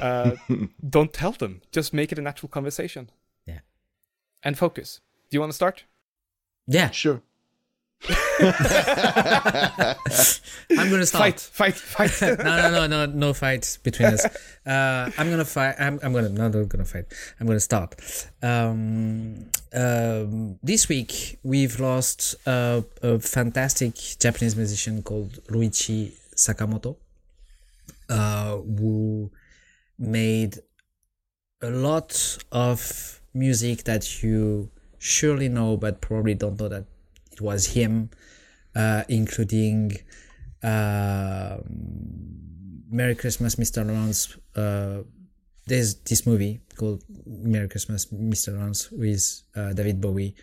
uh, 0.00 0.32
don't 0.88 1.12
tell 1.12 1.32
them. 1.32 1.60
Just 1.72 1.92
make 1.92 2.12
it 2.12 2.18
a 2.18 2.22
natural 2.22 2.48
conversation. 2.48 3.10
Yeah. 3.46 3.60
And 4.42 4.56
focus. 4.56 5.00
Do 5.30 5.36
you 5.36 5.40
want 5.40 5.50
to 5.50 5.56
start? 5.56 5.84
Yeah, 6.68 6.90
Sure. 6.90 7.22
I'm 8.38 8.52
gonna 10.90 11.06
start. 11.06 11.40
Fight, 11.40 11.74
fight, 11.74 12.10
fight. 12.10 12.38
no, 12.44 12.44
no, 12.44 12.70
no, 12.70 12.86
no, 12.86 13.06
no 13.06 13.32
fights 13.32 13.78
between 13.78 14.08
us. 14.08 14.24
Uh, 14.66 15.10
I'm 15.16 15.30
gonna 15.30 15.44
fight. 15.44 15.76
I'm, 15.78 15.98
I'm 16.02 16.12
gonna 16.12 16.28
no, 16.28 16.48
not 16.48 16.68
gonna 16.68 16.84
fight. 16.84 17.06
I'm 17.40 17.46
gonna 17.46 17.60
start. 17.60 17.94
Um, 18.42 19.46
um, 19.72 20.58
this 20.62 20.88
week 20.88 21.38
we've 21.42 21.80
lost 21.80 22.34
a, 22.46 22.84
a 23.02 23.18
fantastic 23.18 23.94
Japanese 24.18 24.56
musician 24.56 25.02
called 25.02 25.38
Ryuichi 25.48 26.12
Sakamoto, 26.36 26.96
uh, 28.08 28.56
who 28.56 29.30
made 29.98 30.58
a 31.62 31.70
lot 31.70 32.38
of 32.52 33.20
music 33.34 33.84
that 33.84 34.22
you 34.22 34.70
surely 34.98 35.48
know, 35.48 35.76
but 35.76 36.00
probably 36.00 36.34
don't 36.34 36.58
know 36.60 36.68
that 36.68 36.84
it 37.32 37.40
was 37.40 37.66
him, 37.66 38.10
uh, 38.74 39.04
including 39.08 39.96
uh, 40.62 41.58
Merry 42.90 43.14
Christmas, 43.14 43.56
Mr. 43.56 43.86
Lawrence. 43.86 44.36
There's 45.66 45.94
this 45.96 46.26
movie 46.26 46.60
called 46.76 47.02
Merry 47.26 47.68
Christmas, 47.68 48.06
Mr. 48.06 48.56
Lawrence 48.56 48.90
with 48.92 49.42
uh, 49.56 49.72
David 49.72 50.00
Bowie. 50.00 50.34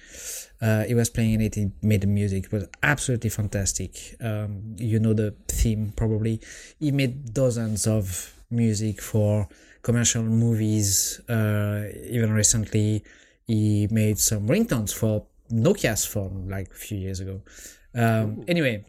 Uh, 0.62 0.84
he 0.84 0.94
was 0.94 1.10
playing 1.10 1.34
in 1.36 1.42
it. 1.42 1.56
He 1.56 1.72
made 1.82 2.02
the 2.02 2.08
music. 2.08 2.46
It 2.46 2.52
was 2.52 2.68
absolutely 2.82 3.30
fantastic. 3.30 4.16
Um, 4.20 4.76
you 4.78 5.00
know 5.00 5.14
the 5.14 5.34
theme 5.48 5.94
probably. 5.96 6.42
He 6.80 6.92
made 6.92 7.34
dozens 7.34 7.88
of 7.88 8.34
music 8.52 9.02
for 9.02 9.48
commercial 9.82 10.24
movies. 10.24 11.22
Uh, 11.30 11.86
even 12.10 12.34
recently, 12.34 13.04
he 13.48 13.88
made 13.92 14.20
some 14.20 14.48
ringtones 14.48 14.94
for 14.94 15.26
Nokia's 15.52 16.06
phone 16.06 16.48
like 16.50 16.72
a 16.72 16.76
few 16.76 16.98
years 16.98 17.20
ago. 17.20 17.42
Um, 17.96 18.44
anyway, 18.48 18.86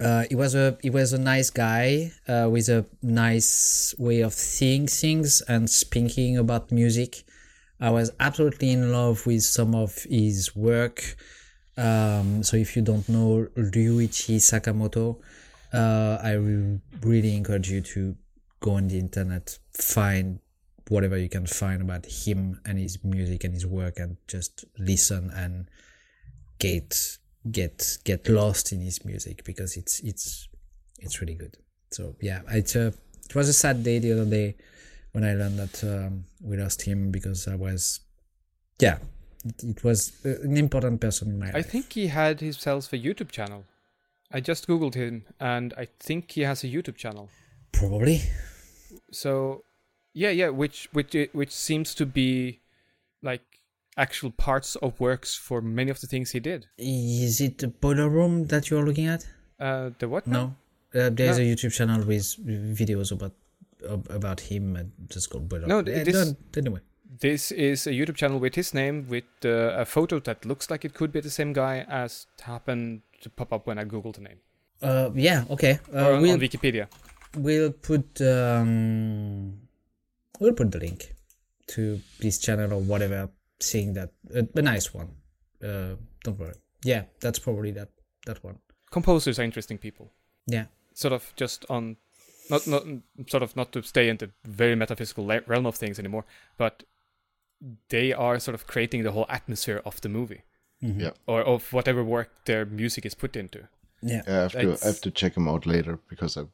uh, 0.00 0.24
he 0.28 0.34
was 0.34 0.54
a 0.54 0.76
he 0.82 0.90
was 0.90 1.12
a 1.12 1.18
nice 1.18 1.50
guy 1.50 2.12
uh, 2.26 2.48
with 2.50 2.68
a 2.68 2.84
nice 3.02 3.94
way 3.98 4.20
of 4.22 4.32
seeing 4.32 4.86
things 4.86 5.40
and 5.48 5.70
speaking 5.70 6.36
about 6.36 6.72
music. 6.72 7.24
I 7.80 7.90
was 7.90 8.10
absolutely 8.18 8.70
in 8.70 8.92
love 8.92 9.26
with 9.26 9.42
some 9.42 9.74
of 9.74 10.04
his 10.04 10.54
work. 10.56 11.16
Um, 11.76 12.42
so 12.42 12.56
if 12.56 12.76
you 12.76 12.82
don't 12.82 13.08
know 13.08 13.48
Ryuichi 13.56 14.36
Sakamoto, 14.36 15.20
uh, 15.72 16.18
I 16.22 16.32
re- 16.32 16.80
really 17.02 17.36
encourage 17.36 17.70
you 17.70 17.80
to 17.80 18.16
go 18.60 18.72
on 18.72 18.88
the 18.88 18.98
internet, 18.98 19.58
find 19.72 20.38
whatever 20.88 21.16
you 21.16 21.28
can 21.28 21.46
find 21.46 21.82
about 21.82 22.06
him 22.06 22.60
and 22.64 22.78
his 22.78 23.02
music 23.04 23.44
and 23.44 23.54
his 23.54 23.66
work, 23.66 23.98
and 23.98 24.16
just 24.28 24.64
listen 24.78 25.30
and 25.34 25.68
get 26.58 27.18
get 27.50 27.98
get 28.04 28.28
lost 28.28 28.72
in 28.72 28.80
his 28.80 29.04
music 29.04 29.44
because 29.44 29.76
it's 29.76 30.00
it's 30.00 30.48
it's 30.98 31.20
really 31.20 31.34
good. 31.34 31.56
So 31.90 32.16
yeah, 32.20 32.42
it's 32.50 32.74
a 32.76 32.92
it 33.28 33.34
was 33.34 33.48
a 33.48 33.52
sad 33.52 33.82
day 33.84 33.98
the 33.98 34.12
other 34.12 34.24
day 34.24 34.56
when 35.12 35.24
I 35.24 35.34
learned 35.34 35.58
that 35.58 35.84
um, 35.84 36.24
we 36.42 36.56
lost 36.56 36.82
him 36.82 37.10
because 37.10 37.46
I 37.48 37.54
was 37.56 38.00
yeah 38.80 38.98
it, 39.44 39.62
it 39.64 39.84
was 39.84 40.12
uh, 40.24 40.40
an 40.42 40.56
important 40.56 41.00
person 41.00 41.28
in 41.30 41.38
my 41.38 41.48
I 41.48 41.52
life. 41.52 41.70
think 41.70 41.92
he 41.92 42.08
had 42.08 42.40
himself 42.40 42.92
a 42.92 42.98
YouTube 42.98 43.30
channel. 43.30 43.64
I 44.32 44.40
just 44.40 44.66
googled 44.66 44.94
him, 44.94 45.24
and 45.38 45.72
I 45.76 45.86
think 46.00 46.32
he 46.32 46.40
has 46.42 46.64
a 46.64 46.66
YouTube 46.68 46.96
channel. 46.96 47.28
Probably 47.72 48.22
So, 49.10 49.64
yeah, 50.12 50.30
yeah, 50.30 50.48
which 50.48 50.88
which 50.92 51.14
which 51.32 51.52
seems 51.52 51.94
to 51.96 52.06
be 52.06 52.60
like 53.22 53.53
actual 53.96 54.30
parts 54.30 54.76
of 54.76 54.98
works 55.00 55.34
for 55.36 55.60
many 55.60 55.90
of 55.90 56.00
the 56.00 56.06
things 56.06 56.30
he 56.32 56.40
did. 56.40 56.66
is 56.78 57.40
it 57.40 57.58
the 57.58 57.68
boiler 57.68 58.08
room 58.08 58.46
that 58.46 58.70
you 58.70 58.78
are 58.78 58.84
looking 58.84 59.06
at? 59.06 59.26
Uh, 59.60 59.90
the 59.98 60.08
what? 60.08 60.26
No, 60.26 60.56
uh, 60.94 61.10
there's 61.10 61.38
No. 61.38 61.44
a 61.44 61.46
YouTube 61.54 61.72
channel 61.72 62.04
with 62.04 62.24
videos 62.78 63.12
about 63.12 63.32
about 64.08 64.40
him 64.40 64.76
and 64.76 64.90
just 65.10 65.28
called 65.30 65.48
boiler. 65.48 65.66
No. 65.66 65.78
Uh, 65.80 65.82
this- 65.82 66.14
don't- 66.14 66.56
anyway. 66.56 66.80
This 67.20 67.52
is 67.52 67.86
a 67.86 67.90
YouTube 67.92 68.16
channel 68.16 68.38
with 68.40 68.54
his 68.56 68.74
name, 68.74 69.06
with 69.08 69.24
uh, 69.44 69.82
a 69.82 69.84
photo 69.84 70.18
that 70.20 70.44
looks 70.44 70.68
like 70.70 70.84
it 70.84 70.94
could 70.94 71.12
be 71.12 71.20
the 71.20 71.30
same 71.30 71.52
guy 71.52 71.84
as 71.88 72.26
happened 72.40 73.02
to 73.20 73.30
pop 73.30 73.52
up 73.52 73.66
when 73.68 73.78
I 73.78 73.84
googled 73.84 74.14
the 74.16 74.22
name 74.22 74.38
Uh, 74.82 75.10
yeah, 75.14 75.44
okay. 75.50 75.78
Uh, 75.94 76.14
on, 76.14 76.22
we'll 76.22 76.32
on 76.32 76.40
Wikipedia. 76.40 76.88
we'll 77.36 77.70
put 77.70 78.20
um 78.22 79.60
we'll 80.40 80.54
put 80.54 80.72
the 80.72 80.78
link 80.78 81.14
to 81.68 82.00
this 82.20 82.38
channel 82.38 82.72
or 82.72 82.80
whatever 82.80 83.28
saying 83.64 83.94
that 83.94 84.10
a, 84.34 84.46
a 84.58 84.62
nice 84.62 84.92
one 84.94 85.08
uh 85.62 85.94
don't 86.24 86.38
worry 86.38 86.54
yeah 86.84 87.02
that's 87.20 87.38
probably 87.38 87.70
that 87.72 87.88
that 88.26 88.42
one 88.44 88.58
Composers 88.90 89.38
are 89.38 89.44
interesting 89.44 89.78
people. 89.78 90.12
yeah 90.46 90.66
Sort 90.94 91.12
of 91.12 91.32
just 91.36 91.64
on, 91.68 91.96
not 92.50 92.66
not 92.66 92.82
sort 93.28 93.42
of 93.42 93.56
not 93.56 93.72
to 93.72 93.82
stay 93.82 94.08
in 94.08 94.16
the 94.18 94.30
very 94.44 94.76
metaphysical 94.76 95.26
realm 95.46 95.66
of 95.66 95.74
things 95.76 95.98
anymore, 95.98 96.24
but 96.56 96.84
they 97.88 98.12
are 98.12 98.38
sort 98.38 98.54
of 98.54 98.66
creating 98.66 99.02
the 99.02 99.10
whole 99.10 99.26
atmosphere 99.28 99.82
of 99.84 100.00
the 100.00 100.08
movie. 100.08 100.42
Yeah. 100.80 101.10
or 101.26 101.40
of 101.42 101.72
whatever 101.72 102.04
work 102.04 102.28
their 102.44 102.64
music 102.66 103.06
is 103.06 103.14
put 103.14 103.36
into. 103.36 103.60
yeah 104.02 104.22
I 104.28 104.30
have 104.30 104.52
to 104.52 104.78
I 104.82 104.86
have 104.86 105.00
to 105.00 105.10
check 105.10 105.36
him 105.36 105.48
out 105.48 105.66
later 105.66 105.98
because 106.08 106.36
I 106.40 106.44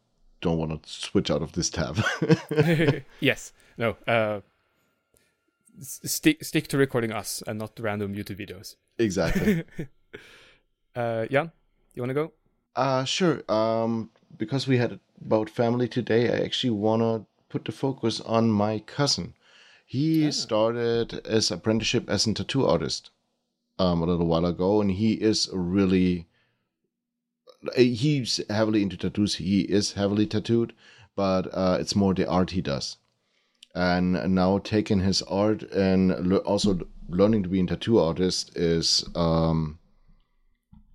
don't 0.41 0.57
want 0.59 0.82
to 0.82 0.89
switch 0.89 1.31
out 1.31 1.43
of 1.43 1.53
this 1.53 1.69
tab. 1.70 1.97
yes. 3.20 3.53
No. 3.77 3.97
Uh, 4.07 4.41
s- 4.41 4.43
stick 5.82 6.44
stick 6.44 6.69
to 6.69 6.77
recording 6.78 7.12
us 7.12 7.43
and 7.47 7.59
not 7.59 7.78
random 7.81 8.15
YouTube 8.15 8.39
videos. 8.39 8.77
exactly. 8.98 9.65
Uh, 10.97 11.24
Jan, 11.27 11.52
you 11.94 12.02
want 12.02 12.11
to 12.11 12.15
go? 12.15 12.32
Uh 12.74 13.05
sure. 13.05 13.43
Um 13.48 14.11
because 14.36 14.66
we 14.66 14.78
had 14.78 14.98
about 15.24 15.48
family 15.48 15.86
today, 15.86 16.28
I 16.28 16.44
actually 16.44 16.70
wanna 16.70 17.27
put 17.48 17.65
the 17.65 17.73
focus 17.73 18.20
on 18.20 18.51
my 18.51 18.81
cousin. 18.81 19.35
He 19.86 20.31
started 20.32 21.24
his 21.27 21.51
apprenticeship 21.51 22.09
as 22.09 22.27
a 22.27 22.35
tattoo 22.35 22.66
artist 22.66 23.11
um 23.78 24.02
a 24.02 24.07
little 24.07 24.27
while 24.27 24.47
ago 24.47 24.81
and 24.81 24.90
he 24.90 25.12
is 25.12 25.48
really 25.52 26.27
he's 27.77 28.40
heavily 28.51 28.82
into 28.82 28.97
tattoos. 28.97 29.36
He 29.36 29.61
is 29.61 29.93
heavily 29.93 30.27
tattooed, 30.27 30.73
but 31.15 31.47
uh 31.52 31.78
it's 31.81 31.94
more 31.94 32.15
the 32.15 32.28
art 32.28 32.51
he 32.51 32.61
does. 32.61 32.97
And 33.74 34.34
now 34.34 34.59
taking 34.59 35.01
his 35.01 35.22
art 35.22 35.62
and 35.72 36.26
le- 36.26 36.38
also 36.38 36.78
learning 37.09 37.42
to 37.44 37.48
be 37.48 37.60
a 37.60 37.66
tattoo 37.66 37.98
artist 37.98 38.56
is 38.56 39.05
um 39.14 39.78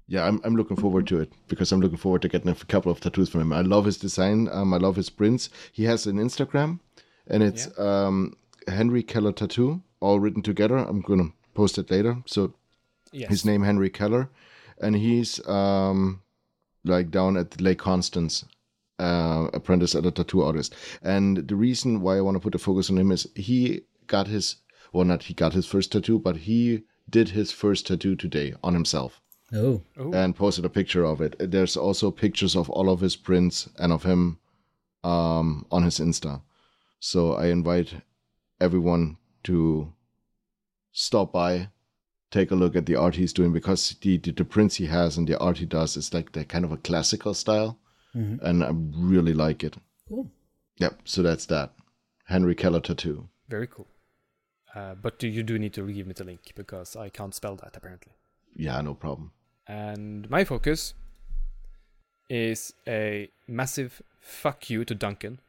yeah, 0.07 0.23
I'm, 0.27 0.39
I'm 0.43 0.55
looking 0.55 0.77
forward 0.77 1.07
to 1.07 1.19
it 1.19 1.33
because 1.47 1.71
I'm 1.71 1.79
looking 1.81 1.97
forward 1.97 2.21
to 2.21 2.27
getting 2.29 2.49
a 2.51 2.55
couple 2.55 2.91
of 2.91 2.99
tattoos 2.99 3.29
from 3.29 3.41
him. 3.41 3.51
I 3.53 3.61
love 3.61 3.85
his 3.85 3.97
design. 3.97 4.47
Um, 4.51 4.71
I 4.71 4.77
love 4.77 4.95
his 4.95 5.09
prints. 5.09 5.49
He 5.71 5.85
has 5.85 6.05
an 6.05 6.17
Instagram, 6.17 6.79
and 7.27 7.41
it's 7.41 7.67
um, 7.79 8.37
Henry 8.67 9.01
Keller 9.01 9.31
Tattoo, 9.31 9.81
all 10.01 10.19
written 10.19 10.43
together. 10.43 10.77
I'm 10.77 11.01
gonna 11.01 11.31
post 11.55 11.77
it 11.79 11.89
later. 11.89 12.17
So 12.27 12.53
Yes. 13.11 13.29
his 13.29 13.45
name 13.45 13.63
Henry 13.63 13.89
Keller, 13.89 14.29
and 14.79 14.95
he's 14.95 15.39
um, 15.47 16.21
like 16.83 17.09
down 17.09 17.35
at 17.37 17.59
Lake 17.61 17.79
Constance, 17.79 18.43
uh, 18.99 19.47
apprentice 19.53 19.95
at 19.95 20.05
a 20.05 20.11
tattoo 20.11 20.41
artist. 20.41 20.75
And 21.01 21.47
the 21.47 21.55
reason 21.55 22.01
why 22.01 22.17
I 22.17 22.21
want 22.21 22.35
to 22.35 22.39
put 22.39 22.53
the 22.53 22.59
focus 22.59 22.89
on 22.89 22.97
him 22.97 23.11
is 23.11 23.27
he 23.35 23.81
got 24.07 24.27
his 24.27 24.57
well, 24.93 25.05
not 25.05 25.23
he 25.23 25.33
got 25.33 25.53
his 25.53 25.65
first 25.65 25.91
tattoo, 25.91 26.19
but 26.19 26.37
he 26.37 26.83
did 27.09 27.29
his 27.29 27.51
first 27.51 27.87
tattoo 27.87 28.15
today 28.15 28.53
on 28.63 28.73
himself 28.73 29.21
oh 29.53 29.81
Ooh. 29.99 30.13
and 30.13 30.35
posted 30.35 30.65
a 30.65 30.69
picture 30.69 31.03
of 31.03 31.21
it. 31.21 31.35
There's 31.39 31.77
also 31.77 32.11
pictures 32.11 32.55
of 32.55 32.69
all 32.69 32.89
of 32.89 33.01
his 33.01 33.15
prints 33.15 33.69
and 33.77 33.91
of 33.91 34.03
him 34.03 34.39
um, 35.03 35.65
on 35.71 35.83
his 35.83 35.99
Insta. 35.99 36.41
So 36.99 37.33
I 37.33 37.47
invite 37.47 37.93
everyone 38.59 39.17
to 39.43 39.93
stop 40.91 41.31
by, 41.33 41.69
take 42.31 42.51
a 42.51 42.55
look 42.55 42.75
at 42.75 42.85
the 42.85 42.95
art 42.95 43.15
he's 43.15 43.33
doing 43.33 43.53
because 43.53 43.95
the, 44.01 44.17
the, 44.17 44.31
the 44.31 44.45
prints 44.45 44.75
he 44.75 44.87
has 44.87 45.17
and 45.17 45.27
the 45.27 45.37
art 45.39 45.57
he 45.57 45.65
does 45.65 45.97
is 45.97 46.13
like 46.13 46.31
the 46.31 46.45
kind 46.45 46.65
of 46.65 46.71
a 46.71 46.77
classical 46.77 47.33
style. 47.33 47.77
And 48.15 48.63
I 48.63 48.71
really 48.73 49.33
like 49.33 49.63
it. 49.63 49.75
Cool. 50.07 50.29
Yep. 50.77 51.01
So 51.05 51.21
that's 51.21 51.45
that. 51.47 51.73
Henry 52.25 52.55
Keller 52.55 52.79
tattoo. 52.79 53.27
Very 53.49 53.67
cool. 53.67 53.87
Uh, 54.73 54.95
but 54.95 55.21
you 55.23 55.43
do 55.43 55.57
need 55.59 55.73
to 55.73 55.85
give 55.91 56.07
me 56.07 56.13
the 56.13 56.23
link 56.23 56.51
because 56.55 56.95
I 56.95 57.09
can't 57.09 57.33
spell 57.35 57.55
that 57.57 57.75
apparently. 57.77 58.13
Yeah, 58.55 58.81
no 58.81 58.93
problem. 58.93 59.31
And 59.67 60.29
my 60.29 60.43
focus 60.43 60.93
is 62.29 62.73
a 62.87 63.29
massive 63.47 64.01
fuck 64.19 64.69
you 64.69 64.83
to 64.85 64.95
Duncan 64.95 65.39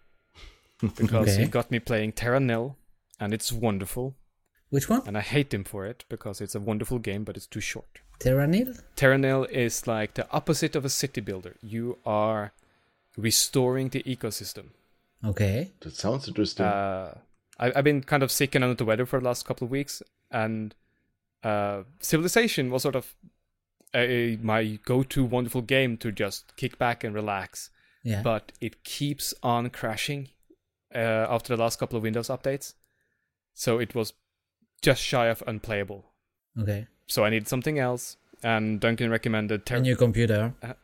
because 0.80 1.36
he 1.36 1.42
Okay. 1.42 1.50
got 1.50 1.70
me 1.70 1.78
playing 1.78 2.12
Terra 2.12 2.40
Nil 2.40 2.76
and 3.18 3.32
it's 3.32 3.52
wonderful. 3.52 4.14
Which 4.70 4.88
one? 4.88 5.02
And 5.06 5.16
I 5.16 5.20
hate 5.20 5.54
him 5.54 5.64
for 5.64 5.86
it 5.86 6.04
because 6.08 6.40
it's 6.40 6.54
a 6.54 6.60
wonderful 6.60 6.98
game, 6.98 7.24
but 7.24 7.36
it's 7.36 7.46
too 7.46 7.60
short. 7.60 8.00
Terra 8.18 8.46
Nil? 8.46 8.74
Terranil 8.96 9.48
is 9.50 9.86
like 9.86 10.14
the 10.14 10.30
opposite 10.32 10.74
of 10.74 10.84
a 10.84 10.88
city 10.88 11.20
builder. 11.20 11.56
You 11.62 11.98
are 12.04 12.52
restoring 13.16 13.90
the 13.90 14.02
ecosystem. 14.02 14.70
Okay. 15.24 15.72
That 15.80 15.94
sounds 15.94 16.26
interesting. 16.28 16.66
Uh, 16.66 17.18
I, 17.58 17.72
I've 17.76 17.84
been 17.84 18.02
kind 18.02 18.22
of 18.22 18.30
sick 18.30 18.54
and 18.54 18.64
under 18.64 18.74
the 18.74 18.84
weather 18.84 19.06
for 19.06 19.20
the 19.20 19.24
last 19.24 19.44
couple 19.46 19.66
of 19.66 19.70
weeks, 19.70 20.02
and 20.30 20.74
uh, 21.42 21.82
Civilization 22.00 22.70
was 22.70 22.82
sort 22.82 22.96
of 22.96 23.14
a, 23.94 24.38
my 24.42 24.78
go-to 24.84 25.24
wonderful 25.24 25.62
game 25.62 25.96
to 25.98 26.10
just 26.10 26.56
kick 26.56 26.78
back 26.78 27.04
and 27.04 27.14
relax. 27.14 27.70
Yeah. 28.02 28.22
But 28.22 28.52
it 28.60 28.84
keeps 28.84 29.32
on 29.42 29.70
crashing 29.70 30.28
uh, 30.94 30.98
after 31.28 31.56
the 31.56 31.62
last 31.62 31.78
couple 31.78 31.96
of 31.96 32.02
Windows 32.02 32.28
updates, 32.28 32.74
so 33.54 33.78
it 33.78 33.94
was 33.94 34.12
just 34.86 35.02
shy 35.02 35.26
of 35.34 35.42
unplayable. 35.46 36.02
okay. 36.62 36.86
So 37.08 37.24
I 37.26 37.30
needed 37.30 37.48
something 37.48 37.78
else, 37.78 38.16
and 38.42 38.80
Duncan 38.80 39.10
recommended 39.10 39.60
A 39.60 39.64
Terra. 39.64 39.80
new 39.80 39.96
computer. 39.96 40.54
Uh, 40.62 40.74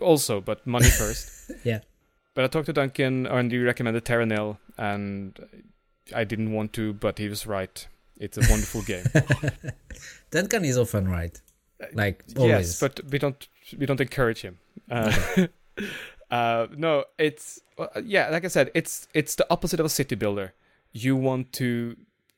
also, 0.00 0.40
but 0.40 0.66
money 0.66 0.90
first. 1.00 1.50
Yeah. 1.64 1.80
But 2.34 2.44
I 2.44 2.48
talked 2.48 2.66
to 2.66 2.72
Duncan, 2.72 3.26
and 3.26 3.50
he 3.52 3.58
recommended 3.58 4.04
Terra 4.04 4.26
Nil, 4.26 4.58
and 4.78 5.38
I 6.14 6.24
didn't 6.24 6.52
want 6.52 6.72
to, 6.74 6.92
but 6.92 7.18
he 7.18 7.28
was 7.28 7.46
right. 7.46 7.88
It's 8.18 8.38
a 8.38 8.42
wonderful 8.50 8.82
game. 8.92 9.04
Duncan 10.30 10.64
is 10.64 10.78
often 10.78 11.08
right. 11.08 11.40
Like 11.92 12.24
always. 12.36 12.50
yes, 12.50 12.80
but 12.80 13.00
we 13.10 13.18
don't 13.18 13.48
we 13.78 13.86
don't 13.86 14.00
encourage 14.00 14.40
him. 14.42 14.58
Uh, 14.90 15.12
uh, 16.30 16.66
no, 16.76 17.04
it's 17.18 17.60
well, 17.76 17.90
yeah, 18.04 18.30
like 18.30 18.44
I 18.44 18.48
said, 18.48 18.70
it's 18.74 19.08
it's 19.14 19.34
the 19.34 19.46
opposite 19.50 19.80
of 19.80 19.86
a 19.86 19.94
city 20.00 20.14
builder. 20.14 20.54
You 20.92 21.16
want 21.16 21.52
to 21.54 21.96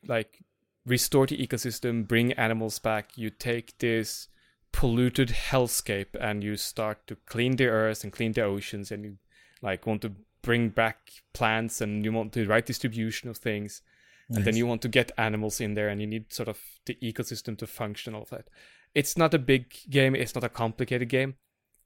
like 0.09 0.41
restore 0.87 1.27
the 1.27 1.37
ecosystem, 1.37 2.07
bring 2.07 2.33
animals 2.35 2.79
back. 2.79 3.11
You 3.17 3.31
take 3.31 3.77
this 3.79 4.29
polluted 4.73 5.29
hellscape 5.29 6.15
and 6.21 6.45
you 6.45 6.57
start 6.57 7.07
to 7.07 7.17
clean 7.27 7.57
the 7.57 7.67
earth 7.67 8.05
and 8.05 8.13
clean 8.13 8.33
the 8.33 8.43
oceans, 8.43 8.91
and 8.91 9.05
you 9.05 9.17
like 9.61 9.87
want 9.87 10.03
to 10.03 10.13
bring 10.43 10.69
back 10.69 11.11
plants 11.33 11.81
and 11.81 12.05
you 12.05 12.13
want 12.13 12.33
the 12.33 12.47
right 12.47 12.65
distribution 12.65 13.29
of 13.29 13.37
things. 13.37 13.83
And 14.29 14.45
then 14.45 14.57
you 14.57 14.67
want 14.67 14.83
to 14.83 14.89
get 14.89 15.13
animals 15.17 15.61
in 15.61 15.75
there, 15.75 15.89
and 15.89 16.01
you 16.01 16.07
need 16.07 16.33
sort 16.33 16.49
of 16.49 16.59
the 16.85 16.97
ecosystem 17.01 17.57
to 17.59 17.67
function. 17.67 18.13
All 18.13 18.23
of 18.23 18.31
that. 18.31 18.49
It's 18.93 19.17
not 19.17 19.35
a 19.35 19.39
big 19.39 19.73
game. 19.89 20.17
It's 20.17 20.35
not 20.35 20.43
a 20.43 20.49
complicated 20.49 21.09
game. 21.09 21.37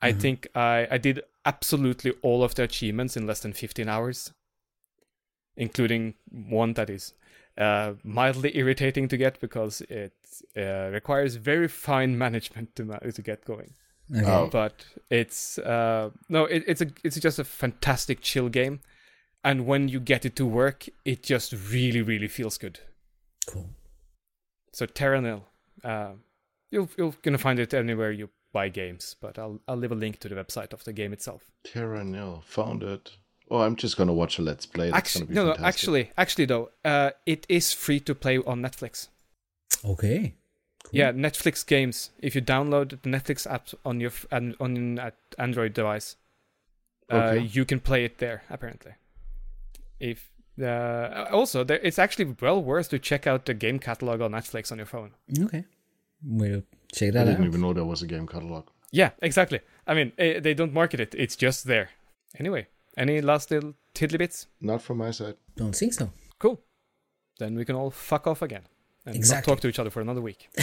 I 0.00 0.10
mm-hmm. 0.10 0.20
think 0.20 0.48
I 0.54 0.88
I 0.90 0.96
did 0.96 1.20
absolutely 1.44 2.12
all 2.22 2.42
of 2.42 2.54
the 2.54 2.62
achievements 2.62 3.14
in 3.14 3.26
less 3.26 3.40
than 3.40 3.52
15 3.52 3.88
hours, 3.90 4.32
including 5.54 6.14
one 6.30 6.72
that 6.74 6.88
is 6.88 7.12
uh, 7.58 7.94
mildly 8.04 8.56
irritating 8.56 9.08
to 9.08 9.16
get 9.16 9.40
because 9.40 9.80
it 9.82 10.14
uh, 10.56 10.90
requires 10.92 11.36
very 11.36 11.68
fine 11.68 12.16
management 12.16 12.74
to 12.76 12.84
ma- 12.84 12.98
to 12.98 13.22
get 13.22 13.44
going. 13.44 13.74
Okay. 14.14 14.24
Oh. 14.26 14.48
But 14.50 14.84
it's 15.08 15.58
uh, 15.58 16.10
no, 16.28 16.44
it, 16.46 16.64
it's 16.66 16.80
a 16.80 16.86
it's 17.04 17.18
just 17.18 17.38
a 17.38 17.44
fantastic 17.44 18.20
chill 18.20 18.48
game, 18.48 18.80
and 19.44 19.66
when 19.66 19.88
you 19.88 20.00
get 20.00 20.24
it 20.24 20.36
to 20.36 20.46
work, 20.46 20.88
it 21.04 21.22
just 21.22 21.52
really 21.70 22.02
really 22.02 22.28
feels 22.28 22.58
good. 22.58 22.80
Cool. 23.46 23.70
So 24.72 24.86
Terra 24.86 25.20
Nil, 25.20 25.44
uh, 25.84 26.12
you'll 26.70 26.88
you're 26.96 27.14
gonna 27.22 27.38
find 27.38 27.58
it 27.58 27.74
anywhere 27.74 28.10
you 28.10 28.30
buy 28.52 28.68
games, 28.68 29.16
but 29.20 29.38
I'll 29.38 29.60
I'll 29.68 29.76
leave 29.76 29.92
a 29.92 29.96
link 29.96 30.18
to 30.20 30.28
the 30.28 30.34
website 30.34 30.72
of 30.72 30.84
the 30.84 30.92
game 30.92 31.12
itself. 31.12 31.50
Terra 31.64 32.04
Nil 32.04 32.42
found 32.46 32.82
it. 32.82 33.12
Oh, 33.50 33.60
I'm 33.60 33.74
just 33.76 33.96
gonna 33.96 34.12
watch 34.12 34.38
a 34.38 34.42
let's 34.42 34.64
play. 34.66 34.86
That's 34.90 34.96
Actually, 34.98 35.34
gonna 35.34 35.50
be 35.52 35.58
no, 35.58 35.62
no, 35.62 35.66
actually, 35.68 36.10
actually 36.16 36.44
though, 36.46 36.70
uh, 36.84 37.10
it 37.26 37.46
is 37.48 37.72
free 37.72 37.98
to 38.00 38.14
play 38.14 38.38
on 38.38 38.62
Netflix. 38.62 39.08
Okay. 39.84 40.34
Cool. 40.84 40.90
Yeah, 40.98 41.12
Netflix 41.12 41.66
games. 41.66 42.10
If 42.20 42.34
you 42.34 42.42
download 42.42 42.90
the 43.02 43.08
Netflix 43.10 43.50
app 43.50 43.68
on 43.84 44.00
your 44.00 44.12
on 44.30 44.54
an 44.60 45.00
Android 45.38 45.74
device, 45.74 46.16
uh, 47.10 47.16
Okay. 47.16 47.40
you 47.44 47.64
can 47.64 47.80
play 47.80 48.04
it 48.04 48.18
there. 48.18 48.42
Apparently, 48.48 48.92
if 49.98 50.30
uh, 50.62 51.26
also 51.32 51.64
there, 51.64 51.78
it's 51.82 51.98
actually 51.98 52.36
well 52.40 52.62
worth 52.62 52.88
to 52.90 52.98
check 52.98 53.26
out 53.26 53.46
the 53.46 53.54
game 53.54 53.78
catalog 53.78 54.20
on 54.20 54.32
Netflix 54.32 54.70
on 54.72 54.78
your 54.78 54.86
phone. 54.86 55.10
Okay. 55.44 55.64
We'll 56.22 56.62
check 56.92 57.12
that 57.12 57.22
I 57.22 57.24
that 57.24 57.30
didn't 57.32 57.42
out. 57.44 57.48
even 57.48 57.60
know 57.62 57.72
there 57.72 57.84
was 57.84 58.02
a 58.02 58.06
game 58.06 58.26
catalog. 58.26 58.66
Yeah, 58.92 59.10
exactly. 59.22 59.60
I 59.86 59.94
mean, 59.94 60.12
eh, 60.18 60.40
they 60.40 60.54
don't 60.54 60.72
market 60.72 61.00
it; 61.00 61.14
it's 61.16 61.36
just 61.36 61.64
there. 61.64 61.90
Anyway, 62.38 62.66
any 62.96 63.20
last 63.20 63.50
little 63.50 63.74
tiddly 63.94 64.18
bits? 64.18 64.46
Not 64.60 64.82
from 64.82 64.98
my 64.98 65.10
side. 65.10 65.36
Don't 65.56 65.74
think 65.74 65.94
so. 65.94 66.10
Cool. 66.38 66.60
Then 67.38 67.54
we 67.56 67.64
can 67.64 67.76
all 67.76 67.90
fuck 67.90 68.26
off 68.26 68.42
again 68.42 68.62
and 69.06 69.16
Exactly. 69.16 69.50
not 69.50 69.54
talk 69.56 69.60
to 69.62 69.68
each 69.68 69.78
other 69.78 69.90
for 69.90 70.00
another 70.00 70.20
week. 70.20 70.48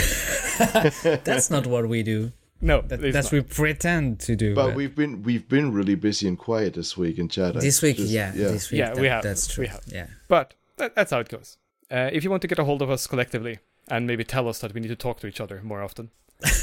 That's 0.62 1.50
not 1.50 1.68
what 1.68 1.88
we 1.88 2.04
do. 2.04 2.32
No, 2.60 2.82
That, 2.82 3.04
it's 3.04 3.14
that's 3.14 3.32
not. 3.32 3.34
we 3.34 3.42
pretend 3.42 4.20
to 4.22 4.36
do. 4.36 4.56
But 4.56 4.74
we've 4.74 4.96
been 4.96 5.22
we've 5.22 5.48
been 5.48 5.72
really 5.72 5.94
busy 5.94 6.28
and 6.28 6.40
quiet 6.40 6.74
this 6.74 6.98
week 6.98 7.20
in 7.20 7.30
chat. 7.30 7.54
This 7.54 7.84
week, 7.84 7.98
just- 7.98 8.10
yeah, 8.12 8.32
this 8.32 8.72
week, 8.72 8.80
Yeah, 8.80 9.00
we 9.00 9.08
have, 9.08 9.22
That's 9.22 9.46
true. 9.46 9.64
we 9.64 9.68
have. 9.68 9.84
Yeah. 9.88 10.08
But 10.28 10.56
that, 10.78 10.96
that's 10.96 11.12
how 11.12 11.20
it 11.20 11.30
goes. 11.30 11.58
Uh, 11.92 12.10
if 12.12 12.24
you 12.24 12.32
want 12.32 12.42
to 12.42 12.48
get 12.48 12.58
a 12.58 12.64
hold 12.64 12.82
of 12.82 12.90
us 12.90 13.06
collectively 13.06 13.60
and 13.90 14.08
maybe 14.08 14.24
tell 14.24 14.50
us 14.50 14.58
that 14.60 14.74
we 14.74 14.82
need 14.82 14.88
to 14.88 14.96
talk 14.96 15.20
to 15.20 15.28
each 15.28 15.40
other 15.40 15.62
more 15.64 15.84
often, 15.84 16.10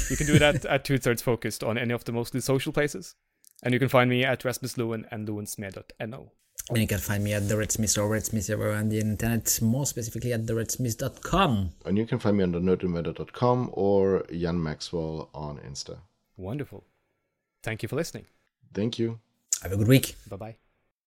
you 0.09 0.17
can 0.17 0.27
do 0.27 0.37
that 0.37 0.65
at 0.73 0.83
Two 0.83 0.97
Thirds 0.97 1.21
Focused 1.21 1.63
on 1.63 1.77
any 1.77 1.93
of 1.93 2.03
the 2.03 2.11
mostly 2.11 2.41
social 2.41 2.73
places. 2.73 3.15
And 3.63 3.73
you 3.73 3.79
can 3.79 3.89
find 3.89 4.09
me 4.09 4.23
at 4.23 4.43
Rasmus 4.43 4.75
Loen 4.77 5.05
and 5.11 5.27
loensmed.no. 5.27 6.31
And 6.69 6.77
you 6.79 6.87
can 6.87 6.97
find 6.97 7.23
me 7.23 7.33
at 7.33 7.47
the 7.47 7.57
Red 7.57 7.71
Smith 7.71 7.97
or 7.97 8.07
Red 8.09 8.25
Smith 8.25 8.49
everywhere 8.49 8.75
on 8.75 8.89
the 8.89 8.99
internet, 8.99 9.59
more 9.61 9.85
specifically 9.85 10.33
at 10.33 10.45
theredsmith.com. 10.45 11.71
And 11.85 11.97
you 11.97 12.07
can 12.07 12.17
find 12.17 12.37
me 12.37 12.43
on 12.43 12.51
the 12.51 12.59
nerdinventor.com 12.59 13.69
or 13.73 14.25
Jan 14.31 14.61
Maxwell 14.61 15.29
on 15.33 15.59
Insta. 15.59 15.97
Wonderful. 16.37 16.83
Thank 17.61 17.83
you 17.83 17.89
for 17.89 17.95
listening. 17.95 18.25
Thank 18.73 18.97
you. 18.97 19.19
Have 19.61 19.73
a 19.73 19.77
good 19.77 19.87
week. 19.87 20.15
Bye 20.29 20.37
bye. 20.37 20.55